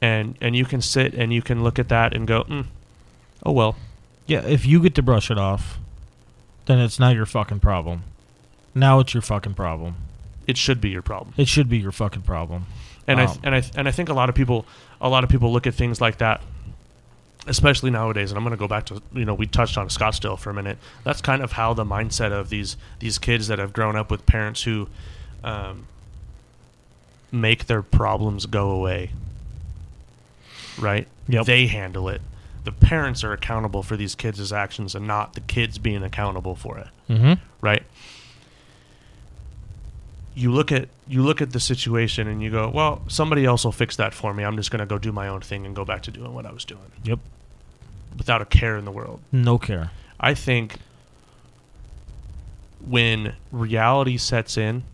And 0.00 0.36
and 0.40 0.54
you 0.54 0.64
can 0.64 0.80
sit 0.80 1.12
and 1.14 1.32
you 1.32 1.42
can 1.42 1.64
look 1.64 1.78
at 1.78 1.88
that 1.88 2.14
and 2.14 2.26
go 2.26 2.44
mm, 2.44 2.66
oh 3.44 3.52
well. 3.52 3.76
Yeah 4.26 4.42
if 4.42 4.64
you 4.64 4.80
get 4.80 4.94
to 4.94 5.02
brush 5.02 5.30
it 5.30 5.38
off 5.38 5.78
then 6.66 6.78
it's 6.78 6.98
not 6.98 7.14
your 7.14 7.26
fucking 7.26 7.60
problem. 7.60 8.04
Now 8.74 9.00
it's 9.00 9.14
your 9.14 9.22
fucking 9.22 9.54
problem. 9.54 9.96
It 10.46 10.56
should 10.56 10.80
be 10.80 10.90
your 10.90 11.02
problem. 11.02 11.34
It 11.36 11.48
should 11.48 11.68
be 11.68 11.78
your 11.78 11.92
fucking 11.92 12.22
problem. 12.22 12.66
And 13.08 13.20
I 13.20 13.24
Um, 13.24 13.38
and 13.42 13.54
I 13.54 13.62
and 13.76 13.88
I 13.88 13.90
think 13.90 14.08
a 14.08 14.14
lot 14.14 14.28
of 14.28 14.34
people 14.34 14.66
a 15.00 15.08
lot 15.08 15.24
of 15.24 15.30
people 15.30 15.52
look 15.52 15.66
at 15.66 15.74
things 15.74 16.00
like 16.00 16.18
that 16.18 16.42
especially 17.46 17.90
nowadays 17.90 18.30
and 18.30 18.38
I'm 18.38 18.44
going 18.44 18.56
to 18.56 18.58
go 18.58 18.68
back 18.68 18.86
to 18.86 19.02
you 19.14 19.24
know 19.24 19.34
we 19.34 19.46
touched 19.46 19.78
on 19.78 19.88
Scottsdale 19.88 20.38
for 20.38 20.50
a 20.50 20.54
minute. 20.54 20.78
That's 21.04 21.20
kind 21.20 21.42
of 21.42 21.52
how 21.52 21.74
the 21.74 21.84
mindset 21.84 22.32
of 22.32 22.50
these 22.50 22.76
these 22.98 23.18
kids 23.18 23.48
that 23.48 23.58
have 23.58 23.72
grown 23.72 23.96
up 23.96 24.10
with 24.10 24.26
parents 24.26 24.62
who 24.62 24.88
um, 25.44 25.86
make 27.30 27.66
their 27.66 27.82
problems 27.82 28.46
go 28.46 28.70
away. 28.70 29.12
Right? 30.78 31.08
Yep. 31.28 31.46
they 31.46 31.66
handle 31.66 32.08
it. 32.08 32.20
The 32.64 32.72
parents 32.72 33.24
are 33.24 33.32
accountable 33.32 33.82
for 33.82 33.96
these 33.96 34.14
kids' 34.14 34.52
actions 34.52 34.94
and 34.94 35.06
not 35.06 35.34
the 35.34 35.40
kids 35.40 35.78
being 35.78 36.02
accountable 36.02 36.54
for 36.54 36.78
it. 36.78 36.88
Mm-hmm. 37.08 37.34
Right? 37.60 37.82
You 40.34 40.52
look 40.52 40.70
at 40.70 40.88
you 41.08 41.22
look 41.22 41.40
at 41.40 41.52
the 41.52 41.60
situation 41.60 42.28
and 42.28 42.42
you 42.42 42.50
go, 42.50 42.68
well, 42.68 43.02
somebody 43.08 43.46
else 43.46 43.64
will 43.64 43.72
fix 43.72 43.96
that 43.96 44.12
for 44.12 44.34
me. 44.34 44.44
I'm 44.44 44.56
just 44.56 44.70
going 44.70 44.80
to 44.80 44.86
go 44.86 44.98
do 44.98 45.12
my 45.12 45.28
own 45.28 45.40
thing 45.40 45.64
and 45.64 45.74
go 45.74 45.84
back 45.84 46.02
to 46.02 46.10
doing 46.10 46.34
what 46.34 46.44
I 46.44 46.52
was 46.52 46.64
doing. 46.64 46.90
Yep 47.04 47.20
without 48.16 48.40
a 48.40 48.46
care 48.46 48.76
in 48.76 48.84
the 48.84 48.92
world. 48.92 49.20
no 49.32 49.58
care 49.58 49.90
I 50.18 50.34
think 50.34 50.76
when 52.84 53.34
reality 53.52 54.16
sets 54.16 54.56
in 54.56 54.84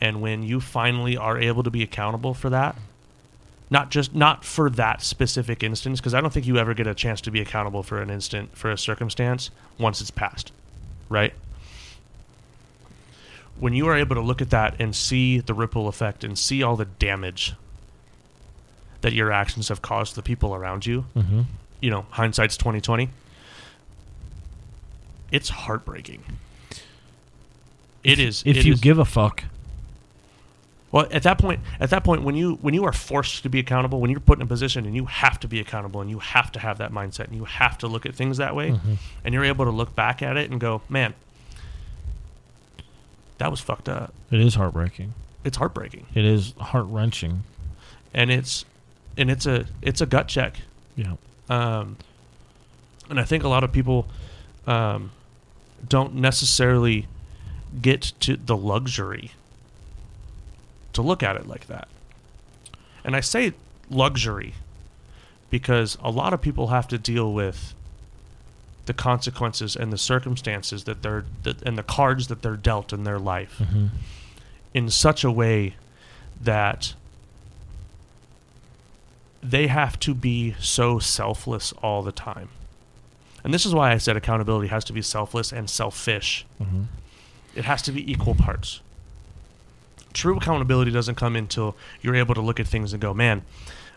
and 0.00 0.20
when 0.20 0.42
you 0.42 0.60
finally 0.60 1.16
are 1.16 1.38
able 1.38 1.62
to 1.62 1.70
be 1.70 1.82
accountable 1.82 2.34
for 2.34 2.50
that, 2.50 2.76
not 3.70 3.90
just 3.90 4.14
not 4.14 4.44
for 4.44 4.68
that 4.68 5.00
specific 5.00 5.62
instance 5.62 6.00
because 6.00 6.12
I 6.12 6.20
don't 6.20 6.32
think 6.32 6.46
you 6.46 6.58
ever 6.58 6.74
get 6.74 6.86
a 6.86 6.94
chance 6.94 7.20
to 7.22 7.30
be 7.30 7.40
accountable 7.40 7.82
for 7.82 8.02
an 8.02 8.10
instant 8.10 8.56
for 8.56 8.70
a 8.70 8.76
circumstance 8.76 9.50
once 9.78 10.00
it's 10.00 10.10
passed, 10.10 10.52
right? 11.08 11.32
When 13.58 13.74
you 13.74 13.86
are 13.86 13.96
able 13.96 14.16
to 14.16 14.20
look 14.20 14.42
at 14.42 14.50
that 14.50 14.74
and 14.80 14.94
see 14.94 15.38
the 15.38 15.54
ripple 15.54 15.86
effect 15.86 16.24
and 16.24 16.38
see 16.38 16.62
all 16.62 16.76
the 16.76 16.84
damage 16.84 17.54
that 19.02 19.12
your 19.12 19.30
actions 19.30 19.68
have 19.68 19.82
caused 19.82 20.16
the 20.16 20.22
people 20.22 20.54
around 20.54 20.84
you, 20.84 21.06
mm-hmm 21.16 21.42
you 21.82 21.90
know, 21.90 22.06
hindsight's 22.10 22.56
twenty 22.56 22.80
twenty. 22.80 23.10
It's 25.30 25.50
heartbreaking. 25.50 26.22
It 28.04 28.18
is. 28.18 28.42
if 28.46 28.56
it 28.56 28.64
you 28.64 28.72
is- 28.72 28.80
give 28.80 28.98
a 28.98 29.04
fuck 29.04 29.44
well, 30.90 31.06
at 31.10 31.22
that 31.22 31.38
point, 31.38 31.60
at 31.80 31.88
that 31.88 32.04
point, 32.04 32.22
when 32.22 32.34
you 32.34 32.56
when 32.60 32.74
you 32.74 32.84
are 32.84 32.92
forced 32.92 33.44
to 33.44 33.48
be 33.48 33.58
accountable, 33.58 33.98
when 33.98 34.10
you're 34.10 34.20
put 34.20 34.36
in 34.38 34.42
a 34.42 34.46
position 34.46 34.84
and 34.84 34.94
you 34.94 35.06
have 35.06 35.40
to 35.40 35.48
be 35.48 35.58
accountable 35.58 36.02
and 36.02 36.10
you 36.10 36.18
have 36.18 36.52
to 36.52 36.58
have 36.58 36.76
that 36.78 36.92
mindset 36.92 37.28
and 37.28 37.34
you 37.36 37.46
have 37.46 37.78
to 37.78 37.86
look 37.86 38.04
at 38.04 38.14
things 38.14 38.36
that 38.36 38.54
way, 38.54 38.72
Mm-hmm. 38.72 38.94
and 39.24 39.32
you're 39.32 39.44
able 39.44 39.64
to 39.64 39.70
look 39.70 39.94
back 39.96 40.20
at 40.20 40.36
it 40.36 40.50
and 40.50 40.60
go, 40.60 40.82
man, 40.90 41.14
that 43.38 43.50
was 43.50 43.58
fucked 43.60 43.88
up. 43.88 44.12
it 44.30 44.38
is 44.38 44.54
heartbreaking 44.54 45.14
It's 45.44 45.56
heartbreaking, 45.56 46.06
it 46.14 46.26
is 46.26 46.52
heart-wrenching 46.60 47.42
and 48.12 48.30
it's 48.30 48.66
and 49.16 49.30
it's 49.30 49.46
a 49.46 49.64
it's 49.80 50.02
a 50.02 50.06
gut 50.06 50.28
check. 50.28 50.58
yeah 50.94 51.14
um, 51.48 51.96
and 53.10 53.18
I 53.20 53.24
think 53.24 53.44
a 53.44 53.48
lot 53.48 53.64
of 53.64 53.72
people 53.72 54.08
um, 54.66 55.10
don't 55.86 56.14
necessarily 56.14 57.06
get 57.80 58.12
to 58.20 58.36
the 58.36 58.56
luxury 58.56 59.32
to 60.92 61.02
look 61.02 61.22
at 61.22 61.36
it 61.36 61.46
like 61.46 61.66
that. 61.66 61.88
And 63.04 63.16
I 63.16 63.20
say 63.20 63.52
luxury 63.90 64.54
because 65.50 65.98
a 66.02 66.10
lot 66.10 66.32
of 66.32 66.40
people 66.40 66.68
have 66.68 66.86
to 66.88 66.98
deal 66.98 67.32
with 67.32 67.74
the 68.86 68.94
consequences 68.94 69.76
and 69.76 69.92
the 69.92 69.98
circumstances 69.98 70.84
that 70.84 71.02
they're 71.02 71.24
that, 71.44 71.62
and 71.62 71.76
the 71.78 71.82
cards 71.82 72.28
that 72.28 72.42
they're 72.42 72.56
dealt 72.56 72.92
in 72.92 73.04
their 73.04 73.18
life 73.18 73.58
Mm-hmm. 73.60 73.86
in 74.74 74.90
such 74.90 75.22
a 75.24 75.30
way 75.30 75.74
that 76.40 76.94
they 79.42 79.66
have 79.66 79.98
to 80.00 80.14
be 80.14 80.54
so 80.60 80.98
selfless 80.98 81.72
all 81.82 82.02
the 82.02 82.12
time. 82.12 82.48
And 83.44 83.52
this 83.52 83.66
is 83.66 83.74
why 83.74 83.92
I 83.92 83.98
said 83.98 84.16
accountability 84.16 84.68
has 84.68 84.84
to 84.84 84.92
be 84.92 85.02
selfless 85.02 85.52
and 85.52 85.68
selfish. 85.68 86.46
Mm-hmm. 86.62 86.82
It 87.56 87.64
has 87.64 87.82
to 87.82 87.92
be 87.92 88.10
equal 88.10 88.34
parts. 88.34 88.80
True 90.12 90.36
accountability 90.36 90.90
doesn't 90.90 91.16
come 91.16 91.34
until 91.36 91.74
you're 92.02 92.14
able 92.14 92.34
to 92.34 92.40
look 92.40 92.60
at 92.60 92.66
things 92.68 92.92
and 92.92 93.02
go, 93.02 93.12
man, 93.12 93.42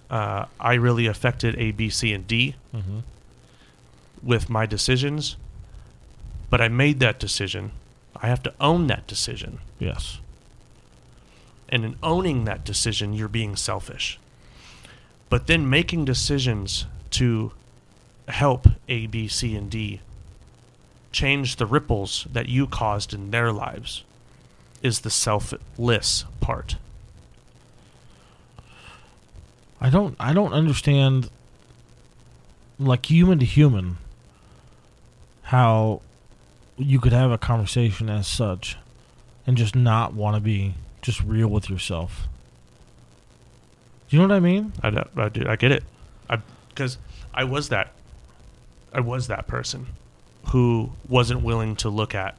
uh, 0.10 0.46
I 0.60 0.74
really 0.76 1.06
affected 1.06 1.56
A, 1.58 1.72
B, 1.72 1.90
C, 1.90 2.12
and 2.14 2.26
D 2.28 2.56
Mm-hmm. 2.74 3.00
with 4.24 4.50
my 4.50 4.66
decisions, 4.66 5.36
but 6.50 6.60
I 6.62 6.68
made 6.68 7.00
that 7.00 7.20
decision. 7.20 7.72
I 8.16 8.28
have 8.28 8.42
to 8.44 8.54
own 8.60 8.88
that 8.88 9.08
decision. 9.08 9.60
Yes. 9.80 10.20
And 11.70 11.86
in 11.86 11.96
owning 12.02 12.46
that 12.46 12.64
decision, 12.66 13.14
you're 13.14 13.28
being 13.28 13.56
selfish. 13.56 14.20
But 15.30 15.48
then 15.48 15.70
making 15.70 16.06
decisions 16.06 16.86
to 17.12 17.52
help 18.28 18.68
A, 18.88 19.08
B, 19.08 19.28
C, 19.28 19.56
and 19.56 19.70
D 19.70 20.02
change 21.12 21.56
the 21.56 21.66
ripples 21.66 22.28
that 22.32 22.50
you 22.50 22.68
caused 22.68 23.14
in 23.14 23.32
their 23.32 23.52
lives 23.52 24.04
is 24.84 25.00
the 25.00 25.10
selfless 25.10 26.26
part. 26.42 26.76
I 29.80 29.90
don't 29.90 30.16
I 30.20 30.34
don't 30.34 30.54
understand 30.54 31.30
like 32.78 33.10
human 33.10 33.40
to 33.40 33.46
human 33.46 33.98
how 35.44 36.02
you 36.78 37.00
could 37.00 37.14
have 37.14 37.32
a 37.32 37.38
conversation 37.38 38.10
as 38.10 38.28
such 38.28 38.78
and 39.48 39.56
just 39.56 39.76
not 39.76 40.14
want 40.14 40.36
to 40.36 40.42
be 40.42 40.74
just 41.02 41.22
real 41.22 41.48
with 41.48 41.70
yourself. 41.70 42.28
You 44.16 44.22
know 44.22 44.30
what 44.30 44.38
I 44.38 44.40
mean? 44.40 44.72
I, 44.82 45.04
I, 45.18 45.28
do, 45.28 45.46
I 45.46 45.58
get 45.58 45.74
it. 45.74 45.84
I 46.30 46.38
because 46.70 46.98
I 47.34 47.44
was 47.44 47.68
that. 47.68 47.92
I 48.94 49.02
was 49.02 49.28
that 49.28 49.46
person 49.46 49.88
who 50.52 50.92
wasn't 51.10 51.42
willing 51.42 51.76
to 51.76 51.90
look 51.90 52.16
at 52.16 52.38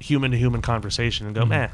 human 0.00 0.30
to 0.30 0.38
human 0.38 0.62
conversation 0.62 1.26
and 1.26 1.34
go, 1.34 1.44
man, 1.44 1.72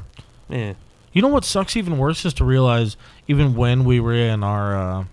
eh. 0.51 0.73
You 1.13 1.21
know 1.21 1.29
what 1.29 1.45
sucks 1.45 1.77
even 1.77 1.97
worse 1.97 2.25
is 2.25 2.33
to 2.33 2.43
realize 2.43 2.97
even 3.25 3.55
when 3.55 3.85
we 3.85 4.01
were 4.01 4.13
in 4.13 4.43
our 4.43 4.75
uh, 4.75 5.05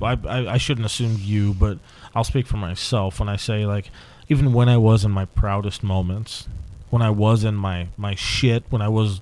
I, 0.00 0.18
I 0.26 0.52
I 0.54 0.56
shouldn't 0.56 0.86
assume 0.86 1.18
you, 1.20 1.52
but 1.52 1.76
I'll 2.14 2.24
speak 2.24 2.46
for 2.46 2.56
myself 2.56 3.20
when 3.20 3.28
I 3.28 3.36
say 3.36 3.66
like 3.66 3.90
even 4.30 4.54
when 4.54 4.70
I 4.70 4.78
was 4.78 5.04
in 5.04 5.10
my 5.10 5.26
proudest 5.26 5.82
moments, 5.82 6.48
when 6.88 7.02
I 7.02 7.10
was 7.10 7.44
in 7.44 7.54
my 7.54 7.88
my 7.98 8.14
shit, 8.14 8.64
when 8.70 8.80
I 8.80 8.88
was 8.88 9.20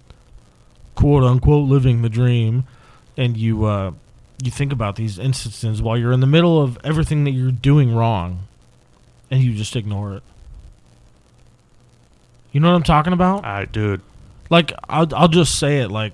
quote 0.94 1.24
unquote 1.24 1.68
living 1.68 2.02
the 2.02 2.08
dream, 2.08 2.62
and 3.16 3.36
you 3.36 3.64
uh, 3.64 3.92
you 4.42 4.50
think 4.50 4.72
about 4.72 4.96
these 4.96 5.18
instances 5.18 5.80
while 5.80 5.96
you're 5.96 6.12
in 6.12 6.20
the 6.20 6.26
middle 6.26 6.60
of 6.60 6.78
everything 6.84 7.24
that 7.24 7.30
you're 7.30 7.52
doing 7.52 7.94
wrong, 7.94 8.46
and 9.30 9.42
you 9.42 9.54
just 9.54 9.76
ignore 9.76 10.14
it. 10.14 10.22
You 12.52 12.60
know 12.60 12.70
what 12.70 12.76
I'm 12.76 12.82
talking 12.82 13.12
about? 13.12 13.44
I 13.44 13.64
dude, 13.64 14.00
like 14.50 14.72
I'll 14.88 15.12
I'll 15.14 15.28
just 15.28 15.58
say 15.58 15.78
it 15.78 15.90
like 15.90 16.12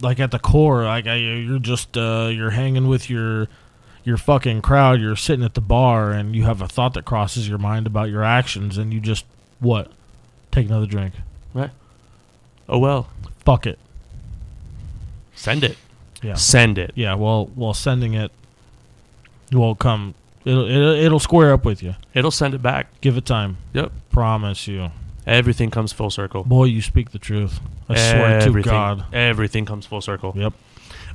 like 0.00 0.20
at 0.20 0.30
the 0.30 0.38
core 0.38 0.84
like 0.84 1.06
I, 1.06 1.16
you're 1.16 1.58
just 1.58 1.96
uh 1.96 2.28
you're 2.32 2.50
hanging 2.50 2.88
with 2.88 3.10
your 3.10 3.48
your 4.04 4.16
fucking 4.16 4.62
crowd. 4.62 5.00
You're 5.00 5.16
sitting 5.16 5.44
at 5.44 5.54
the 5.54 5.60
bar 5.60 6.10
and 6.10 6.34
you 6.34 6.44
have 6.44 6.60
a 6.60 6.68
thought 6.68 6.94
that 6.94 7.04
crosses 7.04 7.48
your 7.48 7.58
mind 7.58 7.86
about 7.86 8.10
your 8.10 8.22
actions 8.22 8.78
and 8.78 8.92
you 8.92 9.00
just 9.00 9.24
what? 9.60 9.90
Take 10.50 10.66
another 10.68 10.86
drink. 10.86 11.14
Right? 11.52 11.70
Oh 12.68 12.78
well, 12.78 13.08
fuck 13.44 13.66
it. 13.66 13.78
Send 15.34 15.64
it, 15.64 15.76
yeah 16.24 16.34
send 16.34 16.78
it. 16.78 16.90
yeah 16.96 17.14
well 17.14 17.46
while 17.54 17.74
sending 17.74 18.14
it 18.14 18.32
you'll 19.50 19.74
come 19.76 20.14
it'll, 20.44 20.66
it'll 20.68 20.94
it'll 20.94 21.18
square 21.20 21.52
up 21.52 21.64
with 21.64 21.82
you 21.82 21.94
It'll 22.14 22.30
send 22.32 22.54
it 22.54 22.62
back. 22.62 22.88
give 23.00 23.16
it 23.16 23.24
time 23.26 23.58
Yep, 23.74 23.92
promise 24.10 24.66
you 24.66 24.90
everything 25.26 25.70
comes 25.70 25.92
full 25.92 26.10
circle. 26.10 26.42
boy 26.44 26.64
you 26.64 26.82
speak 26.82 27.10
the 27.12 27.18
truth 27.18 27.60
I 27.88 27.94
swear 27.94 28.40
to 28.40 28.62
God 28.62 29.04
everything 29.12 29.64
comes 29.66 29.86
full 29.86 30.00
circle. 30.00 30.32
yep 30.36 30.52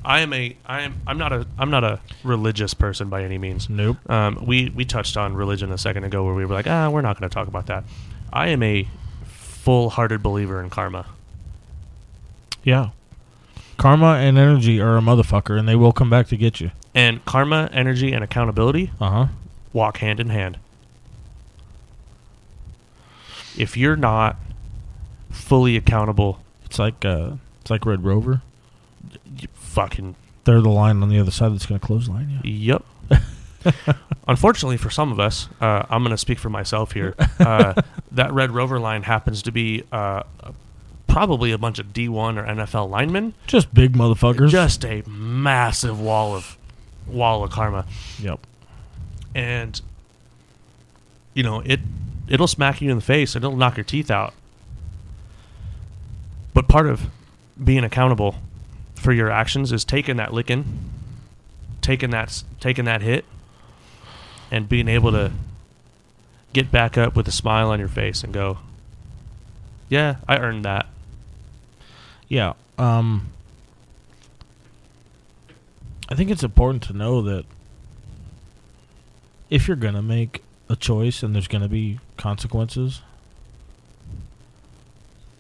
I 0.06 0.22
am 0.22 0.32
a 0.32 0.56
I 0.66 0.82
am 0.82 1.02
I'm 1.06 1.18
not 1.18 1.34
a 1.34 1.46
I'm 1.58 1.70
not 1.72 1.84
a 1.84 2.00
religious 2.24 2.74
person 2.74 3.10
by 3.10 3.24
any 3.24 3.38
means. 3.38 3.70
nope 3.70 3.98
Um, 4.10 4.46
we 4.46 4.70
we 4.70 4.86
touched 4.86 5.18
on 5.18 5.34
religion 5.34 5.72
a 5.74 5.78
second 5.78 6.06
ago, 6.06 6.24
where 6.24 6.34
we 6.34 6.46
were 6.46 6.54
like, 6.54 6.68
ah, 6.68 6.90
we're 6.90 7.02
not 7.02 7.20
going 7.20 7.30
to 7.30 7.34
talk 7.34 7.50
about 7.50 7.66
that. 7.66 7.84
I 8.32 8.48
am 8.50 8.64
a 8.64 8.88
full-hearted 9.26 10.24
believer 10.24 10.62
in 10.64 10.70
karma. 10.70 11.06
yeah 12.64 12.90
karma 13.80 14.14
and 14.16 14.38
energy 14.38 14.80
are 14.80 14.98
a 14.98 15.02
motherfucker 15.02 15.58
and 15.58 15.68
they 15.68 15.76
will 15.76 15.92
come 15.92 16.10
back 16.10 16.28
to 16.28 16.38
get 16.38 16.60
you 16.62 16.70
And 16.94 17.24
karma, 17.26 17.70
energy, 17.74 18.12
and 18.14 18.24
accountability 18.24 18.92
uh-huh 19.02 19.28
walk 19.74 19.98
hand 19.98 20.20
in 20.20 20.30
hand. 20.30 20.58
If 23.58 23.76
you're 23.78 23.96
not 23.96 24.36
fully 25.30 25.76
accountable, 25.76 26.40
It's 26.66 26.80
like 26.80 27.04
uh, 27.06 27.32
it's 27.62 27.70
like 27.72 27.86
Red 27.86 28.04
Rover. 28.04 28.42
you 29.38 29.48
fucking 29.54 30.16
They're 30.44 30.62
the 30.62 30.70
line 30.70 31.02
on 31.04 31.10
the 31.10 31.20
other 31.20 31.32
side 31.32 31.54
that's 31.54 31.66
going 31.66 31.80
to 31.80 31.86
clothesline 31.86 32.42
you. 32.44 32.52
yep. 32.52 32.84
Unfortunately 34.28 34.78
for 34.78 34.90
some 34.90 35.12
of 35.12 35.20
us, 35.20 35.50
uh, 35.60 35.84
I'm 35.90 36.04
going 36.04 36.12
to 36.12 36.18
speak 36.18 36.40
for 36.40 36.50
myself 36.50 36.92
here. 36.94 37.16
Uh, 37.40 37.74
that 38.12 38.32
Red 38.34 38.52
Rover 38.52 38.80
line 38.80 39.04
happens 39.04 39.42
to 39.44 39.52
be 39.52 39.84
uh, 39.92 40.24
probably 41.10 41.52
a 41.52 41.58
bunch 41.58 41.80
of 41.80 41.88
D1 41.88 42.38
or 42.38 42.44
NFL 42.46 42.90
linemen. 42.90 43.34
Just 43.48 43.74
big 43.74 43.94
motherfuckers. 43.94 44.50
Just 44.50 44.86
a 44.86 45.04
massive 45.08 46.00
wall 46.00 46.36
of 46.36 46.58
wall 47.08 47.44
of 47.44 47.50
karma. 47.50 47.86
yep. 48.20 48.40
and 49.34 49.82
you 51.34 51.42
know 51.44 51.62
it 51.66 51.80
it'll 52.28 52.48
smack 52.48 52.82
you 52.82 52.90
in 52.92 52.98
the 52.98 53.04
face 53.04 53.36
and 53.36 53.44
it'll 53.44 53.58
knock 53.58 53.78
your 53.78 53.84
teeth 53.84 54.12
out 54.12 54.34
but 56.54 56.68
part 56.68 56.86
of 56.86 57.08
being 57.64 57.84
accountable 57.84 58.36
for 58.94 59.12
your 59.12 59.32
actions 59.32 59.72
is 59.72 59.84
taking 59.84 60.18
that 60.18 60.34
licking 60.34 60.66
taking 61.82 62.12
that 62.12 62.44
taking 62.60 62.86
that 62.86 63.02
hit 63.02 63.26
and 64.52 64.70
being 64.70 64.88
able 64.88 65.12
to 65.12 65.32
get 66.54 66.72
back 66.72 66.98
up 66.98 67.16
with 67.16 67.28
a 67.28 67.32
smile 67.32 67.72
on 67.72 67.80
your 67.80 67.88
face 67.88 68.24
and 68.24 68.34
go 68.34 68.60
yeah 69.88 70.18
i 70.28 70.38
earned 70.38 70.64
that 70.64 70.86
Yeah. 72.30 72.54
Um. 72.78 73.30
I 76.08 76.16
think 76.16 76.32
it's 76.32 76.44
important 76.44 76.82
to 76.84 76.94
know 76.94 77.22
that 77.22 77.46
if 79.50 79.68
you're 79.68 79.78
gonna 79.78 80.02
make 80.02 80.44
a 80.70 80.76
choice 80.76 81.22
and 81.22 81.36
there's 81.36 81.48
gonna 81.48 81.68
be 81.68 82.00
consequences, 82.18 83.02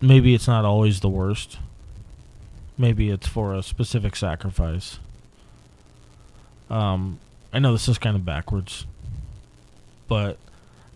maybe 0.01 0.33
it's 0.33 0.47
not 0.47 0.65
always 0.65 0.99
the 0.99 1.09
worst. 1.09 1.59
Maybe 2.77 3.09
it's 3.09 3.27
for 3.27 3.53
a 3.53 3.61
specific 3.61 4.15
sacrifice. 4.15 4.99
Um, 6.69 7.19
I 7.51 7.59
know 7.59 7.71
this 7.73 7.87
is 7.87 7.97
kind 7.97 8.15
of 8.15 8.23
backwards, 8.23 8.85
but 10.07 10.37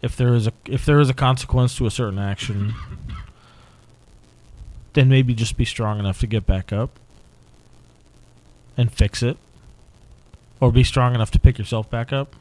if 0.02 0.16
there 0.16 0.34
is 0.34 0.48
a 0.48 0.54
if 0.66 0.86
there 0.86 1.00
is 1.00 1.10
a 1.10 1.14
consequence 1.14 1.76
to 1.78 1.86
a 1.86 1.92
certain 1.92 2.20
action, 2.20 2.74
then 4.94 5.10
maybe 5.10 5.34
just 5.34 5.58
be 5.58 5.66
strong 5.66 6.00
enough 6.00 6.20
to 6.20 6.28
get 6.28 6.46
back 6.46 6.72
up 6.72 7.00
and 8.78 8.92
fix 8.92 9.22
it, 9.22 9.38
or 10.60 10.72
be 10.72 10.84
strong 10.84 11.14
enough 11.14 11.32
to 11.32 11.40
pick 11.40 11.58
yourself 11.58 11.90
back 11.90 12.12
up. 12.14 12.36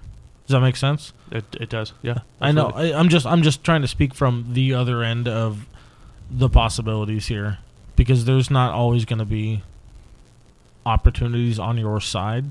Does 0.46 0.54
that 0.54 0.60
make 0.60 0.76
sense? 0.76 1.12
it, 1.30 1.44
it 1.60 1.68
does 1.70 1.94
yeah 2.02 2.18
I 2.40 2.52
know. 2.52 2.70
I, 2.74 2.92
I'm 2.92 3.08
just 3.08 3.26
I'm 3.26 3.42
just 3.42 3.64
trying 3.64 3.82
to 3.82 3.88
speak 3.88 4.14
from 4.14 4.48
the 4.52 4.74
other 4.74 5.02
end 5.02 5.28
of 5.28 5.66
the 6.30 6.48
possibilities 6.48 7.28
here, 7.28 7.58
because 7.96 8.24
there's 8.24 8.50
not 8.50 8.72
always 8.72 9.04
going 9.04 9.18
to 9.18 9.24
be 9.24 9.62
opportunities 10.84 11.58
on 11.58 11.78
your 11.78 12.00
side. 12.00 12.46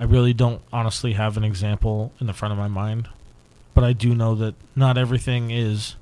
I 0.00 0.04
really 0.04 0.32
don't 0.34 0.60
honestly 0.72 1.12
have 1.12 1.36
an 1.36 1.44
example 1.44 2.12
in 2.20 2.26
the 2.26 2.32
front 2.32 2.52
of 2.52 2.58
my 2.58 2.68
mind, 2.68 3.08
but 3.74 3.84
I 3.84 3.92
do 3.92 4.14
know 4.14 4.34
that 4.34 4.54
not 4.74 4.98
everything 4.98 5.50
is 5.50 5.94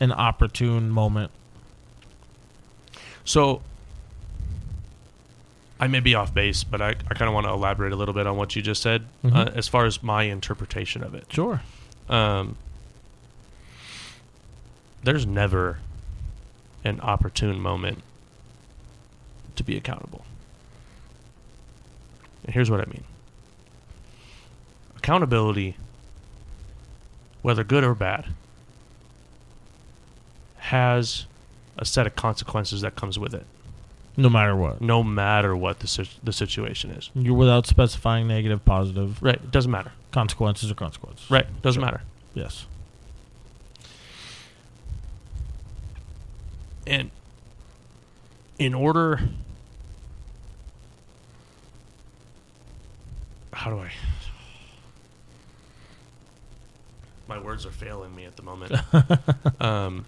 an 0.00 0.10
opportune 0.12 0.90
moment. 0.90 1.30
So 3.30 3.62
I 5.78 5.86
may 5.86 6.00
be 6.00 6.16
off 6.16 6.34
base, 6.34 6.64
but 6.64 6.82
I, 6.82 6.88
I 6.88 7.14
kind 7.14 7.28
of 7.28 7.32
want 7.32 7.46
to 7.46 7.52
elaborate 7.52 7.92
a 7.92 7.96
little 7.96 8.12
bit 8.12 8.26
on 8.26 8.36
what 8.36 8.56
you 8.56 8.60
just 8.60 8.82
said 8.82 9.04
uh, 9.24 9.28
Mhm. 9.28 9.54
as 9.56 9.68
far 9.68 9.84
as 9.86 10.02
my 10.02 10.24
interpretation 10.24 11.04
of 11.04 11.14
it. 11.14 11.26
Sure. 11.32 11.62
Um, 12.08 12.56
there's 15.04 15.24
never 15.26 15.78
an 16.82 16.98
opportune 17.02 17.60
moment 17.60 18.02
to 19.54 19.62
be 19.62 19.76
accountable. 19.76 20.24
And 22.44 22.52
here's 22.52 22.68
what 22.68 22.80
I 22.80 22.86
mean 22.86 23.04
accountability 24.96 25.76
whether 27.42 27.62
good 27.62 27.84
or 27.84 27.94
bad, 27.94 28.26
has 30.58 31.26
a 31.80 31.84
set 31.84 32.06
of 32.06 32.14
consequences 32.14 32.82
that 32.82 32.94
comes 32.94 33.18
with 33.18 33.34
it, 33.34 33.44
No 34.16 34.28
matter 34.30 34.54
what. 34.54 34.80
no 34.80 35.02
matter 35.02 35.56
what 35.56 35.80
the 35.80 35.86
si- 35.88 36.08
the 36.22 36.32
situation 36.32 36.90
is. 36.90 37.10
You're 37.14 37.34
without 37.34 37.66
specifying 37.66 38.28
negative, 38.28 38.64
positive. 38.64 39.20
Right? 39.22 39.34
It 39.36 39.50
doesn't 39.50 39.70
matter. 39.70 39.92
Consequences 40.12 40.70
are 40.70 40.74
consequences. 40.74 41.28
Right? 41.30 41.46
Doesn't 41.62 41.80
Sure. 41.80 41.86
matter. 41.90 42.02
Yes. 42.34 42.66
And 46.86 47.10
in 48.58 48.74
order, 48.74 49.20
how 53.52 53.70
do 53.70 53.78
I? 53.78 53.90
My 57.28 57.38
words 57.38 57.64
are 57.64 57.70
failing 57.70 58.14
me 58.14 58.24
at 58.24 58.36
the 58.36 58.42
moment. 58.42 58.72
um, 59.60 60.04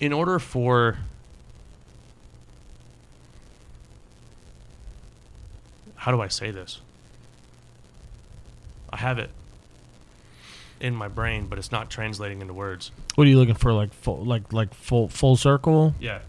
in 0.00 0.12
order 0.12 0.38
for 0.38 0.98
how 5.96 6.12
do 6.12 6.20
I 6.20 6.28
say 6.28 6.50
this? 6.50 6.80
I 8.90 8.96
have 8.96 9.18
it 9.18 9.30
in 10.80 10.94
my 10.94 11.08
brain, 11.08 11.46
but 11.46 11.58
it's 11.58 11.72
not 11.72 11.90
translating 11.90 12.40
into 12.40 12.54
words. 12.54 12.90
What 13.16 13.26
are 13.26 13.30
you 13.30 13.38
looking 13.38 13.54
for? 13.54 13.72
Like 13.72 13.92
full, 13.92 14.24
like 14.24 14.52
like 14.52 14.72
full 14.74 15.08
full 15.08 15.36
circle? 15.36 15.94
Yeah. 16.00 16.20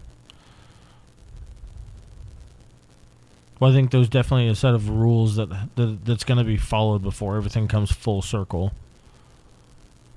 Well, 3.58 3.70
I 3.70 3.74
think 3.74 3.90
there's 3.90 4.08
definitely 4.08 4.48
a 4.48 4.54
set 4.54 4.74
of 4.74 4.88
rules 4.88 5.36
that, 5.36 5.50
that 5.76 6.04
that's 6.04 6.24
going 6.24 6.38
to 6.38 6.44
be 6.44 6.56
followed 6.56 7.02
before 7.02 7.36
everything 7.36 7.68
comes 7.68 7.92
full 7.92 8.22
circle. 8.22 8.72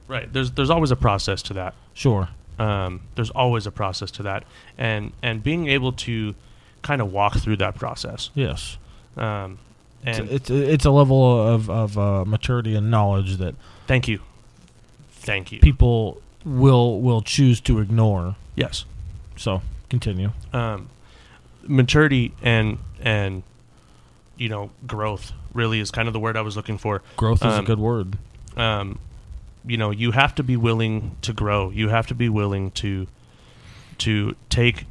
Right. 0.08 0.32
There's 0.32 0.52
there's 0.52 0.70
always 0.70 0.92
a 0.92 0.96
process 0.96 1.42
to 1.44 1.54
that. 1.54 1.76
Sure. 1.94 2.30
Um, 2.60 3.02
there's 3.16 3.30
always 3.32 3.66
a 3.68 3.72
process 3.72 4.12
to 4.12 4.24
that, 4.24 4.44
and 4.78 5.12
and 5.22 5.42
being 5.44 5.68
able 5.68 5.92
to 5.94 6.36
kind 6.82 7.02
of 7.02 7.12
walk 7.12 7.38
through 7.38 7.58
that 7.58 7.76
process. 7.76 8.30
Yes. 8.36 8.78
Um, 9.18 9.60
It's, 10.06 10.20
and 10.20 10.30
it's 10.30 10.50
it's 10.50 10.86
a 10.86 10.92
level 10.92 11.48
of 11.54 11.70
of 11.70 11.98
uh, 11.98 12.26
maturity 12.26 12.76
and 12.76 12.92
knowledge 12.92 13.38
that 13.38 13.56
thank 13.88 14.08
you, 14.08 14.20
thank 15.12 15.52
you. 15.52 15.60
people 15.60 16.22
will 16.46 17.00
will 17.02 17.22
choose 17.22 17.62
to 17.62 17.80
ignore. 17.80 18.36
yes. 18.56 18.86
So 19.38 19.62
continue. 19.90 20.32
Um, 20.52 20.90
maturity 21.68 22.34
and 22.42 22.78
and 23.02 23.44
you 24.38 24.50
know 24.50 24.70
growth 24.86 25.32
really 25.54 25.80
is 25.80 25.90
kind 25.92 26.08
of 26.08 26.14
the 26.14 26.20
word 26.20 26.36
I 26.38 26.42
was 26.42 26.56
looking 26.56 26.78
for. 26.78 27.02
Growth 27.18 27.44
is 27.46 27.54
Um, 27.54 27.64
a 27.64 27.68
good 27.68 27.80
word. 27.80 28.18
um, 28.58 29.00
you 29.66 29.78
know, 29.78 29.92
you 29.92 30.12
have 30.12 30.36
to 30.36 30.44
be 30.44 30.58
willing 30.58 31.16
to 31.22 31.34
grow. 31.34 31.70
You 31.70 31.90
have 31.90 32.08
to 32.08 32.16
be 32.16 32.30
willing 32.30 32.72
to 32.72 33.08
to 34.00 34.36
take 34.50 34.86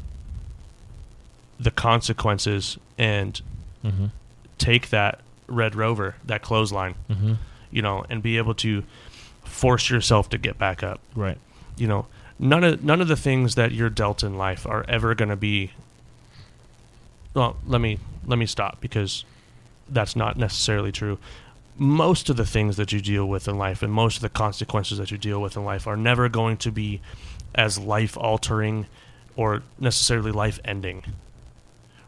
the 1.60 1.70
consequences 1.70 2.78
and 2.98 3.40
Mm-hmm. 3.84 4.06
take 4.58 4.90
that 4.90 5.18
Red 5.48 5.74
Rover, 5.74 6.14
that 6.24 6.40
clothesline, 6.40 6.94
Mm-hmm. 7.10 7.32
you 7.72 7.82
know, 7.82 8.04
and 8.08 8.22
be 8.22 8.38
able 8.38 8.54
to 8.54 8.84
force 9.44 9.90
yourself 9.90 10.28
to 10.30 10.38
get 10.38 10.56
back 10.56 10.84
up. 10.84 11.00
Right. 11.16 11.36
You 11.76 11.88
know, 11.88 12.06
none 12.38 12.62
of 12.62 12.84
none 12.84 13.00
of 13.00 13.08
the 13.08 13.16
things 13.16 13.56
that 13.56 13.72
you're 13.72 13.90
dealt 13.90 14.22
in 14.22 14.38
life 14.38 14.66
are 14.66 14.84
ever 14.88 15.14
going 15.16 15.30
to 15.30 15.36
be. 15.36 15.72
Well, 17.34 17.56
let 17.66 17.80
me 17.80 17.98
let 18.26 18.38
me 18.38 18.46
stop 18.46 18.80
because 18.80 19.24
that's 19.88 20.14
not 20.14 20.36
necessarily 20.36 20.92
true. 20.92 21.18
Most 21.76 22.28
of 22.28 22.36
the 22.36 22.44
things 22.44 22.76
that 22.76 22.92
you 22.92 23.00
deal 23.00 23.26
with 23.26 23.48
in 23.48 23.56
life 23.56 23.82
and 23.82 23.92
most 23.92 24.16
of 24.16 24.22
the 24.22 24.28
consequences 24.28 24.98
that 24.98 25.10
you 25.10 25.18
deal 25.18 25.40
with 25.40 25.56
in 25.56 25.64
life 25.64 25.86
are 25.86 25.96
never 25.96 26.28
going 26.28 26.56
to 26.58 26.70
be 26.70 27.00
as 27.54 27.78
life 27.78 28.16
altering 28.16 28.86
or 29.36 29.62
necessarily 29.78 30.32
life 30.32 30.60
ending. 30.64 31.04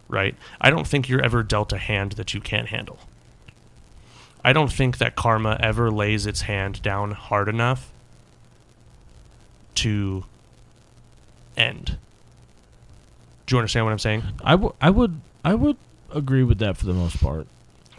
Right? 0.08 0.34
I 0.60 0.70
don't 0.70 0.86
think 0.86 1.08
you're 1.08 1.24
ever 1.24 1.42
dealt 1.42 1.72
a 1.72 1.78
hand 1.78 2.12
that 2.12 2.34
you 2.34 2.40
can't 2.40 2.68
handle. 2.68 2.98
I 4.44 4.52
don't 4.52 4.70
think 4.70 4.98
that 4.98 5.16
karma 5.16 5.56
ever 5.58 5.90
lays 5.90 6.26
its 6.26 6.42
hand 6.42 6.82
down 6.82 7.12
hard 7.12 7.48
enough 7.48 7.90
to 9.76 10.24
end. 11.56 11.96
Do 13.46 13.54
you 13.54 13.58
understand 13.58 13.86
what 13.86 13.92
I'm 13.92 13.98
saying? 13.98 14.22
I, 14.42 14.52
w- 14.52 14.74
I 14.80 14.90
would 14.90 15.20
I 15.44 15.54
would 15.54 15.76
agree 16.12 16.42
with 16.42 16.58
that 16.58 16.76
for 16.76 16.86
the 16.86 16.94
most 16.94 17.20
part. 17.20 17.46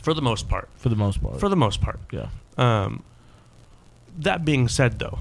For 0.05 0.13
the 0.13 0.21
most 0.21 0.47
part. 0.47 0.69
For 0.77 0.89
the 0.89 0.95
most 0.95 1.21
part. 1.21 1.39
For 1.39 1.49
the 1.49 1.55
most 1.55 1.81
part. 1.81 1.99
yeah. 2.11 2.27
Um, 2.57 3.03
that 4.17 4.45
being 4.45 4.67
said, 4.69 4.99
though, 4.99 5.19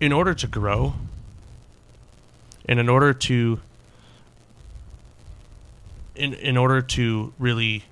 in 0.00 0.12
order 0.12 0.32
to 0.34 0.46
grow, 0.46 0.94
and 2.66 2.78
in 2.80 2.88
order 2.88 3.12
to, 3.12 3.60
in 6.14 6.32
in 6.34 6.56
order 6.56 6.80
to 6.80 7.32
really 7.38 7.84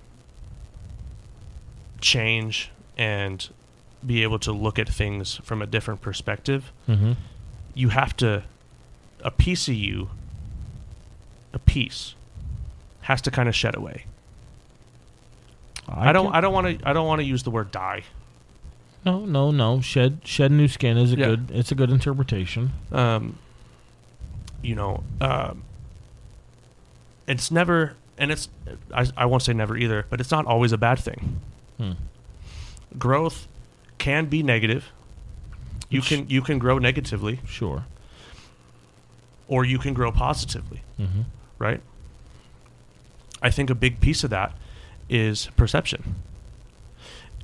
change 2.01 2.71
and 2.97 3.49
be 4.07 4.23
able 4.23 4.39
to 4.39 4.53
look 4.53 4.79
at 4.79 4.89
things 4.89 5.37
from 5.43 5.61
a 5.61 5.67
different 5.67 6.01
perspective, 6.01 6.73
Mm-hmm. 6.89 7.13
you 7.75 7.89
have 7.91 8.17
to, 8.19 8.45
a 9.23 9.31
piece 9.31 9.69
of 9.69 9.75
you, 9.75 10.09
a 11.53 11.59
piece, 11.59 12.15
has 13.09 13.23
to 13.23 13.31
kind 13.31 13.49
of 13.49 13.57
shed 13.57 13.75
away. 13.75 14.05
I, 15.89 16.13
don't. 16.13 16.27
can- 16.27 16.35
I 16.35 16.41
don't 16.43 16.53
want 16.53 16.79
to. 16.81 16.89
I 16.89 16.93
don't 16.93 17.07
want 17.07 17.21
to 17.21 17.25
use 17.27 17.43
the 17.43 17.51
word 17.51 17.71
die. 17.71 18.03
No, 19.07 19.25
no, 19.25 19.51
no. 19.51 19.81
Shed 19.81 20.21
shed 20.25 20.53
new 20.53 20.69
skin 20.69 20.99
is 20.99 21.15
a 21.15 21.17
Yeah. 21.17 21.27
good. 21.27 21.51
It's 21.55 21.73
a 21.73 21.75
good 21.75 21.89
interpretation. 21.91 22.73
Um, 22.93 23.39
you 24.61 24.75
know, 24.75 25.03
um, 25.23 25.63
it's 27.27 27.51
never, 27.51 27.95
and 28.19 28.31
it's. 28.31 28.51
I, 28.93 29.07
I 29.17 29.25
won't 29.25 29.43
say 29.43 29.55
never 29.55 29.75
either, 29.79 30.05
but 30.11 30.21
it's 30.21 30.31
not 30.31 30.45
always 30.45 30.73
a 30.73 30.79
bad 30.79 30.99
thing. 30.99 31.41
Hmm. 31.79 31.93
Growth 32.99 33.49
can 33.97 34.27
be 34.27 34.43
negative. 34.43 34.91
You 35.89 36.03
can 36.03 36.29
you 36.29 36.43
can 36.43 36.59
grow 36.59 36.77
negatively, 36.79 37.41
Sure. 37.47 37.87
or 39.47 39.65
you 39.65 39.79
can 39.79 39.95
grow 39.95 40.13
positively. 40.13 40.83
Mm-hmm. 41.01 41.23
right? 41.59 41.81
I 43.43 43.51
think 43.51 43.71
a 43.71 43.75
big 43.75 44.01
piece 44.01 44.25
of 44.25 44.31
that 44.31 44.55
is 45.09 45.49
perception. 45.57 46.17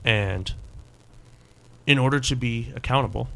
And 0.05 0.53
in 1.87 1.99
order 1.99 2.21
to 2.21 2.37
be 2.37 2.73
accountable, 2.75 3.29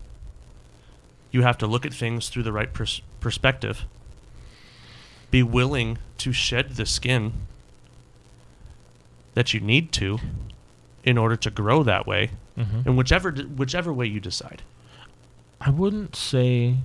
you 1.30 1.42
have 1.42 1.58
to 1.58 1.66
look 1.66 1.84
at 1.86 1.92
things 1.94 2.28
through 2.28 2.42
the 2.42 2.52
right 2.52 2.72
pers- 2.72 3.02
perspective, 3.20 3.84
be 5.30 5.42
willing 5.42 5.98
to 6.18 6.32
shed 6.32 6.70
the 6.76 6.86
skin 6.86 7.32
that 9.34 9.52
you 9.54 9.60
need 9.60 9.92
to 9.92 10.18
in 11.04 11.16
order 11.18 11.36
to 11.36 11.50
grow 11.50 11.82
that 11.82 12.06
way, 12.06 12.30
Mm-hmm. 12.58 12.80
and 12.88 12.98
whichever 12.98 13.30
whichever 13.30 13.92
way 13.92 14.06
you 14.06 14.18
decide. 14.18 14.62
I 15.60 15.70
wouldn't 15.70 16.16
say 16.16 16.78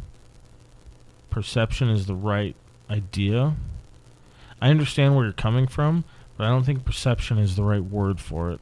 perception 1.32 1.90
is 1.90 2.06
the 2.06 2.14
right 2.14 2.56
idea. 2.92 3.56
I 4.64 4.70
understand 4.70 5.14
where 5.14 5.26
you're 5.26 5.34
coming 5.34 5.68
from, 5.68 6.06
but 6.38 6.46
I 6.46 6.50
don't 6.50 6.64
think 6.64 6.86
perception 6.86 7.38
is 7.38 7.58
the 7.58 7.64
right 7.64 7.84
word 7.84 8.22
for 8.22 8.50
it. 8.50 8.62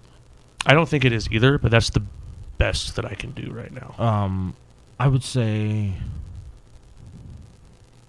I 0.66 0.74
don't 0.74 0.90
think 0.90 1.06
it 1.06 1.14
is 1.14 1.30
either, 1.30 1.60
but 1.60 1.70
that's 1.70 1.92
the 1.92 2.02
best 2.58 2.96
that 2.96 3.06
I 3.06 3.14
can 3.14 3.34
do 3.34 3.52
right 3.52 3.72
now. 3.72 3.94
Um, 4.04 4.56
I 5.00 5.08
would 5.08 5.24
say 5.24 5.94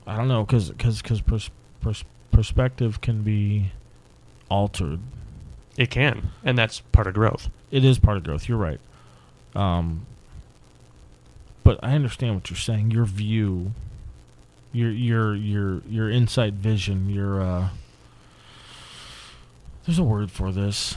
I 0.06 0.16
don't 0.16 0.26
know 0.26 0.42
because 0.42 0.70
because 0.70 1.02
because 1.02 1.20
pers- 1.20 1.50
pers- 1.82 2.04
perspective 2.30 3.02
can 3.02 3.22
be 3.24 3.72
altered. 4.48 5.00
It 5.76 5.90
can, 5.90 6.30
and 6.42 6.56
that's 6.56 6.80
part 6.80 7.06
of 7.06 7.12
growth. 7.12 7.50
It 7.70 7.84
is 7.84 7.98
part 7.98 8.16
of 8.16 8.24
growth. 8.24 8.48
You're 8.48 8.56
right. 8.56 8.80
Um, 9.54 10.06
but 11.62 11.78
I 11.82 11.92
understand 11.92 12.36
what 12.36 12.48
you're 12.48 12.56
saying. 12.56 12.90
Your 12.90 13.04
view, 13.04 13.72
your 14.72 14.90
your 14.90 15.34
your 15.34 15.82
your 15.86 16.10
insight 16.10 16.54
vision. 16.54 17.10
Your 17.10 17.42
uh, 17.42 17.68
there's 19.86 19.98
a 19.98 20.02
word 20.04 20.30
for 20.30 20.52
this, 20.52 20.96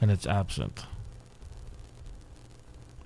and 0.00 0.10
it's 0.10 0.26
absent. 0.26 0.86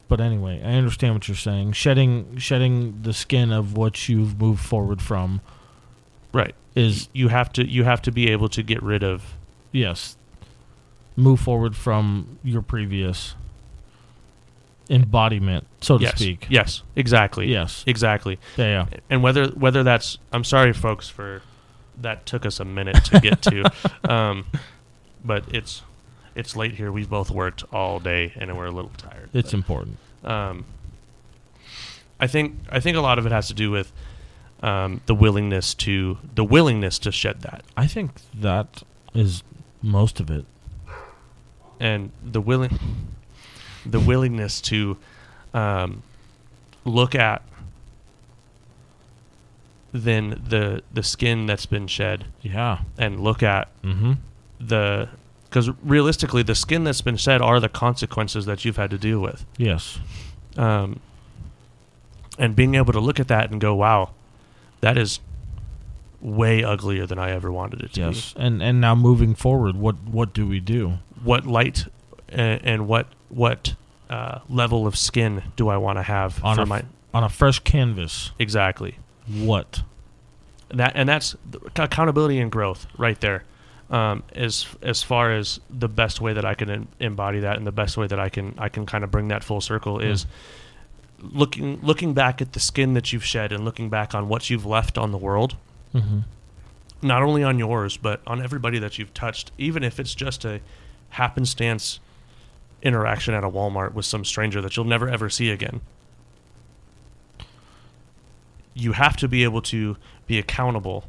But 0.09 0.21
anyway, 0.21 0.63
I 0.65 0.71
understand 0.73 1.15
what 1.15 1.29
you're 1.29 1.37
saying. 1.37 1.73
Shedding 1.73 2.39
shedding 2.39 3.03
the 3.03 3.13
skin 3.13 3.53
of 3.53 3.77
what 3.77 4.09
you've 4.09 4.41
moved 4.41 4.61
forward 4.65 5.03
from 5.03 5.43
Right. 6.33 6.55
is 6.75 7.09
You 7.13 7.29
have 7.29 7.53
to 7.55 7.67
you 7.69 7.85
have 7.85 8.01
to 8.03 8.11
be 8.11 8.31
able 8.31 8.49
to 8.51 8.63
get 8.63 8.83
rid 8.83 9.03
of 9.03 9.35
yes, 9.71 10.17
move 11.15 11.41
forward 11.41 11.77
from 11.77 12.39
your 12.43 12.63
previous 12.63 13.35
embodiment, 14.91 15.67
so 15.83 15.99
to 15.99 16.05
yes. 16.05 16.15
speak. 16.19 16.47
Yes, 16.49 16.83
exactly. 16.97 17.51
Yes. 17.51 17.85
Exactly. 17.87 18.39
Yeah, 18.57 18.87
yeah. 18.91 18.99
And 19.11 19.23
whether 19.23 19.49
whether 19.49 19.83
that's 19.83 20.17
I'm 20.33 20.45
sorry 20.45 20.73
folks 20.73 21.09
for 21.11 21.43
that 22.01 22.25
took 22.25 22.47
us 22.47 22.61
a 22.61 22.65
minute 22.65 23.05
to 23.07 23.21
get 23.21 23.43
to. 23.43 23.71
um 24.11 24.47
but 25.29 25.45
it's 25.55 25.83
it's 26.35 26.57
late 26.57 26.75
here. 26.75 26.91
We've 26.91 27.11
both 27.11 27.31
worked 27.31 27.63
all 27.73 28.01
day 28.01 28.33
and 28.37 28.57
we're 28.57 28.67
a 28.67 28.71
little 28.79 28.93
tired. 28.97 29.29
It's 29.33 29.51
But, 29.53 29.55
important. 29.59 29.99
um, 30.25 30.65
I 32.21 32.27
think 32.27 32.57
I 32.71 32.81
think 32.81 32.97
a 32.97 33.01
lot 33.01 33.19
of 33.19 33.27
it 33.27 33.33
has 33.33 33.47
to 33.49 33.55
do 33.55 33.71
with 33.71 33.93
um, 34.63 35.01
the 35.07 35.15
willingness 35.15 35.75
to 35.75 36.19
the 36.35 36.45
willingness 36.45 36.99
to 37.01 37.13
shed 37.13 37.43
that 37.43 37.63
I 37.77 37.87
think 37.87 38.11
that 38.35 38.83
is 39.15 39.43
most 39.83 40.19
of 40.21 40.31
it. 40.31 40.45
and 41.79 42.11
the 42.25 42.41
willing 42.41 42.77
the 43.87 44.01
willingness 44.01 44.61
to 44.63 44.97
um, 45.55 46.03
look 46.85 47.15
at 47.15 47.43
then 49.93 50.43
the 50.49 50.83
the 50.93 51.03
skin 51.03 51.47
that's 51.47 51.67
been 51.67 51.87
shed 51.87 52.27
Yeah. 52.43 52.81
and 52.99 53.21
look 53.21 53.43
at 53.43 53.69
Mm-hmm. 53.83 54.13
the 54.61 55.09
because 55.49 55.71
realistically 55.83 56.43
the 56.43 56.55
skin 56.55 56.85
that's 56.85 57.01
been 57.01 57.17
shed 57.17 57.41
are 57.41 57.59
the 57.61 57.69
consequences 57.69 58.45
that 58.47 58.65
you've 58.65 58.77
had 58.77 58.91
to 58.91 58.99
deal 58.99 59.21
with 59.21 59.45
Yes. 59.57 59.99
um, 60.57 61.01
and 62.39 62.55
being 62.55 62.75
able 62.75 62.93
to 62.93 63.01
look 63.01 63.19
at 63.21 63.29
that 63.29 63.51
and 63.51 63.61
go 63.61 63.75
wow 63.75 64.11
that 64.81 64.97
is 64.97 65.21
way 66.21 66.63
uglier 66.65 67.07
than 67.07 67.19
i 67.19 67.31
ever 67.31 67.51
wanted 67.53 67.81
it 67.81 67.93
to 67.93 68.01
be. 68.01 68.07
Yes. 68.07 68.35
And 68.37 68.63
and 68.63 68.81
now 68.81 68.95
moving 68.95 69.35
forward, 69.35 69.77
what 69.77 69.97
what 70.05 70.33
do 70.33 70.47
we 70.47 70.61
do? 70.61 70.99
what 71.23 71.47
light 71.47 71.87
and, 72.29 72.61
and 72.65 72.89
what 72.89 73.07
what 73.29 73.75
uh, 74.11 74.39
level 74.49 74.87
of 74.87 74.97
skin 74.97 75.43
do 75.57 75.69
i 75.69 75.77
want 75.77 75.99
to 75.99 76.03
have 76.03 76.43
On 76.45 76.57
for 76.57 76.63
a 76.63 76.67
my 76.67 76.83
on 77.15 77.25
a 77.25 77.29
fresh 77.29 77.59
canvas? 77.61 78.33
exactly 78.39 78.99
What? 79.29 79.83
that 80.71 80.93
and 80.95 81.09
that's 81.09 81.35
accountability 81.77 82.39
and 82.39 82.51
growth 82.53 82.87
right 82.97 83.21
there 83.21 83.45
um, 83.91 84.23
as 84.35 84.67
as 84.83 85.03
far 85.03 85.33
as 85.33 85.61
the 85.71 85.89
best 85.89 86.21
way 86.21 86.33
that 86.33 86.45
I 86.45 86.55
can 86.55 86.71
em- 86.71 86.89
embody 87.01 87.41
that 87.41 87.57
and 87.57 87.67
the 87.67 87.73
best 87.73 87.97
way 87.97 88.07
that 88.07 88.19
I 88.19 88.29
can 88.29 88.55
I 88.59 88.69
can 88.69 88.87
kind 88.87 89.03
of 89.05 89.11
bring 89.11 89.29
that 89.29 89.43
full 89.43 89.61
circle 89.61 89.99
is 89.99 90.27
looking 91.21 91.81
looking 91.83 92.15
back 92.15 92.41
at 92.43 92.53
the 92.53 92.61
skin 92.61 92.95
that 92.95 93.13
you've 93.13 93.25
shed 93.25 93.51
and 93.51 93.65
looking 93.65 93.89
back 93.89 94.15
on 94.15 94.29
what 94.29 94.51
you've 94.51 94.67
left 94.67 94.99
on 94.99 95.11
the 95.11 95.19
world. 95.19 95.57
Mm-hmm. 95.95 96.19
not 97.01 97.23
only 97.23 97.43
on 97.43 97.59
yours 97.59 97.97
but 97.97 98.21
on 98.27 98.43
everybody 98.43 98.79
that 98.79 98.99
you've 98.99 99.15
touched 99.15 99.53
even 99.57 99.83
if 99.83 99.99
it's 99.99 100.15
just 100.15 100.45
a 100.45 100.61
happenstance 101.09 101.99
interaction 102.83 103.33
at 103.33 103.43
a 103.43 103.49
Walmart 103.49 103.95
with 103.95 104.05
some 104.05 104.23
stranger 104.23 104.61
that 104.61 104.77
you'll 104.77 104.85
never 104.85 105.09
ever 105.09 105.31
see 105.31 105.51
again. 105.51 105.81
You 108.75 108.93
have 108.93 109.17
to 109.17 109.29
be 109.29 109.45
able 109.45 109.63
to 109.63 109.97
be 110.27 110.39
accountable 110.39 111.05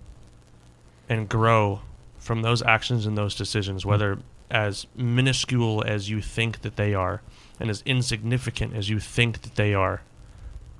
and 1.10 1.28
grow 1.28 1.82
from 2.30 2.44
those 2.44 2.62
actions 2.62 3.08
and 3.08 3.18
those 3.18 3.34
decisions 3.34 3.88
whether 3.88 4.20
as 4.52 4.86
minuscule 4.96 5.84
as 5.88 6.12
you 6.12 6.22
think 6.22 6.62
that 6.62 6.76
they 6.76 6.94
are 6.94 7.24
and 7.60 7.72
as 7.72 7.82
insignificant 7.88 8.76
as 8.76 8.88
you 8.88 9.00
think 9.00 9.42
that 9.42 9.56
they 9.56 9.74
are 9.74 10.02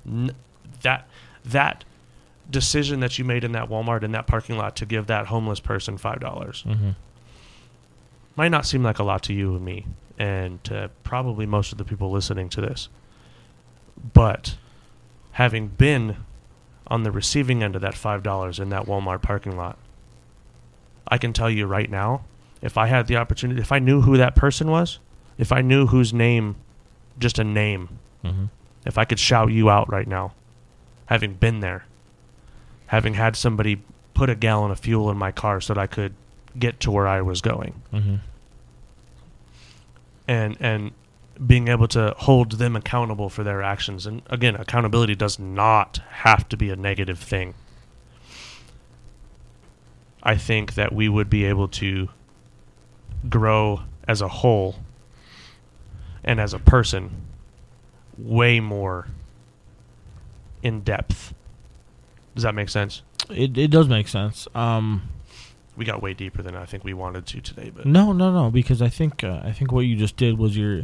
N- 0.06 0.30
that 0.82 1.08
that 1.44 1.84
decision 2.48 3.00
that 3.00 3.18
you 3.18 3.24
made 3.24 3.42
in 3.42 3.50
that 3.50 3.68
Walmart 3.68 4.04
in 4.04 4.12
that 4.12 4.28
parking 4.28 4.56
lot 4.56 4.76
to 4.76 4.86
give 4.86 5.08
that 5.08 5.26
homeless 5.26 5.58
person 5.58 5.98
five 5.98 6.20
dollars 6.20 6.62
Mm-hmm. 6.64 6.90
might 8.36 8.50
not 8.52 8.64
seem 8.64 8.84
like 8.84 9.00
a 9.00 9.04
lot 9.04 9.24
to 9.24 9.32
you 9.34 9.56
and 9.56 9.64
me, 9.64 9.86
and 10.18 10.62
to 10.64 10.88
probably 11.02 11.46
most 11.46 11.72
of 11.72 11.78
the 11.78 11.84
people 11.84 12.12
listening 12.12 12.48
to 12.50 12.60
this. 12.60 12.88
But 14.14 14.56
having 15.32 15.66
been 15.68 16.16
on 16.86 17.02
the 17.02 17.10
receiving 17.10 17.62
end 17.62 17.74
of 17.74 17.82
that 17.82 17.94
five 17.96 18.22
dollars 18.22 18.60
in 18.60 18.68
that 18.70 18.86
Walmart 18.86 19.20
parking 19.22 19.56
lot, 19.56 19.76
I 21.10 21.18
can 21.18 21.32
tell 21.32 21.50
you 21.50 21.66
right 21.66 21.90
now, 21.90 22.22
if 22.62 22.76
I 22.78 22.86
had 22.86 23.06
the 23.06 23.16
opportunity, 23.16 23.60
if 23.60 23.72
I 23.72 23.78
knew 23.78 24.02
who 24.02 24.16
that 24.16 24.34
person 24.36 24.70
was, 24.70 24.98
if 25.38 25.50
I 25.52 25.60
knew 25.62 25.86
whose 25.86 26.12
name, 26.12 26.56
just 27.18 27.38
a 27.38 27.44
name, 27.44 27.98
Mm-hmm. 28.24 28.44
if 28.84 28.98
I 28.98 29.04
could 29.06 29.18
shout 29.18 29.50
you 29.50 29.70
out 29.70 29.90
right 29.90 30.06
now, 30.06 30.34
having 31.06 31.34
been 31.34 31.60
there, 31.60 31.86
having 32.88 33.14
had 33.14 33.34
somebody 33.34 33.80
put 34.12 34.28
a 34.28 34.34
gallon 34.34 34.70
of 34.70 34.78
fuel 34.78 35.10
in 35.10 35.16
my 35.16 35.32
car 35.32 35.60
so 35.60 35.72
that 35.72 35.80
I 35.80 35.86
could 35.86 36.12
get 36.58 36.80
to 36.80 36.90
where 36.90 37.08
I 37.08 37.22
was 37.22 37.40
going, 37.40 37.80
Mm-hmm. 37.94 38.16
and 40.28 40.56
and 40.60 40.90
being 41.46 41.68
able 41.68 41.88
to 41.88 42.14
hold 42.18 42.52
them 42.52 42.76
accountable 42.76 43.30
for 43.30 43.42
their 43.42 43.62
actions. 43.62 44.06
And 44.06 44.20
again, 44.28 44.56
accountability 44.56 45.14
does 45.14 45.38
not 45.38 46.00
have 46.10 46.46
to 46.50 46.56
be 46.58 46.68
a 46.68 46.76
negative 46.76 47.18
thing. 47.18 47.54
I 50.22 50.36
think 50.36 50.74
that 50.74 50.92
we 50.92 51.08
would 51.08 51.30
be 51.30 51.44
able 51.44 51.68
to 51.68 52.08
grow 53.28 53.82
as 54.06 54.20
a 54.20 54.28
whole 54.28 54.76
and 56.24 56.40
as 56.40 56.52
a 56.54 56.58
person 56.58 57.10
way 58.18 58.60
more 58.60 59.08
in 60.62 60.80
depth. 60.80 61.32
Does 62.34 62.44
that 62.44 62.54
make 62.54 62.68
sense? 62.68 63.02
It 63.30 63.56
it 63.56 63.70
does 63.70 63.88
make 63.88 64.08
sense. 64.08 64.46
Um. 64.54 65.08
We 65.76 65.86
got 65.86 66.02
way 66.02 66.12
deeper 66.12 66.42
than 66.42 66.54
I 66.56 66.66
think 66.66 66.84
we 66.84 66.92
wanted 66.92 67.24
to 67.26 67.40
today, 67.40 67.70
but 67.74 67.86
No, 67.86 68.12
no, 68.12 68.30
no. 68.30 68.50
Because 68.50 68.82
I 68.82 68.88
think 68.88 69.24
uh, 69.24 69.40
I 69.42 69.52
think 69.52 69.72
what 69.72 69.82
you 69.82 69.96
just 69.96 70.16
did 70.16 70.36
was 70.36 70.54
you're 70.54 70.82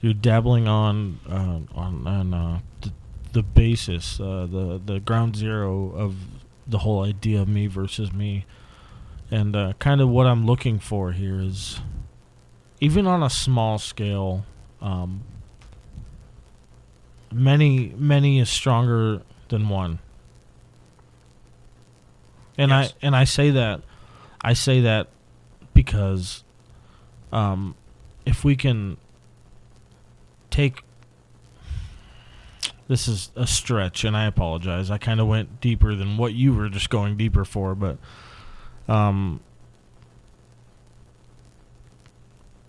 you're 0.00 0.12
dabbling 0.14 0.68
on 0.68 1.18
uh, 1.28 1.58
on 1.76 2.06
on 2.06 2.34
uh, 2.34 2.60
the, 2.82 2.92
the 3.32 3.42
basis, 3.42 4.20
uh, 4.20 4.46
the 4.48 4.80
the 4.84 5.00
ground 5.00 5.34
zero 5.34 5.90
of 5.96 6.14
the 6.66 6.78
whole 6.78 7.02
idea 7.04 7.40
of 7.42 7.48
me 7.48 7.66
versus 7.66 8.12
me, 8.12 8.46
and 9.30 9.54
uh, 9.56 9.72
kind 9.78 10.00
of 10.00 10.08
what 10.08 10.26
I'm 10.26 10.46
looking 10.46 10.78
for 10.78 11.12
here 11.12 11.40
is 11.40 11.80
even 12.80 13.06
on 13.06 13.22
a 13.22 13.30
small 13.30 13.78
scale. 13.78 14.44
Um, 14.80 15.22
many 17.32 17.94
many 17.96 18.38
is 18.40 18.50
stronger 18.50 19.22
than 19.48 19.68
one. 19.68 19.98
And 22.58 22.70
Yes. 22.70 22.92
I 22.92 23.06
and 23.06 23.16
I 23.16 23.24
say 23.24 23.50
that 23.50 23.82
I 24.42 24.52
say 24.52 24.80
that 24.80 25.08
because 25.74 26.44
um, 27.32 27.74
if 28.26 28.44
we 28.44 28.56
can 28.56 28.98
take 30.50 30.82
this 32.88 33.08
is 33.08 33.30
a 33.36 33.46
stretch 33.46 34.04
and 34.04 34.16
I 34.16 34.26
apologize. 34.26 34.90
I 34.90 34.98
kind 34.98 35.20
of 35.20 35.26
went 35.26 35.60
deeper 35.60 35.94
than 35.94 36.16
what 36.16 36.34
you 36.34 36.54
were 36.54 36.68
just 36.68 36.90
going 36.90 37.16
deeper 37.16 37.44
for, 37.44 37.74
but 37.74 37.98
um 38.88 39.40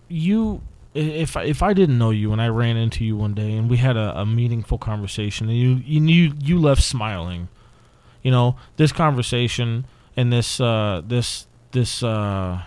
you 0.08 0.62
if 0.94 1.36
if 1.36 1.62
I 1.62 1.72
didn't 1.72 1.98
know 1.98 2.10
you 2.10 2.32
and 2.32 2.40
I 2.40 2.48
ran 2.48 2.76
into 2.76 3.04
you 3.04 3.16
one 3.16 3.34
day 3.34 3.52
and 3.52 3.68
we 3.68 3.78
had 3.78 3.96
a, 3.96 4.20
a 4.20 4.24
meaningful 4.24 4.78
conversation 4.78 5.48
and 5.48 5.58
you 5.58 5.82
you 5.84 6.34
you 6.38 6.58
left 6.58 6.82
smiling, 6.82 7.48
you 8.22 8.30
know 8.30 8.56
this 8.76 8.92
conversation 8.92 9.86
and 10.16 10.32
this 10.32 10.60
uh, 10.60 11.02
this 11.04 11.46
this 11.72 12.02
uh, 12.02 12.62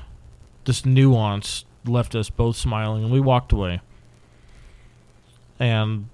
this 0.65 0.86
nuance 0.86 1.65
left 1.86 2.15
us 2.15 2.30
both 2.30 2.57
smiling 2.57 3.03
and 3.03 3.11
we 3.11 3.19
walked 3.19 3.53
away. 3.53 3.80
And 5.60 6.10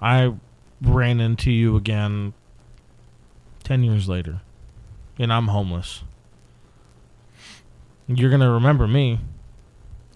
I 0.00 0.34
ran 0.80 1.20
into 1.20 1.50
you 1.50 1.76
again 1.76 2.34
ten 3.64 3.82
years 3.82 4.08
later, 4.08 4.40
and 5.18 5.32
I'm 5.32 5.48
homeless. 5.48 6.02
You're 8.06 8.30
gonna 8.30 8.50
remember 8.50 8.86
me 8.86 9.20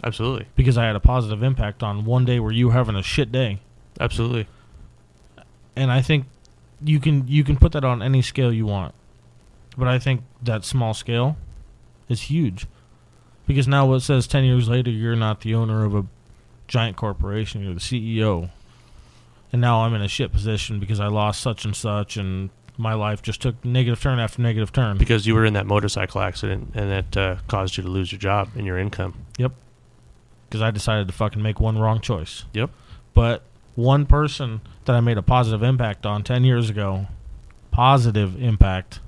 absolutely, 0.03 0.47
because 0.57 0.79
I 0.79 0.87
had 0.87 0.97
a 0.97 1.01
positive 1.01 1.43
impact 1.43 1.83
on 1.83 2.05
one 2.05 2.25
day 2.25 2.41
where 2.41 2.53
you 2.53 2.69
were 2.69 2.73
having 2.73 2.97
a 2.97 3.03
shit 3.03 3.31
day. 3.31 3.61
absolutely. 4.01 4.47
And 5.75 5.91
I 5.91 6.03
think 6.03 6.27
you 6.85 7.01
can 7.01 7.27
you 7.29 7.45
can 7.45 7.57
put 7.57 7.73
that 7.73 7.85
on 7.85 8.03
any 8.03 8.23
scale 8.23 8.53
you 8.53 8.67
want. 8.67 8.95
But 9.77 9.89
I 9.89 9.99
think 9.99 10.23
that 10.43 10.65
small 10.65 10.93
scale 10.93 11.37
is 12.09 12.23
huge. 12.23 12.67
Because 13.47 13.67
now 13.67 13.87
what 13.87 14.03
says 14.03 14.27
10 14.27 14.45
years 14.45 14.69
later 14.69 14.91
you're 14.91 15.17
not 15.17 15.41
the 15.41 15.55
owner 15.55 15.85
of 15.85 15.95
a 15.95 16.07
giant 16.69 16.97
corporation, 16.97 17.63
you're 17.63 17.75
the 17.75 17.81
CEO. 17.81 18.51
And 19.53 19.61
now 19.61 19.83
I'm 19.83 19.95
in 19.95 20.03
a 20.03 20.09
shit 20.09 20.33
position 20.33 20.81
because 20.81 20.99
I 20.99 21.09
lost 21.09 21.41
such 21.43 21.65
and 21.65 21.77
such 21.77 22.17
and 22.17 22.51
my 22.79 22.95
life 22.95 23.23
just 23.23 23.43
took 23.43 23.63
negative 23.65 24.01
turn 24.01 24.19
after 24.19 24.41
negative 24.41 24.73
turn. 24.73 24.97
Because 24.97 25.27
you 25.27 25.35
were 25.35 25.45
in 25.45 25.53
that 25.55 25.67
motorcycle 25.67 26.21
accident 26.21 26.71
and 26.75 26.91
that 26.91 27.17
uh, 27.17 27.37
caused 27.49 27.77
you 27.77 27.83
to 27.83 27.89
lose 27.89 28.11
your 28.11 28.19
job 28.19 28.49
and 28.57 28.67
your 28.67 28.79
income. 28.79 29.15
Yep. 29.39 29.53
Because 30.49 30.63
I 30.63 30.71
decided 30.71 31.07
to 31.09 31.13
fucking 31.13 31.43
make 31.43 31.61
one 31.61 31.79
wrong 31.79 32.01
choice. 32.01 32.45
Yep. 32.55 32.71
But 33.15 33.43
one 33.75 34.07
person 34.07 34.63
that 34.85 34.95
I 34.95 35.01
made 35.01 35.19
a 35.19 35.23
positive 35.23 35.63
impact 35.63 36.07
on 36.07 36.23
10 36.23 36.45
years 36.45 36.71
ago, 36.71 37.07
positive 37.71 38.43
impact, 38.43 39.01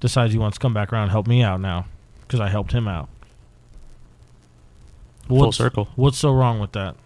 decides 0.00 0.32
he 0.32 0.38
wants 0.38 0.58
to 0.58 0.60
come 0.60 0.74
back 0.74 0.92
around 0.92 1.04
and 1.04 1.10
help 1.12 1.26
me 1.26 1.42
out 1.42 1.60
now 1.60 1.86
because 2.22 2.40
I 2.40 2.48
helped 2.48 2.72
him 2.72 2.86
out. 2.86 3.08
Full 5.28 5.52
circle. 5.52 5.88
What's 5.96 6.18
so 6.18 6.32
wrong 6.32 6.60
with 6.60 6.72
that? 6.72 6.96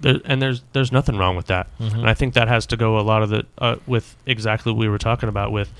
There, 0.00 0.20
and 0.24 0.40
there's 0.42 0.62
there's 0.72 0.92
nothing 0.92 1.16
wrong 1.16 1.36
with 1.36 1.46
that. 1.46 1.68
Mhm. 1.80 1.94
And 1.94 2.08
I 2.10 2.14
think 2.14 2.34
that 2.34 2.48
has 2.48 2.66
to 2.66 2.76
go 2.76 2.98
a 2.98 3.02
lot 3.02 3.22
of 3.22 3.30
the 3.30 3.46
uh, 3.58 3.76
with 3.86 4.14
exactly 4.26 4.72
what 4.72 4.78
we 4.78 4.88
were 4.88 4.98
talking 4.98 5.28
about 5.28 5.52
with 5.52 5.70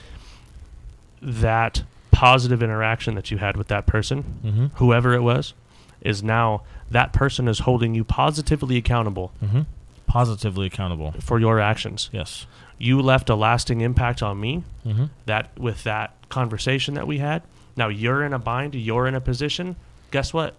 that 1.22 1.82
positive 2.10 2.62
interaction 2.62 3.14
that 3.14 3.30
you 3.30 3.38
had 3.38 3.56
with 3.56 3.68
that 3.68 3.86
person, 3.86 4.24
Mhm. 4.44 4.70
whoever 4.76 5.12
it 5.14 5.22
was. 5.22 5.54
is 6.02 6.22
now 6.22 6.60
that 6.90 7.12
person 7.12 7.48
is 7.48 7.60
holding 7.60 7.94
you 7.94 8.04
positively 8.04 8.76
accountable 8.76 9.32
Mm-hmm. 9.42 9.62
Positively 10.06 10.66
accountable. 10.66 11.14
for 11.20 11.40
your 11.40 11.58
actions. 11.58 12.10
Yes. 12.12 12.46
You 12.78 13.00
left 13.02 13.28
a 13.30 13.34
lasting 13.34 13.80
impact 13.80 14.22
on 14.22 14.38
me 14.38 14.62
Mm-hmm. 14.86 15.04
that 15.24 15.50
with 15.58 15.82
that 15.84 16.12
conversation 16.28 16.94
that 16.94 17.06
we 17.06 17.18
had. 17.18 17.42
Now 17.76 17.88
you're 17.88 18.22
in 18.22 18.32
a 18.34 18.38
bind, 18.38 18.74
you're 18.74 19.06
in 19.08 19.14
a 19.14 19.20
position. 19.20 19.74
Guess 20.12 20.32
what? 20.32 20.54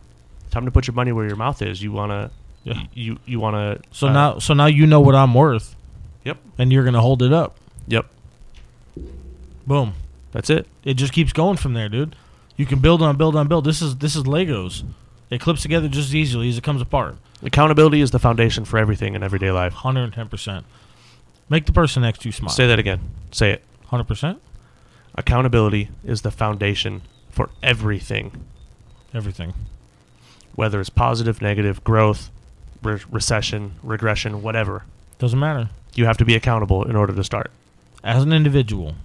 Time 0.52 0.66
to 0.66 0.72
put 0.72 0.86
your 0.88 0.96
money 0.96 1.12
where 1.14 1.28
your 1.28 1.38
mouth 1.38 1.62
is. 1.62 1.82
You 1.82 1.92
want 1.94 2.12
to 2.12 2.30
Yeah. 2.68 2.84
you 2.94 3.18
you 3.26 3.40
want 3.40 3.56
to 3.56 3.88
So 3.96 4.08
uh, 4.08 4.14
now, 4.14 4.40
so 4.40 4.54
now 4.54 4.66
you 4.66 4.86
know 4.88 5.00
what 5.00 5.16
I'm 5.16 5.34
worth, 5.34 5.76
Yep. 6.26 6.38
and 6.58 6.72
you're 6.72 6.84
gonna 6.84 7.02
hold 7.02 7.22
it 7.22 7.32
up. 7.32 7.56
Yep. 7.88 8.06
Boom. 9.66 9.94
That's 10.32 10.50
it. 10.50 10.68
It 10.84 10.96
just 10.96 11.14
keeps 11.14 11.34
going 11.34 11.58
from 11.58 11.74
there, 11.74 11.90
dude. 11.90 12.16
You 12.56 12.66
can 12.66 12.80
build 12.80 13.02
on 13.02 13.18
build 13.18 13.36
on 13.36 13.48
build. 13.48 13.66
This 13.66 13.82
is 13.82 13.98
this 13.98 14.16
is 14.16 14.24
Legos. 14.24 14.84
It 15.30 15.40
clips 15.42 15.62
together 15.62 15.88
just 15.88 16.10
as 16.10 16.16
easily 16.16 16.50
as 16.50 16.58
it 16.58 16.64
comes 16.64 16.82
apart. 16.82 17.16
Accountability 17.44 18.02
is 18.02 18.12
the 18.12 18.20
foundation 18.20 18.66
for 18.66 18.78
everything 18.80 19.14
in 19.16 19.24
everyday 19.24 19.52
life. 19.52 19.74
Hundred 19.74 20.04
and 20.04 20.14
ten 20.14 20.28
percent. 20.28 20.66
Make 21.50 21.66
the 21.66 21.72
person 21.72 22.02
next 22.02 22.22
to 22.22 22.28
you 22.30 22.32
smile. 22.34 22.50
Say 22.50 22.68
that 22.68 22.80
again. 22.80 23.00
Say 23.32 23.52
it. 23.52 23.64
Hundred 23.88 24.06
percent. 24.08 24.42
Accountability 25.16 25.90
is 26.04 26.22
the 26.22 26.32
foundation 26.32 27.02
for 27.30 27.50
everything, 27.64 28.46
Everything. 29.14 29.54
whether 30.56 30.80
it's 30.80 30.90
positive, 30.90 31.42
negative, 31.42 31.84
growth, 31.84 32.30
re- 32.84 33.00
recession, 33.10 33.74
regression, 33.84 34.42
whatever. 34.42 34.84
Doesn't 35.20 35.40
matter. 35.40 35.70
You 35.96 36.06
have 36.06 36.18
to 36.18 36.26
be 36.26 36.36
accountable 36.36 36.84
in 36.84 36.96
order 36.96 37.14
to 37.14 37.24
start. 37.24 37.52
As 38.04 38.24
an 38.24 38.32
individual, 38.32 38.96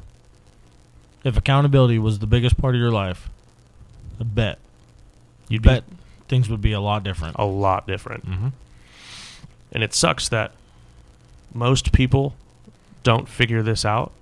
if 1.25 1.37
accountability 1.37 1.99
was 1.99 2.19
the 2.19 2.27
biggest 2.27 2.59
part 2.59 2.75
of 2.75 2.81
your 2.81 2.91
life, 2.93 3.29
I 4.21 4.25
bet 4.25 4.59
you 5.49 5.55
You'd 5.55 5.63
be 5.63 5.69
bet 5.69 5.85
things 6.29 6.49
would 6.49 6.61
be 6.61 6.73
a 6.73 6.81
lot 6.81 7.03
different. 7.03 7.37
a 7.39 7.45
lot 7.45 7.87
different. 7.87 8.27
Mm-hmm. 8.27 8.49
And 9.73 9.83
it 9.83 9.95
sucks 9.95 10.29
that 10.29 10.53
most 11.55 11.93
people 11.93 12.35
don't 13.03 13.29
figure 13.29 13.63
this 13.63 13.85
out 13.85 14.13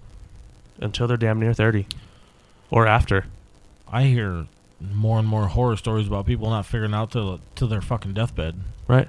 until 0.81 1.07
they're 1.07 1.17
damn 1.17 1.39
near 1.41 1.53
30 1.53 1.87
or 2.71 2.87
after. 2.87 3.27
I 3.93 4.05
hear 4.05 4.47
more 4.81 5.19
and 5.19 5.29
more 5.29 5.49
horror 5.49 5.77
stories 5.77 6.07
about 6.07 6.27
people 6.27 6.49
not 6.51 6.65
figuring 6.67 6.95
out 6.95 7.11
till 7.11 7.41
till 7.55 7.69
their 7.69 7.81
fucking 7.81 8.15
deathbed. 8.15 8.55
Right? 8.89 9.09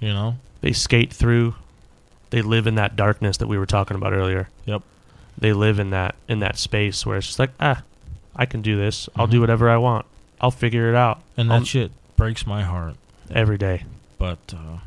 You 0.00 0.08
know? 0.12 0.36
They 0.60 0.72
skate 0.72 1.12
through 1.12 1.54
they 2.30 2.42
live 2.42 2.66
in 2.66 2.74
that 2.74 2.96
darkness 2.96 3.36
that 3.36 3.46
we 3.46 3.56
were 3.56 3.66
talking 3.66 3.96
about 3.96 4.12
earlier. 4.12 4.48
Yep. 4.64 4.82
They 5.38 5.52
live 5.52 5.78
in 5.78 5.90
that 5.90 6.16
in 6.28 6.40
that 6.40 6.58
space 6.58 7.06
where 7.06 7.16
it's 7.18 7.26
just 7.28 7.38
like, 7.38 7.50
"Ah, 7.60 7.82
I 8.34 8.46
can 8.46 8.62
do 8.62 8.76
this. 8.76 9.08
I'll 9.14 9.26
do 9.28 9.36
Mhm. 9.38 9.40
whatever 9.42 9.70
I 9.70 9.76
want. 9.76 10.06
I'll 10.40 10.50
figure 10.50 10.88
it 10.88 10.96
out." 10.96 11.20
And 11.36 11.52
I'll- 11.52 11.60
that 11.60 11.66
shit 11.66 11.92
breaks 12.16 12.46
my 12.46 12.62
heart. 12.62 12.96
every 13.30 13.58
day. 13.58 13.84
But 14.18 14.38
uh, 14.52 14.78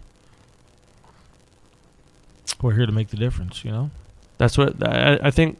we're 2.61 2.73
here 2.75 2.85
to 2.85 2.91
make 2.91 3.09
the 3.09 3.17
difference. 3.17 3.63
You 3.63 3.71
know? 3.71 3.91
That's 4.37 4.57
what 4.57 4.85
I, 4.85 5.19
I 5.23 5.31
think. 5.31 5.59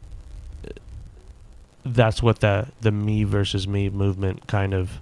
That's 1.84 2.22
what 2.22 2.40
the 2.40 2.68
the 2.82 2.90
me 2.90 3.24
versus 3.24 3.66
me 3.66 3.88
movement 3.88 4.46
kind 4.46 4.74
of 4.74 5.00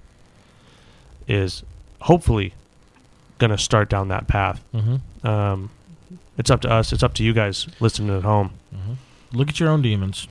is. 1.27 1.62
Hopefully, 2.03 2.55
gonna 3.39 3.59
start 3.59 3.89
down 3.89 4.09
that 4.09 4.27
path. 4.27 4.62
Mm-hmm. 4.74 5.27
Um, 5.27 5.70
it's 6.36 6.51
up 6.51 6.60
to 6.62 6.70
us. 6.70 6.93
It's 6.93 7.02
up 7.02 7.15
to 7.15 7.24
you 7.24 7.32
guys 7.32 7.66
listening 7.81 8.16
at 8.16 8.23
home. 8.23 8.52
Mm-hmm. 8.74 9.36
Look 9.36 9.48
at 9.48 9.60
your 9.60 9.69
own 9.69 9.82
demons. 9.82 10.28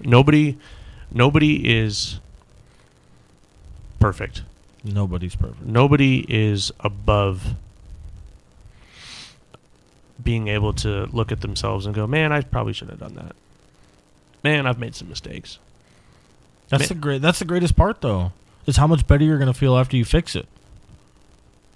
Nobody, 0.00 0.58
nobody 1.10 1.68
is 1.72 2.20
perfect. 4.00 4.42
Nobody's 4.82 5.34
perfect. 5.34 5.64
Nobody 5.64 6.24
is 6.28 6.72
above 6.80 7.54
being 10.22 10.48
able 10.48 10.72
to 10.72 11.06
look 11.06 11.32
at 11.32 11.40
themselves 11.40 11.86
and 11.86 11.94
go, 11.94 12.06
"Man, 12.06 12.32
I 12.32 12.42
probably 12.42 12.72
should 12.72 12.90
have 12.90 13.00
done 13.00 13.14
that." 13.14 13.34
Man, 14.42 14.66
I've 14.66 14.78
made 14.78 14.94
some 14.94 15.08
mistakes. 15.08 15.58
That's 16.68 16.84
Ma- 16.84 16.88
the 16.88 16.94
great. 16.94 17.22
That's 17.22 17.38
the 17.38 17.44
greatest 17.44 17.76
part, 17.76 18.00
though. 18.00 18.32
Is 18.66 18.76
how 18.76 18.86
much 18.86 19.06
better 19.06 19.24
you're 19.24 19.38
gonna 19.38 19.54
feel 19.54 19.76
after 19.76 19.96
you 19.96 20.04
fix 20.04 20.36
it. 20.36 20.46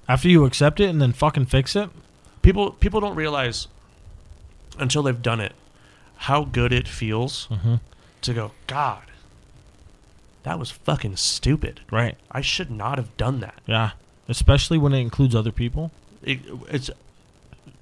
After 0.08 0.28
you 0.28 0.44
accept 0.46 0.80
it 0.80 0.88
and 0.88 1.00
then 1.02 1.12
fucking 1.12 1.46
fix 1.46 1.76
it. 1.76 1.90
people 2.42 2.70
people 2.72 3.00
don't 3.00 3.14
realize 3.16 3.68
until 4.78 5.02
they've 5.02 5.22
done 5.22 5.40
it 5.40 5.52
how 6.28 6.44
good 6.44 6.72
it 6.72 6.88
feels 6.88 7.46
Mm-hmm. 7.50 7.74
to 8.22 8.34
go 8.34 8.52
god 8.66 9.02
that 10.44 10.58
was 10.58 10.70
fucking 10.70 11.16
stupid 11.16 11.80
Right. 11.90 12.16
i 12.30 12.40
should 12.40 12.70
not 12.70 12.98
have 12.98 13.14
done 13.16 13.40
that 13.40 13.54
Yeah. 13.66 13.90
Especially 14.28 14.76
when 14.78 14.92
it 14.92 15.00
includes 15.00 15.34
other 15.34 15.52
people. 15.52 15.90
it, 16.22 16.40
it's 16.70 16.90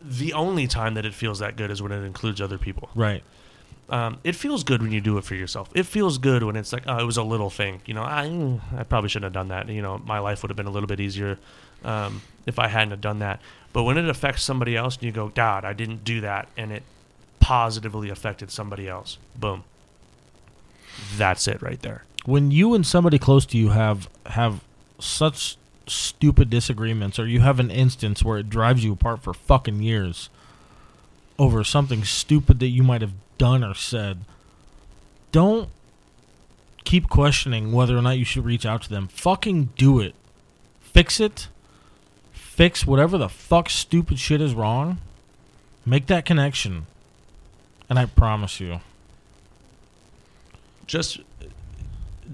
the 0.00 0.32
only 0.32 0.66
time 0.66 0.94
that 0.94 1.04
it 1.04 1.12
feels 1.14 1.38
that 1.40 1.56
good 1.56 1.70
is 1.70 1.82
when 1.82 1.92
it 1.92 2.02
includes 2.04 2.40
other 2.40 2.58
people 2.58 2.88
Right. 2.94 3.22
um, 3.90 4.18
it 4.24 4.34
feels 4.34 4.64
good 4.64 4.80
when 4.82 4.92
you 4.92 5.00
do 5.00 5.18
it 5.18 5.24
for 5.24 5.34
yourself 5.34 5.68
it 5.74 5.84
feels 5.84 6.18
good 6.18 6.42
when 6.42 6.56
it's 6.56 6.72
like 6.72 6.84
oh 6.86 6.98
it 6.98 7.04
was 7.04 7.16
a 7.18 7.22
little 7.22 7.50
thing 7.50 7.82
you 7.86 7.94
know 7.94 8.02
i, 8.02 8.24
I 8.78 8.82
probably 8.84 9.08
shouldn't 9.10 9.24
have 9.24 9.32
done 9.40 9.48
that 9.48 9.68
you 9.68 9.82
know 9.82 9.98
my 9.98 10.18
life 10.18 10.42
would 10.42 10.50
have 10.50 10.56
been 10.56 10.66
a 10.66 10.70
little 10.70 10.86
bit 10.88 11.00
easier 11.00 11.38
um, 11.86 12.20
if 12.44 12.58
i 12.58 12.68
hadn't 12.68 12.90
have 12.90 13.00
done 13.00 13.20
that 13.20 13.40
but 13.72 13.84
when 13.84 13.96
it 13.96 14.08
affects 14.08 14.42
somebody 14.42 14.76
else 14.76 14.96
and 14.96 15.04
you 15.04 15.12
go 15.12 15.28
god 15.28 15.64
i 15.64 15.72
didn't 15.72 16.04
do 16.04 16.20
that 16.20 16.48
and 16.56 16.70
it 16.72 16.82
positively 17.40 18.10
affected 18.10 18.50
somebody 18.50 18.86
else 18.88 19.16
boom 19.34 19.64
that's 21.16 21.48
it 21.48 21.62
right 21.62 21.80
there 21.82 22.04
When 22.24 22.50
you 22.50 22.74
and 22.74 22.86
somebody 22.86 23.18
close 23.18 23.46
to 23.46 23.56
you 23.56 23.70
have 23.70 24.08
have 24.26 24.62
such 24.98 25.56
stupid 25.86 26.50
disagreements, 26.50 27.18
or 27.18 27.26
you 27.26 27.40
have 27.40 27.60
an 27.60 27.70
instance 27.70 28.22
where 28.24 28.38
it 28.38 28.50
drives 28.50 28.84
you 28.84 28.92
apart 28.92 29.22
for 29.22 29.32
fucking 29.32 29.82
years 29.82 30.28
over 31.38 31.62
something 31.62 32.04
stupid 32.04 32.58
that 32.60 32.68
you 32.68 32.82
might 32.82 33.02
have 33.02 33.12
done 33.38 33.62
or 33.62 33.74
said, 33.74 34.20
don't 35.32 35.68
keep 36.84 37.08
questioning 37.08 37.72
whether 37.72 37.96
or 37.96 38.02
not 38.02 38.18
you 38.18 38.24
should 38.24 38.44
reach 38.44 38.64
out 38.64 38.82
to 38.82 38.88
them. 38.88 39.08
Fucking 39.08 39.70
do 39.76 40.00
it. 40.00 40.14
Fix 40.80 41.20
it. 41.20 41.48
Fix 42.56 42.86
whatever 42.86 43.18
the 43.18 43.28
fuck 43.28 43.68
stupid 43.68 44.18
shit 44.18 44.40
is 44.40 44.54
wrong. 44.54 44.96
Make 45.84 46.06
that 46.06 46.24
connection. 46.24 46.86
And 47.90 47.98
I 47.98 48.06
promise 48.06 48.60
you. 48.60 48.80
just 50.86 51.20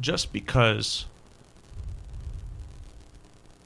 just 0.01 0.32
because 0.32 1.07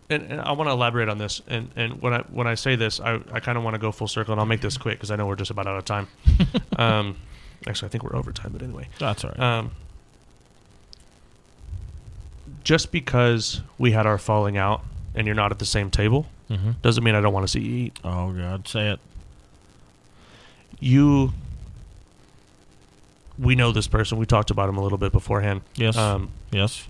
and, 0.08 0.22
and 0.22 0.40
I 0.40 0.52
want 0.52 0.68
to 0.68 0.72
elaborate 0.72 1.08
on 1.10 1.18
this 1.18 1.42
and, 1.46 1.68
and 1.76 2.00
when 2.00 2.14
I 2.14 2.20
when 2.30 2.46
I 2.46 2.54
say 2.54 2.74
this 2.74 3.00
I, 3.00 3.20
I 3.32 3.40
kind 3.40 3.58
of 3.58 3.62
want 3.64 3.74
to 3.74 3.78
go 3.78 3.92
full 3.92 4.08
circle 4.08 4.32
and 4.32 4.40
I'll 4.40 4.46
make 4.46 4.62
this 4.62 4.78
quick 4.78 4.96
because 4.96 5.10
I 5.10 5.16
know 5.16 5.26
we're 5.26 5.36
just 5.36 5.50
about 5.50 5.66
out 5.66 5.76
of 5.76 5.84
time 5.84 6.08
um, 6.76 7.16
actually 7.66 7.88
I 7.88 7.90
think 7.90 8.02
we're 8.02 8.16
over 8.16 8.32
time 8.32 8.52
but 8.52 8.62
anyway 8.62 8.88
That's 8.98 9.24
all 9.24 9.30
right. 9.36 9.40
um, 9.40 9.70
just 12.64 12.90
because 12.92 13.60
we 13.78 13.92
had 13.92 14.06
our 14.06 14.18
falling 14.18 14.56
out 14.56 14.82
and 15.14 15.26
you're 15.26 15.36
not 15.36 15.52
at 15.52 15.58
the 15.58 15.66
same 15.66 15.90
table 15.90 16.26
mm-hmm. 16.50 16.70
doesn't 16.82 17.02
mean 17.04 17.14
I 17.14 17.20
don't 17.20 17.32
want 17.32 17.44
to 17.46 17.50
see 17.50 17.60
you 17.60 17.84
eat 17.86 17.98
Oh, 18.04 18.32
God. 18.32 18.66
Say 18.68 18.88
it. 18.90 19.00
you 20.80 21.32
we 23.38 23.54
know 23.54 23.72
this 23.72 23.86
person 23.86 24.18
we 24.18 24.26
talked 24.26 24.50
about 24.50 24.68
him 24.68 24.76
a 24.76 24.82
little 24.82 24.98
bit 24.98 25.12
beforehand 25.12 25.60
Yes. 25.74 25.96
um, 25.96 26.30
yes. 26.50 26.86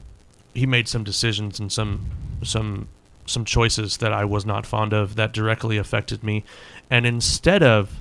he 0.55 0.67
made 0.67 0.89
some 0.89 1.05
decisions 1.05 1.59
and 1.59 1.71
some 1.73 2.07
some 2.43 2.89
some 3.27 3.45
choices 3.45 3.97
that 3.97 4.13
I 4.13 4.25
was 4.25 4.47
not 4.47 4.65
fond 4.67 4.93
of 4.93 5.17
that 5.17 5.33
directly 5.33 5.77
affected 5.79 6.23
me 6.23 6.45
and 6.89 7.05
instead 7.07 7.63
of 7.63 8.01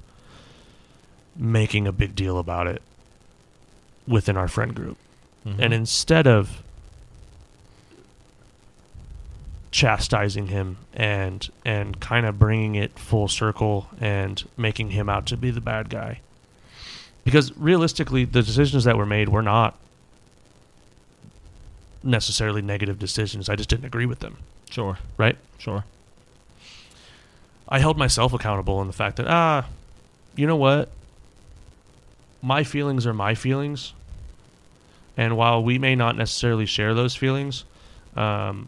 making 1.36 1.88
a 1.88 1.92
big 1.92 2.16
deal 2.16 2.38
about 2.38 2.68
it 2.68 2.82
within 4.08 4.38
our 4.38 4.48
friend 4.48 4.76
group 4.76 4.98
Mhm. 5.46 5.56
and 5.60 5.74
instead 5.74 6.28
of 6.28 6.62
chastising 9.76 10.48
him 10.48 10.78
and 10.94 11.50
and 11.66 12.00
kind 12.00 12.26
of 12.26 12.40
bringing 12.40 12.76
it 12.76 12.98
full 12.98 13.28
circle 13.28 13.88
and 14.00 14.46
making 14.56 14.92
him 14.92 15.10
out 15.10 15.26
to 15.26 15.36
be 15.36 15.52
the 15.52 15.60
bad 15.60 15.90
guy 15.90 16.18
because 17.26 17.52
realistically 17.58 18.24
the 18.24 18.42
decisions 18.42 18.86
that 18.86 18.96
were 18.96 19.06
made 19.06 19.28
were 19.28 19.42
not 19.42 19.78
necessarily 22.04 22.62
negative 22.62 22.98
decisions 22.98 23.50
i 23.50 23.56
just 23.58 23.68
didn't 23.68 23.84
agree 23.84 24.06
with 24.06 24.20
them 24.20 24.38
Sure. 24.70 24.98
right 25.18 25.36
Sure. 25.58 25.84
I 27.68 27.80
held 27.80 27.98
myself 27.98 28.32
accountable 28.32 28.80
in 28.80 28.88
the 28.88 28.94
fact 28.94 29.18
that 29.18 29.28
ah, 29.28 29.66
you 30.38 30.48
know 30.48 30.56
what? 30.56 30.88
My 32.42 32.64
feelings 32.64 33.06
are 33.08 33.14
my 33.14 33.34
feelings, 33.36 33.92
and 35.18 35.36
while 35.36 35.62
we 35.64 35.80
may 35.80 35.96
not 35.96 36.16
necessarily 36.16 36.66
share 36.68 36.94
those 36.94 37.16
feelings, 37.16 37.66
um, 38.16 38.68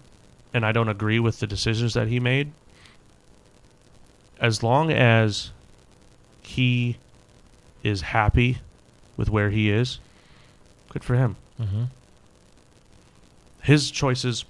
and 0.57 0.65
I 0.65 0.71
don't 0.71 0.89
agree 0.89 1.19
with 1.19 1.39
the 1.39 1.45
decisions 1.45 1.93
that 1.93 2.07
he 2.07 2.19
made, 2.19 2.51
as 4.39 4.63
long 4.63 4.91
as 4.91 5.51
he 6.41 6.97
is 7.83 8.01
happy 8.01 8.57
with 9.15 9.29
where 9.29 9.51
he 9.51 9.69
is, 9.69 9.99
good 10.89 11.03
for 11.03 11.13
him. 11.15 11.35
Mm-hmm. 11.61 11.83
His 13.61 13.91
choices 13.91 14.45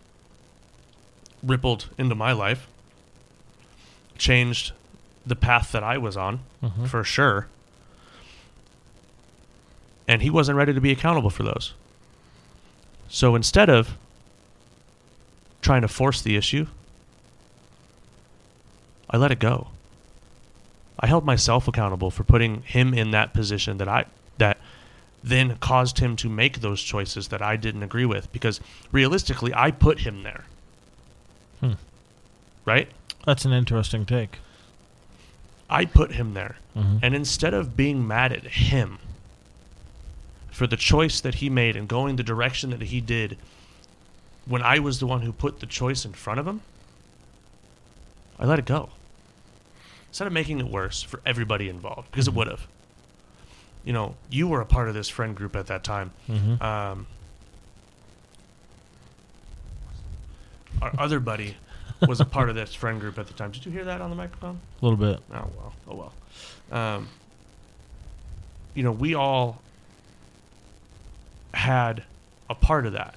rippled 1.43 1.89
into 1.97 2.15
my 2.15 2.31
life, 2.31 2.67
changed 4.17 4.71
the 5.25 5.35
path 5.35 5.73
that 5.73 5.83
I 5.83 5.97
was 5.97 6.15
on 6.15 6.39
Mhm. 6.63 6.87
for 6.87 7.03
sure. 7.03 7.47
And 10.07 10.21
he 10.21 10.29
wasn't 10.29 10.57
ready 10.57 10.73
to 10.73 10.79
be 10.79 10.91
accountable 10.93 11.29
for 11.29 11.43
those. 11.43 11.73
So 13.09 13.35
instead 13.35 13.69
of 13.69 13.97
trying 15.67 15.81
to 15.81 15.87
force 15.89 16.21
the 16.21 16.37
issue, 16.37 16.65
I 19.09 19.17
let 19.17 19.33
it 19.33 19.39
go. 19.39 19.67
I 20.97 21.07
held 21.07 21.25
myself 21.25 21.67
accountable 21.67 22.09
for 22.09 22.23
putting 22.23 22.61
him 22.61 22.93
in 22.93 23.11
that 23.11 23.33
position 23.33 23.77
that 23.79 23.89
I 23.89 24.05
that 24.37 24.59
then 25.21 25.57
caused 25.57 25.99
him 25.99 26.15
to 26.15 26.29
make 26.29 26.61
those 26.61 26.81
choices 26.81 27.27
that 27.27 27.41
I 27.41 27.57
didn't 27.57 27.83
agree 27.83 28.05
with 28.05 28.31
because 28.31 28.61
realistically 28.93 29.53
I 29.53 29.71
put 29.71 29.99
him 29.99 30.23
there. 30.23 30.45
Hmm. 31.59 31.73
Right? 32.63 32.89
That's 33.25 33.43
an 33.43 33.51
interesting 33.51 34.05
take. 34.05 34.39
I 35.69 35.83
put 35.83 36.13
him 36.13 36.33
there. 36.33 36.55
Mhm. 36.77 36.99
And 37.01 37.13
instead 37.13 37.53
of 37.53 37.75
being 37.75 38.07
mad 38.07 38.31
at 38.31 38.45
him 38.45 38.99
for 40.49 40.65
the 40.65 40.77
choice 40.77 41.19
that 41.19 41.35
he 41.35 41.49
made 41.49 41.75
and 41.75 41.89
going 41.89 42.15
the 42.15 42.23
direction 42.23 42.69
that 42.69 42.83
he 42.83 43.01
did 43.01 43.37
when 44.47 44.61
I 44.61 44.79
was 44.79 44.99
the 44.99 45.07
one 45.07 45.21
who 45.21 45.31
put 45.31 45.59
the 45.59 45.65
choice 45.65 46.05
in 46.05 46.13
front 46.13 46.39
of 46.39 46.47
him, 46.47 46.61
I 48.39 48.45
let 48.45 48.59
it 48.59 48.65
go. 48.65 48.89
Instead 50.09 50.27
of 50.27 50.33
making 50.33 50.59
it 50.59 50.67
worse 50.67 51.01
for 51.03 51.19
everybody 51.25 51.69
involved, 51.69 52.09
because 52.11 52.27
it 52.27 52.33
would 52.33 52.47
have. 52.47 52.65
You 53.83 53.93
know, 53.93 54.15
you 54.29 54.47
were 54.47 54.61
a 54.61 54.65
part 54.65 54.87
of 54.89 54.93
this 54.93 55.09
friend 55.09 55.35
group 55.35 55.55
at 55.55 55.67
that 55.67 55.83
time. 55.83 56.11
Mhm. 56.29 56.61
Um, 56.61 57.07
our 60.81 60.91
other 60.97 61.19
buddy 61.19 61.55
was 62.07 62.19
a 62.19 62.25
part 62.37 62.49
of 62.49 62.55
this 62.55 62.73
friend 62.73 62.99
group 62.99 63.17
at 63.17 63.27
the 63.27 63.33
time. 63.33 63.51
Did 63.51 63.65
you 63.65 63.71
hear 63.71 63.85
that 63.85 64.01
on 64.01 64.09
the 64.09 64.15
microphone? 64.15 64.59
A 64.81 64.85
little 64.85 64.97
bit. 64.97 65.19
Oh 65.33 65.49
well. 65.57 65.73
Oh 65.89 66.11
well. 66.71 66.79
Um, 66.95 67.07
you 68.75 68.83
know, 68.83 68.91
we 68.91 69.15
all 69.15 69.61
had 71.53 72.03
a 72.49 72.55
part 72.55 72.85
of 72.85 72.93
that. 72.93 73.15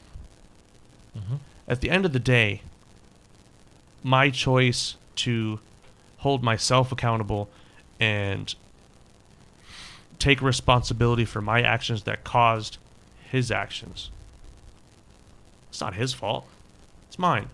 Mhm. 1.20 1.38
At 1.68 1.80
the 1.80 1.90
end 1.90 2.04
of 2.06 2.12
the 2.12 2.18
day, 2.18 2.62
my 4.02 4.30
choice 4.30 4.96
to 5.16 5.60
hold 6.18 6.42
myself 6.42 6.90
accountable 6.92 7.48
and 7.98 8.54
take 10.18 10.40
responsibility 10.42 11.24
for 11.24 11.40
my 11.40 11.62
actions 11.62 12.02
that 12.04 12.24
caused 12.24 12.78
his 13.30 13.50
actions. 13.50 14.10
It's 15.70 15.80
not 15.80 15.94
his 15.94 16.12
fault. 16.12 16.46
It's 17.08 17.18
mine. 17.18 17.48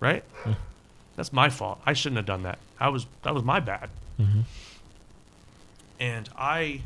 Right? 0.00 0.24
That's 1.16 1.32
my 1.32 1.48
fault. 1.48 1.80
I 1.86 1.92
shouldn't 1.94 2.16
have 2.18 2.26
done 2.26 2.42
that. 2.42 2.58
I 2.78 2.88
was 2.88 3.06
that 3.22 3.32
was 3.34 3.42
my 3.44 3.60
bad. 3.60 3.88
Mhm. 4.20 4.44
And 6.00 6.28
I 6.36 6.82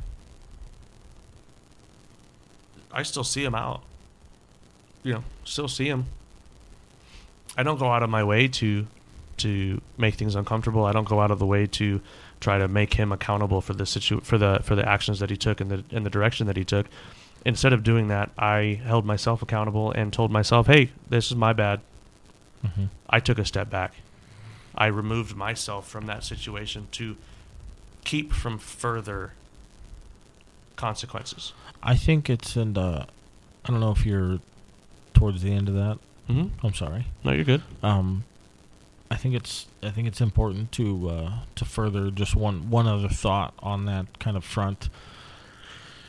I 2.92 3.02
still 3.02 3.24
see 3.24 3.44
him 3.44 3.54
out. 3.54 3.82
You 5.02 5.14
know, 5.14 5.24
still 5.48 5.68
see 5.68 5.86
him. 5.88 6.06
I 7.56 7.62
don't 7.62 7.78
go 7.78 7.90
out 7.90 8.02
of 8.02 8.10
my 8.10 8.22
way 8.24 8.48
to 8.48 8.86
to 9.38 9.80
make 9.96 10.16
things 10.16 10.34
uncomfortable. 10.34 10.84
I 10.84 10.92
don't 10.92 11.08
go 11.08 11.20
out 11.20 11.30
of 11.30 11.38
the 11.38 11.46
way 11.46 11.66
to 11.66 12.00
try 12.40 12.58
to 12.58 12.66
make 12.68 12.94
him 12.94 13.12
accountable 13.12 13.60
for 13.60 13.72
the 13.72 13.86
situ- 13.86 14.20
for 14.20 14.36
the 14.38 14.60
for 14.62 14.74
the 14.74 14.88
actions 14.88 15.20
that 15.20 15.30
he 15.30 15.36
took 15.36 15.60
and 15.60 15.70
the 15.70 15.84
in 15.90 16.04
the 16.04 16.10
direction 16.10 16.46
that 16.46 16.56
he 16.56 16.64
took. 16.64 16.86
Instead 17.44 17.72
of 17.72 17.82
doing 17.82 18.08
that, 18.08 18.30
I 18.36 18.80
held 18.84 19.04
myself 19.04 19.42
accountable 19.42 19.92
and 19.92 20.12
told 20.12 20.30
myself, 20.30 20.66
"Hey, 20.66 20.90
this 21.08 21.30
is 21.30 21.36
my 21.36 21.52
bad. 21.52 21.80
Mhm. 22.66 22.88
I 23.08 23.20
took 23.20 23.38
a 23.38 23.44
step 23.44 23.70
back. 23.70 23.94
I 24.74 24.86
removed 24.86 25.36
myself 25.36 25.88
from 25.88 26.06
that 26.06 26.24
situation 26.24 26.88
to 26.92 27.16
keep 28.04 28.32
from 28.32 28.58
further 28.58 29.32
consequences." 30.76 31.52
I 31.82 31.94
think 31.94 32.28
it's 32.28 32.56
in 32.56 32.74
the. 32.74 33.06
I 33.64 33.70
don't 33.70 33.80
know 33.80 33.92
if 33.92 34.04
you're 34.04 34.40
towards 35.18 35.42
the 35.42 35.52
end 35.52 35.68
of 35.68 35.74
that. 35.74 35.98
Mm-hmm. 36.28 36.64
I'm 36.64 36.74
sorry. 36.74 37.06
No, 37.24 37.32
you're 37.32 37.44
good. 37.44 37.62
Um, 37.82 38.24
I 39.10 39.16
think 39.16 39.34
it's 39.34 39.66
I 39.82 39.90
think 39.90 40.06
it's 40.06 40.20
important 40.20 40.70
to 40.72 41.08
uh, 41.08 41.32
to 41.56 41.64
further 41.64 42.10
just 42.10 42.36
one 42.36 42.70
one 42.70 42.86
other 42.86 43.08
thought 43.08 43.54
on 43.58 43.86
that 43.86 44.18
kind 44.18 44.36
of 44.36 44.44
front 44.44 44.88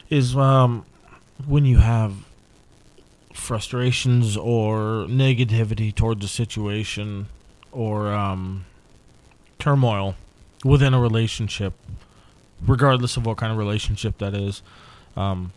is 0.09 0.35
um, 0.35 0.85
when 1.47 1.65
you 1.65 1.77
have 1.77 2.13
frustrations 3.33 4.35
or 4.35 5.05
negativity 5.07 5.95
towards 5.95 6.23
a 6.25 6.27
situation 6.27 7.27
or 7.71 8.11
um, 8.11 8.65
turmoil 9.57 10.15
within 10.65 10.93
a 10.93 10.99
relationship, 10.99 11.73
regardless 12.65 13.17
of 13.17 13.25
what 13.25 13.37
kind 13.37 13.51
of 13.51 13.57
relationship 13.57 14.17
that 14.17 14.33
is. 14.33 14.61
Um, 15.15 15.53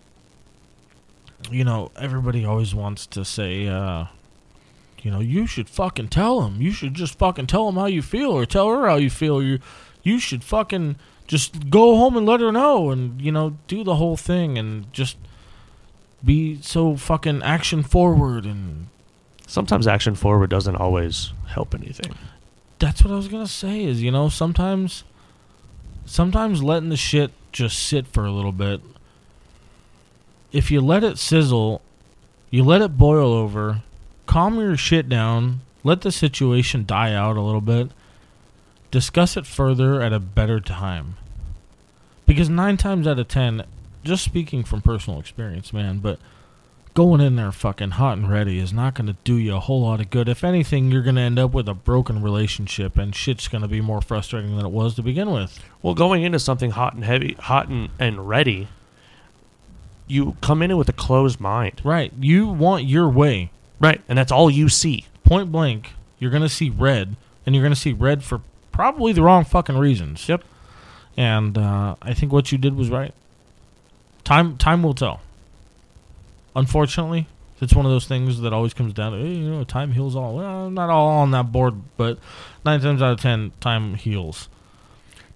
you 1.51 1.65
know, 1.65 1.91
everybody 1.97 2.45
always 2.45 2.75
wants 2.75 3.07
to 3.07 3.25
say, 3.25 3.67
uh, 3.69 4.07
you 5.03 5.11
know, 5.11 5.21
you 5.21 5.47
should 5.47 5.69
fucking 5.69 6.09
tell 6.09 6.43
him. 6.43 6.61
You 6.61 6.71
should 6.71 6.95
just 6.95 7.19
fucking 7.19 7.47
tell 7.49 7.69
him 7.69 7.75
how 7.77 7.87
you 7.87 8.03
feel, 8.03 8.31
or 8.31 8.47
tell 8.47 8.69
her 8.69 8.87
how 8.89 8.97
you 8.97 9.11
feel. 9.11 9.43
You, 9.43 9.59
you 10.03 10.19
should 10.19 10.45
fucking 10.45 10.97
just 11.27 11.71
go 11.71 11.97
home 11.97 12.17
and 12.17 12.27
let 12.27 12.41
her 12.41 12.53
know, 12.53 12.91
and 12.91 13.21
you 13.21 13.33
know, 13.33 13.57
do 13.67 13.83
the 13.83 13.97
whole 13.97 14.17
thing, 14.17 14.59
and 14.59 14.93
just 14.93 15.17
be 16.25 16.61
so 16.63 16.97
fucking 16.97 17.43
action 17.43 17.83
forward. 17.83 18.45
And 18.47 18.89
Sometimes 19.47 19.87
action 19.87 20.15
forward 20.15 20.51
doesn't 20.51 20.77
always 20.77 21.33
help 21.49 21.75
anything. 21.75 22.15
that's 22.79 23.03
what 23.03 23.13
I 23.13 23.17
was 23.17 23.29
gonna 23.29 23.47
say. 23.47 23.85
Is 23.85 24.03
you 24.03 24.11
know, 24.11 24.29
sometimes, 24.29 25.05
sometimes 26.07 26.63
letting 26.63 26.89
the 26.91 26.97
shit 26.97 27.33
just 27.51 27.79
sit 27.79 28.07
for 28.07 28.25
a 28.25 28.31
little 28.33 28.53
bit. 28.53 28.81
If 30.53 30.71
you 30.71 30.81
let 30.81 31.03
it 31.03 31.19
sizzle, 31.19 31.81
you 32.51 32.63
let 32.63 32.83
it 32.83 32.99
boil 32.99 33.33
over, 33.33 33.83
calm 34.27 34.59
your 34.59 34.77
shit 34.77 35.09
down, 35.09 35.63
let 35.83 36.03
the 36.03 36.13
situation 36.13 36.85
die 36.87 37.15
out 37.15 37.37
a 37.37 37.41
little 37.41 37.63
bit, 37.63 37.91
discuss 38.91 39.37
it 39.37 39.47
further 39.47 40.03
at 40.03 40.13
a 40.13 40.21
better 40.21 40.61
time. 40.61 41.17
Because 42.27 42.51
nine 42.51 42.77
times 42.77 43.07
out 43.07 43.19
of 43.19 43.29
ten, 43.29 43.65
just 44.05 44.25
speaking 44.25 44.63
from 44.63 44.83
personal 44.83 45.19
experience, 45.19 45.73
man, 45.73 45.99
but 45.99 46.19
going 46.95 47.23
in 47.23 47.37
there 47.37 47.51
fucking 47.51 47.93
hot 47.93 48.19
and 48.19 48.31
ready 48.31 48.59
is 48.59 48.73
not 48.73 48.95
going 48.95 49.07
to 49.07 49.17
do 49.25 49.37
you 49.37 49.57
a 49.57 49.61
whole 49.61 49.81
lot 49.81 50.01
of 50.01 50.11
good. 50.11 50.29
If 50.29 50.45
anything, 50.45 50.91
you're 50.91 51.03
going 51.03 51.17
to 51.17 51.23
end 51.23 51.39
up 51.39 51.55
with 51.55 51.69
a 51.69 51.75
broken 51.75 52.23
relationship, 52.23 52.99
and 52.99 53.15
shit's 53.15 53.49
going 53.49 53.63
to 53.63 53.69
be 53.69 53.81
more 53.81 54.03
frustrating 54.03 54.55
than 54.57 54.67
it 54.67 54.73
was 54.73 54.95
to 54.97 55.03
begin 55.03 55.31
with. 55.31 55.59
Well, 55.81 55.95
going 55.95 56.23
into 56.23 56.39
something 56.39 56.73
hot 56.73 56.95
and 56.95 57.05
heavy, 57.05 57.35
hot 57.35 57.69
and, 57.69 57.89
and 57.99 58.29
ready, 58.29 58.69
you 60.07 60.37
come 60.41 60.63
in 60.63 60.77
with 60.77 60.89
a 60.89 60.93
closed 60.93 61.41
mind. 61.41 61.81
Right. 61.85 62.13
You 62.19 62.49
want 62.49 62.85
your 62.85 63.09
way. 63.09 63.51
Right. 63.81 64.01
And 64.09 64.19
that's 64.19 64.33
all 64.33 64.51
you 64.51 64.69
see. 64.69 65.07
Point 65.25 65.51
blank, 65.51 65.93
you're 66.19 66.31
going 66.31 66.43
to 66.43 66.49
see 66.49 66.71
red, 66.71 67.17
and 67.47 67.55
you're 67.55 67.63
going 67.63 67.75
to 67.75 67.81
see 67.81 67.93
red 67.93 68.23
for 68.23 68.41
probably 68.71 69.13
the 69.13 69.23
wrong 69.23 69.45
fucking 69.45 69.77
reasons. 69.77 70.29
Yep. 70.29 70.43
And 71.17 71.59
uh, 71.59 71.97
I 72.01 72.15
think 72.15 72.33
what 72.33 72.53
you 72.53 72.59
did 72.59 72.75
was 72.77 72.91
right. 72.91 73.15
Time 74.25 74.57
time 74.57 74.83
will 74.83 74.95
tell. 74.95 75.21
Unfortunately, 76.55 77.27
it's 77.61 77.75
one 77.75 77.87
of 77.87 77.93
those 77.93 78.07
things 78.07 78.41
that 78.41 78.53
always 78.53 78.75
comes 78.75 78.93
down 78.93 79.13
to 79.13 79.19
hey, 79.19 79.35
you 79.35 79.51
know 79.51 79.65
time 79.65 79.93
heals 79.93 80.17
all. 80.17 80.37
Well, 80.37 80.71
not 80.71 80.91
all 80.91 81.09
on 81.09 81.31
that 81.33 81.53
board, 81.53 81.75
but 81.97 82.19
nine 82.65 82.81
times 82.81 83.03
out 83.03 83.13
of 83.13 83.21
ten, 83.21 83.53
time 83.61 83.95
heals. 83.95 84.49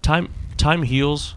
Time 0.01 0.29
time 0.57 0.83
heals. 0.83 1.35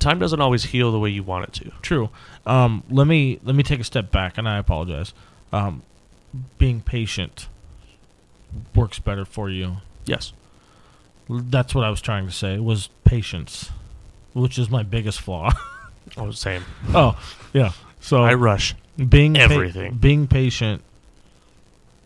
Time 0.00 0.18
doesn't 0.18 0.40
always 0.40 0.64
heal 0.64 0.90
the 0.90 0.98
way 0.98 1.10
you 1.10 1.22
want 1.22 1.44
it 1.44 1.52
to. 1.64 1.72
True. 1.82 2.10
Um, 2.46 2.82
let 2.90 3.06
me 3.06 3.38
let 3.44 3.54
me 3.54 3.62
take 3.62 3.80
a 3.80 3.84
step 3.84 4.10
back, 4.10 4.36
and 4.38 4.48
I 4.48 4.58
apologize. 4.58 5.12
Um, 5.52 5.82
being 6.58 6.80
patient 6.80 7.48
works 8.74 8.98
better 8.98 9.24
for 9.24 9.48
you. 9.50 9.76
Yes. 10.06 10.32
That's 11.28 11.74
what 11.74 11.84
I 11.84 11.90
was 11.90 12.00
trying 12.00 12.26
to 12.26 12.32
say 12.32 12.58
was 12.58 12.88
patience, 13.04 13.70
which 14.32 14.58
is 14.58 14.68
my 14.70 14.82
biggest 14.82 15.20
flaw. 15.20 15.52
Oh, 16.16 16.30
same. 16.32 16.64
oh, 16.88 17.16
yeah. 17.52 17.70
So 18.00 18.22
I 18.24 18.34
rush. 18.34 18.74
being 18.96 19.34
pa- 19.34 19.42
everything. 19.42 19.94
being 19.94 20.26
patient 20.26 20.82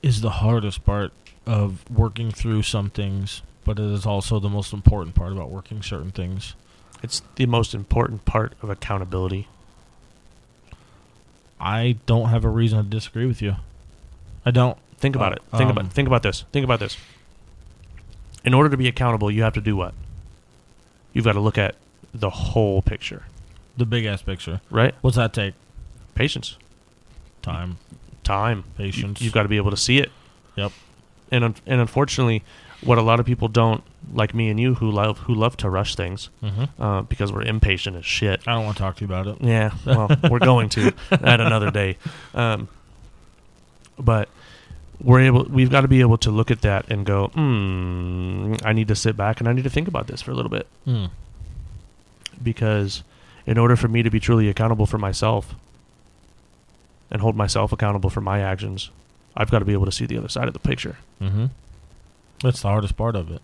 is 0.02 0.20
the 0.20 0.28
hardest 0.30 0.84
part 0.84 1.12
of 1.46 1.88
working 1.90 2.30
through 2.30 2.62
some 2.62 2.90
things, 2.90 3.40
but 3.64 3.78
it 3.78 3.84
is 3.86 4.04
also 4.04 4.38
the 4.40 4.48
most 4.50 4.74
important 4.74 5.14
part 5.14 5.32
about 5.32 5.48
working 5.48 5.80
certain 5.80 6.10
things. 6.10 6.54
It's 7.04 7.22
the 7.36 7.46
most 7.46 7.74
important 7.74 8.24
part 8.24 8.54
of 8.62 8.70
accountability. 8.70 9.46
I 11.60 11.96
don't 12.06 12.28
have 12.30 12.44
a 12.44 12.48
reason 12.48 12.82
to 12.82 12.84
disagree 12.88 13.26
with 13.26 13.40
you. 13.40 13.56
I 14.44 14.50
don't. 14.50 14.76
Think 14.98 15.16
about 15.16 15.32
Uh, 15.32 15.36
it. 15.36 15.42
Think 15.58 15.70
um, 15.70 15.76
about 15.78 15.92
think 15.92 16.06
about 16.08 16.22
this. 16.22 16.44
Think 16.52 16.64
about 16.64 16.80
this. 16.80 16.96
In 18.44 18.54
order 18.54 18.68
to 18.70 18.76
be 18.76 18.88
accountable, 18.88 19.30
you 19.30 19.42
have 19.42 19.52
to 19.54 19.60
do 19.60 19.76
what? 19.76 19.94
You've 21.12 21.24
got 21.24 21.32
to 21.32 21.40
look 21.40 21.58
at 21.58 21.74
the 22.12 22.30
whole 22.30 22.80
picture, 22.82 23.24
The 23.76 23.86
big 23.86 24.04
ass 24.04 24.22
picture. 24.22 24.60
right? 24.70 24.94
What's 25.00 25.16
that 25.16 25.32
take? 25.32 25.54
Patience, 26.14 26.56
Time. 27.42 27.78
time, 28.22 28.64
Patience. 28.76 29.20
You, 29.20 29.26
have 29.28 29.34
got 29.34 29.42
to 29.42 29.48
be 29.48 29.56
able 29.56 29.70
to 29.70 29.76
see 29.76 29.98
it. 29.98 30.10
Yep. 30.56 30.72
and 31.30 31.44
un- 31.44 31.54
and 31.66 31.80
unfortunately, 31.80 32.42
what 32.84 32.98
a 32.98 33.02
lot 33.02 33.20
of 33.20 33.26
people 33.26 33.48
don't 33.48 33.82
like 34.12 34.34
me 34.34 34.48
and 34.50 34.60
you 34.60 34.74
who 34.74 34.90
love 34.90 35.18
who 35.20 35.34
love 35.34 35.56
to 35.58 35.70
rush 35.70 35.94
things 35.96 36.28
Mm-hmm. 36.42 36.82
uh, 36.82 37.02
because 37.02 37.32
we're 37.32 37.42
impatient 37.42 37.96
as 37.96 38.04
shit. 38.06 38.40
I 38.46 38.52
don't 38.54 38.64
want 38.64 38.76
to 38.76 38.82
talk 38.82 38.96
to 38.96 39.00
you 39.00 39.06
about 39.06 39.26
it. 39.26 39.36
Yeah, 39.40 39.72
well, 39.86 40.08
we're 40.30 40.38
going 40.38 40.68
to 40.70 40.92
at 41.10 41.40
another 41.40 41.70
day. 41.70 41.96
Um, 42.34 42.68
but 43.98 44.28
we're 45.00 45.20
able. 45.20 45.44
We've 45.44 45.70
got 45.70 45.80
to 45.82 45.88
be 45.88 46.00
able 46.00 46.18
to 46.18 46.30
look 46.30 46.50
at 46.50 46.60
that 46.62 46.90
and 46.90 47.04
go, 47.06 47.28
hmm, 47.28 48.54
I 48.64 48.72
need 48.72 48.88
to 48.88 48.94
sit 48.96 49.16
back 49.16 49.40
and 49.40 49.48
I 49.48 49.52
need 49.52 49.64
to 49.64 49.70
think 49.70 49.88
about 49.88 50.06
this 50.06 50.20
for 50.22 50.30
a 50.30 50.34
little 50.34 50.50
bit 50.50 50.66
Hmm. 50.84 51.06
because 52.42 53.02
in 53.46 53.58
order 53.58 53.76
for 53.76 53.88
me 53.88 54.02
to 54.02 54.10
be 54.10 54.20
truly 54.20 54.48
accountable 54.48 54.86
for 54.86 54.98
myself 54.98 55.54
and 57.10 57.20
hold 57.20 57.36
myself 57.36 57.72
accountable 57.72 58.10
for 58.10 58.20
my 58.20 58.40
actions, 58.40 58.90
I've 59.36 59.50
got 59.50 59.58
to 59.60 59.64
be 59.64 59.72
able 59.72 59.86
to 59.86 59.92
see 59.92 60.06
the 60.06 60.16
other 60.18 60.28
side 60.28 60.48
of 60.48 60.54
the 60.54 60.60
picture. 60.60 60.96
Mm-hmm. 61.20 61.46
That's 62.42 62.62
the 62.62 62.68
hardest 62.68 62.96
part 62.96 63.16
of 63.16 63.30
it. 63.30 63.42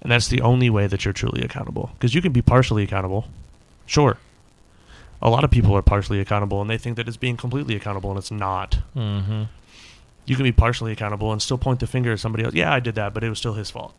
And 0.00 0.12
that's 0.12 0.28
the 0.28 0.40
only 0.40 0.70
way 0.70 0.86
that 0.86 1.04
you're 1.04 1.14
truly 1.14 1.42
accountable. 1.42 1.90
Because 1.94 2.14
you 2.14 2.22
can 2.22 2.32
be 2.32 2.42
partially 2.42 2.84
accountable. 2.84 3.26
Sure. 3.86 4.18
A 5.20 5.30
lot 5.30 5.42
of 5.42 5.50
people 5.50 5.76
are 5.76 5.82
partially 5.82 6.20
accountable 6.20 6.60
and 6.60 6.70
they 6.70 6.78
think 6.78 6.96
that 6.96 7.08
it's 7.08 7.16
being 7.16 7.36
completely 7.36 7.74
accountable 7.74 8.10
and 8.10 8.18
it's 8.18 8.30
not. 8.30 8.78
Mm-hmm. 8.94 9.44
You 10.26 10.36
can 10.36 10.44
be 10.44 10.52
partially 10.52 10.92
accountable 10.92 11.32
and 11.32 11.42
still 11.42 11.58
point 11.58 11.80
the 11.80 11.86
finger 11.86 12.12
at 12.12 12.20
somebody 12.20 12.44
else. 12.44 12.54
Yeah, 12.54 12.72
I 12.72 12.80
did 12.80 12.94
that, 12.94 13.14
but 13.14 13.24
it 13.24 13.28
was 13.28 13.38
still 13.38 13.54
his 13.54 13.70
fault. 13.70 13.94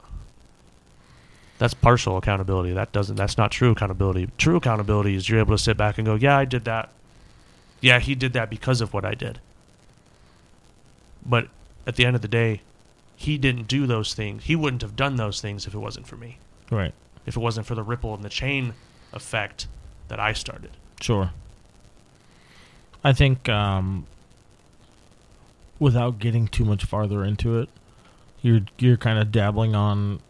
That's 1.57 1.73
partial 1.73 2.15
accountability. 2.15 2.71
That 2.71 2.93
doesn't 2.93 3.17
that's 3.17 3.37
not 3.37 3.51
true 3.51 3.71
accountability. 3.71 4.29
True 4.37 4.55
accountability 4.55 5.15
is 5.15 5.27
you're 5.27 5.39
able 5.39 5.57
to 5.57 5.61
sit 5.61 5.75
back 5.75 5.97
and 5.97 6.05
go, 6.05 6.15
"Yeah, 6.15 6.37
I 6.37 6.45
did 6.45 6.63
that. 6.63 6.89
Yeah, 7.81 7.99
he 7.99 8.15
did 8.15 8.31
that 8.31 8.49
because 8.49 8.79
of 8.79 8.93
what 8.93 9.03
I 9.03 9.13
did." 9.13 9.39
But 11.25 11.49
at 11.85 11.97
the 11.97 12.05
end 12.05 12.15
of 12.15 12.21
the 12.21 12.29
day, 12.29 12.61
he 13.19 13.37
didn't 13.37 13.67
do 13.67 13.85
those 13.85 14.13
things. 14.13 14.45
He 14.45 14.55
wouldn't 14.55 14.81
have 14.81 14.95
done 14.95 15.17
those 15.17 15.41
things 15.41 15.67
if 15.67 15.73
it 15.73 15.77
wasn't 15.77 16.07
for 16.07 16.15
me. 16.15 16.37
Right. 16.71 16.93
If 17.25 17.35
it 17.35 17.41
wasn't 17.41 17.65
for 17.65 17.75
the 17.75 17.83
ripple 17.83 18.13
and 18.13 18.23
the 18.23 18.29
chain 18.29 18.75
effect 19.11 19.67
that 20.07 20.21
I 20.21 20.31
started. 20.31 20.71
Sure. 21.01 21.31
I 23.03 23.11
think 23.11 23.49
um, 23.49 24.07
without 25.79 26.17
getting 26.17 26.47
too 26.47 26.63
much 26.63 26.85
farther 26.85 27.25
into 27.25 27.59
it, 27.59 27.67
you're 28.41 28.61
you're 28.77 28.95
kind 28.95 29.19
of 29.19 29.33
dabbling 29.33 29.75
on 29.75 30.21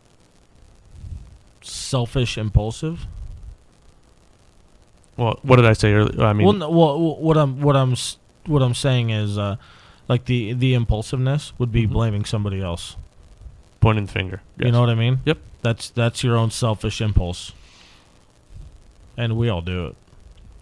selfish, 1.61 2.39
impulsive. 2.39 3.05
Well, 5.15 5.37
what 5.43 5.57
did 5.57 5.65
I 5.65 5.73
say 5.73 5.93
earlier? 5.93 6.23
I 6.23 6.33
mean, 6.33 6.47
well, 6.47 6.55
no, 6.55 6.69
well, 6.71 7.15
what 7.17 7.37
I'm 7.37 7.61
what 7.61 7.75
I'm 7.75 7.95
what 8.47 8.63
I'm 8.63 8.73
saying 8.73 9.11
is, 9.11 9.37
uh, 9.37 9.57
like 10.09 10.25
the 10.25 10.51
the 10.51 10.73
impulsiveness 10.73 11.53
would 11.57 11.71
be 11.71 11.87
Mhm. 11.87 11.91
blaming 11.91 12.25
somebody 12.25 12.61
else. 12.61 12.97
pointing 13.79 14.07
the 14.07 14.11
finger. 14.11 14.41
You 14.57 14.71
know 14.73 14.81
what 14.81 14.89
I 14.89 14.95
mean? 14.95 15.19
Yep. 15.23 15.37
That's 15.61 15.89
that's 15.89 16.21
your 16.25 16.35
own 16.35 16.51
selfish 16.51 16.99
impulse, 16.99 17.53
and 19.15 19.37
we 19.37 19.47
all 19.49 19.61
do 19.61 19.87
it 19.87 19.95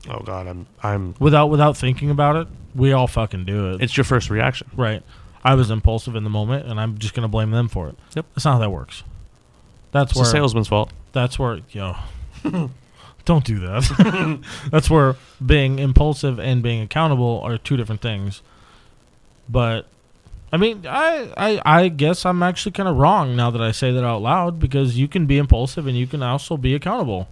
Oh 0.09 0.19
God, 0.19 0.47
I'm 0.47 0.67
I'm. 0.83 1.15
without 1.19 1.47
without 1.47 1.75
thinking 1.75 2.09
about 2.11 2.35
it. 2.35 2.47
We 2.75 2.91
all 2.93 3.07
fucking 3.07 3.45
do 3.45 3.71
it. 3.71 3.81
It's 3.81 3.97
your 3.97 4.03
first 4.03 4.29
reaction. 4.29 4.69
Right. 4.75 5.01
I 5.43 5.55
was 5.55 5.69
impulsive 5.71 6.15
in 6.15 6.23
the 6.23 6.29
moment, 6.29 6.65
and 6.67 6.79
I'm 6.79 6.97
just 6.97 7.13
going 7.13 7.23
to 7.23 7.27
blame 7.27 7.51
them 7.51 7.67
for 7.67 7.87
it. 7.89 7.95
Yep. 8.15 8.25
That's 8.35 8.45
not 8.45 8.53
how 8.53 8.59
that 8.59 8.69
works. 8.69 9.03
That's 9.91 10.11
It's 10.11 10.17
where 10.19 10.25
the 10.25 10.31
salesman's 10.31 10.67
fault. 10.67 10.91
that's 11.13 11.37
where 11.39 11.59
yo. 11.71 11.95
don't 13.25 13.43
do 13.43 13.59
that. 13.59 14.39
that's 14.71 14.89
where 14.89 15.15
being 15.43 15.79
impulsive 15.79 16.39
and 16.39 16.61
being 16.61 16.81
accountable 16.81 17.41
are 17.43 17.57
two 17.57 17.75
different 17.77 18.01
things. 18.01 18.41
But 19.49 19.87
I 20.51 20.57
mean, 20.57 20.85
I 20.87 21.31
I, 21.37 21.61
I 21.65 21.87
guess 21.89 22.25
I'm 22.25 22.43
actually 22.43 22.71
kind 22.73 22.89
of 22.89 22.97
wrong 22.97 23.35
now 23.35 23.51
that 23.51 23.61
I 23.61 23.71
say 23.71 23.91
that 23.91 24.03
out 24.03 24.21
loud 24.21 24.59
because 24.59 24.97
you 24.97 25.07
can 25.07 25.25
be 25.25 25.37
impulsive 25.37 25.87
and 25.87 25.97
you 25.97 26.07
can 26.07 26.23
also 26.23 26.57
be 26.57 26.75
accountable. 26.75 27.27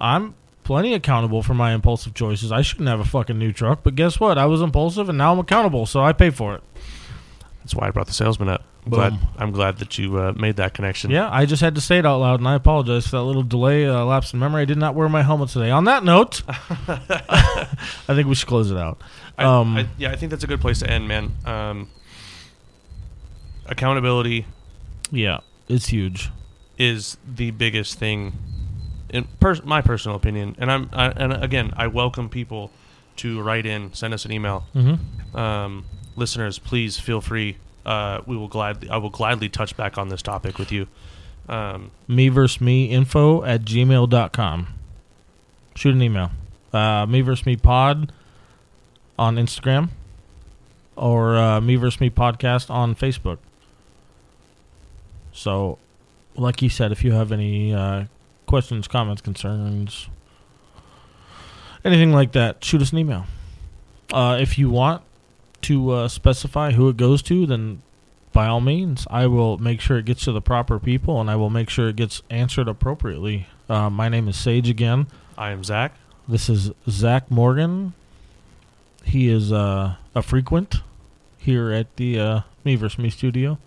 I'm 0.00 0.34
plenty 0.64 0.94
accountable 0.94 1.42
for 1.42 1.54
my 1.54 1.72
impulsive 1.72 2.12
choices. 2.12 2.52
I 2.52 2.62
shouldn't 2.62 2.88
have 2.88 3.00
a 3.00 3.04
fucking 3.04 3.38
new 3.38 3.52
truck, 3.52 3.80
but 3.82 3.94
guess 3.94 4.20
what? 4.20 4.36
I 4.36 4.46
was 4.46 4.60
impulsive 4.60 5.08
and 5.08 5.16
now 5.16 5.32
I'm 5.32 5.38
accountable, 5.38 5.86
so 5.86 6.02
I 6.02 6.12
pay 6.12 6.30
for 6.30 6.54
it. 6.54 6.62
That's 7.60 7.74
why 7.74 7.88
I 7.88 7.90
brought 7.90 8.06
the 8.08 8.12
salesman 8.12 8.48
up. 8.48 8.64
I'm 8.86 8.90
Boom. 8.90 8.98
glad, 9.00 9.18
I'm 9.38 9.50
glad 9.50 9.78
that 9.78 9.98
you 9.98 10.16
uh, 10.16 10.32
made 10.36 10.56
that 10.56 10.72
connection. 10.72 11.10
Yeah, 11.10 11.28
I 11.28 11.44
just 11.44 11.60
had 11.60 11.74
to 11.74 11.80
say 11.80 11.98
it 11.98 12.06
out 12.06 12.18
loud, 12.20 12.38
and 12.38 12.46
I 12.48 12.54
apologize 12.54 13.04
for 13.04 13.16
that 13.16 13.22
little 13.24 13.42
delay, 13.42 13.84
uh, 13.84 14.04
lapse 14.04 14.32
in 14.32 14.38
memory. 14.38 14.62
I 14.62 14.64
did 14.64 14.78
not 14.78 14.94
wear 14.94 15.08
my 15.08 15.22
helmet 15.22 15.48
today. 15.48 15.70
On 15.72 15.84
that 15.86 16.04
note, 16.04 16.42
I 16.48 17.66
think 18.06 18.28
we 18.28 18.36
should 18.36 18.46
close 18.48 18.70
it 18.70 18.76
out. 18.78 19.02
I, 19.36 19.44
Um, 19.44 19.76
I, 19.76 19.88
yeah, 19.98 20.12
I 20.12 20.16
think 20.16 20.30
that's 20.30 20.44
a 20.44 20.46
good 20.46 20.60
place 20.60 20.78
to 20.80 20.88
end, 20.88 21.08
man. 21.08 21.32
Um, 21.44 21.88
accountability 23.66 24.46
Yeah, 25.10 25.40
it's 25.68 25.88
huge. 25.88 26.30
is 26.78 27.16
the 27.26 27.50
biggest 27.50 27.98
thing, 27.98 28.34
in 29.10 29.24
pers- 29.40 29.64
my 29.64 29.80
personal 29.82 30.16
opinion. 30.16 30.54
And 30.58 30.70
I'm, 30.70 30.90
I, 30.92 31.06
and 31.08 31.32
again, 31.32 31.72
I 31.76 31.88
welcome 31.88 32.28
people 32.28 32.70
to 33.16 33.40
write 33.42 33.66
in, 33.66 33.92
send 33.94 34.14
us 34.14 34.24
an 34.24 34.32
email. 34.32 34.64
Mm-hmm. 34.74 35.36
Um, 35.36 35.84
listeners, 36.16 36.58
please 36.60 36.98
feel 37.00 37.20
free. 37.20 37.56
Uh, 37.86 38.20
we 38.26 38.36
will 38.36 38.48
gladly, 38.48 38.90
I 38.90 38.96
will 38.96 39.10
gladly 39.10 39.48
touch 39.48 39.76
back 39.76 39.96
on 39.96 40.08
this 40.08 40.20
topic 40.20 40.58
with 40.58 40.72
you. 40.72 40.88
Um, 41.48 41.92
Me 42.08 42.28
versus 42.28 42.60
me 42.60 42.86
info 42.86 43.44
at 43.44 43.62
gmail.com. 43.62 44.66
Shoot 45.76 45.94
an 45.94 46.02
email. 46.02 46.32
Uh, 46.72 47.06
me 47.06 47.20
versus 47.20 47.46
me 47.46 47.56
pod 47.56 48.12
on 49.18 49.36
Instagram 49.36 49.90
or 50.96 51.36
uh, 51.36 51.60
me 51.60 51.76
versus 51.76 52.00
me 52.00 52.10
podcast 52.10 52.70
on 52.70 52.96
Facebook. 52.96 53.38
So, 55.32 55.78
like 56.34 56.62
you 56.62 56.68
said, 56.68 56.90
if 56.90 57.04
you 57.04 57.12
have 57.12 57.30
any 57.30 57.72
uh, 57.72 58.06
questions, 58.46 58.88
comments, 58.88 59.22
concerns, 59.22 60.08
anything 61.84 62.12
like 62.12 62.32
that, 62.32 62.64
shoot 62.64 62.82
us 62.82 62.90
an 62.92 62.98
email. 62.98 63.26
Uh, 64.12 64.38
if 64.40 64.58
you 64.58 64.70
want 64.70 65.02
to 65.66 65.90
uh, 65.90 66.08
specify 66.08 66.72
who 66.72 66.88
it 66.88 66.96
goes 66.96 67.22
to, 67.22 67.46
then 67.46 67.82
by 68.32 68.46
all 68.46 68.60
means, 68.60 69.06
I 69.10 69.26
will 69.26 69.56
make 69.58 69.80
sure 69.80 69.96
it 69.98 70.04
gets 70.04 70.24
to 70.24 70.32
the 70.32 70.42
proper 70.42 70.78
people 70.78 71.20
and 71.20 71.30
I 71.30 71.36
will 71.36 71.50
make 71.50 71.70
sure 71.70 71.88
it 71.88 71.96
gets 71.96 72.22
answered 72.30 72.68
appropriately. 72.68 73.46
Uh, 73.68 73.88
my 73.90 74.08
name 74.08 74.28
is 74.28 74.36
Sage 74.36 74.68
again. 74.68 75.06
I 75.38 75.50
am 75.50 75.64
Zach. 75.64 75.94
This 76.28 76.48
is 76.48 76.70
Zach 76.88 77.30
Morgan. 77.30 77.94
He 79.04 79.28
is 79.28 79.52
uh, 79.52 79.94
a 80.14 80.22
frequent 80.22 80.76
here 81.38 81.70
at 81.72 81.96
the 81.96 82.18
uh, 82.20 82.40
Me 82.64 82.74
vs. 82.76 82.98
Me 82.98 83.08
studio. 83.10 83.58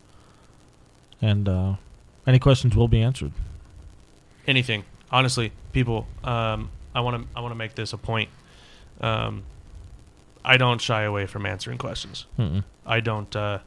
And 1.21 1.47
uh, 1.49 1.75
any 2.27 2.39
questions 2.39 2.75
will 2.75 2.87
be 2.87 3.01
answered. 3.01 3.31
anything 4.47 4.83
honestly 5.11 5.51
people 5.73 6.07
um, 6.23 6.69
i 6.95 6.99
want 7.01 7.21
to 7.21 7.27
i 7.35 7.41
want 7.41 7.51
to 7.51 7.55
make 7.55 7.75
this 7.75 7.93
a 7.93 7.97
point 7.97 8.29
um, 9.01 9.43
i 10.43 10.57
don't 10.57 10.81
shy 10.81 11.03
away 11.03 11.25
from 11.25 11.45
answering 11.45 11.77
questions. 11.77 12.25
Mm-mm. 12.37 12.63
i 12.85 12.99
don't 12.99 13.35
uh, 13.35 13.59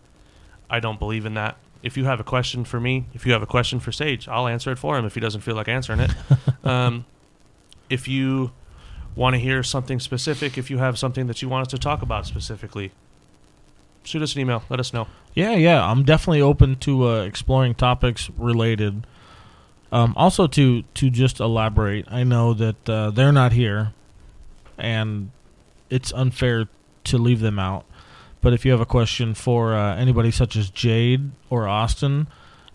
i 0.70 0.80
don't 0.80 0.98
believe 0.98 1.26
in 1.26 1.34
that. 1.34 1.56
If 1.82 1.96
you 1.96 2.04
have 2.04 2.20
a 2.20 2.24
question 2.24 2.64
for 2.64 2.78
me 2.78 3.06
if 3.12 3.26
you 3.26 3.32
have 3.32 3.42
a 3.42 3.46
question 3.46 3.80
for 3.80 3.92
sage 3.92 4.28
i'll 4.28 4.46
answer 4.48 4.70
it 4.72 4.78
for 4.78 4.96
him 4.98 5.04
if 5.04 5.14
he 5.14 5.20
doesn't 5.20 5.40
feel 5.42 5.56
like 5.56 5.68
answering 5.68 6.00
it. 6.00 6.10
Um, 6.64 7.06
if 7.90 8.06
you 8.06 8.52
want 9.16 9.34
to 9.34 9.38
hear 9.40 9.64
something 9.64 9.98
specific 9.98 10.56
if 10.56 10.70
you 10.70 10.78
have 10.78 10.96
something 10.96 11.26
that 11.26 11.42
you 11.42 11.48
want 11.48 11.66
us 11.66 11.70
to 11.72 11.78
talk 11.78 12.02
about 12.02 12.24
specifically 12.24 12.92
shoot 14.04 14.22
us 14.22 14.34
an 14.34 14.40
email. 14.40 14.62
Let 14.68 14.80
us 14.80 14.92
know. 14.92 15.06
Yeah, 15.34 15.52
yeah, 15.52 15.84
I'm 15.84 16.04
definitely 16.04 16.42
open 16.42 16.76
to 16.76 17.08
uh, 17.08 17.22
exploring 17.22 17.74
topics 17.74 18.30
related. 18.36 19.06
Um, 19.90 20.14
also, 20.16 20.46
to 20.46 20.82
to 20.82 21.10
just 21.10 21.40
elaborate, 21.40 22.06
I 22.10 22.24
know 22.24 22.54
that 22.54 22.88
uh, 22.88 23.10
they're 23.10 23.32
not 23.32 23.52
here, 23.52 23.92
and 24.78 25.30
it's 25.92 26.12
unfair 26.12 26.68
to 27.04 27.18
leave 27.18 27.40
them 27.40 27.58
out. 27.58 27.84
But 28.40 28.52
if 28.52 28.64
you 28.64 28.72
have 28.72 28.80
a 28.80 28.86
question 28.86 29.34
for 29.34 29.74
uh, 29.74 29.94
anybody 29.96 30.30
such 30.30 30.56
as 30.56 30.70
Jade 30.70 31.30
or 31.50 31.68
Austin, 31.68 32.26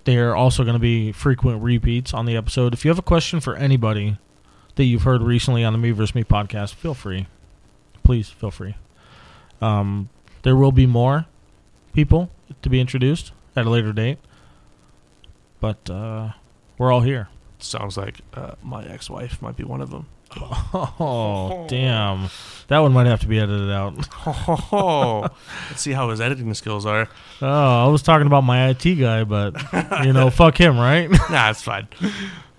they 0.06 0.18
are 0.18 0.36
also 0.36 0.64
going 0.64 0.76
to 0.76 0.80
be 0.80 1.12
frequent 1.12 1.62
repeats 1.62 2.14
on 2.14 2.26
the 2.26 2.38
episode. 2.38 2.74
If 2.74 2.86
you 2.86 2.90
have 2.90 3.00
a 3.00 3.04
question 3.04 3.42
for 3.42 3.56
anybody 3.56 4.18
that 4.76 4.86
you've 4.86 5.04
heard 5.04 5.22
recently 5.22 5.64
on 5.64 5.74
the 5.74 5.80
Me 5.80 5.92
vs. 5.92 6.16
Me 6.16 6.24
podcast, 6.24 6.76
feel 6.76 6.94
free. 6.94 7.28
Please 8.04 8.30
feel 8.30 8.52
free. 8.52 8.76
Um, 9.60 10.10
there 10.44 10.56
will 10.56 10.72
be 10.72 10.86
more 10.86 11.26
people 11.94 12.30
to 12.62 12.70
be 12.70 12.80
introduced 12.80 13.34
at 13.56 13.66
a 13.66 13.70
later 13.70 13.92
date. 13.92 14.20
But 15.60 15.90
uh, 15.90 16.34
we're 16.78 16.92
all 16.92 17.02
here. 17.02 17.30
sounds 17.58 17.98
like 17.98 18.22
uh, 18.36 18.54
my 18.62 18.86
ex-wife 18.86 19.42
might 19.42 19.58
be 19.58 19.64
one 19.64 19.82
of 19.82 19.90
them 19.90 20.06
Oh, 20.40 21.66
damn. 21.70 22.30
That 22.68 22.80
one 22.80 22.92
might 22.92 23.08
have 23.08 23.22
to 23.22 23.28
be 23.28 23.40
edited 23.40 23.72
out. 23.72 23.94
Oh, 24.26 25.28
let's 25.70 25.82
see 25.82 25.94
how 25.94 26.10
his 26.10 26.20
editing 26.20 26.54
skills 26.54 26.86
are. 26.86 27.08
Oh, 27.42 27.86
I 27.86 27.88
was 27.88 28.02
talking 28.02 28.28
about 28.28 28.42
my 28.42 28.70
IT 28.70 28.84
guy, 28.96 29.24
but, 29.24 29.56
you 30.04 30.12
know, 30.12 30.30
fuck 30.30 30.60
him, 30.60 30.78
right? 30.78 31.10
Nah, 31.30 31.52
it's 31.52 31.62
fine. 31.62 31.88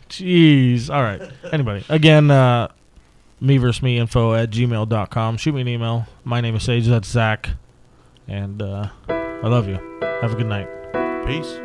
Jeez. 0.08 0.88
All 0.88 1.02
right. 1.02 1.20
Anybody. 1.52 1.84
Again, 1.88 2.30
uh, 2.30 2.68
me 3.40 3.58
versus 3.58 3.82
me 3.82 3.98
info 3.98 4.34
at 4.34 4.50
gmail.com. 4.50 5.36
Shoot 5.36 5.54
me 5.54 5.60
an 5.60 5.68
email. 5.68 6.06
My 6.24 6.40
name 6.40 6.56
is 6.56 6.62
Sage. 6.62 6.86
That's 6.86 7.08
Zach. 7.08 7.50
And 8.26 8.62
uh, 8.62 8.88
I 9.08 9.46
love 9.46 9.68
you. 9.68 9.78
Have 10.00 10.32
a 10.32 10.36
good 10.36 10.46
night. 10.46 10.68
Peace. 11.26 11.60